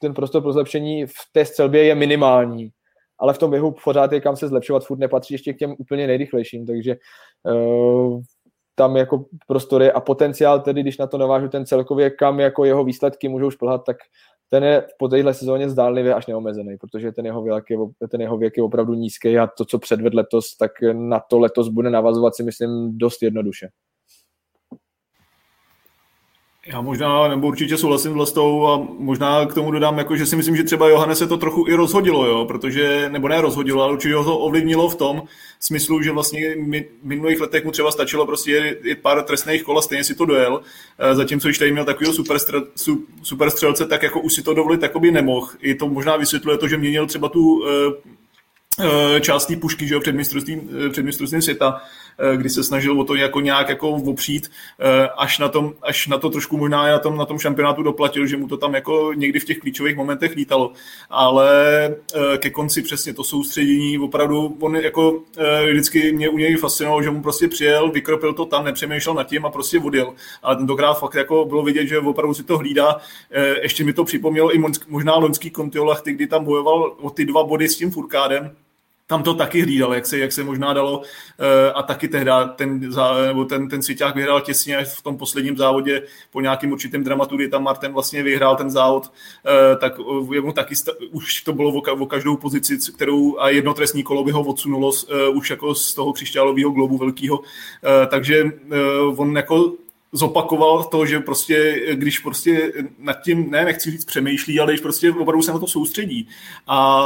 ten 0.00 0.14
prostor 0.14 0.42
pro 0.42 0.52
zlepšení 0.52 1.06
v 1.06 1.12
té 1.32 1.44
střelbě 1.44 1.84
je 1.84 1.94
minimální, 1.94 2.70
ale 3.18 3.34
v 3.34 3.38
tom 3.38 3.50
běhu 3.50 3.74
pořád 3.84 4.12
je 4.12 4.20
kam 4.20 4.36
se 4.36 4.48
zlepšovat, 4.48 4.84
furt 4.84 4.98
nepatří 4.98 5.34
ještě 5.34 5.52
k 5.52 5.58
těm 5.58 5.74
úplně 5.78 6.06
nejrychlejším, 6.06 6.66
takže 6.66 6.96
uh, 7.42 8.20
tam 8.74 8.96
jako 8.96 9.24
prostory 9.46 9.92
a 9.92 10.00
potenciál 10.00 10.60
tedy, 10.60 10.80
když 10.80 10.98
na 10.98 11.06
to 11.06 11.18
navážu 11.18 11.48
ten 11.48 11.66
celkově, 11.66 12.10
kam 12.10 12.40
jako 12.40 12.64
jeho 12.64 12.84
výsledky 12.84 13.28
můžou 13.28 13.50
šplhat, 13.50 13.84
tak 13.84 13.96
ten 14.50 14.64
je 14.64 14.86
po 14.98 15.08
téhle 15.08 15.34
sezóně 15.34 15.70
zdánlivě 15.70 16.14
až 16.14 16.26
neomezený, 16.26 16.76
protože 16.80 17.12
ten 17.12 17.26
jeho, 17.26 17.42
věk 17.42 17.64
je, 17.70 17.78
ten 18.10 18.20
jeho 18.20 18.36
věk 18.38 18.56
je 18.56 18.62
opravdu 18.62 18.94
nízký 18.94 19.38
a 19.38 19.46
to, 19.46 19.64
co 19.64 19.78
předved 19.78 20.14
letos, 20.14 20.56
tak 20.56 20.70
na 20.92 21.20
to 21.30 21.38
letos 21.38 21.68
bude 21.68 21.90
navazovat 21.90 22.34
si 22.36 22.42
myslím 22.42 22.98
dost 22.98 23.22
jednoduše. 23.22 23.68
Já 26.66 26.80
možná, 26.80 27.28
nebo 27.28 27.46
určitě 27.46 27.76
souhlasím 27.76 28.12
s 28.12 28.14
Vlastou 28.14 28.66
a 28.66 28.86
možná 28.98 29.46
k 29.46 29.54
tomu 29.54 29.70
dodám, 29.70 29.98
jako, 29.98 30.16
že 30.16 30.26
si 30.26 30.36
myslím, 30.36 30.56
že 30.56 30.64
třeba 30.64 30.88
Johane 30.88 31.14
se 31.14 31.26
to 31.26 31.36
trochu 31.36 31.64
i 31.68 31.74
rozhodilo, 31.74 32.26
jo, 32.26 32.44
protože, 32.44 33.08
nebo 33.08 33.28
ne 33.28 33.40
rozhodilo, 33.40 33.82
ale 33.82 33.92
určitě 33.92 34.14
ho 34.14 34.24
to 34.24 34.38
ovlivnilo 34.38 34.88
v 34.88 34.94
tom 34.94 35.22
smyslu, 35.60 36.02
že 36.02 36.12
vlastně 36.12 36.54
v 36.54 36.84
minulých 37.02 37.40
letech 37.40 37.64
mu 37.64 37.70
třeba 37.70 37.90
stačilo 37.90 38.26
prostě 38.26 38.78
jít 38.84 38.98
pár 38.98 39.22
trestných 39.22 39.62
kol 39.62 39.78
a 39.78 39.82
stejně 39.82 40.04
si 40.04 40.14
to 40.14 40.24
dojel, 40.24 40.60
eh, 40.98 41.14
zatímco 41.14 41.48
když 41.48 41.58
tady 41.58 41.72
měl 41.72 41.84
takového 41.84 42.14
superstre, 42.14 42.58
super 43.22 43.50
střelce, 43.50 43.86
tak 43.86 44.02
jako 44.02 44.20
už 44.20 44.34
si 44.34 44.42
to 44.42 44.54
dovolit 44.54 44.80
by 44.98 45.10
nemohl. 45.10 45.48
I 45.60 45.74
to 45.74 45.88
možná 45.88 46.16
vysvětluje 46.16 46.58
to, 46.58 46.68
že 46.68 46.76
měnil 46.76 47.06
třeba 47.06 47.28
tu 47.28 47.64
eh, 47.66 48.14
Eh, 48.80 49.20
část 49.20 49.46
té 49.46 49.56
pušky 49.56 49.86
že 49.88 49.94
jo, 49.94 50.00
před, 50.00 50.14
mistrovstvím, 50.14 50.70
před 50.92 51.02
mistrovstvím 51.02 51.42
světa, 51.42 51.80
kdy 52.36 52.50
se 52.50 52.64
snažil 52.64 53.00
o 53.00 53.04
to 53.04 53.14
jako 53.14 53.40
nějak 53.40 53.68
jako 53.68 53.90
opřít, 53.90 54.50
až 55.16 55.38
na, 55.38 55.48
tom, 55.48 55.72
až 55.82 56.06
na 56.06 56.18
to 56.18 56.30
trošku 56.30 56.56
možná 56.56 56.86
na 56.86 56.98
tom, 56.98 57.16
na 57.16 57.24
tom 57.24 57.38
šampionátu 57.38 57.82
doplatil, 57.82 58.26
že 58.26 58.36
mu 58.36 58.48
to 58.48 58.56
tam 58.56 58.74
jako 58.74 59.12
někdy 59.14 59.40
v 59.40 59.44
těch 59.44 59.58
klíčových 59.58 59.96
momentech 59.96 60.34
lítalo. 60.36 60.72
Ale 61.10 61.54
ke 62.38 62.50
konci 62.50 62.82
přesně 62.82 63.14
to 63.14 63.24
soustředění, 63.24 63.98
opravdu 63.98 64.56
on 64.60 64.76
jako 64.76 65.20
vždycky 65.72 66.12
mě 66.12 66.28
u 66.28 66.38
něj 66.38 66.56
fascinovalo, 66.56 67.02
že 67.02 67.10
mu 67.10 67.22
prostě 67.22 67.48
přijel, 67.48 67.90
vykropil 67.90 68.32
to 68.32 68.44
tam, 68.44 68.64
nepřemýšlel 68.64 69.14
nad 69.14 69.24
tím 69.24 69.46
a 69.46 69.50
prostě 69.50 69.78
odjel. 69.78 70.12
Ale 70.42 70.56
tentokrát 70.56 70.94
fakt 70.94 71.14
jako 71.14 71.44
bylo 71.44 71.62
vidět, 71.62 71.86
že 71.86 71.98
opravdu 71.98 72.34
si 72.34 72.42
to 72.42 72.58
hlídá. 72.58 72.96
Ještě 73.62 73.84
mi 73.84 73.92
to 73.92 74.04
připomnělo 74.04 74.54
i 74.54 74.58
možná 74.88 75.16
loňský 75.16 75.50
Kontiolach, 75.50 76.02
kdy 76.04 76.26
tam 76.26 76.44
bojoval 76.44 76.96
o 77.00 77.10
ty 77.10 77.24
dva 77.24 77.44
body 77.44 77.68
s 77.68 77.76
tím 77.76 77.90
Furkádem, 77.90 78.56
tam 79.06 79.22
to 79.22 79.34
taky 79.34 79.62
hlídal, 79.62 79.94
jak 79.94 80.06
se, 80.06 80.18
jak 80.18 80.32
se 80.32 80.44
možná 80.44 80.72
dalo 80.72 81.02
eh, 81.38 81.72
a 81.72 81.82
taky 81.82 82.08
tehdy 82.08 82.30
ten, 82.56 82.90
nebo 83.26 83.44
ten, 83.44 83.68
ten 83.68 83.82
svěťák 83.82 84.14
vyhrál 84.14 84.40
těsně 84.40 84.84
v 84.84 85.02
tom 85.02 85.16
posledním 85.16 85.56
závodě 85.56 86.02
po 86.30 86.40
nějakým 86.40 86.72
určitém 86.72 87.04
dramatu, 87.04 87.36
kdy 87.36 87.48
tam 87.48 87.62
Martin 87.62 87.92
vlastně 87.92 88.22
vyhrál 88.22 88.56
ten 88.56 88.70
závod, 88.70 89.12
eh, 89.46 89.76
tak 89.76 89.92
jemu 90.32 90.52
taky 90.52 90.74
už 91.10 91.42
to 91.42 91.52
bylo 91.52 91.72
o 91.98 92.06
každou 92.06 92.36
pozici, 92.36 92.78
kterou 92.94 93.38
a 93.38 93.48
jedno 93.48 93.74
trestní 93.74 94.02
kolo 94.02 94.24
by 94.24 94.30
ho 94.30 94.42
odsunulo 94.42 94.92
eh, 94.92 95.28
už 95.28 95.50
jako 95.50 95.74
z 95.74 95.94
toho 95.94 96.12
křišťálového 96.12 96.70
globu 96.70 96.98
velkého, 96.98 97.40
takže 98.08 98.44
on 99.16 99.36
jako 99.36 99.72
zopakoval 100.16 100.84
to, 100.84 101.06
že 101.06 101.20
prostě, 101.20 101.86
když 101.94 102.18
prostě 102.18 102.72
nad 102.98 103.22
tím, 103.22 103.50
ne, 103.50 103.64
nechci 103.64 103.90
říct 103.90 104.04
přemýšlí, 104.04 104.60
ale 104.60 104.72
když 104.72 104.80
prostě 104.80 105.10
opravdu 105.10 105.42
se 105.42 105.52
na 105.52 105.58
to 105.58 105.66
soustředí. 105.66 106.28
A 106.66 107.04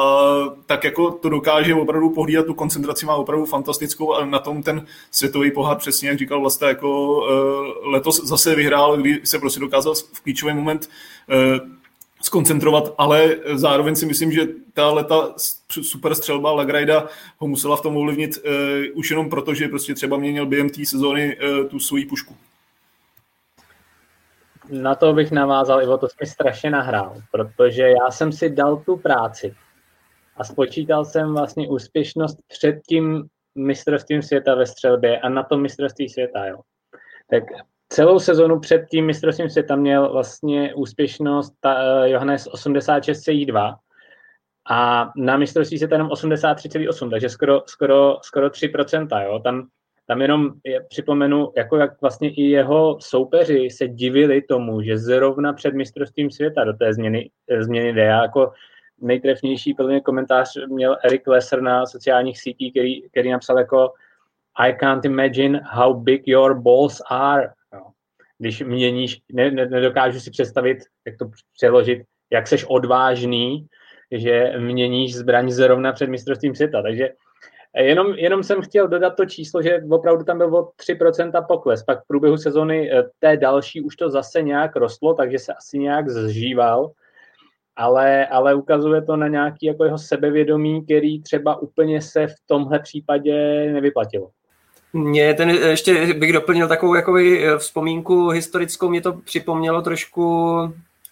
tak 0.66 0.84
jako 0.84 1.10
to 1.10 1.28
dokáže 1.28 1.74
opravdu 1.74 2.10
pohlídat, 2.10 2.46
tu 2.46 2.54
koncentraci 2.54 3.06
má 3.06 3.14
opravdu 3.14 3.44
fantastickou 3.44 4.14
a 4.14 4.26
na 4.26 4.38
tom 4.38 4.62
ten 4.62 4.86
světový 5.10 5.50
pohár 5.50 5.76
přesně, 5.76 6.08
jak 6.08 6.18
říkal 6.18 6.40
vlastně, 6.40 6.66
jako 6.66 7.16
uh, 7.16 7.92
letos 7.92 8.24
zase 8.24 8.54
vyhrál, 8.54 8.96
kdy 8.96 9.20
se 9.24 9.38
prostě 9.38 9.60
dokázal 9.60 9.94
v 9.94 10.20
klíčový 10.20 10.54
moment 10.54 10.90
uh, 11.28 11.68
skoncentrovat, 12.22 12.94
ale 12.98 13.36
zároveň 13.54 13.96
si 13.96 14.06
myslím, 14.06 14.32
že 14.32 14.46
ta 14.74 14.90
leta 14.90 15.34
super 15.68 16.14
střelba 16.14 16.52
Lagrajda 16.52 17.06
ho 17.38 17.46
musela 17.48 17.76
v 17.76 17.80
tom 17.80 17.96
ovlivnit 17.96 18.38
uh, 18.38 18.98
už 18.98 19.10
jenom 19.10 19.30
proto, 19.30 19.54
že 19.54 19.68
prostě 19.68 19.94
třeba 19.94 20.16
měnil 20.16 20.46
během 20.46 20.70
té 20.70 20.86
sezóny 20.86 21.36
uh, 21.36 21.68
tu 21.68 21.80
svoji 21.80 22.06
pušku 22.06 22.34
na 24.70 24.94
to 24.94 25.12
bych 25.12 25.30
navázal, 25.30 25.82
Ivo, 25.82 25.98
to 25.98 26.08
jsi 26.08 26.26
strašně 26.26 26.70
nahrál, 26.70 27.14
protože 27.32 27.82
já 27.82 28.10
jsem 28.10 28.32
si 28.32 28.50
dal 28.50 28.76
tu 28.76 28.96
práci 28.96 29.54
a 30.36 30.44
spočítal 30.44 31.04
jsem 31.04 31.34
vlastně 31.34 31.68
úspěšnost 31.68 32.38
před 32.48 32.80
tím 32.88 33.28
mistrovstvím 33.54 34.22
světa 34.22 34.54
ve 34.54 34.66
střelbě 34.66 35.20
a 35.20 35.28
na 35.28 35.42
tom 35.42 35.62
mistrovství 35.62 36.08
světa, 36.08 36.46
jo. 36.46 36.60
Tak 37.30 37.42
celou 37.88 38.18
sezonu 38.18 38.60
před 38.60 38.86
tím 38.90 39.06
mistrovstvím 39.06 39.50
světa 39.50 39.76
měl 39.76 40.12
vlastně 40.12 40.74
úspěšnost 40.74 41.52
ta, 41.60 41.74
uh, 41.74 42.04
Johannes 42.04 42.46
86,2 42.46 43.76
a 44.70 45.10
na 45.16 45.36
mistrovství 45.36 45.78
světa 45.78 45.94
jenom 45.94 46.08
83,8, 46.08 47.10
takže 47.10 47.28
skoro, 47.28 47.62
skoro, 47.66 48.18
skoro 48.22 48.48
3%, 48.48 49.24
jo. 49.24 49.38
Tam 49.38 49.68
tam 50.08 50.22
jenom 50.22 50.52
je, 50.64 50.80
připomenu, 50.88 51.52
jako 51.56 51.76
jak 51.76 52.00
vlastně 52.00 52.30
i 52.30 52.42
jeho 52.42 52.98
soupeři 53.00 53.70
se 53.70 53.88
divili 53.88 54.42
tomu, 54.42 54.82
že 54.82 54.98
zrovna 54.98 55.52
před 55.52 55.74
mistrovstvím 55.74 56.30
světa 56.30 56.64
do 56.64 56.72
té 56.72 56.94
změny, 56.94 57.30
změny 57.60 57.92
jde. 57.92 58.02
Já 58.02 58.22
jako 58.22 58.52
nejtrefnější 59.00 59.74
podle 59.74 60.00
komentář 60.00 60.52
měl 60.68 60.96
Eric 61.04 61.26
Lesser 61.26 61.62
na 61.62 61.86
sociálních 61.86 62.40
sítích, 62.40 62.72
který, 62.72 63.08
který 63.08 63.30
napsal 63.30 63.58
jako 63.58 63.92
I 64.58 64.76
can't 64.80 65.04
imagine 65.04 65.60
how 65.64 65.94
big 65.94 66.22
your 66.28 66.60
balls 66.60 67.02
are. 67.10 67.52
No. 67.72 67.80
Když 68.38 68.62
měníš, 68.62 69.20
ne, 69.32 69.50
ne, 69.50 69.66
nedokážu 69.66 70.20
si 70.20 70.30
představit, 70.30 70.78
jak 71.06 71.16
to 71.18 71.30
přeložit, 71.56 72.02
jak 72.32 72.46
seš 72.46 72.64
odvážný, 72.68 73.66
že 74.10 74.52
měníš 74.58 75.16
zbraň 75.16 75.50
zrovna 75.50 75.92
před 75.92 76.10
mistrovstvím 76.10 76.54
světa. 76.54 76.82
Takže 76.82 77.08
Jenom, 77.76 78.14
jenom 78.14 78.42
jsem 78.42 78.62
chtěl 78.62 78.88
dodat 78.88 79.10
to 79.10 79.26
číslo, 79.26 79.62
že 79.62 79.80
opravdu 79.90 80.24
tam 80.24 80.38
byl 80.38 80.56
o 80.56 80.70
3% 80.90 81.46
pokles. 81.46 81.82
Pak 81.82 82.04
v 82.04 82.06
průběhu 82.06 82.36
sezony 82.36 82.92
eh, 82.92 83.02
té 83.18 83.36
další 83.36 83.80
už 83.80 83.96
to 83.96 84.10
zase 84.10 84.42
nějak 84.42 84.76
rostlo, 84.76 85.14
takže 85.14 85.38
se 85.38 85.52
asi 85.52 85.78
nějak 85.78 86.08
zžíval. 86.08 86.90
Ale, 87.76 88.26
ale 88.26 88.54
ukazuje 88.54 89.02
to 89.02 89.16
na 89.16 89.28
nějaký 89.28 89.66
jako 89.66 89.84
jeho 89.84 89.98
sebevědomí, 89.98 90.84
který 90.84 91.22
třeba 91.22 91.56
úplně 91.56 92.02
se 92.02 92.26
v 92.26 92.34
tomhle 92.46 92.78
případě 92.78 93.32
nevyplatilo. 93.72 94.30
Mě 94.92 95.34
ten, 95.34 95.50
ještě 95.50 96.14
bych 96.14 96.32
doplnil 96.32 96.68
takovou 96.68 96.94
jakoby 96.94 97.46
eh, 97.46 97.58
vzpomínku 97.58 98.28
historickou, 98.28 98.88
mě 98.88 99.00
to 99.00 99.12
připomnělo 99.12 99.82
trošku 99.82 100.56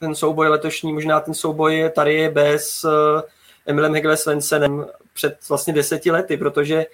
ten 0.01 0.15
souboj 0.15 0.49
letošní, 0.49 0.93
možná 0.93 1.21
ten 1.21 1.35
souboj 1.35 1.91
tady 1.95 2.29
bez 2.29 2.85
uh, 2.85 3.21
Emilem 3.67 3.95
Hegle 3.95 4.17
Svensenem 4.17 4.87
před 5.13 5.49
vlastně 5.49 5.73
deseti 5.73 6.11
lety, 6.11 6.37
protože 6.37 6.87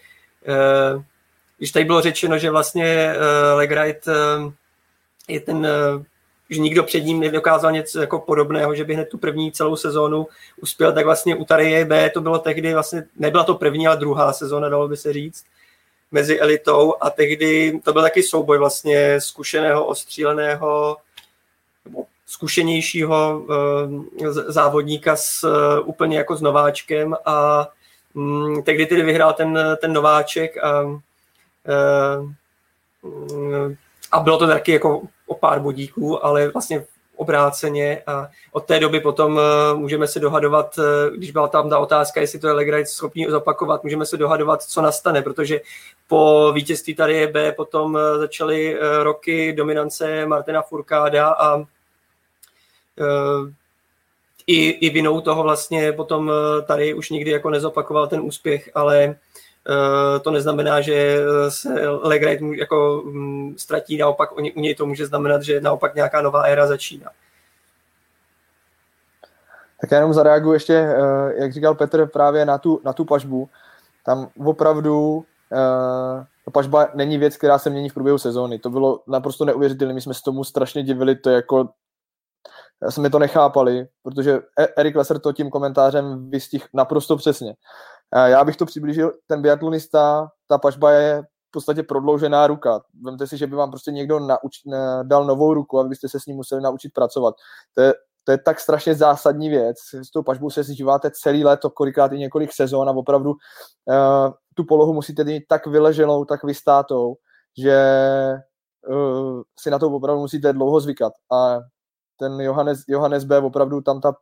uh, 0.49 1.03
když 1.59 1.73
tady 1.73 1.85
bylo 1.85 2.01
řečeno, 2.01 2.39
že 2.39 2.51
vlastně 2.51 3.15
uh, 3.17 3.59
Legrite 3.59 4.11
uh, 4.11 4.53
je 5.29 5.41
ten, 5.41 5.67
že 6.51 6.61
nikdo 6.61 6.83
před 6.83 7.01
ním 7.01 7.21
nedokázal 7.21 7.73
něco 7.73 8.01
jako 8.01 8.19
podobného, 8.19 8.75
že 8.75 8.85
by 8.85 8.95
hned 8.95 9.09
tu 9.09 9.19
první 9.19 9.53
celou 9.53 9.77
sezónu 9.77 10.27
uspěl, 10.63 10.93
tak 10.93 11.05
vlastně 11.05 11.37
u 11.37 11.45
Tarie 11.45 11.85
B 11.85 12.11
to 12.11 12.21
bylo 12.21 12.39
tehdy 12.39 12.75
vlastně, 12.75 13.05
nebyla 13.17 13.45
to 13.45 13.55
první, 13.55 13.87
ale 13.87 13.97
druhá 13.97 14.33
sezóna, 14.33 14.69
dalo 14.69 14.89
by 14.89 14.97
se 14.97 15.13
říct, 15.13 15.45
mezi 16.13 16.41
elitou. 16.41 16.95
A 17.01 17.11
tehdy 17.11 17.81
to 17.85 17.93
byl 17.93 18.03
taky 18.03 18.23
souboj 18.23 18.59
vlastně 18.59 19.21
zkušeného, 19.21 19.87
ostříleného, 19.87 20.97
zkušenějšího 22.27 23.41
uh, 23.41 24.29
závodníka 24.31 25.17
s 25.17 25.45
uh, 25.45 25.89
úplně 25.89 26.19
jako 26.19 26.37
s 26.37 26.41
nováčkem 26.41 27.17
a 27.25 27.69
um, 28.15 28.63
tehdy 28.63 28.87
tedy 28.87 29.03
vyhrál 29.03 29.33
ten, 29.33 29.59
ten 29.81 29.93
nováček 29.93 30.65
a, 30.65 30.83
uh, 30.83 31.01
a 34.13 34.21
bylo 34.21 34.39
to 34.39 34.47
taky 34.47 34.73
jako 34.73 35.03
o 35.27 35.35
pár 35.35 35.61
bodíků, 35.61 36.25
ale 36.25 36.49
vlastně 36.49 36.85
obráceně 37.17 38.03
a 38.07 38.29
od 38.53 38.65
té 38.65 38.81
doby 38.81 39.01
potom 39.01 39.41
můžeme 39.75 40.07
se 40.09 40.21
dohadovat, 40.21 40.79
když 41.17 41.31
byla 41.31 41.49
tam 41.49 41.71
ta 41.71 41.79
otázka, 41.79 42.21
jestli 42.21 42.39
to 42.39 42.47
je 42.47 42.53
Legrite 42.53 42.87
schopný 42.87 43.27
zopakovat, 43.29 43.85
můžeme 43.85 44.07
se 44.07 44.17
dohadovat, 44.17 44.63
co 44.63 44.83
nastane, 44.83 45.23
protože 45.23 45.61
po 46.09 46.53
vítězství 46.55 46.95
tady 46.95 47.27
B 47.27 47.53
potom 47.53 47.99
začaly 48.19 48.79
roky 49.03 49.53
dominance 49.53 50.27
Martina 50.27 50.63
Furkáda 50.63 51.29
a 51.29 51.65
i, 54.47 54.69
i 54.69 54.91
vinou 54.91 55.21
toho 55.21 55.43
vlastně 55.43 55.93
potom 55.93 56.33
tady 56.67 56.95
už 56.95 57.11
nikdy 57.11 57.31
jako 57.31 57.51
nezopakoval 57.51 58.07
ten 58.07 58.21
úspěch, 58.21 58.71
ale 58.75 59.17
Eh, 59.69 60.21
to 60.21 60.31
neznamená, 60.31 60.81
že 60.81 60.95
eh, 60.95 61.51
se 61.51 61.89
Legrite 61.89 62.45
jako 62.57 63.03
mm, 63.05 63.55
ztratí, 63.59 63.97
naopak 63.97 64.37
u 64.37 64.41
něj 64.41 64.75
to 64.75 64.87
může 64.87 65.07
znamenat, 65.07 65.43
že 65.43 65.61
naopak 65.61 65.95
nějaká 65.95 66.23
nová 66.23 66.43
éra 66.43 66.67
začíná. 66.67 67.11
Tak 69.81 69.91
já 69.91 69.97
jenom 69.97 70.13
zareaguji 70.13 70.53
ještě, 70.53 70.75
eh, 70.75 71.43
jak 71.43 71.53
říkal 71.53 71.75
Petr, 71.75 72.07
právě 72.07 72.45
na 72.45 72.59
tu, 72.59 72.81
na 72.85 72.93
tu 72.93 73.05
pažbu. 73.05 73.49
Tam 74.05 74.29
opravdu 74.47 75.25
ta 76.45 76.51
pažba 76.53 76.89
není 76.95 77.19
věc, 77.19 77.37
která 77.37 77.59
se 77.59 77.71
mění 77.71 77.89
v 77.89 77.95
průběhu 77.95 78.19
sezóny. 78.19 78.59
To 78.59 78.71
bylo 78.71 79.01
naprosto 79.07 79.45
neuvěřitelné, 79.45 79.95
my 79.95 80.01
jsme 80.01 80.15
se 80.15 80.23
tomu 80.25 80.45
strašně 80.45 80.83
divili, 80.83 81.17
to 81.17 81.31
jako 81.31 81.69
jsme 82.89 83.11
to 83.11 83.19
nechápali, 83.19 83.87
protože 84.03 84.41
e- 84.59 84.69
Erik 84.77 84.97
Lesser 84.97 85.19
to 85.19 85.33
tím 85.33 85.51
komentářem 85.51 86.31
vystihl 86.31 86.65
naprosto 86.75 87.17
přesně. 87.17 87.55
Já 88.27 88.45
bych 88.45 88.57
to 88.57 88.67
přiblížil, 88.67 89.13
ten 89.27 89.43
biatlonista, 89.43 90.29
ta 90.49 90.59
pažba 90.59 90.91
je 90.91 91.23
v 91.23 91.53
podstatě 91.53 91.83
prodloužená 91.83 92.47
ruka. 92.47 92.81
Vemte 93.05 93.27
si, 93.27 93.37
že 93.37 93.47
by 93.47 93.57
vám 93.57 93.71
prostě 93.71 93.91
někdo 93.91 94.19
nauč, 94.19 94.53
dal 95.03 95.25
novou 95.25 95.55
ruku, 95.55 95.79
abyste 95.81 96.09
se 96.09 96.21
s 96.21 96.27
ním 96.27 96.37
museli 96.37 96.63
naučit 96.63 96.93
pracovat. 96.95 97.35
To 97.75 97.81
je, 97.81 97.95
to 98.25 98.33
je 98.33 98.39
tak 98.39 98.61
strašně 98.61 98.95
zásadní 98.95 99.49
věc. 99.49 99.77
S 99.95 100.11
tou 100.11 100.23
pažbou 100.23 100.51
se 100.51 100.63
zžíváte 100.63 101.11
celý 101.11 101.45
léto, 101.45 101.71
kolikrát 101.71 102.13
i 102.13 102.19
několik 102.19 102.53
sezón 102.53 102.89
a 102.89 102.93
opravdu 102.93 103.31
uh, 103.31 104.33
tu 104.55 104.65
polohu 104.65 104.93
musíte 104.93 105.25
mít 105.25 105.45
tak 105.49 105.67
vyleženou, 105.67 106.25
tak 106.25 106.45
vystátou, 106.45 107.15
že 107.59 107.79
uh, 108.89 109.43
si 109.61 109.71
na 109.71 109.79
to 109.79 109.87
opravdu 109.87 110.21
musíte 110.21 110.53
dlouho 110.53 110.81
zvykat. 110.81 111.13
A 111.33 111.59
ten 112.23 112.41
Johannes, 112.41 112.85
Johannes 112.89 113.25
B. 113.25 113.39
opravdu 113.39 113.81
tam 113.81 114.01
ta 114.01 114.15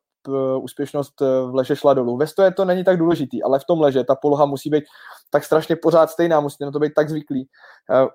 úspěšnost 0.61 1.23
eh, 1.23 1.25
v 1.25 1.55
leže 1.55 1.77
šla 1.77 1.95
dolů. 1.95 2.17
Ve 2.17 2.27
stoje 2.27 2.53
to 2.53 2.65
není 2.65 2.85
tak 2.85 2.99
důležitý, 2.99 3.43
ale 3.43 3.59
v 3.59 3.65
tom 3.65 3.81
leže 3.81 4.05
ta 4.05 4.15
poloha 4.15 4.47
musí 4.47 4.71
být 4.71 4.85
tak 5.31 5.45
strašně 5.45 5.77
pořád 5.77 6.11
stejná, 6.11 6.41
musíte 6.41 6.65
na 6.65 6.71
to 6.71 6.79
být 6.79 6.93
tak 6.97 7.09
zvyklí. 7.09 7.49
Eh, 7.91 8.07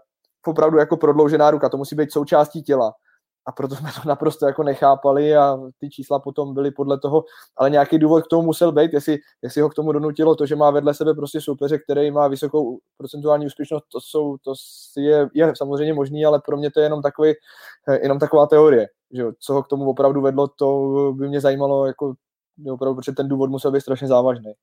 opravdu 0.48 0.78
jako 0.78 0.98
prodloužená 0.98 1.52
ruka, 1.52 1.70
to 1.70 1.78
musí 1.78 1.96
být 1.96 2.12
součástí 2.12 2.64
těla. 2.64 2.94
A 3.48 3.52
proto 3.52 3.76
jsme 3.76 3.90
to 3.92 4.00
naprosto 4.10 4.46
jako 4.46 4.64
nechápali 4.64 5.36
a 5.38 5.58
ty 5.80 5.90
čísla 5.90 6.20
potom 6.20 6.54
byly 6.54 6.72
podle 6.72 7.00
toho, 7.00 7.24
ale 7.58 7.70
nějaký 7.70 8.00
důvod 8.00 8.24
k 8.24 8.28
tomu 8.28 8.42
musel 8.42 8.72
být, 8.72 8.94
jestli, 8.94 9.18
jestli 9.42 9.62
ho 9.62 9.70
k 9.70 9.74
tomu 9.74 9.92
donutilo 9.92 10.36
to, 10.36 10.46
že 10.46 10.56
má 10.56 10.72
vedle 10.72 10.94
sebe 10.94 11.14
prostě 11.14 11.42
soupeře, 11.42 11.80
který 11.80 12.12
má 12.12 12.28
vysokou 12.28 12.80
procentuální 12.98 13.46
úspěšnost, 13.46 13.86
to, 13.92 14.00
jsou, 14.02 14.38
to 14.38 14.54
je, 14.98 15.30
je 15.34 15.54
samozřejmě 15.58 15.94
možný, 15.94 16.26
ale 16.26 16.42
pro 16.46 16.58
mě 16.58 16.72
to 16.72 16.80
je 16.80 16.86
jenom, 16.86 17.02
takový, 17.02 17.34
eh, 17.88 18.00
jenom 18.02 18.20
taková 18.20 18.48
teorie 18.48 18.88
že 19.16 19.22
jo, 19.22 19.32
co 19.40 19.54
ho 19.54 19.64
k 19.64 19.68
tomu 19.68 19.90
opravdu 19.90 20.22
vedlo, 20.22 20.48
to 20.48 21.14
by 21.16 21.28
mě 21.28 21.42
zajímalo, 21.42 21.86
jako, 21.86 22.14
opravdu, 22.72 22.96
protože 22.96 23.12
ten 23.12 23.28
důvod 23.28 23.50
musel 23.50 23.72
být 23.72 23.82
strašně 23.82 24.08
závažný. 24.08 24.54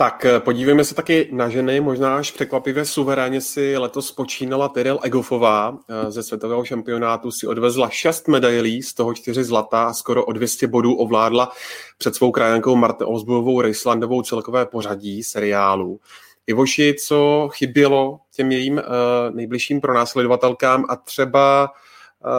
Tak 0.00 0.24
eh, 0.24 0.40
podívejme 0.40 0.84
se 0.84 0.94
taky 0.94 1.28
na 1.32 1.48
ženy, 1.48 1.80
možná 1.80 2.16
až 2.16 2.30
překvapivě 2.30 2.84
suverénně 2.84 3.40
si 3.40 3.76
letos 3.76 4.12
počínala 4.12 4.68
Tyrell 4.68 5.00
Egofová 5.02 5.78
eh, 5.88 6.10
ze 6.10 6.22
světového 6.22 6.64
šampionátu, 6.64 7.30
si 7.30 7.46
odvezla 7.46 7.88
šest 7.88 8.28
medailí, 8.28 8.82
z 8.82 8.94
toho 8.94 9.14
čtyři 9.14 9.44
zlata 9.44 9.84
a 9.84 9.92
skoro 9.92 10.24
o 10.24 10.32
200 10.32 10.66
bodů 10.66 10.94
ovládla 10.94 11.52
před 11.98 12.14
svou 12.14 12.30
krajankou 12.30 12.76
Marte 12.76 13.04
Osbovou 13.04 13.60
Rejslandovou 13.60 14.22
celkové 14.22 14.66
pořadí 14.66 15.22
seriálu. 15.22 16.00
Ivoši, 16.46 16.94
co 17.06 17.48
chybělo 17.52 18.20
těm 18.34 18.52
jejím 18.52 18.74
uh, 18.74 18.82
nejbližším 19.30 19.80
pronásledovatelkám 19.80 20.84
a 20.88 20.96
třeba 20.96 21.72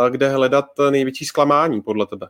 kde 0.09 0.29
hledat 0.29 0.65
největší 0.89 1.25
zklamání 1.25 1.81
podle 1.81 2.07
tebe? 2.07 2.27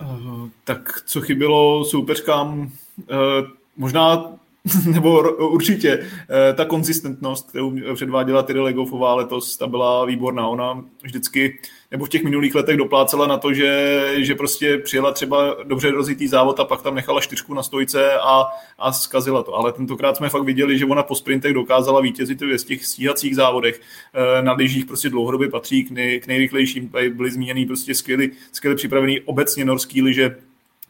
Uh, 0.00 0.48
tak 0.64 1.02
co 1.06 1.20
chybělo 1.20 1.84
soupeřkám? 1.84 2.72
Uh, 3.10 3.63
možná 3.76 4.34
nebo 4.86 5.22
určitě 5.48 6.00
eh, 6.30 6.52
ta 6.52 6.64
konzistentnost, 6.64 7.48
kterou 7.48 7.94
předváděla 7.94 8.42
Tyry 8.42 8.60
Legofová 8.60 9.14
letos, 9.14 9.56
ta 9.56 9.66
byla 9.66 10.04
výborná. 10.04 10.48
Ona 10.48 10.84
vždycky, 11.02 11.58
nebo 11.90 12.04
v 12.04 12.08
těch 12.08 12.24
minulých 12.24 12.54
letech 12.54 12.76
doplácela 12.76 13.26
na 13.26 13.38
to, 13.38 13.52
že, 13.52 14.10
že 14.16 14.34
prostě 14.34 14.78
přijela 14.78 15.12
třeba 15.12 15.56
dobře 15.64 15.90
rozitý 15.90 16.28
závod 16.28 16.60
a 16.60 16.64
pak 16.64 16.82
tam 16.82 16.94
nechala 16.94 17.20
čtyřku 17.20 17.54
na 17.54 17.62
stojce 17.62 18.12
a, 18.12 18.46
a 18.78 18.92
zkazila 18.92 19.42
to. 19.42 19.54
Ale 19.54 19.72
tentokrát 19.72 20.16
jsme 20.16 20.28
fakt 20.28 20.44
viděli, 20.44 20.78
že 20.78 20.86
ona 20.86 21.02
po 21.02 21.14
sprintech 21.14 21.54
dokázala 21.54 22.00
vítězit 22.00 22.40
v 22.40 22.64
těch 22.64 22.86
stíhacích 22.86 23.36
závodech. 23.36 23.80
Eh, 24.14 24.42
na 24.42 24.52
lyžích 24.52 24.86
prostě 24.86 25.10
dlouhodobě 25.10 25.50
patří 25.50 25.84
k, 25.84 25.90
nej, 25.90 26.20
k 26.20 26.26
nejrychlejším. 26.26 26.92
Byly 27.14 27.30
zmíněný 27.30 27.66
prostě 27.66 27.94
skvěle, 27.94 28.26
skvěle 28.52 28.76
připravený 28.76 29.20
obecně 29.20 29.64
norský 29.64 30.02
lyže 30.02 30.36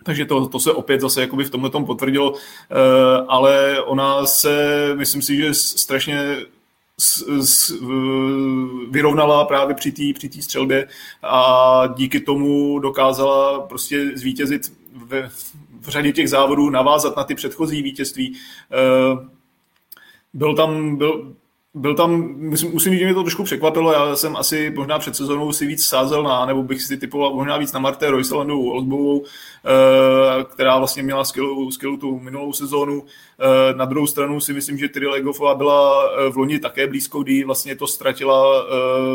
takže 0.04 0.24
to, 0.24 0.48
to 0.48 0.60
se 0.60 0.72
opět 0.72 1.00
zase 1.00 1.20
jakoby 1.20 1.44
v 1.44 1.50
tomhle 1.50 1.70
tom 1.70 1.84
potvrdilo, 1.84 2.34
eh, 2.34 2.74
ale 3.28 3.82
ona 3.82 4.26
se, 4.26 4.90
myslím 4.94 5.22
si, 5.22 5.36
že 5.36 5.54
strašně 5.54 6.36
s, 6.98 7.24
s, 7.40 7.72
vyrovnala 8.90 9.44
právě 9.44 9.74
při 9.74 9.92
té 9.92 10.02
při 10.14 10.42
střelbě 10.42 10.88
a 11.22 11.86
díky 11.96 12.20
tomu 12.20 12.78
dokázala 12.78 13.60
prostě 13.60 14.10
zvítězit 14.14 14.72
v, 14.92 15.28
v 15.80 15.88
řadě 15.88 16.12
těch 16.12 16.28
závodů, 16.28 16.70
navázat 16.70 17.16
na 17.16 17.24
ty 17.24 17.34
předchozí 17.34 17.82
vítězství. 17.82 18.36
Eh, 18.72 19.28
byl 20.34 20.54
tam, 20.54 20.96
byl, 20.96 21.34
byl 21.74 21.94
tam, 21.94 22.34
myslím, 22.36 22.72
musím 22.72 22.92
říct, 22.92 23.00
že 23.00 23.04
mě 23.04 23.14
to 23.14 23.22
trošku 23.22 23.44
překvapilo, 23.44 23.92
já 23.92 24.16
jsem 24.16 24.36
asi 24.36 24.72
možná 24.76 24.98
před 24.98 25.16
sezónou 25.16 25.52
si 25.52 25.66
víc 25.66 25.86
sázel 25.86 26.22
na, 26.22 26.46
nebo 26.46 26.62
bych 26.62 26.82
si 26.82 26.96
typoval 26.96 27.34
možná 27.34 27.56
víc 27.56 27.72
na 27.72 27.80
Marte 27.80 28.10
Roysalandu 28.10 28.70
Olsbovou, 28.70 29.24
eh, 29.24 30.44
která 30.44 30.78
vlastně 30.78 31.02
měla 31.02 31.24
skvělou, 31.24 31.70
tu 32.00 32.18
minulou 32.18 32.52
sezónu. 32.52 33.04
Eh, 33.40 33.74
na 33.74 33.84
druhou 33.84 34.06
stranu 34.06 34.40
si 34.40 34.52
myslím, 34.52 34.78
že 34.78 34.88
Tyri 34.88 35.06
Legofová 35.06 35.54
byla 35.54 36.10
eh, 36.10 36.30
v 36.30 36.36
loni 36.36 36.58
také 36.58 36.86
blízko, 36.86 37.22
kdy 37.22 37.44
vlastně 37.44 37.76
to 37.76 37.86
ztratila 37.86 38.64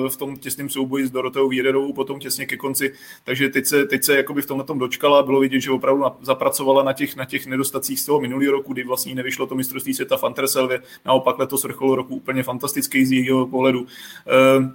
v 0.10 0.18
tom 0.18 0.38
těsném 0.38 0.70
souboji 0.70 1.08
s 1.08 1.12
Doroteou 1.12 1.50
Víredou, 1.50 1.94
potom 1.94 2.20
těsně 2.20 2.46
ke 2.46 2.58
konci, 2.58 2.94
takže 3.24 3.50
teď 3.50 3.66
se, 3.66 3.86
teď 3.86 4.04
se 4.04 4.18
jakoby 4.18 4.42
v 4.42 4.46
tomhle 4.46 4.66
tom 4.66 4.80
dočkala, 4.80 5.24
bylo 5.24 5.40
vidět, 5.40 5.60
že 5.60 5.72
opravdu 5.72 6.04
zapracovala 6.22 6.84
na 6.84 6.94
těch, 6.94 7.16
na 7.16 7.26
těch 7.26 7.48
nedostacích 7.48 8.00
z 8.00 8.06
toho 8.06 8.20
minulého 8.20 8.52
roku, 8.52 8.74
kdy 8.74 8.84
vlastně 8.84 9.16
nevyšlo 9.16 9.48
to 9.48 9.56
mistrovství 9.56 9.94
světa 9.94 10.18
v 10.18 10.24
Anterselvě, 10.24 10.82
naopak 11.06 11.40
letos 11.40 11.64
vrcholu 11.64 11.96
roku 11.96 12.16
úplně 12.16 12.44
fantastický 12.50 13.06
z 13.06 13.12
jejího 13.12 13.48
pohledu. 13.48 13.86
Ehm, 14.26 14.74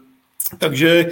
takže 0.58 1.10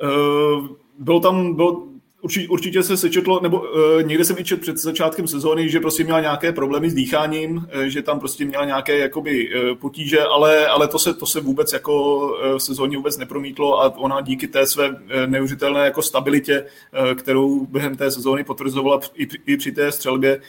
ehm, 0.00 0.68
byl 0.98 1.20
tam, 1.20 1.54
byl, 1.54 1.90
určitě, 2.22 2.48
určitě 2.48 2.82
se 2.82 2.96
sečetlo, 2.96 3.40
nebo 3.40 3.60
uh, 3.60 4.02
někde 4.02 4.24
jsem 4.24 4.36
i 4.38 4.44
čet 4.44 4.60
před 4.60 4.76
začátkem 4.76 5.26
sezóny, 5.28 5.68
že 5.68 5.80
prostě 5.80 6.04
měla 6.04 6.20
nějaké 6.20 6.52
problémy 6.52 6.90
s 6.90 6.94
dýcháním, 6.94 7.56
uh, 7.56 7.82
že 7.82 8.02
tam 8.02 8.20
prostě 8.20 8.44
měla 8.44 8.64
nějaké 8.64 8.98
jakoby 8.98 9.48
uh, 9.48 9.78
potíže, 9.78 10.24
ale, 10.24 10.66
ale 10.66 10.88
to, 10.88 10.98
se, 10.98 11.14
to 11.14 11.26
se 11.26 11.40
vůbec 11.40 11.72
jako 11.72 12.16
uh, 12.16 12.58
v 12.58 12.62
sezóně 12.62 12.96
vůbec 12.96 13.18
nepromítlo 13.18 13.82
a 13.82 13.96
ona 13.98 14.20
díky 14.20 14.46
té 14.46 14.66
své 14.66 14.90
uh, 14.90 15.78
jako 15.84 16.02
stabilitě, 16.02 16.64
uh, 16.64 17.14
kterou 17.14 17.66
během 17.66 17.96
té 17.96 18.10
sezóny 18.10 18.44
potvrzovala 18.44 19.00
i, 19.14 19.28
i 19.46 19.56
při 19.56 19.72
té 19.72 19.92
střelbě, 19.92 20.40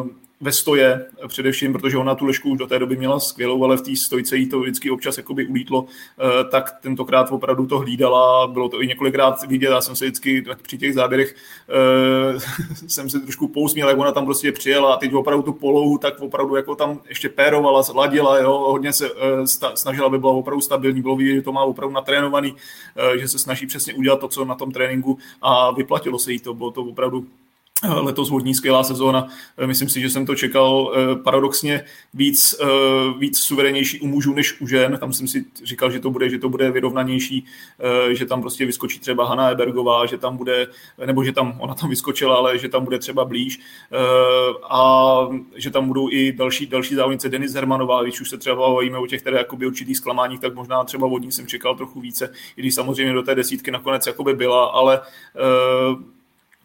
uh, 0.00 0.06
ve 0.40 0.52
stoje 0.52 1.06
především, 1.28 1.72
protože 1.72 1.96
ona 1.96 2.14
tu 2.14 2.26
lešku 2.26 2.50
už 2.50 2.58
do 2.58 2.66
té 2.66 2.78
doby 2.78 2.96
měla 2.96 3.20
skvělou, 3.20 3.64
ale 3.64 3.76
v 3.76 3.82
té 3.82 3.96
stojce 3.96 4.36
jí 4.36 4.48
to 4.48 4.60
vždycky 4.60 4.90
občas 4.90 5.16
jakoby 5.16 5.46
ulítlo, 5.46 5.86
eh, 5.86 6.44
tak 6.44 6.80
tentokrát 6.80 7.32
opravdu 7.32 7.66
to 7.66 7.78
hlídala, 7.78 8.46
bylo 8.46 8.68
to 8.68 8.82
i 8.82 8.86
několikrát 8.86 9.46
vidět, 9.46 9.70
já 9.70 9.80
jsem 9.80 9.96
se 9.96 10.04
vždycky 10.04 10.44
při 10.62 10.78
těch 10.78 10.94
záběrech 10.94 11.34
uh, 12.32 12.40
jsem 12.86 13.10
se 13.10 13.20
trošku 13.20 13.48
pousměl, 13.48 13.88
jak 13.88 13.98
ona 13.98 14.12
tam 14.12 14.24
prostě 14.24 14.52
přijela 14.52 14.94
a 14.94 14.96
teď 14.96 15.14
opravdu 15.14 15.42
tu 15.42 15.52
polohu 15.52 15.98
tak 15.98 16.20
opravdu 16.20 16.56
jako 16.56 16.74
tam 16.74 17.00
ještě 17.08 17.28
pérovala, 17.28 17.82
sladila, 17.82 18.38
jo, 18.38 18.52
hodně 18.52 18.92
se 18.92 19.10
uh, 19.10 19.18
snažila, 19.74 20.06
aby 20.06 20.18
byla 20.18 20.32
opravdu 20.32 20.60
stabilní, 20.60 21.02
bylo 21.02 21.16
vidět, 21.16 21.34
že 21.34 21.42
to 21.42 21.52
má 21.52 21.62
opravdu 21.62 21.94
natrénovaný, 21.94 22.54
že 23.18 23.28
se 23.28 23.38
snaží 23.38 23.66
přesně 23.66 23.94
udělat 23.94 24.20
to, 24.20 24.28
co 24.28 24.44
na 24.44 24.54
tom 24.54 24.72
tréninku 24.72 25.18
a 25.42 25.70
vyplatilo 25.70 26.18
se 26.18 26.32
jí 26.32 26.38
to, 26.38 26.54
bylo 26.54 26.70
to 26.70 26.82
opravdu 26.82 27.26
letos 27.88 28.30
vodní 28.30 28.54
skvělá 28.54 28.84
sezóna. 28.84 29.28
Eh, 29.58 29.66
myslím 29.66 29.88
si, 29.88 30.00
že 30.00 30.10
jsem 30.10 30.26
to 30.26 30.34
čekal 30.34 30.92
eh, 30.94 31.16
paradoxně 31.16 31.84
víc, 32.14 32.54
eh, 32.60 32.66
víc 33.18 33.38
suverenější 33.38 34.00
u 34.00 34.06
mužů 34.06 34.34
než 34.34 34.60
u 34.60 34.66
žen. 34.66 34.98
Tam 35.00 35.12
jsem 35.12 35.28
si 35.28 35.44
říkal, 35.64 35.90
že 35.90 36.00
to 36.00 36.10
bude, 36.10 36.30
že 36.30 36.38
to 36.38 36.48
bude 36.48 36.70
vyrovnanější, 36.70 37.44
že 38.10 38.26
tam 38.26 38.40
prostě 38.40 38.66
vyskočí 38.66 38.98
třeba 38.98 39.28
Hanna 39.28 39.50
Ebergová, 39.50 40.06
že 40.06 40.18
tam 40.18 40.36
bude, 40.36 40.66
nebo 41.06 41.24
že 41.24 41.32
tam, 41.32 41.56
ona 41.58 41.74
tam 41.74 41.90
vyskočila, 41.90 42.36
ale 42.36 42.58
že 42.58 42.68
tam 42.68 42.84
bude 42.84 42.98
třeba 42.98 43.24
blíž 43.24 43.60
a 44.70 45.14
že 45.54 45.70
tam 45.70 45.86
budou 45.86 46.10
i 46.10 46.32
další, 46.32 46.66
další 46.66 46.94
závodnice 46.94 47.28
Denis 47.28 47.54
Hermanová, 47.54 48.02
když 48.02 48.20
už 48.20 48.30
se 48.30 48.38
třeba 48.38 48.56
bavíme 48.56 48.98
o 48.98 49.06
těch 49.06 49.20
které 49.20 49.38
jakoby 49.38 49.66
určitých 49.66 49.96
zklamáních, 49.96 50.40
tak 50.40 50.54
možná 50.54 50.84
třeba 50.84 51.06
vodní 51.06 51.32
jsem 51.32 51.46
čekal 51.46 51.74
trochu 51.74 52.00
více, 52.00 52.32
i 52.56 52.60
když 52.60 52.74
samozřejmě 52.74 53.12
do 53.12 53.22
té 53.22 53.34
desítky 53.34 53.70
nakonec 53.70 54.06
jakoby 54.06 54.34
byla, 54.34 54.66
ale 54.66 55.00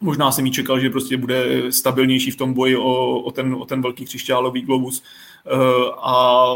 Možná 0.00 0.32
jsem 0.32 0.46
jí 0.46 0.52
čekal, 0.52 0.80
že 0.80 0.90
prostě 0.90 1.16
bude 1.16 1.72
stabilnější 1.72 2.30
v 2.30 2.36
tom 2.36 2.52
boji 2.52 2.76
o, 2.76 3.20
o, 3.20 3.30
ten, 3.30 3.54
o 3.54 3.64
ten 3.64 3.82
velký 3.82 4.04
křišťálový 4.04 4.62
globus. 4.62 5.02
Eh, 5.46 5.90
a 6.02 6.46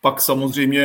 pak 0.00 0.20
samozřejmě 0.20 0.82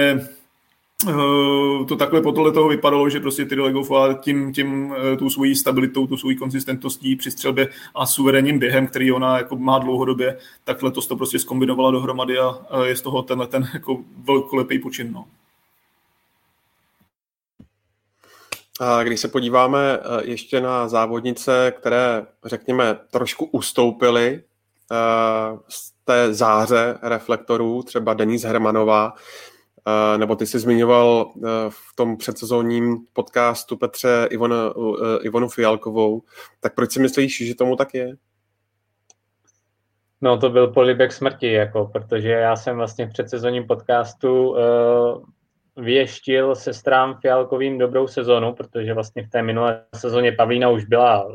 eh, 1.10 1.86
to 1.88 1.96
takhle 1.96 2.22
po 2.22 2.32
tohle 2.32 2.52
toho 2.52 2.70
vypadalo, 2.70 3.10
že 3.10 3.20
prostě 3.20 3.46
Tyrell 3.46 3.72
Goffová 3.72 4.14
tím, 4.14 4.54
tím 4.54 4.94
eh, 5.14 5.18
tou 5.18 5.30
svojí 5.30 5.56
stabilitou, 5.56 6.08
tou 6.08 6.18
svojí 6.18 6.36
konzistentností 6.36 7.16
při 7.16 7.32
střelbě 7.32 7.70
a 7.96 8.06
suverénním 8.06 8.60
během, 8.60 8.88
který 8.88 9.12
ona 9.12 9.38
jako 9.38 9.56
má 9.56 9.80
dlouhodobě, 9.80 10.38
tak 10.64 10.84
letos 10.84 11.08
to 11.08 11.16
prostě 11.16 11.40
skombinovala 11.40 11.92
dohromady 11.92 12.40
a 12.40 12.60
je 12.86 12.96
z 12.96 13.02
toho 13.02 13.22
tenhle 13.22 13.48
ten 13.48 13.70
jako 13.74 14.00
velkolepý 14.24 14.80
počin. 14.80 15.12
No. 15.12 15.26
Když 19.04 19.20
se 19.20 19.28
podíváme 19.28 20.00
eh, 20.00 20.02
ještě 20.24 20.62
na 20.62 20.88
závodnice, 20.88 21.74
které, 21.78 22.26
řekněme, 22.46 22.98
trošku 23.12 23.46
ustoupily 23.46 24.44
eh, 24.92 25.58
z 25.68 25.92
té 26.06 26.34
záře 26.34 26.98
reflektorů, 27.02 27.84
třeba 27.84 28.14
Denis 28.14 28.44
Hermanová, 28.44 29.14
eh, 29.14 30.18
nebo 30.18 30.36
ty 30.36 30.46
jsi 30.46 30.60
zmiňoval 30.60 31.32
v 31.70 31.96
tom 31.96 32.18
předsezónním 32.18 32.98
podcastu 33.14 33.78
Petře 33.78 34.28
Ivonu, 34.32 34.56
Ivonu 35.22 35.50
Fialkovou, 35.50 36.22
tak 36.60 36.76
proč 36.76 36.92
si 36.92 37.00
myslíš, 37.00 37.48
že 37.48 37.56
tomu 37.56 37.76
tak 37.76 37.94
je? 37.94 38.16
No 40.22 40.38
to 40.38 40.50
byl 40.50 40.68
polibek 40.68 41.14
smrti, 41.14 41.52
jako, 41.52 41.86
protože 41.86 42.30
já 42.30 42.56
jsem 42.56 42.76
vlastně 42.76 43.06
v 43.06 43.10
předsezónním 43.10 43.68
podcastu 43.68 44.56
věštil 45.80 46.56
sestrám 46.56 47.18
Fialkovým 47.22 47.78
dobrou 47.78 48.08
sezonu, 48.08 48.54
protože 48.54 48.94
vlastně 48.94 49.24
v 49.24 49.30
té 49.30 49.42
minulé 49.42 49.84
sezóně 49.96 50.32
Pavlína 50.32 50.70
už 50.70 50.86
byla 50.86 51.32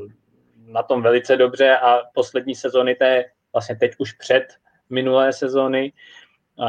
na 0.66 0.82
tom 0.82 1.02
velice 1.02 1.36
dobře 1.36 1.76
a 1.76 2.00
poslední 2.14 2.54
sezony 2.54 2.94
té, 2.94 3.24
vlastně 3.52 3.76
teď 3.76 3.92
už 3.98 4.12
před 4.12 4.44
minulé 4.90 5.32
sezóny, 5.32 5.92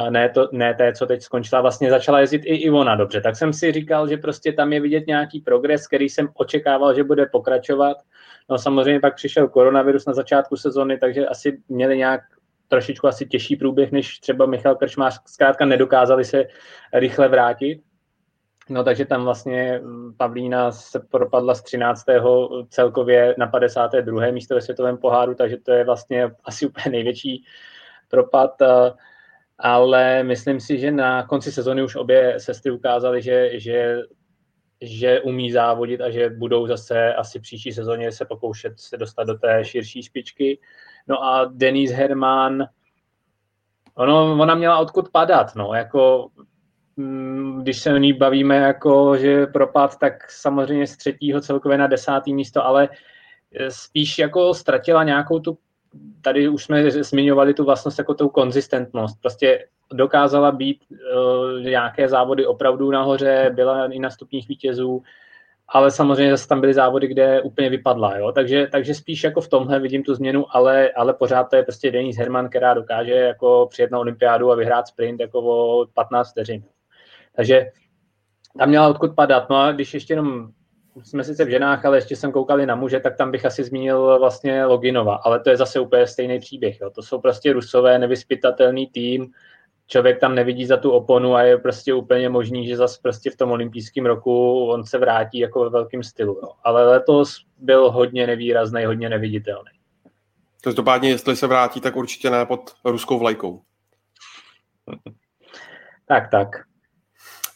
ne, 0.09 0.29
to, 0.29 0.49
ne 0.51 0.73
té, 0.73 0.93
co 0.93 1.05
teď 1.05 1.21
skončila, 1.21 1.61
vlastně 1.61 1.89
začala 1.89 2.19
jezdit 2.19 2.41
i 2.45 2.55
Ivona 2.55 2.95
dobře. 2.95 3.21
Tak 3.21 3.35
jsem 3.35 3.53
si 3.53 3.71
říkal, 3.71 4.07
že 4.07 4.17
prostě 4.17 4.53
tam 4.53 4.73
je 4.73 4.81
vidět 4.81 5.07
nějaký 5.07 5.39
progres, 5.39 5.87
který 5.87 6.09
jsem 6.09 6.29
očekával, 6.33 6.95
že 6.95 7.03
bude 7.03 7.25
pokračovat. 7.25 7.97
No 8.49 8.57
samozřejmě 8.57 8.99
pak 8.99 9.15
přišel 9.15 9.47
koronavirus 9.47 10.05
na 10.05 10.13
začátku 10.13 10.57
sezony, 10.57 10.97
takže 10.97 11.27
asi 11.27 11.57
měli 11.69 11.97
nějak 11.97 12.21
trošičku 12.67 13.07
asi 13.07 13.25
těžší 13.25 13.55
průběh, 13.55 13.91
než 13.91 14.19
třeba 14.19 14.45
Michal 14.45 14.75
Krčmář. 14.75 15.19
Zkrátka 15.25 15.65
nedokázali 15.65 16.25
se 16.25 16.45
rychle 16.93 17.27
vrátit. 17.27 17.81
No 18.69 18.83
takže 18.83 19.05
tam 19.05 19.23
vlastně 19.23 19.79
mm, 19.83 20.13
Pavlína 20.17 20.71
se 20.71 20.99
propadla 20.99 21.55
z 21.55 21.63
13. 21.63 22.05
celkově 22.69 23.35
na 23.37 23.47
52. 23.47 24.31
místo 24.31 24.55
ve 24.55 24.61
světovém 24.61 24.97
poháru, 24.97 25.35
takže 25.35 25.57
to 25.57 25.71
je 25.71 25.83
vlastně 25.83 26.31
asi 26.43 26.65
úplně 26.65 26.91
největší 26.91 27.43
propad. 28.09 28.51
Ale 29.59 30.23
myslím 30.23 30.59
si, 30.59 30.79
že 30.79 30.91
na 30.91 31.23
konci 31.23 31.51
sezony 31.51 31.83
už 31.83 31.95
obě 31.95 32.39
sestry 32.39 32.71
ukázaly, 32.71 33.21
že, 33.21 33.59
že, 33.59 33.97
že 34.81 35.21
umí 35.21 35.51
závodit 35.51 36.01
a 36.01 36.09
že 36.09 36.29
budou 36.29 36.67
zase 36.67 37.13
asi 37.13 37.39
příští 37.39 37.71
sezóně 37.71 38.11
se 38.11 38.25
pokoušet 38.25 38.79
se 38.79 38.97
dostat 38.97 39.23
do 39.23 39.33
té 39.33 39.65
širší 39.65 40.03
špičky. 40.03 40.59
No 41.07 41.23
a 41.23 41.45
Denise 41.45 41.93
Herman, 41.93 42.65
ono, 43.95 44.37
ona 44.41 44.55
měla 44.55 44.79
odkud 44.79 45.09
padat, 45.09 45.55
no, 45.55 45.73
jako 45.73 46.27
mm, 46.97 47.61
když 47.61 47.79
se 47.79 47.93
o 47.93 47.97
ní 47.97 48.13
bavíme, 48.13 48.55
jako, 48.55 49.17
že 49.17 49.45
propad, 49.47 49.99
tak 49.99 50.31
samozřejmě 50.31 50.87
z 50.87 50.97
třetího 50.97 51.41
celkově 51.41 51.77
na 51.77 51.87
desátý 51.87 52.33
místo, 52.33 52.65
ale 52.65 52.89
eh, 53.55 53.71
spíš 53.71 54.17
jako 54.19 54.53
ztratila 54.53 55.03
nějakou 55.03 55.39
tu, 55.39 55.57
tady 56.21 56.49
už 56.49 56.63
jsme 56.63 56.91
zmiňovali 56.91 57.53
tu 57.53 57.63
vlastnost 57.65 57.99
jako 57.99 58.13
tou 58.13 58.29
konzistentnost. 58.29 59.21
Prostě 59.21 59.67
dokázala 59.93 60.51
být 60.51 60.83
uh, 60.91 61.61
nějaké 61.61 62.09
závody 62.09 62.45
opravdu 62.45 62.91
nahoře, 62.91 63.51
byla 63.55 63.85
i 63.85 63.99
na 63.99 64.09
stupních 64.09 64.47
vítězů, 64.47 65.03
ale 65.67 65.91
samozřejmě 65.91 66.31
zase 66.31 66.47
tam 66.47 66.61
byly 66.61 66.73
závody, 66.73 67.07
kde 67.07 67.41
úplně 67.41 67.69
vypadla, 67.69 68.17
jo? 68.17 68.31
Takže, 68.31 68.67
takže 68.71 68.93
spíš 68.93 69.23
jako 69.23 69.41
v 69.41 69.47
tomhle 69.47 69.79
vidím 69.79 70.03
tu 70.03 70.15
změnu, 70.15 70.45
ale, 70.49 70.91
ale 70.91 71.13
pořád 71.13 71.43
to 71.43 71.55
je 71.55 71.63
prostě 71.63 71.91
Denis 71.91 72.17
Herman, 72.17 72.49
která 72.49 72.73
dokáže 72.73 73.13
jako 73.13 73.67
přijet 73.69 73.91
na 73.91 73.99
olympiádu 73.99 74.51
a 74.51 74.55
vyhrát 74.55 74.87
sprint 74.87 75.19
jako 75.19 75.39
o 75.41 75.85
15 75.93 76.31
vteřin. 76.31 76.63
Takže 77.35 77.65
tam 78.59 78.69
měla 78.69 78.87
odkud 78.87 79.15
padat. 79.15 79.49
No 79.49 79.55
a 79.55 79.71
když 79.71 79.93
ještě 79.93 80.13
jenom 80.13 80.49
jsme 81.03 81.23
sice 81.23 81.45
v 81.45 81.49
ženách, 81.49 81.85
ale 81.85 81.97
ještě 81.97 82.15
jsem 82.15 82.31
koukali 82.31 82.65
na 82.65 82.75
muže, 82.75 82.99
tak 82.99 83.17
tam 83.17 83.31
bych 83.31 83.45
asi 83.45 83.63
zmínil 83.63 84.19
vlastně 84.19 84.65
Loginova, 84.65 85.15
ale 85.15 85.39
to 85.39 85.49
je 85.49 85.57
zase 85.57 85.79
úplně 85.79 86.07
stejný 86.07 86.39
příběh. 86.39 86.81
Jo. 86.81 86.89
To 86.89 87.01
jsou 87.01 87.21
prostě 87.21 87.53
rusové, 87.53 87.99
nevyspytatelný 87.99 88.87
tým, 88.87 89.31
člověk 89.87 90.19
tam 90.19 90.35
nevidí 90.35 90.65
za 90.65 90.77
tu 90.77 90.91
oponu 90.91 91.35
a 91.35 91.41
je 91.41 91.57
prostě 91.57 91.93
úplně 91.93 92.29
možný, 92.29 92.67
že 92.67 92.77
zase 92.77 92.99
prostě 93.01 93.31
v 93.31 93.35
tom 93.35 93.51
olympijském 93.51 94.05
roku 94.05 94.65
on 94.65 94.83
se 94.83 94.97
vrátí 94.97 95.39
jako 95.39 95.63
ve 95.63 95.69
velkém 95.69 96.03
stylu. 96.03 96.39
Jo. 96.43 96.49
Ale 96.63 96.89
letos 96.89 97.45
byl 97.57 97.91
hodně 97.91 98.27
nevýrazný, 98.27 98.85
hodně 98.85 99.09
neviditelný. 99.09 99.71
Každopádně, 100.61 101.09
jestli 101.09 101.35
se 101.35 101.47
vrátí, 101.47 101.81
tak 101.81 101.95
určitě 101.95 102.29
ne 102.29 102.45
pod 102.45 102.73
ruskou 102.85 103.19
vlajkou. 103.19 103.61
tak, 106.07 106.31
tak. 106.31 106.47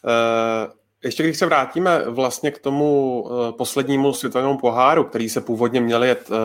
Uh, 0.04 0.72
ještě 1.04 1.24
když 1.24 1.38
se 1.38 1.46
vrátíme 1.46 2.04
vlastně 2.10 2.52
k 2.52 2.60
tomu 2.60 3.22
uh, 3.22 3.52
poslednímu 3.52 4.14
světovému 4.14 4.58
poháru, 4.58 5.04
který 5.04 5.30
se 5.30 5.42
původně 5.42 5.82
měl 5.82 6.04
jet 6.04 6.30
uh, 6.30 6.38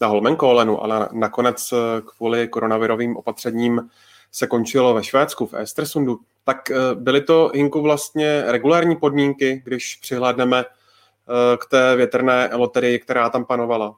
na 0.00 0.06
Holmenkolenu, 0.06 0.82
ale 0.82 1.08
nakonec 1.12 1.74
kvůli 2.16 2.48
koronavirovým 2.48 3.16
opatřením 3.16 3.90
se 4.36 4.46
končilo 4.46 4.94
ve 4.94 5.04
Švédsku, 5.04 5.46
v 5.46 5.54
Estersundu, 5.54 6.18
tak 6.44 6.70
eh, 6.70 6.74
byly 6.94 7.20
to, 7.20 7.50
Hinku, 7.54 7.82
vlastně 7.82 8.44
regulární 8.46 8.96
podmínky, 8.96 9.62
když 9.64 9.96
přihlédneme 9.96 10.64
eh, 10.64 11.56
k 11.56 11.66
té 11.66 11.96
větrné 11.96 12.50
loterii, 12.52 12.98
která 12.98 13.30
tam 13.30 13.44
panovala? 13.44 13.96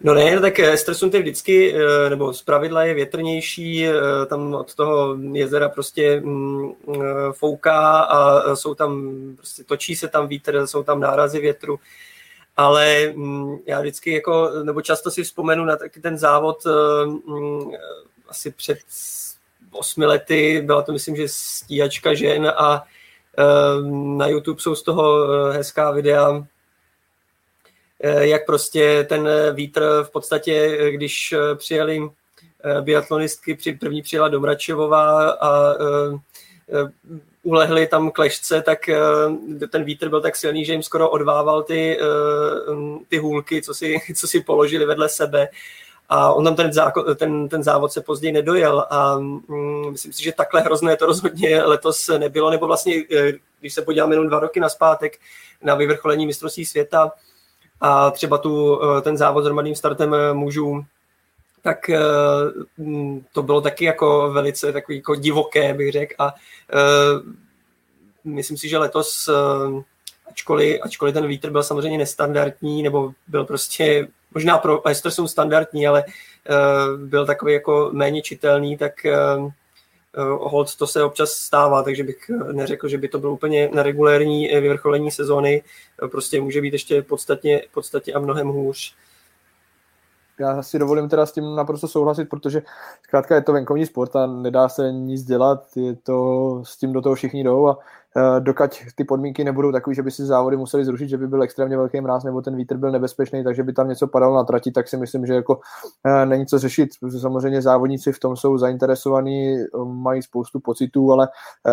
No 0.00 0.14
ne, 0.14 0.40
tak 0.40 0.58
Estersund 0.58 1.14
je 1.14 1.20
vždycky, 1.20 1.74
eh, 1.74 2.10
nebo 2.10 2.32
z 2.32 2.42
pravidla 2.42 2.84
je 2.84 2.94
větrnější, 2.94 3.86
tam 4.26 4.54
od 4.54 4.74
toho 4.74 5.16
jezera 5.32 5.68
prostě 5.68 6.20
mm, 6.20 6.72
fouká 7.32 8.00
a 8.00 8.56
jsou 8.56 8.74
tam, 8.74 9.12
prostě 9.36 9.64
točí 9.64 9.96
se 9.96 10.08
tam 10.08 10.28
vítr, 10.28 10.66
jsou 10.66 10.82
tam 10.82 11.00
nárazy 11.00 11.40
větru, 11.40 11.78
ale 12.56 13.12
mm, 13.14 13.56
já 13.66 13.80
vždycky 13.80 14.12
jako, 14.12 14.50
nebo 14.62 14.82
často 14.82 15.10
si 15.10 15.22
vzpomenu 15.22 15.64
na 15.64 15.76
taky 15.76 16.00
ten 16.00 16.18
závod 16.18 16.58
mm, 17.26 17.70
asi 18.28 18.50
před 18.50 18.78
osmi 19.72 20.06
lety, 20.06 20.62
byla 20.64 20.82
to 20.82 20.92
myslím, 20.92 21.16
že 21.16 21.24
stíhačka 21.26 22.14
žen 22.14 22.52
a 22.56 22.84
ehm, 23.36 24.18
na 24.18 24.26
YouTube 24.26 24.60
jsou 24.60 24.74
z 24.74 24.82
toho 24.82 25.32
eh, 25.32 25.52
hezká 25.56 25.90
videa, 25.90 26.46
eh, 28.00 28.26
jak 28.26 28.46
prostě 28.46 29.06
ten 29.08 29.28
vítr 29.54 29.82
v 30.02 30.10
podstatě, 30.10 30.78
eh, 30.80 30.90
když 30.90 31.34
přijeli 31.54 32.10
biatlonistky, 32.80 33.58
první 33.80 34.02
přijela 34.02 34.28
Domračevová 34.28 35.30
a 35.30 35.74
ulehli 37.42 37.86
tam 37.86 38.10
klešce, 38.10 38.62
tak 38.62 38.78
ten 39.70 39.84
vítr 39.84 40.08
byl 40.08 40.20
tak 40.20 40.36
silný, 40.36 40.64
že 40.64 40.72
jim 40.72 40.82
skoro 40.82 41.10
odvával 41.10 41.62
ty, 41.62 41.98
ty 43.08 43.18
hůlky, 43.18 43.62
co 43.62 43.74
si, 43.74 43.96
co 44.16 44.28
si 44.28 44.40
položili 44.40 44.84
vedle 44.84 45.08
sebe 45.08 45.48
a 46.10 46.32
on 46.32 46.44
tam 46.44 46.56
ten, 46.56 46.72
záko, 46.72 47.14
ten, 47.14 47.48
ten 47.48 47.62
závod 47.62 47.92
se 47.92 48.00
později 48.00 48.32
nedojel 48.32 48.86
a 48.90 49.18
mm, 49.18 49.90
myslím 49.90 50.12
si, 50.12 50.22
že 50.22 50.32
takhle 50.32 50.60
hrozné 50.60 50.96
to 50.96 51.06
rozhodně 51.06 51.62
letos 51.62 52.10
nebylo, 52.18 52.50
nebo 52.50 52.66
vlastně, 52.66 52.94
eh, 53.16 53.32
když 53.60 53.74
se 53.74 53.82
podíváme 53.82 54.14
jenom 54.14 54.28
dva 54.28 54.40
roky 54.40 54.60
naspátek 54.60 55.18
na 55.62 55.74
vyvrcholení 55.74 56.26
mistrovství 56.26 56.64
světa 56.64 57.12
a 57.80 58.10
třeba 58.10 58.38
tu, 58.38 58.80
eh, 58.82 59.00
ten 59.00 59.16
závod 59.16 59.42
s 59.42 59.46
hromadným 59.46 59.74
startem 59.74 60.14
eh, 60.14 60.34
mužů, 60.34 60.84
tak 61.62 61.90
mm, 62.78 63.24
to 63.32 63.42
bylo 63.42 63.60
taky 63.60 63.84
jako 63.84 64.30
velice 64.32 64.72
takový 64.72 64.98
jako 64.98 65.14
divoké, 65.14 65.74
bych 65.74 65.92
řekl 65.92 66.14
a 66.18 66.34
myslím 68.24 68.56
si, 68.56 68.68
že 68.68 68.78
letos 68.78 69.30
ačkoliv, 70.30 70.80
ačkoliv 70.82 71.14
ten 71.14 71.26
vítr 71.26 71.50
byl 71.50 71.62
samozřejmě 71.62 71.98
nestandardní, 71.98 72.82
nebo 72.82 73.12
byl 73.28 73.44
prostě 73.44 74.08
možná 74.34 74.58
pro 74.58 74.88
Estersund 74.88 75.30
standardní, 75.30 75.86
ale 75.86 76.04
uh, 76.04 77.00
byl 77.00 77.26
takový 77.26 77.52
jako 77.52 77.90
méně 77.92 78.22
čitelný, 78.22 78.76
tak 78.76 78.92
uh, 79.04 79.50
hold 80.50 80.76
to 80.76 80.86
se 80.86 81.02
občas 81.02 81.30
stává, 81.30 81.82
takže 81.82 82.04
bych 82.04 82.30
neřekl, 82.52 82.88
že 82.88 82.98
by 82.98 83.08
to 83.08 83.18
bylo 83.18 83.32
úplně 83.32 83.70
na 83.74 83.82
regulérní 83.82 84.48
vyvrcholení 84.48 85.10
sezóny. 85.10 85.62
Prostě 86.10 86.40
může 86.40 86.60
být 86.60 86.72
ještě 86.72 87.02
podstatně, 87.02 87.62
podstatně 87.74 88.12
a 88.12 88.18
mnohem 88.18 88.48
hůř 88.48 88.94
já 90.40 90.62
si 90.62 90.78
dovolím 90.78 91.08
teda 91.08 91.26
s 91.26 91.32
tím 91.32 91.54
naprosto 91.54 91.88
souhlasit, 91.88 92.28
protože 92.28 92.62
zkrátka 93.02 93.34
je 93.34 93.42
to 93.42 93.52
venkovní 93.52 93.86
sport 93.86 94.16
a 94.16 94.26
nedá 94.26 94.68
se 94.68 94.92
nic 94.92 95.22
dělat, 95.22 95.76
je 95.76 95.94
to, 95.96 96.62
s 96.66 96.76
tím 96.76 96.92
do 96.92 97.02
toho 97.02 97.14
všichni 97.14 97.44
jdou 97.44 97.68
a 97.68 97.78
dokud 98.38 98.70
ty 98.94 99.04
podmínky 99.04 99.44
nebudou 99.44 99.72
takové, 99.72 99.94
že 99.94 100.02
by 100.02 100.10
si 100.10 100.26
závody 100.26 100.56
museli 100.56 100.84
zrušit, 100.84 101.08
že 101.08 101.18
by 101.18 101.28
byl 101.28 101.42
extrémně 101.42 101.76
velký 101.76 102.00
mráz 102.00 102.24
nebo 102.24 102.42
ten 102.42 102.56
vítr 102.56 102.76
byl 102.76 102.90
nebezpečný, 102.90 103.44
takže 103.44 103.62
by 103.62 103.72
tam 103.72 103.88
něco 103.88 104.06
padalo 104.06 104.36
na 104.36 104.44
trati, 104.44 104.70
tak 104.70 104.88
si 104.88 104.96
myslím, 104.96 105.26
že 105.26 105.34
jako 105.34 105.56
uh, 105.56 106.26
není 106.26 106.46
co 106.46 106.58
řešit, 106.58 106.90
samozřejmě 107.20 107.62
závodníci 107.62 108.12
v 108.12 108.18
tom 108.18 108.36
jsou 108.36 108.58
zainteresovaní, 108.58 109.56
mají 109.84 110.22
spoustu 110.22 110.60
pocitů, 110.60 111.12
ale 111.12 111.28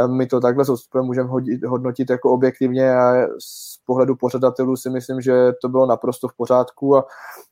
my 0.08 0.28
to 0.28 0.40
takhle 0.40 0.66
s 0.66 0.70
odstupem 0.70 1.06
můžeme 1.06 1.30
hodnotit 1.68 2.10
jako 2.10 2.34
objektivně 2.34 2.96
a 2.96 3.28
z 3.40 3.78
pohledu 3.86 4.16
pořadatelů 4.16 4.76
si 4.76 4.90
myslím, 4.90 5.22
že 5.22 5.52
to 5.62 5.70
bylo 5.70 5.86
naprosto 5.86 6.28
v 6.28 6.34
pořádku 6.34 6.98
a 6.98 7.06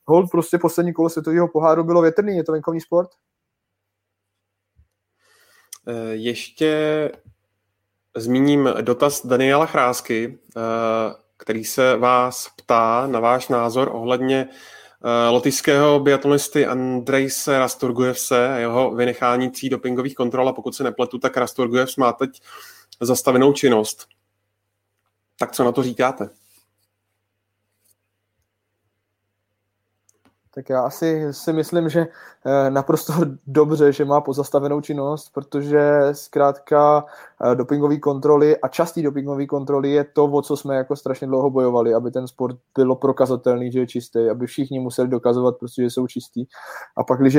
hold 0.06 0.32
prostě 0.32 0.57
poslední 0.57 0.94
kolo 0.94 1.10
světového 1.10 1.48
poháru 1.48 1.84
bylo 1.84 2.02
větrný, 2.02 2.38
je 2.38 2.44
to 2.44 2.52
venkovní 2.52 2.82
sport? 2.82 3.10
Eh, 5.88 6.16
ještě 6.16 7.12
zmíním 8.16 8.70
dotaz 8.82 9.26
Daniela 9.26 9.66
Chrásky, 9.66 10.40
eh, 10.58 10.62
který 11.38 11.66
se 11.66 11.98
vás 11.98 12.50
ptá 12.58 13.08
na 13.08 13.20
váš 13.20 13.48
názor 13.48 13.90
ohledně 13.94 14.50
eh, 14.50 15.30
lotyšského 15.30 16.00
biatlonisty 16.00 16.66
Andrejse 16.66 17.60
Rasturgujevse 17.60 18.50
a 18.50 18.58
jeho 18.58 18.96
vynechání 18.96 19.50
tří 19.50 19.70
dopingových 19.70 20.16
kontrol 20.16 20.50
a 20.50 20.54
pokud 20.54 20.76
se 20.76 20.84
nepletu, 20.84 21.18
tak 21.18 21.38
Rasturgujevs 21.38 21.96
má 21.96 22.14
teď 22.14 22.42
zastavenou 23.02 23.54
činnost. 23.54 24.08
Tak 25.40 25.52
co 25.52 25.64
na 25.64 25.72
to 25.72 25.84
říkáte? 25.84 26.30
Tak 30.56 30.69
já 30.69 30.82
asi 30.82 31.27
si 31.32 31.53
myslím, 31.53 31.90
že 31.90 32.07
eh, 32.45 32.69
naprosto 32.69 33.14
dobře, 33.48 33.91
že 33.91 34.06
má 34.06 34.22
pozastavenou 34.22 34.82
činnost, 34.82 35.30
protože 35.34 35.99
zkrátka 36.11 37.06
eh, 37.52 37.56
dopingové 37.56 37.98
kontroly 37.98 38.57
a 38.57 38.68
častý 38.68 39.03
dopingové 39.03 39.45
kontroly 39.45 39.91
je 39.91 40.03
to, 40.03 40.26
o 40.26 40.41
co 40.41 40.57
jsme 40.57 40.76
jako 40.76 40.95
strašně 40.95 41.27
dlouho 41.27 41.49
bojovali, 41.49 41.94
aby 41.94 42.11
ten 42.11 42.27
sport 42.27 42.57
bylo 42.77 42.95
prokazatelný, 42.95 43.72
že 43.72 43.80
je 43.80 43.88
čistý, 43.88 44.30
aby 44.30 44.48
všichni 44.48 44.80
museli 44.80 45.07
dokazovat, 45.07 45.57
prostě, 45.57 45.82
že 45.82 45.90
jsou 45.90 46.07
čistý. 46.07 46.45
A 46.98 47.03
pak, 47.03 47.19
když 47.19 47.38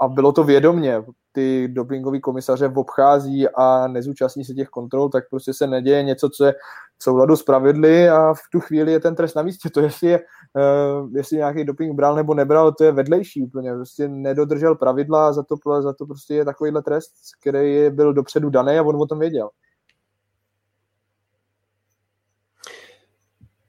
a 0.00 0.08
bylo 0.08 0.32
to 0.32 0.44
vědomně, 0.44 1.02
ty 1.32 1.68
dopingové 1.68 2.20
komisaře 2.20 2.68
obchází 2.68 3.48
a 3.48 3.88
nezúčastní 3.88 4.44
se 4.44 4.54
těch 4.54 4.68
kontrol, 4.68 5.08
tak 5.08 5.24
prostě 5.30 5.54
se 5.54 5.66
neděje 5.66 6.02
něco, 6.02 6.28
co 6.30 6.44
je 6.44 6.54
v 6.98 7.04
souladu 7.04 7.36
s 7.36 7.42
pravidly 7.42 8.08
a 8.08 8.34
v 8.34 8.40
tu 8.52 8.60
chvíli 8.60 8.92
je 8.92 9.00
ten 9.00 9.14
trest 9.14 9.34
na 9.34 9.42
místě. 9.42 9.70
To, 9.70 9.80
jestli, 9.80 10.08
je, 10.08 10.20
uh, 10.20 11.16
jestli 11.16 11.36
nějaký 11.36 11.64
doping 11.64 11.96
bral 11.96 12.14
nebo 12.14 12.34
nebral, 12.34 12.72
to 12.72 12.84
je 12.84 12.92
vedlejší 12.92 13.42
úplně. 13.42 13.74
Prostě 13.74 14.08
nedodržel 14.08 14.74
pravidla 14.74 15.28
a 15.28 15.32
za 15.32 15.42
to, 15.42 15.56
za 15.80 15.92
to 15.92 16.06
prostě 16.06 16.34
je 16.34 16.44
takovýhle 16.44 16.82
trest, 16.82 17.12
který 17.40 17.90
byl 17.90 18.12
dopředu 18.12 18.50
daný 18.50 18.78
a 18.78 18.82
on 18.82 18.96
o 18.96 19.06
tom 19.06 19.18
věděl. 19.18 19.48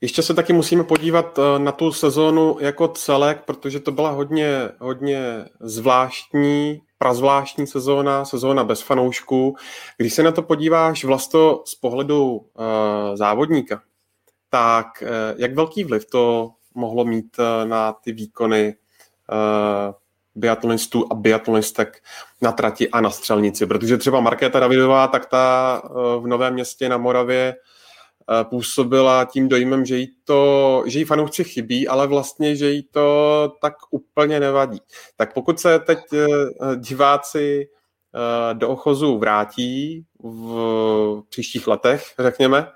Ještě 0.01 0.21
se 0.21 0.33
taky 0.33 0.53
musíme 0.53 0.83
podívat 0.83 1.39
eh, 1.39 1.59
na 1.59 1.71
tu 1.71 1.91
sezónu 1.91 2.57
jako 2.59 2.87
celek, 2.87 3.41
protože 3.45 3.79
to 3.79 3.91
byla 3.91 4.09
hodně, 4.09 4.69
hodně 4.79 5.45
zvláštní, 5.59 6.81
prazvláštní 6.97 7.67
sezóna, 7.67 8.25
sezóna 8.25 8.63
bez 8.63 8.81
fanoušků. 8.81 9.55
Když 9.97 10.13
se 10.13 10.23
na 10.23 10.31
to 10.31 10.41
podíváš 10.41 11.03
vlasto 11.03 11.63
z 11.65 11.75
pohledu 11.75 12.31
uh, 12.31 12.41
závodníka, 13.13 13.81
tak 14.49 14.87
uh, 15.01 15.07
jak 15.37 15.55
velký 15.55 15.83
vliv 15.83 16.05
to 16.05 16.51
mohlo 16.75 17.05
mít 17.05 17.37
na 17.63 17.93
ty 17.93 18.11
výkony 18.11 18.75
biatlonistů 20.35 21.07
a 21.11 21.15
biatlonistek 21.15 22.03
na 22.41 22.51
trati 22.51 22.89
a 22.89 23.01
na 23.01 23.09
střelnici, 23.09 23.65
protože 23.65 23.97
třeba 23.97 24.19
Markéta 24.19 24.59
Davidová, 24.59 25.07
tak 25.07 25.25
ta 25.25 25.81
v 26.19 26.27
Novém 26.27 26.53
městě 26.53 26.89
na 26.89 26.97
Moravě 26.97 27.55
působila 28.43 29.25
tím 29.25 29.49
dojmem, 29.49 29.85
že 29.85 29.97
jí, 29.97 30.07
to, 30.23 30.83
že 30.85 30.99
jí 30.99 31.05
fanoušci 31.05 31.43
chybí, 31.43 31.87
ale 31.87 32.07
vlastně, 32.07 32.55
že 32.55 32.69
jí 32.69 32.83
to 32.83 33.51
tak 33.61 33.73
úplně 33.89 34.39
nevadí. 34.39 34.81
Tak 35.15 35.33
pokud 35.33 35.59
se 35.59 35.79
teď 35.79 35.99
eh, 36.13 36.25
diváci 36.75 37.67
eh, 37.67 38.53
do 38.53 38.69
ochozu 38.69 39.17
vrátí 39.17 40.05
v 40.19 41.21
příštích 41.29 41.67
letech, 41.67 42.13
řekněme, 42.19 42.71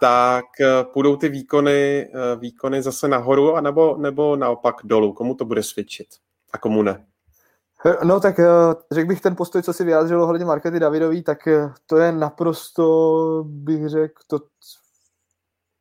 tak 0.00 0.44
eh, 0.60 0.84
půjdou 0.92 1.16
ty 1.16 1.28
výkony, 1.28 2.08
výkony 2.36 2.82
zase 2.82 3.08
nahoru, 3.08 3.54
anebo, 3.54 3.96
nebo 3.96 4.36
naopak 4.36 4.74
dolů. 4.84 5.12
Komu 5.12 5.34
to 5.34 5.44
bude 5.44 5.62
svědčit 5.62 6.06
a 6.52 6.58
komu 6.58 6.82
ne? 6.82 7.06
No 8.04 8.20
tak 8.20 8.40
řekl 8.92 9.08
bych 9.08 9.20
ten 9.20 9.36
postoj, 9.36 9.62
co 9.62 9.72
si 9.72 9.84
vyjádřil 9.84 10.22
ohledně 10.22 10.44
Markety 10.44 10.80
Davidový, 10.80 11.22
tak 11.22 11.38
to 11.86 11.96
je 11.96 12.12
naprosto, 12.12 13.44
bych 13.46 13.88
řekl, 13.88 14.22
to, 14.26 14.38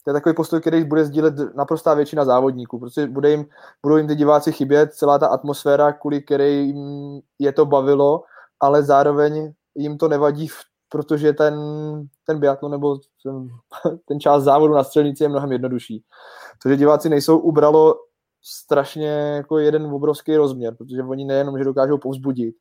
to 0.03 0.09
je 0.09 0.13
takový 0.13 0.35
postoj, 0.35 0.61
který 0.61 0.83
bude 0.83 1.05
sdílet 1.05 1.33
naprostá 1.55 1.93
většina 1.93 2.25
závodníků. 2.25 2.79
Prostě 2.79 3.07
bude 3.07 3.31
jim, 3.31 3.45
budou 3.83 3.97
jim 3.97 4.07
ty 4.07 4.15
diváci 4.15 4.51
chybět, 4.51 4.93
celá 4.93 5.19
ta 5.19 5.27
atmosféra, 5.27 5.93
kvůli 5.93 6.21
které 6.21 6.49
jim 6.49 7.21
je 7.39 7.51
to 7.51 7.65
bavilo, 7.65 8.23
ale 8.59 8.83
zároveň 8.83 9.53
jim 9.75 9.97
to 9.97 10.07
nevadí, 10.07 10.47
protože 10.89 11.33
ten, 11.33 11.55
ten 12.25 12.39
biatlon 12.39 12.71
nebo 12.71 12.97
ten, 13.23 13.47
ten 14.07 14.19
část 14.19 14.43
závodu 14.43 14.73
na 14.73 14.83
střelnici 14.83 15.23
je 15.23 15.29
mnohem 15.29 15.51
jednodušší. 15.51 16.03
To, 16.63 16.69
že 16.69 16.77
diváci 16.77 17.09
nejsou 17.09 17.37
ubralo 17.37 17.95
strašně 18.45 19.07
jako 19.07 19.59
jeden 19.59 19.85
obrovský 19.85 20.37
rozměr, 20.37 20.75
protože 20.75 21.03
oni 21.03 21.25
nejenom, 21.25 21.57
že 21.57 21.63
dokážou 21.63 21.97
povzbudit 21.97 22.55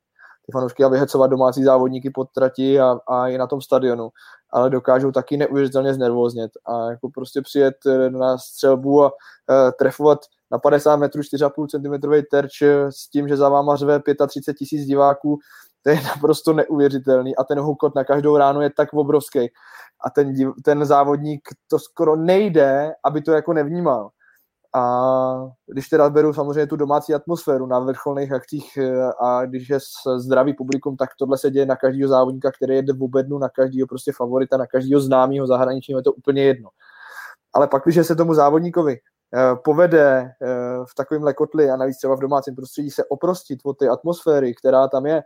ty 0.45 0.51
fanoušky 0.51 0.83
a 0.83 0.87
vyhecovat 0.87 1.27
domácí 1.27 1.63
závodníky 1.63 2.09
pod 2.09 2.29
trati 2.35 2.79
a, 2.79 2.97
a 3.07 3.27
i 3.27 3.37
na 3.37 3.47
tom 3.47 3.61
stadionu, 3.61 4.09
ale 4.53 4.69
dokážou 4.69 5.11
taky 5.11 5.37
neuvěřitelně 5.37 5.93
znervoznět 5.93 6.51
a 6.65 6.89
jako 6.89 7.09
prostě 7.09 7.41
přijet 7.41 7.75
eh, 7.87 8.09
na 8.09 8.37
střelbu 8.37 9.03
a 9.03 9.07
uh, 9.07 9.71
trefovat 9.79 10.19
na 10.51 10.57
50 10.59 10.95
metrů 10.95 11.21
4,5 11.21 11.67
cm 11.67 12.25
terč 12.31 12.61
eh, 12.61 12.91
s 12.91 13.09
tím, 13.09 13.27
že 13.27 13.37
za 13.37 13.49
váma 13.49 13.75
řve 13.75 13.99
35 14.27 14.57
tisíc 14.57 14.85
diváků, 14.85 15.39
to 15.83 15.89
je 15.89 16.01
naprosto 16.01 16.53
neuvěřitelný 16.53 17.35
a 17.35 17.43
ten 17.43 17.59
hukot 17.59 17.95
na 17.95 18.03
každou 18.03 18.37
ránu 18.37 18.61
je 18.61 18.69
tak 18.69 18.93
obrovský 18.93 19.39
a 20.05 20.09
ten, 20.09 20.33
ten 20.63 20.85
závodník 20.85 21.41
to 21.67 21.79
skoro 21.79 22.15
nejde, 22.15 22.93
aby 23.03 23.21
to 23.21 23.31
jako 23.31 23.53
nevnímal. 23.53 24.09
A 24.75 25.47
když 25.67 25.89
teda 25.89 26.09
beru 26.09 26.33
samozřejmě 26.33 26.67
tu 26.67 26.75
domácí 26.75 27.13
atmosféru 27.13 27.65
na 27.65 27.79
vrcholných 27.79 28.31
akcích 28.31 28.77
eh, 28.77 29.11
a 29.21 29.45
když 29.45 29.69
je 29.69 29.79
zdravý 30.17 30.53
publikum, 30.53 30.97
tak 30.97 31.09
tohle 31.19 31.37
se 31.37 31.51
děje 31.51 31.65
na 31.65 31.75
každého 31.75 32.09
závodníka, 32.09 32.51
který 32.51 32.75
jede 32.75 32.93
v 32.93 33.03
obednu, 33.03 33.37
na 33.37 33.49
každého 33.49 33.87
prostě 33.87 34.11
favorita, 34.11 34.57
na 34.57 34.67
každého 34.67 35.01
známého 35.01 35.47
zahraničního, 35.47 35.99
je 35.99 36.03
to 36.03 36.13
úplně 36.13 36.43
jedno. 36.43 36.69
Ale 37.53 37.67
pak, 37.67 37.83
když 37.83 38.07
se 38.07 38.15
tomu 38.15 38.33
závodníkovi 38.33 38.95
eh, 38.95 39.55
povede 39.55 40.31
eh, 40.41 40.55
v 40.91 40.95
takovém 40.95 41.23
lekotli 41.23 41.69
a 41.69 41.77
navíc 41.77 41.97
třeba 41.97 42.15
v 42.15 42.19
domácím 42.19 42.55
prostředí 42.55 42.91
se 42.91 43.03
oprostit 43.05 43.59
od 43.63 43.77
té 43.77 43.89
atmosféry, 43.89 44.55
která 44.55 44.87
tam 44.87 45.05
je, 45.05 45.23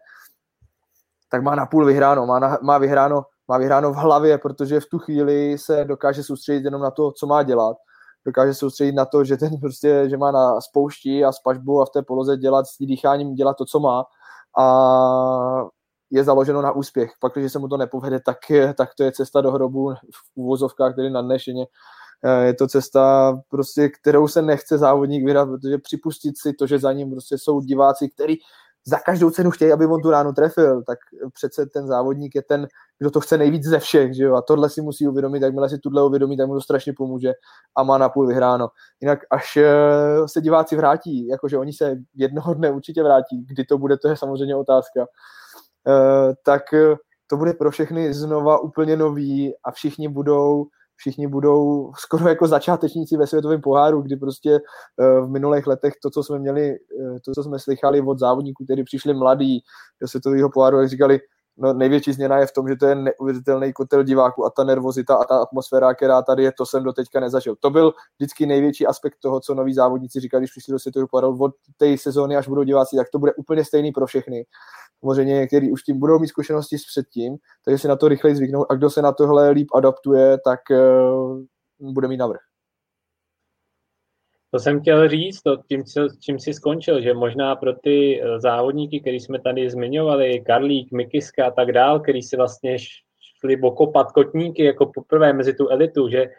tak 1.31 1.43
má 1.43 1.55
napůl 1.55 1.85
vyhráno, 1.85 2.25
má, 2.25 2.39
na, 2.39 2.57
má 2.61 2.77
vyhráno 2.77 3.23
má 3.47 3.57
vyhráno 3.57 3.93
v 3.93 3.95
hlavě, 3.95 4.37
protože 4.37 4.79
v 4.79 4.85
tu 4.85 4.99
chvíli 4.99 5.57
se 5.57 5.85
dokáže 5.85 6.23
soustředit 6.23 6.65
jenom 6.65 6.81
na 6.81 6.91
to, 6.91 7.11
co 7.11 7.27
má 7.27 7.43
dělat 7.43 7.77
dokáže 8.25 8.53
soustředit 8.53 8.91
na 8.91 9.05
to, 9.05 9.23
že 9.23 9.37
ten 9.37 9.57
prostě, 9.61 10.09
že 10.09 10.17
má 10.17 10.31
na 10.31 10.61
spoušti 10.61 11.25
a 11.25 11.31
spažbu 11.31 11.81
a 11.81 11.85
v 11.85 11.89
té 11.89 12.01
poloze 12.01 12.37
dělat 12.37 12.65
s 12.65 12.77
dýcháním, 12.79 13.35
dělat 13.35 13.57
to, 13.57 13.65
co 13.65 13.79
má 13.79 14.03
a 14.59 15.65
je 16.11 16.23
založeno 16.23 16.61
na 16.61 16.71
úspěch. 16.71 17.11
Pak, 17.19 17.33
když 17.35 17.51
se 17.51 17.59
mu 17.59 17.67
to 17.67 17.77
nepovede, 17.77 18.19
tak, 18.19 18.37
tak 18.77 18.89
to 18.97 19.03
je 19.03 19.11
cesta 19.11 19.41
do 19.41 19.51
hrobu 19.51 19.93
v 19.93 20.31
úvozovkách, 20.35 20.95
tedy 20.95 21.09
na 21.09 21.21
dnešeně. 21.21 21.65
Eh, 22.23 22.45
je 22.45 22.53
to 22.53 22.67
cesta, 22.67 23.33
prostě, 23.49 23.89
kterou 23.89 24.27
se 24.27 24.41
nechce 24.41 24.77
závodník 24.77 25.25
vydat, 25.25 25.45
protože 25.45 25.77
připustit 25.77 26.37
si 26.37 26.53
to, 26.53 26.67
že 26.67 26.79
za 26.79 26.93
ním 26.93 27.11
prostě 27.11 27.37
jsou 27.37 27.61
diváci, 27.61 28.09
který 28.09 28.35
za 28.89 28.97
každou 28.99 29.29
cenu 29.29 29.51
chtějí, 29.51 29.71
aby 29.71 29.85
on 29.85 30.01
tu 30.01 30.09
ránu 30.09 30.33
trefil, 30.33 30.83
tak 30.83 30.97
přece 31.33 31.65
ten 31.65 31.87
závodník 31.87 32.35
je 32.35 32.41
ten, 32.41 32.67
kdo 32.99 33.11
to 33.11 33.19
chce 33.21 33.37
nejvíc 33.37 33.63
ze 33.63 33.79
všech, 33.79 34.15
že 34.15 34.23
jo? 34.23 34.35
A 34.35 34.41
tohle 34.41 34.69
si 34.69 34.81
musí 34.81 35.07
uvědomit, 35.07 35.41
jakmile 35.41 35.69
si 35.69 35.77
tuhle 35.77 36.05
uvědomí, 36.05 36.37
tak 36.37 36.47
mu 36.47 36.53
to 36.53 36.61
strašně 36.61 36.93
pomůže 36.93 37.33
a 37.77 37.83
má 37.83 37.97
napůl 37.97 38.27
vyhráno. 38.27 38.67
Jinak 39.01 39.19
až 39.31 39.57
eh, 39.57 39.67
se 40.25 40.41
diváci 40.41 40.75
vrátí, 40.75 41.27
jakože 41.27 41.57
oni 41.57 41.73
se 41.73 41.97
jednoho 42.15 42.53
dne 42.53 42.71
určitě 42.71 43.03
vrátí, 43.03 43.45
kdy 43.45 43.65
to 43.65 43.77
bude, 43.77 43.97
to 43.97 44.07
je 44.07 44.17
samozřejmě 44.17 44.55
otázka, 44.55 45.05
eh, 45.87 46.33
tak 46.45 46.73
eh, 46.73 46.95
to 47.27 47.37
bude 47.37 47.53
pro 47.53 47.71
všechny 47.71 48.13
znova 48.13 48.59
úplně 48.59 48.97
nový 48.97 49.53
a 49.63 49.71
všichni 49.71 50.09
budou 50.09 50.65
všichni 50.99 51.27
budou 51.27 51.91
skoro 51.97 52.29
jako 52.29 52.47
začátečníci 52.47 53.17
ve 53.17 53.27
světovém 53.27 53.61
poháru, 53.61 54.01
kdy 54.01 54.15
prostě 54.15 54.59
eh, 54.99 55.21
v 55.21 55.29
minulých 55.29 55.67
letech 55.67 55.93
to, 56.03 56.09
co 56.09 56.23
jsme 56.23 56.39
měli, 56.39 56.69
eh, 56.71 57.19
to, 57.25 57.31
co 57.33 57.43
jsme 57.43 57.59
slychali 57.59 58.01
od 58.01 58.19
závodníků, 58.19 58.63
kteří 58.63 58.83
přišli 58.83 59.13
mladí 59.13 59.63
do 60.01 60.07
světového 60.07 60.49
poháru, 60.49 60.79
jak 60.79 60.89
říkali, 60.89 61.19
no 61.57 61.73
největší 61.73 62.13
změna 62.13 62.37
je 62.37 62.47
v 62.47 62.51
tom, 62.51 62.67
že 62.67 62.75
to 62.75 62.85
je 62.85 62.95
neuvěřitelný 62.95 63.73
kotel 63.73 64.03
diváků 64.03 64.45
a 64.45 64.49
ta 64.49 64.63
nervozita 64.63 65.15
a 65.15 65.23
ta 65.23 65.37
atmosféra, 65.37 65.93
která 65.93 66.21
tady 66.21 66.43
je, 66.43 66.51
to 66.57 66.65
jsem 66.65 66.83
do 66.83 66.93
teďka 66.93 67.19
nezažil. 67.19 67.55
To 67.59 67.69
byl 67.69 67.93
vždycky 68.19 68.45
největší 68.45 68.87
aspekt 68.87 69.15
toho, 69.21 69.39
co 69.39 69.53
noví 69.53 69.73
závodníci 69.73 70.19
říkali, 70.19 70.41
když 70.41 70.51
přišli 70.51 70.71
do 70.71 70.79
světového 70.79 71.07
poháru 71.07 71.37
od 71.39 71.51
té 71.77 71.97
sezóny, 71.97 72.37
až 72.37 72.47
budou 72.47 72.63
diváci, 72.63 72.95
tak 72.95 73.07
to 73.09 73.19
bude 73.19 73.33
úplně 73.33 73.65
stejný 73.65 73.91
pro 73.91 74.05
všechny 74.05 74.45
samozřejmě 74.99 75.33
některý 75.33 75.71
už 75.71 75.83
tím 75.83 75.99
budou 75.99 76.19
mít 76.19 76.27
zkušenosti 76.27 76.77
s 76.77 76.85
předtím, 76.85 77.37
takže 77.65 77.77
si 77.77 77.87
na 77.87 77.95
to 77.95 78.07
rychleji 78.07 78.35
zvyknou 78.35 78.71
a 78.71 78.75
kdo 78.75 78.89
se 78.89 79.01
na 79.01 79.11
tohle 79.11 79.49
líp 79.49 79.67
adaptuje, 79.75 80.37
tak 80.45 80.59
uh, 80.71 81.43
bude 81.93 82.07
mít 82.07 82.17
navrh. 82.17 82.39
To 84.51 84.59
jsem 84.59 84.81
chtěl 84.81 85.09
říct, 85.09 85.41
to 85.41 85.57
tím, 85.57 85.83
čím 86.19 86.39
jsi 86.39 86.53
skončil, 86.53 87.01
že 87.01 87.13
možná 87.13 87.55
pro 87.55 87.73
ty 87.73 88.21
eh, 88.21 88.39
závodníky, 88.39 88.99
který 88.99 89.19
jsme 89.19 89.41
tady 89.41 89.69
zmiňovali, 89.69 90.41
Karlík, 90.45 90.91
Mikiska 90.91 91.47
a 91.47 91.51
tak 91.51 91.71
dál, 91.71 91.99
který 91.99 92.21
si 92.21 92.37
vlastně 92.37 92.77
šli 93.39 93.61
okopat 93.61 94.11
kotníky 94.11 94.63
jako 94.63 94.85
poprvé 94.85 95.33
mezi 95.33 95.53
tu 95.53 95.69
elitu, 95.69 96.09
že 96.09 96.29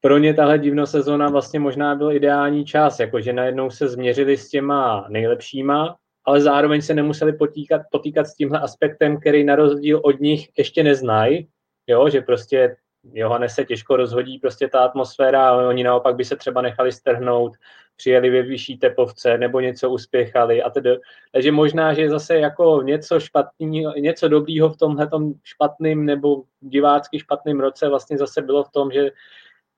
pro 0.00 0.18
ně 0.18 0.34
tahle 0.34 0.58
divno 0.58 0.86
sezóna 0.86 1.28
vlastně 1.28 1.60
možná 1.60 1.94
byl 1.94 2.12
ideální 2.12 2.64
čas, 2.64 3.00
jakože 3.00 3.32
najednou 3.32 3.70
se 3.70 3.88
změřili 3.88 4.36
s 4.36 4.48
těma 4.48 5.06
nejlepšíma 5.08 5.96
ale 6.26 6.40
zároveň 6.40 6.82
se 6.82 6.94
nemuseli 6.94 7.32
potýkat, 7.32 7.82
potýkat 7.90 8.26
s 8.26 8.34
tímhle 8.34 8.60
aspektem, 8.60 9.20
který 9.20 9.44
na 9.44 9.56
rozdíl 9.56 10.00
od 10.04 10.20
nich 10.20 10.48
ještě 10.58 10.82
neznají, 10.82 11.48
jo, 11.86 12.08
že 12.08 12.20
prostě 12.20 12.76
Johane 13.14 13.48
se 13.48 13.64
těžko 13.64 13.96
rozhodí 13.96 14.38
prostě 14.38 14.68
ta 14.68 14.84
atmosféra, 14.84 15.48
ale 15.48 15.66
oni 15.66 15.84
naopak 15.84 16.16
by 16.16 16.24
se 16.24 16.36
třeba 16.36 16.62
nechali 16.62 16.92
strhnout, 16.92 17.52
přijeli 17.96 18.30
ve 18.30 18.42
vyšší 18.42 18.78
tepovce 18.78 19.38
nebo 19.38 19.60
něco 19.60 19.90
uspěchali 19.90 20.62
a 20.62 20.70
tedy. 20.70 20.98
Takže 21.32 21.52
možná, 21.52 21.94
že 21.94 22.10
zase 22.10 22.38
jako 22.38 22.82
něco 22.82 23.20
špatný, 23.20 23.84
něco 23.98 24.28
dobrýho 24.28 24.68
v 24.68 24.76
tomhle 24.76 25.08
špatným 25.44 26.06
nebo 26.06 26.42
divácky 26.60 27.18
špatným 27.18 27.60
roce 27.60 27.88
vlastně 27.88 28.18
zase 28.18 28.42
bylo 28.42 28.64
v 28.64 28.70
tom, 28.70 28.90
že 28.90 29.10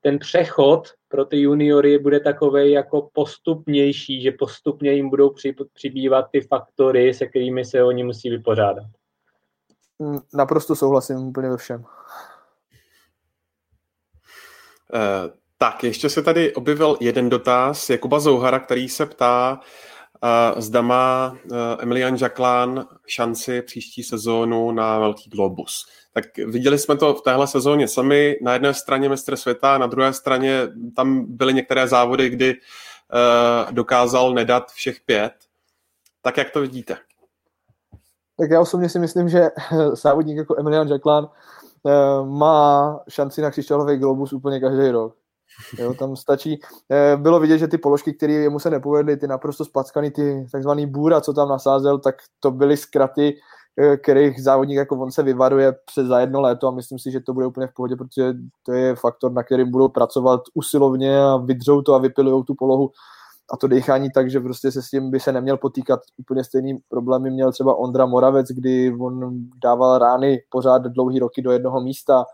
ten 0.00 0.18
přechod 0.18 0.88
pro 1.08 1.24
ty 1.24 1.40
juniory 1.40 1.98
bude 1.98 2.20
takový 2.20 2.70
jako 2.70 3.10
postupnější, 3.12 4.22
že 4.22 4.32
postupně 4.32 4.92
jim 4.92 5.10
budou 5.10 5.34
přibývat 5.72 6.26
ty 6.32 6.40
faktory, 6.40 7.14
se 7.14 7.26
kterými 7.26 7.64
se 7.64 7.82
oni 7.82 8.04
musí 8.04 8.30
vypořádat. 8.30 8.84
Mm, 9.98 10.18
naprosto 10.34 10.76
souhlasím 10.76 11.16
úplně 11.16 11.48
ve 11.48 11.56
všem. 11.56 11.80
Uh, 11.80 11.88
tak, 15.58 15.84
ještě 15.84 16.08
se 16.08 16.22
tady 16.22 16.54
objevil 16.54 16.96
jeden 17.00 17.28
dotaz 17.28 17.90
Jakuba 17.90 18.20
Zouhara, 18.20 18.58
který 18.58 18.88
se 18.88 19.06
ptá, 19.06 19.52
uh, 19.52 19.66
zda 20.56 20.82
má 20.82 21.36
uh, 21.44 21.56
Emilian 21.78 22.16
Jacquelin 22.16 22.84
šanci 23.06 23.62
příští 23.62 24.02
sezónu 24.02 24.72
na 24.72 24.98
Velký 24.98 25.30
Globus 25.30 25.86
tak 26.20 26.36
viděli 26.46 26.78
jsme 26.78 26.96
to 26.96 27.14
v 27.14 27.22
téhle 27.22 27.46
sezóně 27.46 27.88
sami. 27.88 28.38
Na 28.42 28.52
jedné 28.52 28.74
straně 28.74 29.08
mistr 29.08 29.36
světa, 29.36 29.78
na 29.78 29.86
druhé 29.86 30.12
straně 30.12 30.68
tam 30.96 31.24
byly 31.28 31.54
některé 31.54 31.88
závody, 31.88 32.30
kdy 32.30 32.54
uh, 32.54 33.72
dokázal 33.72 34.34
nedat 34.34 34.70
všech 34.70 35.00
pět. 35.06 35.32
Tak 36.22 36.36
jak 36.36 36.50
to 36.50 36.60
vidíte? 36.60 36.96
Tak 38.38 38.50
já 38.50 38.60
osobně 38.60 38.88
si 38.88 38.98
myslím, 38.98 39.28
že 39.28 39.48
závodník 39.92 40.36
jako 40.36 40.58
Emilian 40.58 40.88
uh, 40.92 41.28
má 42.26 43.00
šanci 43.08 43.42
na 43.42 43.50
křišťálový 43.50 43.96
globus 43.96 44.32
úplně 44.32 44.60
každý 44.60 44.88
rok. 44.88 45.16
Jo, 45.78 45.94
tam 45.94 46.16
stačí. 46.16 46.60
Eh, 46.90 47.16
bylo 47.16 47.40
vidět, 47.40 47.58
že 47.58 47.68
ty 47.68 47.78
položky, 47.78 48.14
které 48.14 48.32
jemu 48.32 48.58
se 48.58 48.70
nepovedly, 48.70 49.16
ty 49.16 49.26
naprosto 49.26 49.64
spackaný, 49.64 50.10
ty 50.10 50.46
takzvaný 50.52 50.86
bůra, 50.86 51.20
co 51.20 51.32
tam 51.32 51.48
nasázel, 51.48 51.98
tak 51.98 52.14
to 52.40 52.50
byly 52.50 52.76
zkraty, 52.76 53.34
Eh, 53.80 53.96
kterých 53.96 54.42
závodník 54.42 54.76
jako 54.76 54.96
on 54.96 55.12
se 55.12 55.22
vyvaruje 55.22 55.72
přes 55.84 56.06
za 56.06 56.20
jedno 56.20 56.40
léto 56.40 56.68
a 56.68 56.70
myslím 56.70 56.98
si, 56.98 57.10
že 57.10 57.20
to 57.20 57.34
bude 57.34 57.46
úplně 57.46 57.66
v 57.66 57.74
pohodě, 57.74 57.96
protože 57.96 58.34
to 58.62 58.72
je 58.72 58.94
faktor, 58.94 59.32
na 59.32 59.42
kterým 59.42 59.70
budou 59.70 59.88
pracovat 59.88 60.40
usilovně 60.54 61.20
a 61.20 61.36
vydřou 61.36 61.82
to 61.82 61.94
a 61.94 61.98
vypilují 61.98 62.44
tu 62.44 62.54
polohu 62.54 62.90
a 63.52 63.56
to 63.56 63.68
dechání 63.68 64.10
tak, 64.10 64.30
že 64.30 64.40
prostě 64.40 64.72
se 64.72 64.82
s 64.82 64.90
tím 64.90 65.10
by 65.10 65.20
se 65.20 65.32
neměl 65.32 65.56
potýkat. 65.56 66.00
Úplně 66.16 66.44
stejný 66.44 66.78
problémy 66.88 67.30
měl 67.30 67.52
třeba 67.52 67.74
Ondra 67.74 68.06
Moravec, 68.06 68.48
kdy 68.48 68.96
on 69.00 69.34
dával 69.64 69.98
rány 69.98 70.42
pořád 70.50 70.82
dlouhý 70.82 71.18
roky 71.18 71.42
do 71.42 71.52
jednoho 71.52 71.80
místa 71.80 72.24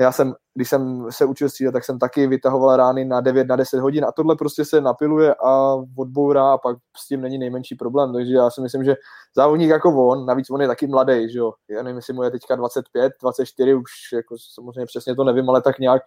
já 0.00 0.12
jsem, 0.12 0.34
když 0.54 0.68
jsem 0.68 1.06
se 1.10 1.24
učil 1.24 1.48
střídat, 1.48 1.72
tak 1.72 1.84
jsem 1.84 1.98
taky 1.98 2.26
vytahoval 2.26 2.76
rány 2.76 3.04
na 3.04 3.20
9, 3.20 3.48
na 3.48 3.56
10 3.56 3.80
hodin 3.80 4.04
a 4.04 4.12
tohle 4.12 4.36
prostě 4.36 4.64
se 4.64 4.80
napiluje 4.80 5.34
a 5.34 5.74
odbourá 5.96 6.52
a 6.52 6.58
pak 6.58 6.76
s 6.96 7.08
tím 7.08 7.20
není 7.20 7.38
nejmenší 7.38 7.74
problém. 7.74 8.12
Takže 8.12 8.34
já 8.34 8.50
si 8.50 8.60
myslím, 8.60 8.84
že 8.84 8.94
závodník 9.36 9.70
jako 9.70 10.08
on, 10.08 10.26
navíc 10.26 10.50
on 10.50 10.60
je 10.60 10.68
taky 10.68 10.86
mladý, 10.86 11.32
že 11.32 11.38
jo, 11.38 11.52
já 11.70 11.82
nevím, 11.82 11.96
jestli 11.96 12.12
mu 12.12 12.22
je 12.22 12.30
teďka 12.30 12.56
25, 12.56 13.12
24, 13.22 13.74
už 13.74 13.82
jako 14.12 14.36
samozřejmě 14.54 14.86
přesně 14.86 15.14
to 15.14 15.24
nevím, 15.24 15.50
ale 15.50 15.62
tak 15.62 15.78
nějak 15.78 16.02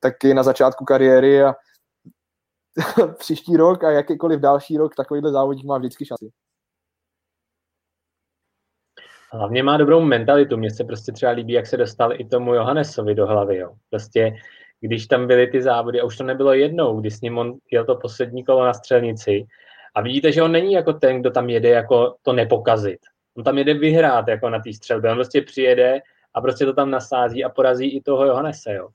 taky 0.00 0.34
na 0.34 0.42
začátku 0.42 0.84
kariéry 0.84 1.42
a 1.42 1.54
příští 3.18 3.56
rok 3.56 3.84
a 3.84 3.90
jakýkoliv 3.90 4.40
další 4.40 4.76
rok 4.76 4.94
takovýhle 4.94 5.32
závodník 5.32 5.66
má 5.66 5.78
vždycky 5.78 6.06
šanci. 6.06 6.30
Hlavně 9.32 9.62
má 9.62 9.76
dobrou 9.76 10.00
mentalitu. 10.00 10.56
Mně 10.56 10.70
se 10.70 10.84
prostě 10.84 11.12
třeba 11.12 11.32
líbí, 11.32 11.52
jak 11.52 11.66
se 11.66 11.76
dostal 11.76 12.20
i 12.20 12.24
tomu 12.24 12.54
Johannesovi 12.54 13.14
do 13.14 13.26
hlavy. 13.26 13.56
Jo. 13.56 13.72
Prostě 13.90 14.36
když 14.80 15.06
tam 15.06 15.26
byly 15.26 15.46
ty 15.46 15.62
závody, 15.62 16.00
a 16.00 16.04
už 16.04 16.16
to 16.16 16.24
nebylo 16.24 16.52
jednou, 16.52 17.00
když 17.00 17.14
s 17.14 17.20
ním 17.20 17.38
on 17.38 17.54
jel 17.72 17.84
to 17.84 17.96
poslední 17.96 18.44
kolo 18.44 18.64
na 18.64 18.74
střelnici, 18.74 19.46
a 19.94 20.00
vidíte, 20.00 20.32
že 20.32 20.42
on 20.42 20.52
není 20.52 20.72
jako 20.72 20.92
ten, 20.92 21.20
kdo 21.20 21.30
tam 21.30 21.50
jede 21.50 21.68
jako 21.68 22.14
to 22.22 22.32
nepokazit. 22.32 23.00
On 23.36 23.44
tam 23.44 23.58
jede 23.58 23.74
vyhrát 23.74 24.28
jako 24.28 24.50
na 24.50 24.58
té 24.58 24.72
střelbě. 24.72 25.10
On 25.10 25.16
prostě 25.16 25.42
přijede 25.42 26.00
a 26.34 26.40
prostě 26.40 26.64
to 26.64 26.72
tam 26.72 26.90
nasází 26.90 27.44
a 27.44 27.48
porazí 27.48 27.96
i 27.96 28.00
toho 28.00 28.26
Johannese. 28.26 28.74
Jo. 28.74 28.88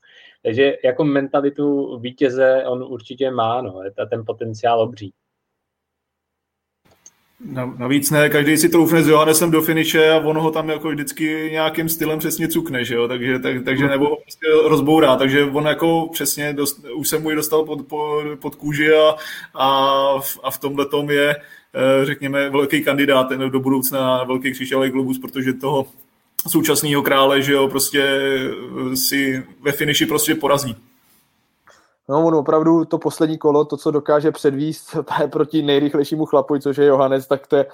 Takže 0.43 0.77
jako 0.83 1.03
mentalitu 1.03 1.97
vítěze 1.99 2.63
on 2.67 2.83
určitě 2.83 3.31
má, 3.31 3.61
no, 3.61 3.83
je 3.83 3.91
ten 4.09 4.23
potenciál 4.25 4.81
obří. 4.81 5.13
Navíc 7.77 8.11
ne, 8.11 8.29
každý 8.29 8.57
si 8.57 8.69
troufne 8.69 9.03
s 9.03 9.07
Johannesem 9.07 9.51
do 9.51 9.61
finiše 9.61 10.09
a 10.09 10.17
ono 10.17 10.41
ho 10.41 10.51
tam 10.51 10.69
jako 10.69 10.89
vždycky 10.89 11.49
nějakým 11.51 11.89
stylem 11.89 12.19
přesně 12.19 12.47
cukne, 12.47 12.85
že 12.85 12.95
jo? 12.95 13.07
Takže, 13.07 13.39
tak, 13.39 13.63
takže 13.65 13.87
nebo 13.87 14.05
ho 14.05 14.17
prostě 14.21 14.47
rozbourá, 14.63 15.15
takže 15.15 15.45
on 15.45 15.65
jako 15.65 16.09
přesně, 16.13 16.53
dost, 16.53 16.85
už 16.95 17.07
se 17.07 17.19
mu 17.19 17.29
ji 17.29 17.35
dostal 17.35 17.63
pod, 17.63 17.87
pod, 17.87 18.23
pod 18.41 18.55
kůži 18.55 18.93
a, 18.93 19.15
a, 19.53 19.67
a 20.43 20.51
v 20.51 20.57
tomhle 20.59 20.85
tom 20.85 21.09
je, 21.09 21.35
eh, 21.35 22.05
řekněme, 22.05 22.49
velký 22.49 22.83
kandidát 22.83 23.29
do 23.31 23.59
budoucna 23.59 23.99
na 23.99 24.23
velký 24.23 24.51
křišťálový 24.51 24.89
globus, 24.89 25.19
protože 25.19 25.53
toho 25.53 25.87
současného 26.47 27.01
krále, 27.01 27.41
že 27.41 27.53
jo, 27.53 27.67
prostě 27.67 28.19
si 28.93 29.43
ve 29.61 29.71
finiši 29.71 30.05
prostě 30.05 30.35
porazí. 30.35 30.75
No, 32.09 32.25
on 32.25 32.35
opravdu 32.35 32.85
to 32.85 32.97
poslední 32.97 33.37
kolo, 33.37 33.65
to, 33.65 33.77
co 33.77 33.91
dokáže 33.91 34.31
předvíst 34.31 34.97
proti 35.31 35.61
nejrychlejšímu 35.61 36.25
chlapu, 36.25 36.59
což 36.59 36.77
je 36.77 36.85
Johannes, 36.85 37.27
tak 37.27 37.47
to 37.47 37.55
je, 37.55 37.65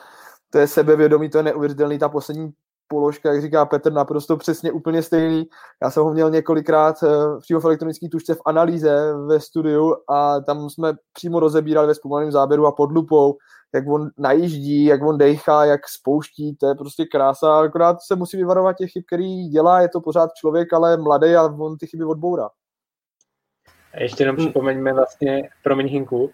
to 0.49 0.57
je 0.57 0.67
sebevědomí, 0.67 1.29
to 1.29 1.37
je 1.37 1.43
neuvěřitelný. 1.43 1.99
Ta 1.99 2.09
poslední 2.09 2.51
položka, 2.87 3.33
jak 3.33 3.41
říká 3.41 3.65
Petr, 3.65 3.91
naprosto 3.91 4.37
přesně 4.37 4.71
úplně 4.71 5.03
stejný. 5.03 5.47
Já 5.83 5.91
jsem 5.91 6.03
ho 6.03 6.13
měl 6.13 6.29
několikrát 6.31 7.03
eh, 7.03 7.07
přímo 7.39 7.59
v 7.59 7.65
elektronické 7.65 8.09
tušce 8.09 8.35
v 8.35 8.41
analýze 8.45 9.13
ve 9.27 9.39
studiu 9.39 9.95
a 10.09 10.39
tam 10.39 10.69
jsme 10.69 10.93
přímo 11.13 11.39
rozebírali 11.39 11.87
ve 11.87 11.95
zpomaleném 11.95 12.31
záběru 12.31 12.65
a 12.65 12.71
pod 12.71 12.91
lupou, 12.91 13.37
jak 13.73 13.87
on 13.87 14.09
najíždí, 14.17 14.85
jak 14.85 15.03
on 15.03 15.17
dechá, 15.17 15.65
jak 15.65 15.81
spouští, 15.89 16.55
to 16.55 16.67
je 16.67 16.75
prostě 16.75 17.05
krása, 17.05 17.59
akorát 17.59 17.97
se 18.07 18.15
musí 18.15 18.37
vyvarovat 18.37 18.77
těch 18.77 18.91
chyb, 18.91 19.03
který 19.07 19.47
dělá, 19.47 19.81
je 19.81 19.89
to 19.89 20.01
pořád 20.01 20.29
člověk, 20.35 20.73
ale 20.73 20.97
mladý 20.97 21.35
a 21.35 21.43
on 21.43 21.77
ty 21.77 21.87
chyby 21.87 22.03
odbourá. 22.03 22.49
Ještě 23.97 24.23
jenom 24.23 24.35
připomeňme 24.35 24.93
vlastně, 24.93 25.49
promiň 25.63 25.87
Hinku, 25.87 26.23
uh, 26.23 26.31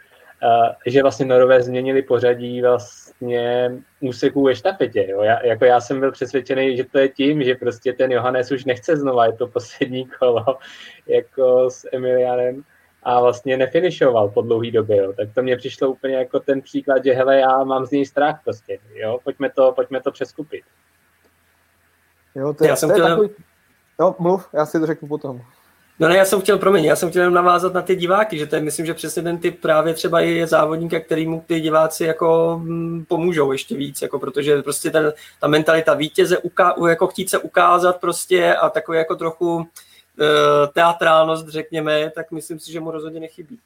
že 0.86 1.02
vlastně 1.02 1.26
Norové 1.26 1.64
změnili 1.64 2.02
pořadí 2.02 2.62
vlastně 2.62 3.72
úseků 4.00 4.44
ve 4.44 4.56
štafetě. 4.56 5.08
Jo? 5.10 5.22
Já, 5.22 5.46
jako 5.46 5.66
já 5.66 5.82
jsem 5.82 6.00
byl 6.00 6.12
přesvědčený, 6.12 6.78
že 6.78 6.84
to 6.84 6.98
je 7.00 7.10
tím, 7.10 7.44
že 7.44 7.56
prostě 7.56 7.94
ten 7.94 8.12
Johannes 8.12 8.52
už 8.52 8.66
nechce 8.66 8.98
znova, 8.98 9.26
je 9.26 9.34
to 9.34 9.48
poslední 9.48 10.06
kolo 10.20 10.46
jako 11.08 11.70
s 11.70 11.90
Emilianem 11.92 12.64
a 13.04 13.22
vlastně 13.22 13.58
nefinišoval 13.58 14.30
po 14.30 14.42
dlouhé 14.42 14.72
době. 14.72 14.98
Jo? 14.98 15.14
Tak 15.14 15.30
to 15.34 15.44
mně 15.44 15.58
přišlo 15.58 15.90
úplně 15.90 16.16
jako 16.16 16.40
ten 16.40 16.62
příklad, 16.62 17.06
že 17.06 17.14
hele, 17.14 17.40
já 17.40 17.64
mám 17.64 17.86
z 17.86 17.92
něj 17.92 18.06
strach 18.06 18.42
prostě. 18.44 18.80
Jo? 18.94 19.20
Pojďme, 19.24 19.50
to, 19.50 19.72
pojďme 19.72 20.02
to 20.02 20.12
přeskupit. 20.12 20.64
Jo, 22.36 22.54
to 22.54 22.64
je, 22.64 22.70
já 22.70 22.76
jsem 22.76 22.90
to 22.90 22.96
je 22.96 23.02
chtěl... 23.02 23.10
takový... 23.10 23.30
No, 24.00 24.16
mluv, 24.20 24.50
já 24.54 24.66
si 24.66 24.80
to 24.80 24.86
řeknu 24.86 25.08
potom. 25.08 25.42
No 25.99 26.07
ne, 26.07 26.18
já 26.18 26.26
jsem 26.26 26.41
chtěl, 26.41 26.57
promiň, 26.57 26.86
já 26.86 26.95
jsem 26.95 27.10
chtěl 27.10 27.32
navázat 27.32 27.74
na 27.74 27.82
ty 27.82 27.95
diváky, 27.95 28.38
že 28.38 28.48
to 28.48 28.56
je, 28.56 28.61
myslím, 28.61 28.86
že 28.86 28.94
přesně 28.94 29.22
ten 29.22 29.38
typ 29.38 29.61
právě 29.61 29.94
třeba 29.94 30.19
je 30.19 30.48
závodník, 30.48 31.06
kterýmu 31.06 31.44
ty 31.48 31.60
diváci 31.60 32.03
jako 32.03 32.60
mm, 32.64 33.06
pomůžou 33.07 33.52
ještě 33.52 33.78
víc, 33.78 34.02
jako 34.02 34.19
protože 34.19 34.61
prostě 34.64 34.91
ten, 34.91 35.14
ta 35.41 35.48
mentalita 35.48 35.94
vítěze, 35.94 36.38
uká, 36.38 36.76
jako 36.90 37.07
chtít 37.07 37.30
se 37.30 37.38
ukázat 37.38 37.99
prostě 37.99 38.56
a 38.56 38.69
takový 38.69 38.98
jako 38.98 39.15
trochu 39.15 39.68
teatrálnost, 40.74 41.48
řekněme, 41.48 42.10
tak 42.10 42.32
myslím 42.32 42.60
si, 42.60 42.72
že 42.72 42.80
mu 42.80 42.91
rozhodně 42.91 43.19
nechybí. 43.19 43.60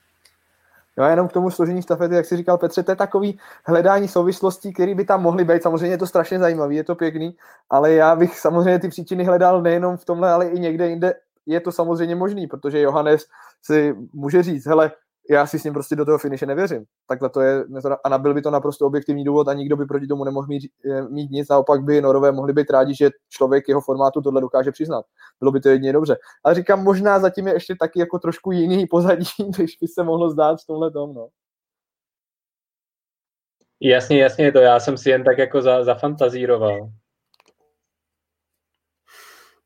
No 0.97 1.03
a 1.03 1.09
jenom 1.09 1.27
k 1.27 1.33
tomu 1.33 1.51
složení 1.51 1.81
štafety, 1.81 2.15
jak 2.15 2.25
si 2.25 2.37
říkal 2.37 2.57
Petře, 2.57 2.83
to 2.83 2.91
je 2.91 2.95
takový 2.95 3.39
hledání 3.65 4.07
souvislostí, 4.07 4.73
které 4.73 4.95
by 4.95 5.05
tam 5.05 5.21
mohly 5.21 5.43
být. 5.43 5.63
Samozřejmě 5.63 5.93
je 5.93 5.97
to 5.97 6.07
strašně 6.07 6.39
zajímavý, 6.39 6.75
je 6.75 6.83
to 6.83 6.95
pěkný, 6.95 7.35
ale 7.69 7.91
já 7.91 8.15
bych 8.15 8.39
samozřejmě 8.39 8.79
ty 8.79 8.89
příčiny 8.89 9.23
hledal 9.23 9.61
nejenom 9.61 9.97
v 9.97 10.05
tomhle, 10.05 10.31
ale 10.31 10.47
i 10.47 10.59
někde 10.59 10.89
jinde. 10.89 11.13
Je 11.45 11.61
to 11.61 11.71
samozřejmě 11.71 12.15
možný, 12.15 12.47
protože 12.47 12.81
Johannes 12.81 13.25
si 13.61 13.95
může 14.13 14.43
říct, 14.43 14.65
hele, 14.65 14.91
já 15.29 15.47
si 15.47 15.59
s 15.59 15.63
ním 15.63 15.73
prostě 15.73 15.95
do 15.95 16.05
toho 16.05 16.17
finiše 16.17 16.45
nevěřím. 16.45 16.83
Takhle 17.07 17.29
to 17.29 17.41
je, 17.41 17.63
a 18.03 18.09
nabil 18.09 18.33
by 18.33 18.41
to 18.41 18.51
naprosto 18.51 18.85
objektivní 18.85 19.23
důvod 19.23 19.47
a 19.47 19.53
nikdo 19.53 19.77
by 19.77 19.85
proti 19.85 20.07
tomu 20.07 20.23
nemohl 20.23 20.47
mít, 20.47 20.63
eh, 20.91 21.01
mít 21.01 21.31
nic, 21.31 21.49
naopak 21.49 21.83
by 21.83 22.01
Norové 22.01 22.31
mohli 22.31 22.53
být 22.53 22.69
rádi, 22.69 22.95
že 22.95 23.09
člověk 23.29 23.67
jeho 23.67 23.81
formátu 23.81 24.21
tohle 24.21 24.41
dokáže 24.41 24.71
přiznat. 24.71 25.05
Bylo 25.39 25.51
by 25.51 25.59
to 25.59 25.69
jedině 25.69 25.93
dobře. 25.93 26.17
Ale 26.43 26.55
říkám, 26.55 26.83
možná 26.83 27.19
zatím 27.19 27.47
je 27.47 27.53
ještě 27.53 27.75
taky 27.79 27.99
jako 27.99 28.19
trošku 28.19 28.51
jiný 28.51 28.87
pozadí, 28.91 29.25
než 29.59 29.77
by 29.81 29.87
se 29.87 30.03
mohlo 30.03 30.29
zdát 30.29 30.61
v 30.63 30.67
tomhle 30.67 30.91
tom, 30.91 31.13
no. 31.13 31.27
Jasně, 33.83 34.21
jasně, 34.21 34.51
to 34.51 34.59
já 34.59 34.79
jsem 34.79 34.97
si 34.97 35.09
jen 35.09 35.23
tak 35.23 35.37
jako 35.37 35.61
za, 35.61 35.83
zafantazíroval. 35.83 36.89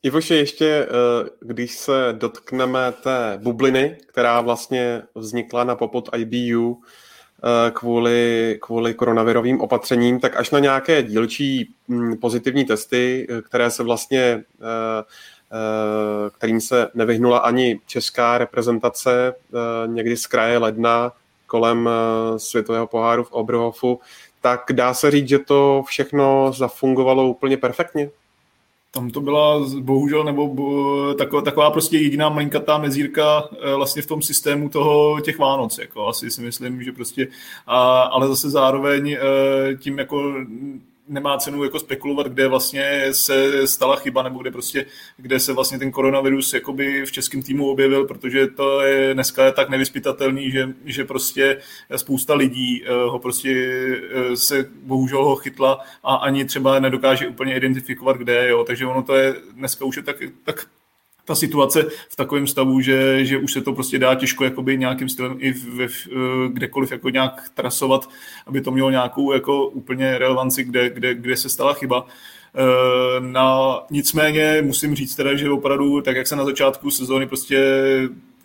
Ivoše, 0.05 0.35
ještě 0.35 0.65
eh, 0.65 0.87
když 1.39 1.71
se 1.71 1.91
dotkneme 2.11 2.93
té 3.03 3.39
bubliny, 3.41 3.97
která 4.07 4.41
vlastně 4.41 5.01
vznikla 5.15 5.63
na 5.63 5.75
popot 5.75 6.09
IBU 6.17 6.81
eh, 7.43 7.71
kvůli, 7.71 8.57
kvůli 8.61 8.93
koronavirovým 8.93 9.61
opatřením, 9.61 10.19
tak 10.19 10.35
až 10.35 10.51
na 10.51 10.59
nějaké 10.59 11.03
dílčí 11.03 11.73
hm, 11.87 12.17
pozitivní 12.17 12.65
testy, 12.65 13.27
eh, 13.29 13.41
které 13.41 13.71
se 13.71 13.83
vlastně 13.83 14.43
kterým 16.37 16.61
se 16.61 16.87
nevyhnula 16.93 17.37
ani 17.37 17.79
česká 17.85 18.37
reprezentace 18.37 19.33
někdy 19.85 20.17
z 20.17 20.27
kraje 20.27 20.57
ledna 20.57 21.11
kolem 21.47 21.89
světového 22.37 22.87
poháru 22.87 23.23
v 23.23 23.31
Oberhofu, 23.31 23.99
tak 24.41 24.65
dá 24.71 24.93
se 24.93 25.11
říct, 25.11 25.29
že 25.29 25.39
to 25.39 25.83
všechno 25.87 26.51
zafungovalo 26.53 27.27
úplně 27.29 27.57
perfektně? 27.57 28.09
Tam 28.95 29.09
to 29.09 29.21
byla 29.21 29.59
bohužel, 29.79 30.23
nebo 30.23 30.47
bo, 30.47 31.13
taková, 31.13 31.41
taková 31.41 31.71
prostě 31.71 31.97
jediná 31.97 32.29
malinkatá 32.29 32.77
mezírka 32.77 33.49
e, 33.61 33.75
vlastně 33.75 34.01
v 34.01 34.05
tom 34.07 34.21
systému 34.21 34.69
toho 34.69 35.21
těch 35.21 35.39
Vánoc, 35.39 35.77
jako. 35.77 36.07
Asi 36.07 36.31
si 36.31 36.41
myslím, 36.41 36.83
že 36.83 36.91
prostě, 36.91 37.27
a, 37.67 38.01
ale 38.01 38.27
zase 38.27 38.49
zároveň 38.49 39.11
e, 39.11 39.19
tím 39.77 39.99
jako 39.99 40.33
nemá 41.07 41.37
cenu 41.37 41.63
jako 41.63 41.79
spekulovat, 41.79 42.27
kde 42.27 42.47
vlastně 42.47 43.13
se 43.13 43.67
stala 43.67 43.95
chyba, 43.95 44.23
nebo 44.23 44.39
kde 44.39 44.51
prostě, 44.51 44.85
kde 45.17 45.39
se 45.39 45.53
vlastně 45.53 45.79
ten 45.79 45.91
koronavirus 45.91 46.53
jakoby 46.53 47.05
v 47.05 47.11
českém 47.11 47.41
týmu 47.41 47.69
objevil, 47.69 48.05
protože 48.05 48.47
to 48.47 48.81
je 48.81 49.13
dneska 49.13 49.45
je 49.45 49.51
tak 49.51 49.69
nevyspytatelný, 49.69 50.51
že, 50.51 50.69
že 50.85 51.05
prostě 51.05 51.61
spousta 51.95 52.33
lidí 52.33 52.83
eh, 52.83 52.93
ho 52.93 53.19
prostě 53.19 53.51
eh, 53.51 54.35
se 54.35 54.69
bohužel 54.83 55.25
ho 55.25 55.35
chytla 55.35 55.79
a 56.03 56.15
ani 56.15 56.45
třeba 56.45 56.79
nedokáže 56.79 57.27
úplně 57.27 57.55
identifikovat, 57.55 58.17
kde, 58.17 58.49
jo, 58.49 58.63
takže 58.63 58.85
ono 58.85 59.03
to 59.03 59.15
je, 59.15 59.35
dneska 59.53 59.85
už 59.85 59.97
je 59.97 60.03
tak, 60.03 60.15
tak 60.43 60.67
ta 61.25 61.35
situace 61.35 61.85
v 62.09 62.15
takovém 62.15 62.47
stavu, 62.47 62.81
že, 62.81 63.25
že 63.25 63.37
už 63.37 63.53
se 63.53 63.61
to 63.61 63.73
prostě 63.73 63.99
dá 63.99 64.15
těžko 64.15 64.43
jakoby 64.43 64.77
nějakým 64.77 65.09
stylem 65.09 65.37
i 65.39 65.51
ve, 65.51 65.87
kdekoliv 66.47 66.91
jako 66.91 67.09
nějak 67.09 67.49
trasovat, 67.53 68.09
aby 68.45 68.61
to 68.61 68.71
mělo 68.71 68.89
nějakou 68.89 69.33
jako 69.33 69.67
úplně 69.67 70.17
relevanci, 70.17 70.63
kde, 70.63 70.89
kde, 70.89 71.13
kde 71.13 71.37
se 71.37 71.49
stala 71.49 71.73
chyba. 71.73 72.07
Eh, 72.57 73.19
na, 73.19 73.79
nicméně 73.91 74.61
musím 74.61 74.95
říct 74.95 75.15
teda, 75.15 75.35
že 75.35 75.49
opravdu, 75.49 76.01
tak 76.01 76.15
jak 76.15 76.27
se 76.27 76.35
na 76.35 76.45
začátku 76.45 76.91
sezóny 76.91 77.27
prostě 77.27 77.59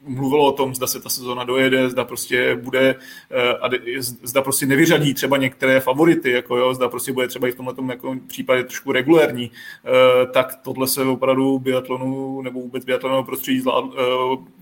mluvilo 0.06 0.46
o 0.46 0.52
tom, 0.52 0.74
zda 0.74 0.86
se 0.86 1.00
ta 1.00 1.08
sezona 1.08 1.44
dojede, 1.44 1.90
zda 1.90 2.04
prostě 2.04 2.56
bude, 2.56 2.94
eh, 3.30 4.02
zda 4.22 4.42
prostě 4.42 4.66
nevyřadí 4.66 5.14
třeba 5.14 5.36
některé 5.36 5.80
favority, 5.80 6.30
jako 6.30 6.56
jo, 6.56 6.74
zda 6.74 6.88
prostě 6.88 7.12
bude 7.12 7.28
třeba 7.28 7.48
i 7.48 7.52
v 7.52 7.54
tomhle 7.54 7.74
jako 7.88 8.16
případě 8.26 8.64
trošku 8.64 8.92
regulérní, 8.92 9.50
eh, 9.84 10.26
tak 10.26 10.60
tohle 10.62 10.86
se 10.86 11.04
opravdu 11.04 11.58
biatlonu 11.58 12.42
nebo 12.42 12.60
vůbec 12.60 12.84
biatlonového 12.84 13.24
prostředí 13.24 13.62
eh, 13.66 14.59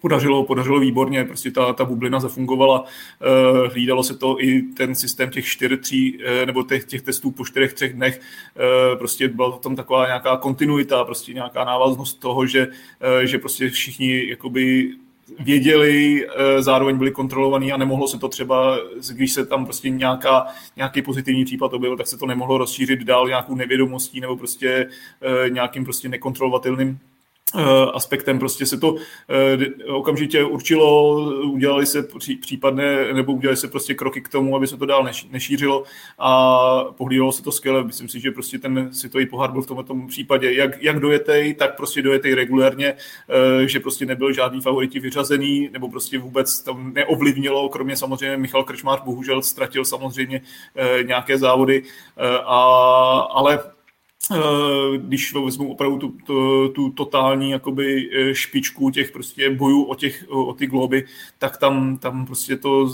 podařilo, 0.00 0.44
podařilo 0.44 0.80
výborně, 0.80 1.24
prostě 1.24 1.50
ta, 1.50 1.72
ta 1.72 1.84
bublina 1.84 2.20
zafungovala, 2.20 2.80
uh, 2.80 3.72
hlídalo 3.72 4.02
se 4.02 4.16
to 4.16 4.36
i 4.40 4.62
ten 4.62 4.94
systém 4.94 5.30
těch 5.30 5.46
čtyř, 5.46 5.80
tří, 5.80 6.18
uh, 6.18 6.46
nebo 6.46 6.62
těch, 6.62 6.84
těch 6.84 7.02
testů 7.02 7.30
po 7.30 7.44
čtyřech, 7.44 7.74
třech 7.74 7.92
dnech, 7.92 8.20
uh, 8.20 8.98
prostě 8.98 9.28
byla 9.28 9.58
tam 9.58 9.76
taková 9.76 10.06
nějaká 10.06 10.36
kontinuita, 10.36 11.04
prostě 11.04 11.32
nějaká 11.32 11.64
návaznost 11.64 12.20
toho, 12.20 12.46
že, 12.46 12.68
že 13.24 13.38
prostě 13.38 13.70
všichni 13.70 14.28
jakoby 14.28 14.92
věděli, 15.40 16.26
zároveň 16.58 16.98
byli 16.98 17.10
kontrolovaní 17.10 17.72
a 17.72 17.76
nemohlo 17.76 18.08
se 18.08 18.18
to 18.18 18.28
třeba, 18.28 18.78
když 19.12 19.32
se 19.32 19.46
tam 19.46 19.64
prostě 19.64 19.90
nějaká, 19.90 20.46
nějaký 20.76 21.02
pozitivní 21.02 21.44
případ 21.44 21.72
objevil, 21.72 21.96
tak 21.96 22.06
se 22.06 22.18
to 22.18 22.26
nemohlo 22.26 22.58
rozšířit 22.58 23.04
dál 23.04 23.28
nějakou 23.28 23.54
nevědomostí 23.54 24.20
nebo 24.20 24.36
prostě 24.36 24.88
nějakým 25.50 25.84
prostě 25.84 26.08
nekontrolovatelným 26.08 26.98
Eh, 26.98 27.15
aspektem. 27.94 28.38
Prostě 28.38 28.66
se 28.66 28.78
to 28.78 28.96
eh, 29.28 29.92
okamžitě 29.92 30.44
určilo, 30.44 31.14
udělali 31.42 31.86
se 31.86 32.08
případné, 32.40 33.12
nebo 33.14 33.32
udělali 33.32 33.56
se 33.56 33.68
prostě 33.68 33.94
kroky 33.94 34.20
k 34.20 34.28
tomu, 34.28 34.56
aby 34.56 34.66
se 34.66 34.76
to 34.76 34.86
dál 34.86 35.08
nešířilo 35.30 35.84
a 36.18 36.84
pohlídalo 36.84 37.32
se 37.32 37.42
to 37.42 37.52
skvěle. 37.52 37.84
Myslím 37.84 38.08
si, 38.08 38.20
že 38.20 38.30
prostě 38.30 38.58
ten 38.58 38.88
světový 38.92 39.26
pohár 39.26 39.52
byl 39.52 39.62
v 39.62 39.66
tomto 39.66 39.94
případě 40.08 40.52
jak, 40.52 40.82
jak 40.82 41.00
dojetej, 41.00 41.54
tak 41.54 41.76
prostě 41.76 42.02
dojetej 42.02 42.34
regulérně, 42.34 42.94
eh, 43.28 43.68
že 43.68 43.80
prostě 43.80 44.06
nebyl 44.06 44.32
žádný 44.32 44.60
favoriti 44.60 45.00
vyřazený, 45.00 45.68
nebo 45.72 45.88
prostě 45.88 46.18
vůbec 46.18 46.62
tam 46.62 46.92
neovlivnilo, 46.92 47.68
kromě 47.68 47.96
samozřejmě 47.96 48.36
Michal 48.36 48.64
Krčmář 48.64 49.02
bohužel 49.04 49.42
ztratil 49.42 49.84
samozřejmě 49.84 50.40
nějaké 51.02 51.38
závody, 51.38 51.82
a, 52.44 52.56
ale 53.30 53.56
Eh, 53.56 53.75
když 54.96 55.34
vezmu 55.34 55.72
opravdu 55.72 55.98
tu, 55.98 56.08
tu, 56.26 56.68
tu 56.68 56.90
totální 56.90 57.50
jakoby 57.50 58.10
eh, 58.12 58.34
špičku 58.34 58.90
těch 58.90 59.10
prostě 59.12 59.50
bojů 59.50 59.82
o, 59.82 59.94
těch, 59.94 60.24
o 60.28 60.54
ty 60.54 60.66
globy, 60.66 61.04
tak 61.38 61.56
tam, 61.56 61.98
tam 61.98 62.26
prostě 62.26 62.56
to 62.56 62.88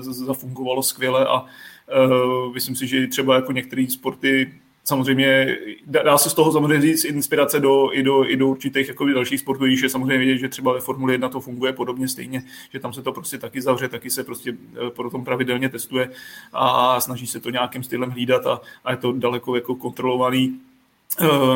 zafungovalo 0.00 0.82
skvěle 0.82 1.26
a 1.26 1.40
uh, 1.40 2.54
myslím 2.54 2.76
si, 2.76 2.86
že 2.86 3.06
třeba 3.06 3.34
jako 3.34 3.52
některé 3.52 3.86
sporty 3.88 4.52
samozřejmě 4.84 5.58
dá 5.86 6.18
se 6.18 6.30
z 6.30 6.34
toho 6.34 6.52
samozřejmě 6.52 6.80
říct 6.80 7.04
inspirace 7.04 7.60
do, 7.60 7.88
i, 7.92 8.02
do, 8.02 8.30
i 8.30 8.36
do 8.36 8.48
určitých 8.48 8.88
jako 8.88 9.06
dalších 9.06 9.40
sportů, 9.40 9.64
když 9.64 9.80
je 9.80 9.88
samozřejmě 9.88 10.18
vidět, 10.18 10.38
že 10.38 10.48
třeba 10.48 10.72
ve 10.72 10.80
Formule 10.80 11.14
1 11.14 11.28
to 11.28 11.40
funguje 11.40 11.72
podobně 11.72 12.08
stejně, 12.08 12.42
že 12.72 12.80
tam 12.80 12.92
se 12.92 13.02
to 13.02 13.12
prostě 13.12 13.38
taky 13.38 13.62
zavře, 13.62 13.88
taky 13.88 14.10
se 14.10 14.24
prostě 14.24 14.56
pro 14.88 15.10
tom 15.10 15.24
pravidelně 15.24 15.68
testuje 15.68 16.10
a 16.52 17.00
snaží 17.00 17.26
se 17.26 17.40
to 17.40 17.50
nějakým 17.50 17.82
stylem 17.82 18.10
hlídat 18.10 18.46
a, 18.46 18.60
a 18.84 18.90
je 18.90 18.96
to 18.96 19.12
daleko 19.12 19.54
jako 19.54 19.74
kontrolovaný. 19.74 20.60
Eh, 20.60 20.73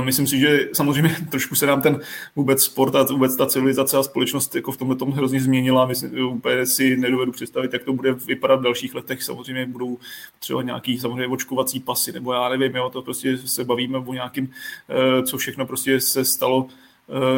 myslím 0.00 0.26
si, 0.26 0.38
že 0.38 0.68
samozřejmě 0.72 1.16
trošku 1.30 1.54
se 1.54 1.66
nám 1.66 1.82
ten 1.82 2.00
vůbec 2.36 2.64
sport 2.64 2.94
a 2.94 3.02
vůbec 3.02 3.36
ta 3.36 3.46
civilizace 3.46 3.96
a 3.96 4.02
společnost 4.02 4.54
jako 4.54 4.72
v 4.72 4.76
tomhle 4.76 4.96
tom 4.96 5.12
hrozně 5.12 5.40
změnila. 5.40 5.86
Myslím, 5.86 6.28
úplně 6.28 6.66
si 6.66 6.96
nedovedu 6.96 7.32
představit, 7.32 7.72
jak 7.72 7.84
to 7.84 7.92
bude 7.92 8.12
vypadat 8.12 8.60
v 8.60 8.62
dalších 8.62 8.94
letech. 8.94 9.22
Samozřejmě 9.22 9.66
budou 9.66 9.98
třeba 10.38 10.62
nějaký 10.62 10.98
samozřejmě 10.98 11.26
očkovací 11.26 11.80
pasy, 11.80 12.12
nebo 12.12 12.32
já 12.32 12.48
nevím, 12.48 12.76
jo, 12.76 12.90
to 12.90 13.02
prostě 13.02 13.38
se 13.38 13.64
bavíme 13.64 13.98
o 13.98 14.12
nějakým, 14.12 14.50
eh, 14.88 15.22
co 15.22 15.38
všechno 15.38 15.66
prostě 15.66 16.00
se 16.00 16.24
stalo 16.24 16.68
Eh, 16.68 16.87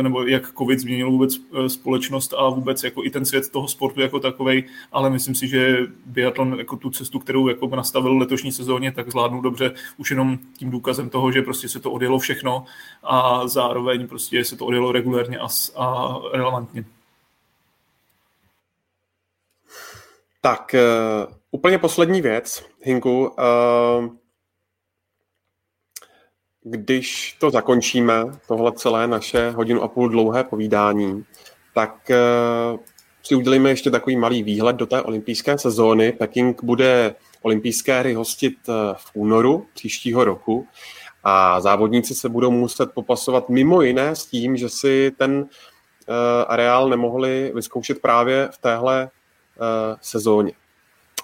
nebo 0.03 0.23
jak 0.23 0.53
covid 0.59 0.81
změnil 0.81 1.11
vůbec 1.11 1.37
eh, 1.37 1.69
společnost 1.69 2.35
a 2.37 2.49
vůbec 2.49 2.85
jako 2.85 3.05
i 3.05 3.11
ten 3.11 3.25
svět 3.25 3.51
toho 3.51 3.69
sportu 3.69 4.01
jako 4.01 4.21
takovej, 4.21 4.65
ale 4.93 5.11
myslím 5.11 5.35
si, 5.35 5.49
že 5.49 5.79
biatlon 6.07 6.59
jako 6.59 6.77
tu 6.77 6.91
cestu, 6.91 7.19
kterou 7.19 7.49
jako 7.49 7.67
nastavil 7.67 8.19
letošní 8.19 8.53
sezóně, 8.53 8.93
tak 8.93 9.11
zvládnul 9.11 9.43
dobře 9.43 9.75
už 9.97 10.11
jenom 10.11 10.39
tím 10.59 10.71
důkazem 10.71 11.11
toho, 11.11 11.33
že 11.33 11.43
prostě 11.43 11.69
se 11.69 11.81
to 11.81 11.93
odjelo 11.93 12.19
všechno 12.19 12.65
a 13.03 13.49
zároveň 13.49 14.09
prostě 14.09 14.45
se 14.45 14.57
to 14.57 14.67
odjelo 14.67 14.93
regulérně 14.93 15.39
a, 15.39 15.47
a 15.77 16.19
relevantně. 16.33 16.85
Tak, 20.41 20.75
uh, 20.75 21.35
úplně 21.51 21.79
poslední 21.79 22.21
věc, 22.23 22.65
Hinku. 22.81 23.29
Uh, 23.29 24.11
když 26.71 27.37
to 27.41 27.51
zakončíme, 27.51 28.25
tohle 28.49 28.73
celé 28.73 29.07
naše 29.07 29.51
hodinu 29.51 29.83
a 29.83 29.89
půl 29.89 30.09
dlouhé 30.09 30.45
povídání, 30.45 31.25
tak 31.75 32.11
uh, 32.11 32.81
si 33.23 33.35
udělíme 33.35 33.71
ještě 33.71 33.91
takový 33.91 34.17
malý 34.17 34.43
výhled 34.43 34.77
do 34.77 34.87
té 34.87 35.03
olympijské 35.03 35.59
sezóny. 35.59 36.13
Peking 36.13 36.65
bude 36.65 37.15
olympijské 37.43 38.01
hry 38.01 38.15
hostit 38.15 38.55
uh, 38.69 38.75
v 38.97 39.11
únoru 39.15 39.67
příštího 39.75 40.25
roku 40.25 40.67
a 41.25 41.61
závodníci 41.61 42.15
se 42.15 42.29
budou 42.29 42.51
muset 42.51 42.91
popasovat 42.95 43.49
mimo 43.49 43.83
jiné 43.83 44.17
s 44.17 44.27
tím, 44.27 44.57
že 44.57 44.69
si 44.69 45.13
ten 45.19 45.33
uh, 45.41 45.47
areál 46.47 46.89
nemohli 46.89 47.53
vyzkoušet 47.55 48.01
právě 48.03 48.49
v 48.53 48.59
téhle 48.59 49.11
sezóně. 50.01 50.53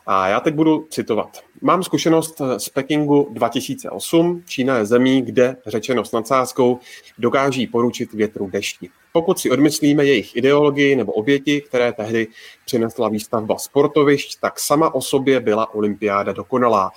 A 0.06 0.28
já 0.28 0.40
teď 0.40 0.54
budu 0.54 0.86
citovat. 0.90 1.40
Mám 1.62 1.82
zkušenost 1.82 2.40
z 2.58 2.68
Pekingu 2.68 3.28
2008. 3.32 4.42
Čína 4.46 4.76
je 4.76 4.86
zemí, 4.86 5.22
kde, 5.22 5.56
řečeno 5.66 6.04
s 6.04 6.12
nadsázkou, 6.12 6.78
dokáží 7.18 7.66
poručit 7.66 8.12
větru 8.12 8.50
dešti. 8.50 8.90
Pokud 9.12 9.38
si 9.38 9.50
odmyslíme 9.50 10.04
jejich 10.04 10.36
ideologii 10.36 10.96
nebo 10.96 11.12
oběti, 11.12 11.60
které 11.60 11.92
tehdy 11.92 12.26
přinesla 12.64 13.08
výstavba 13.08 13.58
sportovišť, 13.58 14.40
tak 14.40 14.60
sama 14.60 14.94
o 14.94 15.02
sobě 15.02 15.40
byla 15.40 15.74
olympiáda 15.74 16.32
dokonalá. 16.32 16.90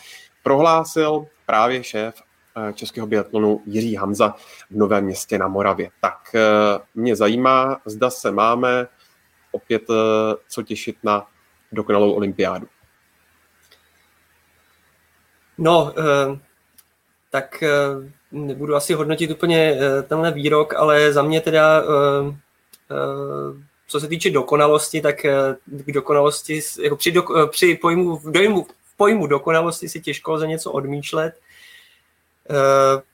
Prohlásil 0.44 1.28
právě 1.46 1.84
šéf 1.84 2.16
eh, 2.16 2.74
českého 2.74 3.08
biatlonu 3.08 3.62
Jiří 3.66 3.96
Hamza 3.96 4.36
v 4.72 4.76
Novém 4.76 5.06
městě 5.06 5.38
na 5.38 5.48
Moravě. 5.48 5.90
Tak 6.02 6.36
eh, 6.36 6.40
mě 6.96 7.16
zajímá, 7.16 7.82
zda 7.86 8.10
se 8.10 8.32
máme 8.32 8.88
opět 9.52 9.84
eh, 9.90 9.94
co 10.50 10.64
těšit 10.64 10.96
na 11.04 11.28
dokonalou 11.72 12.12
olympiádu. 12.12 12.68
No, 15.62 15.94
tak 17.32 17.64
nebudu 18.32 18.76
asi 18.76 18.94
hodnotit 18.94 19.32
úplně 19.32 19.78
tenhle 20.08 20.32
výrok, 20.32 20.74
ale 20.74 21.14
za 21.14 21.22
mě 21.22 21.42
teda, 21.42 21.84
co 23.88 24.00
se 24.00 24.08
týče 24.08 24.30
dokonalosti, 24.30 25.02
tak 25.02 25.22
k 25.66 25.92
dokonalosti, 25.92 26.62
jako 26.84 26.96
při, 26.96 27.12
do, 27.12 27.24
při 27.48 27.76
pojmu, 27.76 28.18
v 28.18 28.32
dojmu, 28.32 28.64
v 28.64 28.98
pojmu 28.98 29.28
dokonalosti 29.28 29.90
si 29.90 30.02
těžko 30.02 30.38
za 30.38 30.46
něco 30.46 30.72
odmýšlet, 30.72 31.34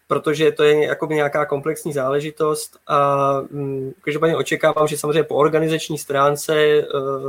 protože 0.07 0.51
to 0.51 0.63
je 0.63 0.85
jakoby 0.85 1.15
nějaká 1.15 1.45
komplexní 1.45 1.93
záležitost 1.93 2.77
a 2.87 3.31
mm, 3.51 3.91
každopádně 4.01 4.37
očekávám, 4.37 4.87
že 4.87 4.97
samozřejmě 4.97 5.23
po 5.23 5.35
organizační 5.35 5.97
stránce 5.97 6.85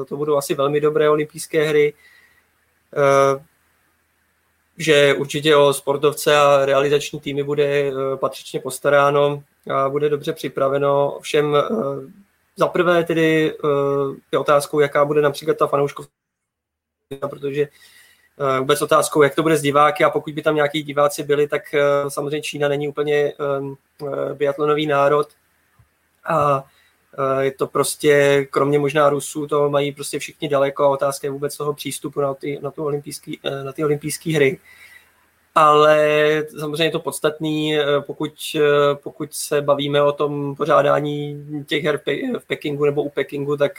to 0.09 0.16
budou 0.16 0.36
asi 0.36 0.55
velmi 0.55 0.80
dobré 0.80 1.10
olympijské 1.10 1.68
hry, 1.68 1.94
že 4.78 5.14
určitě 5.14 5.56
o 5.56 5.72
sportovce 5.72 6.36
a 6.36 6.66
realizační 6.66 7.20
týmy 7.20 7.42
bude 7.42 7.64
eh, 7.64 7.92
patřičně 8.16 8.60
postaráno 8.60 9.42
a 9.74 9.88
bude 9.88 10.08
dobře 10.08 10.32
připraveno. 10.32 11.18
Všem 11.20 11.56
eh, 11.56 11.62
za 12.56 12.68
prvé 12.68 13.04
tedy 13.04 13.52
eh, 13.52 13.68
je 14.32 14.38
otázkou, 14.38 14.80
jaká 14.80 15.04
bude 15.04 15.20
například 15.20 15.58
ta 15.58 15.66
fanouškovská, 15.66 16.12
protože 17.30 17.68
vůbec 18.58 18.82
otázkou, 18.82 19.22
jak 19.22 19.34
to 19.34 19.42
bude 19.42 19.56
s 19.56 19.62
diváky 19.62 20.04
a 20.04 20.10
pokud 20.10 20.34
by 20.34 20.42
tam 20.42 20.54
nějaký 20.54 20.82
diváci 20.82 21.22
byli, 21.22 21.48
tak 21.48 21.62
samozřejmě 22.08 22.42
Čína 22.42 22.68
není 22.68 22.88
úplně 22.88 23.32
biatlonový 24.34 24.86
národ 24.86 25.28
a 26.24 26.64
je 27.40 27.51
to 27.52 27.66
prostě, 27.66 28.47
kromě 28.51 28.78
možná 28.78 29.10
Rusů, 29.10 29.47
to 29.47 29.70
mají 29.70 29.93
prostě 29.93 30.18
všichni 30.18 30.48
daleko 30.48 30.84
a 30.84 30.88
otázka 30.88 31.26
je 31.26 31.30
vůbec 31.30 31.56
toho 31.56 31.74
přístupu 31.74 32.20
na 32.20 32.34
ty, 32.34 32.59
na, 32.62 32.70
tu 32.70 32.84
olympijský, 32.84 33.40
eh, 33.44 33.64
na 33.64 33.72
ty 33.72 33.84
olympijské 33.84 34.34
hry. 34.34 34.59
Ale 35.55 36.43
samozřejmě 36.60 36.84
je 36.84 36.90
to 36.90 37.01
podstatný, 37.01 37.76
eh, 37.76 37.84
pokud, 38.01 38.32
eh, 38.56 38.60
pokud 38.94 39.34
se 39.34 39.62
bavíme 39.62 40.02
o 40.02 40.12
tom 40.12 40.56
pořádání 40.56 41.44
těch 41.66 41.84
her 41.84 42.01
v 42.38 42.47
Pekingu 42.47 42.84
nebo 42.84 43.02
u 43.02 43.09
Pekingu, 43.09 43.56
tak 43.56 43.72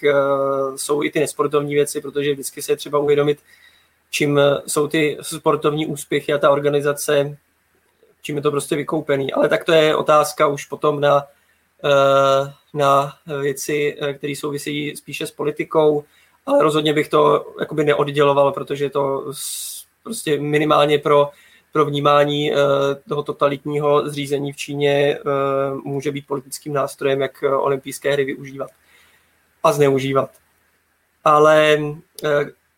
jsou 0.75 1.03
i 1.03 1.11
ty 1.11 1.19
nesportovní 1.19 1.73
věci, 1.73 2.01
protože 2.01 2.33
vždycky 2.33 2.61
se 2.61 2.71
je 2.71 2.75
třeba 2.77 2.99
uvědomit, 2.99 3.39
čím 4.09 4.39
jsou 4.67 4.87
ty 4.87 5.17
sportovní 5.21 5.85
úspěchy 5.85 6.33
a 6.33 6.37
ta 6.37 6.49
organizace, 6.49 7.37
čím 8.21 8.35
je 8.35 8.41
to 8.41 8.51
prostě 8.51 8.75
vykoupený. 8.75 9.33
Ale 9.33 9.49
tak 9.49 9.63
to 9.63 9.71
je 9.71 9.95
otázka 9.95 10.47
už 10.47 10.65
potom 10.65 10.99
na 10.99 11.23
Eh, 11.23 11.36
na 12.73 13.13
věci, 13.41 13.97
eh, 14.01 14.13
které 14.13 14.35
souvisí 14.35 14.95
spíše 14.95 15.27
s 15.27 15.31
politikou, 15.31 16.03
ale 16.45 16.63
rozhodně 16.63 16.93
bych 16.93 17.09
to 17.09 17.53
jakoby 17.59 17.83
neodděloval, 17.83 18.51
protože 18.51 18.85
je 18.85 18.89
to 18.89 19.31
prostě 20.03 20.39
minimálně 20.39 20.99
pro, 20.99 21.29
pro 21.71 21.85
vnímání 21.85 22.53
eh, 22.53 22.55
toho 23.09 23.23
totalitního 23.23 24.09
zřízení 24.09 24.53
v 24.53 24.57
Číně 24.57 25.19
může 25.83 26.11
být 26.11 26.27
politickým 26.27 26.73
nástrojem, 26.73 27.21
jak 27.21 27.43
olympijské 27.43 28.13
hry 28.13 28.25
využívat 28.25 28.69
a 29.63 29.71
zneužívat. 29.71 30.29
Ale 31.23 31.77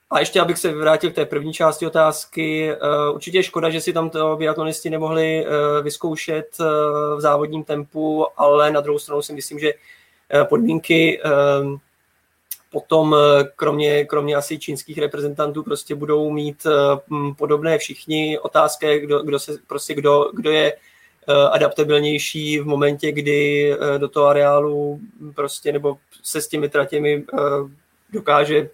a 0.10 0.19
ještě 0.19 0.41
abych 0.41 0.57
se 0.57 0.72
vrátil 0.72 1.11
k 1.11 1.15
té 1.15 1.26
první 1.26 1.53
části 1.53 1.88
otázky, 1.88 2.72
uh, 2.73 3.15
určitě 3.15 3.38
je 3.38 3.44
škoda, 3.44 3.69
že 3.69 3.81
si 3.81 3.94
tam 3.94 4.10
to 4.10 4.36
biatlonisti 4.38 4.90
nemohli 4.90 5.45
uh, 5.45 5.84
vyzkoušet 5.84 6.57
uh, 6.60 6.65
v 7.18 7.22
závodním 7.22 7.64
tempu, 7.64 8.26
ale 8.38 8.72
na 8.72 8.81
druhou 8.81 8.99
stranu 8.99 9.22
si 9.22 9.34
myslím, 9.34 9.60
že 9.60 9.73
podmínky 10.49 11.22
potom 12.72 13.15
kromě, 13.56 14.06
kromě 14.06 14.36
asi 14.36 14.60
čínských 14.60 14.98
reprezentantů 14.98 15.64
prostě 15.64 15.95
budou 15.95 16.31
mít 16.31 16.68
podobné 17.38 17.77
všichni. 17.77 18.40
Otázka 18.40 18.88
je, 18.88 18.99
kdo, 18.99 19.23
kdo, 19.23 19.40
se, 19.40 19.57
prostě 19.68 19.94
kdo, 19.94 20.31
kdo 20.34 20.52
je 20.52 20.73
adaptabilnější 21.52 22.60
v 22.60 22.65
momentě, 22.65 23.11
kdy 23.11 23.73
do 23.98 24.07
toho 24.07 24.27
areálu 24.27 24.99
prostě 25.36 25.72
nebo 25.72 25.98
se 26.23 26.41
s 26.41 26.48
těmi 26.48 26.69
tratěmi 26.69 27.26
dokáže 28.14 28.69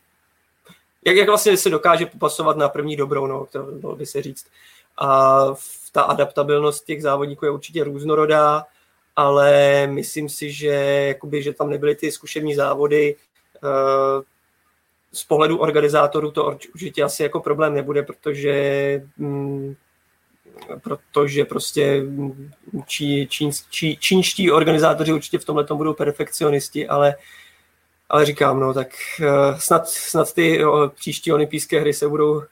jak, 1.06 1.16
jak 1.16 1.28
vlastně 1.28 1.58
se 1.58 1.70
dokáže 1.70 2.06
popasovat 2.06 2.58
na 2.58 2.70
první 2.70 2.96
dobrou, 2.96 3.28
no, 3.28 3.46
to 3.52 3.64
bylo 3.64 3.96
by 3.96 4.06
se 4.06 4.22
říct. 4.22 4.48
A 4.98 5.40
ta 5.92 6.02
adaptabilnost 6.02 6.86
těch 6.86 7.02
závodníků 7.02 7.46
je 7.46 7.52
určitě 7.52 7.84
různorodá, 7.84 8.64
ale 9.16 9.88
myslím 9.88 10.30
si, 10.30 10.52
že, 10.52 10.74
jakoby, 11.08 11.44
že 11.44 11.54
tam 11.54 11.70
nebyly 11.70 11.96
ty 11.96 12.12
zkušební 12.12 12.56
závody. 12.56 13.16
Eh, 13.64 14.24
z 15.12 15.24
pohledu 15.24 15.58
organizátorů 15.58 16.32
to 16.32 16.58
určitě 16.74 17.04
asi 17.04 17.24
jako 17.24 17.40
problém 17.40 17.74
nebude, 17.74 18.04
protože 18.04 19.02
mm, 19.18 19.76
protože 20.84 21.46
prostě 21.46 22.04
čí, 22.86 23.28
čín, 23.28 23.52
čí, 23.70 23.98
čínští 23.98 24.52
organizátoři 24.52 25.14
určitě 25.14 25.40
v 25.40 25.46
tomhle 25.46 25.66
budou 25.74 25.94
perfekcionisti, 25.94 26.88
ale 26.88 27.16
ale 28.10 28.26
říkám, 28.26 28.60
no, 28.60 28.74
tak 28.74 28.88
uh, 29.20 29.58
snad, 29.58 29.88
snad 29.88 30.34
ty 30.34 30.66
uh, 30.66 30.88
příští 30.88 31.34
olympijské 31.34 31.80
hry 31.80 31.94
se 31.94 32.08
budou 32.08 32.44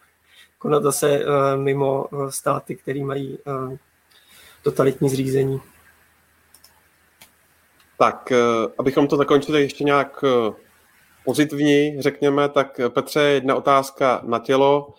konat 0.58 0.84
zase 0.84 1.26
uh, 1.26 1.62
mimo 1.62 2.06
uh, 2.06 2.30
státy, 2.30 2.76
které 2.76 3.04
mají 3.04 3.38
totalitní 4.64 5.10
zřízení. 5.10 5.62
Tak, 7.98 8.32
abychom 8.78 9.08
to 9.08 9.18
zakončili 9.18 9.62
ještě 9.62 9.84
nějak 9.84 10.24
pozitivní, 11.26 12.02
řekněme, 12.02 12.50
tak 12.50 12.80
Petře, 12.90 13.22
jedna 13.22 13.56
otázka 13.56 14.22
na 14.24 14.40
tělo. 14.40 14.94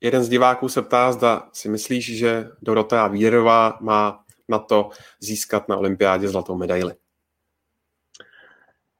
Jeden 0.00 0.24
z 0.24 0.28
diváků 0.28 0.68
se 0.68 0.82
ptá, 0.82 1.12
zda 1.12 1.48
si 1.52 1.68
myslíš, 1.68 2.18
že 2.18 2.48
Dorota 2.62 3.08
Vírová 3.08 3.78
má 3.80 4.24
na 4.48 4.58
to 4.58 4.90
získat 5.20 5.68
na 5.68 5.76
olympiádě 5.76 6.28
zlatou 6.28 6.56
medaili. 6.56 6.94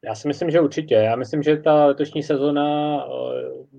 Já 0.05 0.15
si 0.15 0.29
myslím, 0.29 0.51
že 0.51 0.61
určitě. 0.61 0.95
Já 0.95 1.17
myslím, 1.17 1.43
že 1.43 1.57
ta 1.57 1.87
letošní 1.87 2.23
sezona 2.23 2.99
eh, 3.07 3.09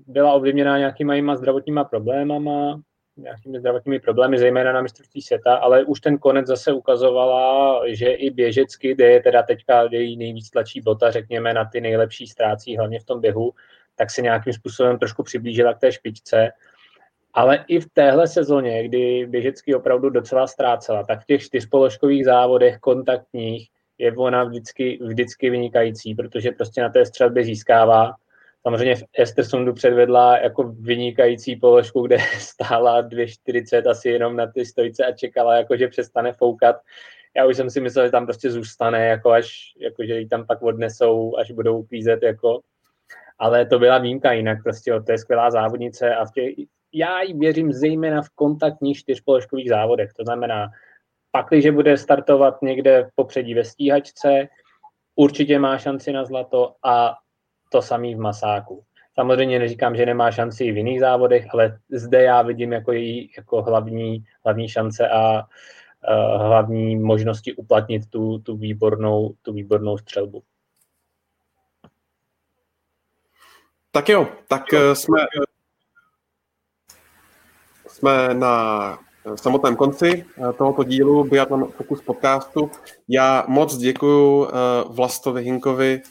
byla 0.06 0.32
ovlivněna 0.32 0.78
nějakýma 0.78 1.36
zdravotníma 1.36 1.84
problémama, 1.84 2.80
nějakými 3.16 3.58
zdravotními 3.58 4.00
problémy, 4.00 4.38
zejména 4.38 4.72
na 4.72 4.82
mistrovství 4.82 5.22
světa, 5.22 5.56
ale 5.56 5.84
už 5.84 6.00
ten 6.00 6.18
konec 6.18 6.46
zase 6.46 6.72
ukazovala, 6.72 7.80
že 7.86 8.06
i 8.06 8.30
běžecky, 8.30 8.94
kde 8.94 9.10
je 9.10 9.22
teda 9.22 9.42
teďka 9.42 9.88
její 9.90 10.16
nejvíc 10.16 10.50
tlačí 10.50 10.80
bota, 10.80 11.10
řekněme, 11.10 11.54
na 11.54 11.64
ty 11.64 11.80
nejlepší 11.80 12.26
ztrácí, 12.26 12.76
hlavně 12.76 13.00
v 13.00 13.04
tom 13.04 13.20
běhu, 13.20 13.52
tak 13.94 14.10
se 14.10 14.22
nějakým 14.22 14.52
způsobem 14.52 14.98
trošku 14.98 15.22
přiblížila 15.22 15.74
k 15.74 15.78
té 15.78 15.92
špičce. 15.92 16.50
Ale 17.34 17.64
i 17.68 17.80
v 17.80 17.86
téhle 17.92 18.26
sezóně, 18.26 18.88
kdy 18.88 19.26
běžecky 19.26 19.74
opravdu 19.74 20.10
docela 20.10 20.46
ztrácela, 20.46 21.04
tak 21.04 21.22
v 21.22 21.26
těch 21.26 21.42
čtyřpoložkových 21.42 22.24
závodech 22.24 22.78
kontaktních 22.78 23.68
je 23.98 24.16
ona 24.16 24.44
vždycky, 24.44 24.98
vždycky 25.02 25.50
vynikající, 25.50 26.14
protože 26.14 26.52
prostě 26.52 26.82
na 26.82 26.88
té 26.88 27.06
střelbě 27.06 27.44
získává. 27.44 28.14
Samozřejmě 28.62 28.94
v 28.96 29.04
Estersundu 29.18 29.72
předvedla 29.72 30.38
jako 30.38 30.62
vynikající 30.62 31.56
položku, 31.56 32.02
kde 32.02 32.18
stála 32.38 33.02
2,40 33.02 33.90
asi 33.90 34.08
jenom 34.08 34.36
na 34.36 34.46
ty 34.46 34.66
stojce 34.66 35.04
a 35.04 35.12
čekala, 35.12 35.56
jako 35.56 35.76
že 35.76 35.88
přestane 35.88 36.32
foukat. 36.32 36.76
Já 37.36 37.46
už 37.46 37.56
jsem 37.56 37.70
si 37.70 37.80
myslel, 37.80 38.04
že 38.04 38.10
tam 38.10 38.26
prostě 38.26 38.50
zůstane, 38.50 39.06
jako 39.06 39.30
až, 39.30 39.72
jako 39.80 40.04
že 40.04 40.18
ji 40.18 40.28
tam 40.28 40.46
pak 40.46 40.62
odnesou, 40.62 41.36
až 41.36 41.50
budou 41.50 41.78
uklízet, 41.78 42.22
jako. 42.22 42.60
Ale 43.38 43.66
to 43.66 43.78
byla 43.78 43.98
výjimka 43.98 44.32
jinak, 44.32 44.62
prostě 44.62 45.00
to 45.06 45.12
je 45.12 45.18
skvělá 45.18 45.50
závodnice 45.50 46.14
a 46.14 46.24
v 46.24 46.32
těch, 46.32 46.54
já 46.92 47.22
jí 47.22 47.38
věřím 47.38 47.72
zejména 47.72 48.22
v 48.22 48.30
kontaktních 48.34 48.98
čtyřpoložkových 48.98 49.68
závodech, 49.68 50.12
to 50.12 50.22
znamená 50.24 50.68
pak, 51.36 51.46
když 51.48 51.70
bude 51.70 51.96
startovat 51.96 52.62
někde 52.62 53.04
v 53.04 53.14
popředí 53.14 53.54
ve 53.54 53.64
stíhačce, 53.64 54.48
určitě 55.14 55.58
má 55.58 55.78
šanci 55.78 56.12
na 56.12 56.24
zlato 56.24 56.74
a 56.84 57.14
to 57.72 57.82
samý 57.82 58.14
v 58.14 58.18
masáku. 58.18 58.84
Samozřejmě 59.14 59.58
neříkám, 59.58 59.96
že 59.96 60.06
nemá 60.06 60.30
šanci 60.30 60.64
i 60.64 60.72
v 60.72 60.76
jiných 60.76 61.00
závodech, 61.00 61.46
ale 61.52 61.78
zde 61.90 62.22
já 62.22 62.42
vidím 62.42 62.72
jako 62.72 62.92
její 62.92 63.30
jako 63.36 63.62
hlavní, 63.62 64.24
hlavní 64.44 64.68
šance 64.68 65.08
a 65.08 65.42
uh, 65.42 66.42
hlavní 66.42 66.96
možnosti 66.96 67.52
uplatnit 67.52 68.10
tu, 68.10 68.38
tu, 68.38 68.56
výbornou, 68.56 69.34
tu 69.42 69.52
výbornou 69.52 69.98
střelbu. 69.98 70.42
Tak 73.90 74.08
jo, 74.08 74.28
tak 74.48 74.62
jsme, 74.92 75.20
jsme 77.86 78.34
na 78.34 79.05
samotném 79.34 79.76
konci 79.76 80.24
tohoto 80.58 80.84
dílu 80.84 81.24
Biathlon 81.24 81.68
Focus 81.76 82.00
podcastu. 82.00 82.70
Já 83.08 83.44
moc 83.48 83.76
děkuji 83.76 84.48
Vlastovi 84.88 85.42
Hinkovi, 85.42 86.02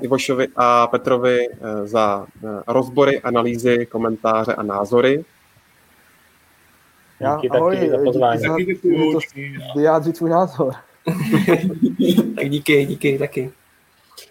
Ivošovi 0.00 0.48
a 0.56 0.86
Petrovi 0.86 1.48
za 1.84 2.26
rozbory, 2.66 3.20
analýzy, 3.20 3.86
komentáře 3.86 4.54
a 4.54 4.62
názory. 4.62 5.24
Já, 7.20 7.36
díky 7.36 7.50
ahoj, 7.50 7.76
taky 7.76 7.90
za 7.90 7.98
pozvání. 8.04 8.42
Díky 8.56 8.74
za 8.74 9.18
vyjádřit 9.76 10.16
svůj 10.16 10.30
názor. 10.30 10.72
tak 12.36 12.50
díky, 12.50 12.86
díky 12.86 13.18
taky. 13.18 13.52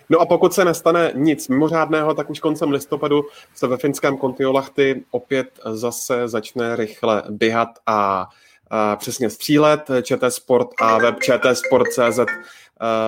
No 0.10 0.19
a 0.19 0.26
pokud 0.26 0.53
se 0.53 0.65
nestane 0.65 1.11
nic 1.15 1.48
mimořádného, 1.48 2.14
tak 2.14 2.30
už 2.30 2.40
koncem 2.40 2.72
listopadu 2.72 3.23
se 3.56 3.68
ve 3.68 3.77
finském 3.77 4.18
Kontiolahty 4.18 5.03
opět 5.11 5.60
zase 5.65 6.27
začne 6.27 6.76
rychle 6.76 7.23
běhat 7.30 7.69
a, 7.86 8.27
a 8.69 8.95
přesně 8.95 9.30
střílet. 9.30 9.91
ČT 10.02 10.34
Sport 10.34 10.68
a 10.82 10.98
web 10.98 11.15
čtsport.cz 11.19 12.19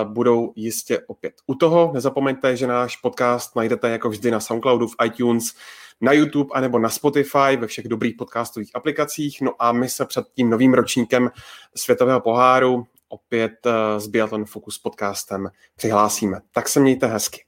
budou 0.03 0.53
jistě 0.55 0.99
opět 1.07 1.33
u 1.47 1.55
toho. 1.55 1.91
Nezapomeňte, 1.93 2.55
že 2.55 2.67
náš 2.67 2.97
podcast 2.97 3.55
najdete 3.55 3.89
jako 3.89 4.09
vždy 4.09 4.31
na 4.31 4.39
Soundcloudu, 4.39 4.87
v 4.87 4.95
iTunes, 5.05 5.53
na 6.01 6.11
YouTube 6.11 6.49
anebo 6.53 6.79
na 6.79 6.89
Spotify, 6.89 7.57
ve 7.57 7.67
všech 7.67 7.87
dobrých 7.87 8.15
podcastových 8.15 8.71
aplikacích. 8.73 9.41
No 9.41 9.51
a 9.59 9.71
my 9.71 9.89
se 9.89 10.05
před 10.05 10.25
tím 10.35 10.49
novým 10.49 10.73
ročníkem 10.73 11.31
Světového 11.75 12.21
poháru 12.21 12.87
opět 13.09 13.65
eh, 13.65 13.99
s 13.99 14.07
Biathlon 14.07 14.45
Focus 14.45 14.77
podcastem 14.77 15.47
přihlásíme. 15.75 16.39
Tak 16.51 16.69
se 16.69 16.79
mějte 16.79 17.07
hezky. 17.07 17.46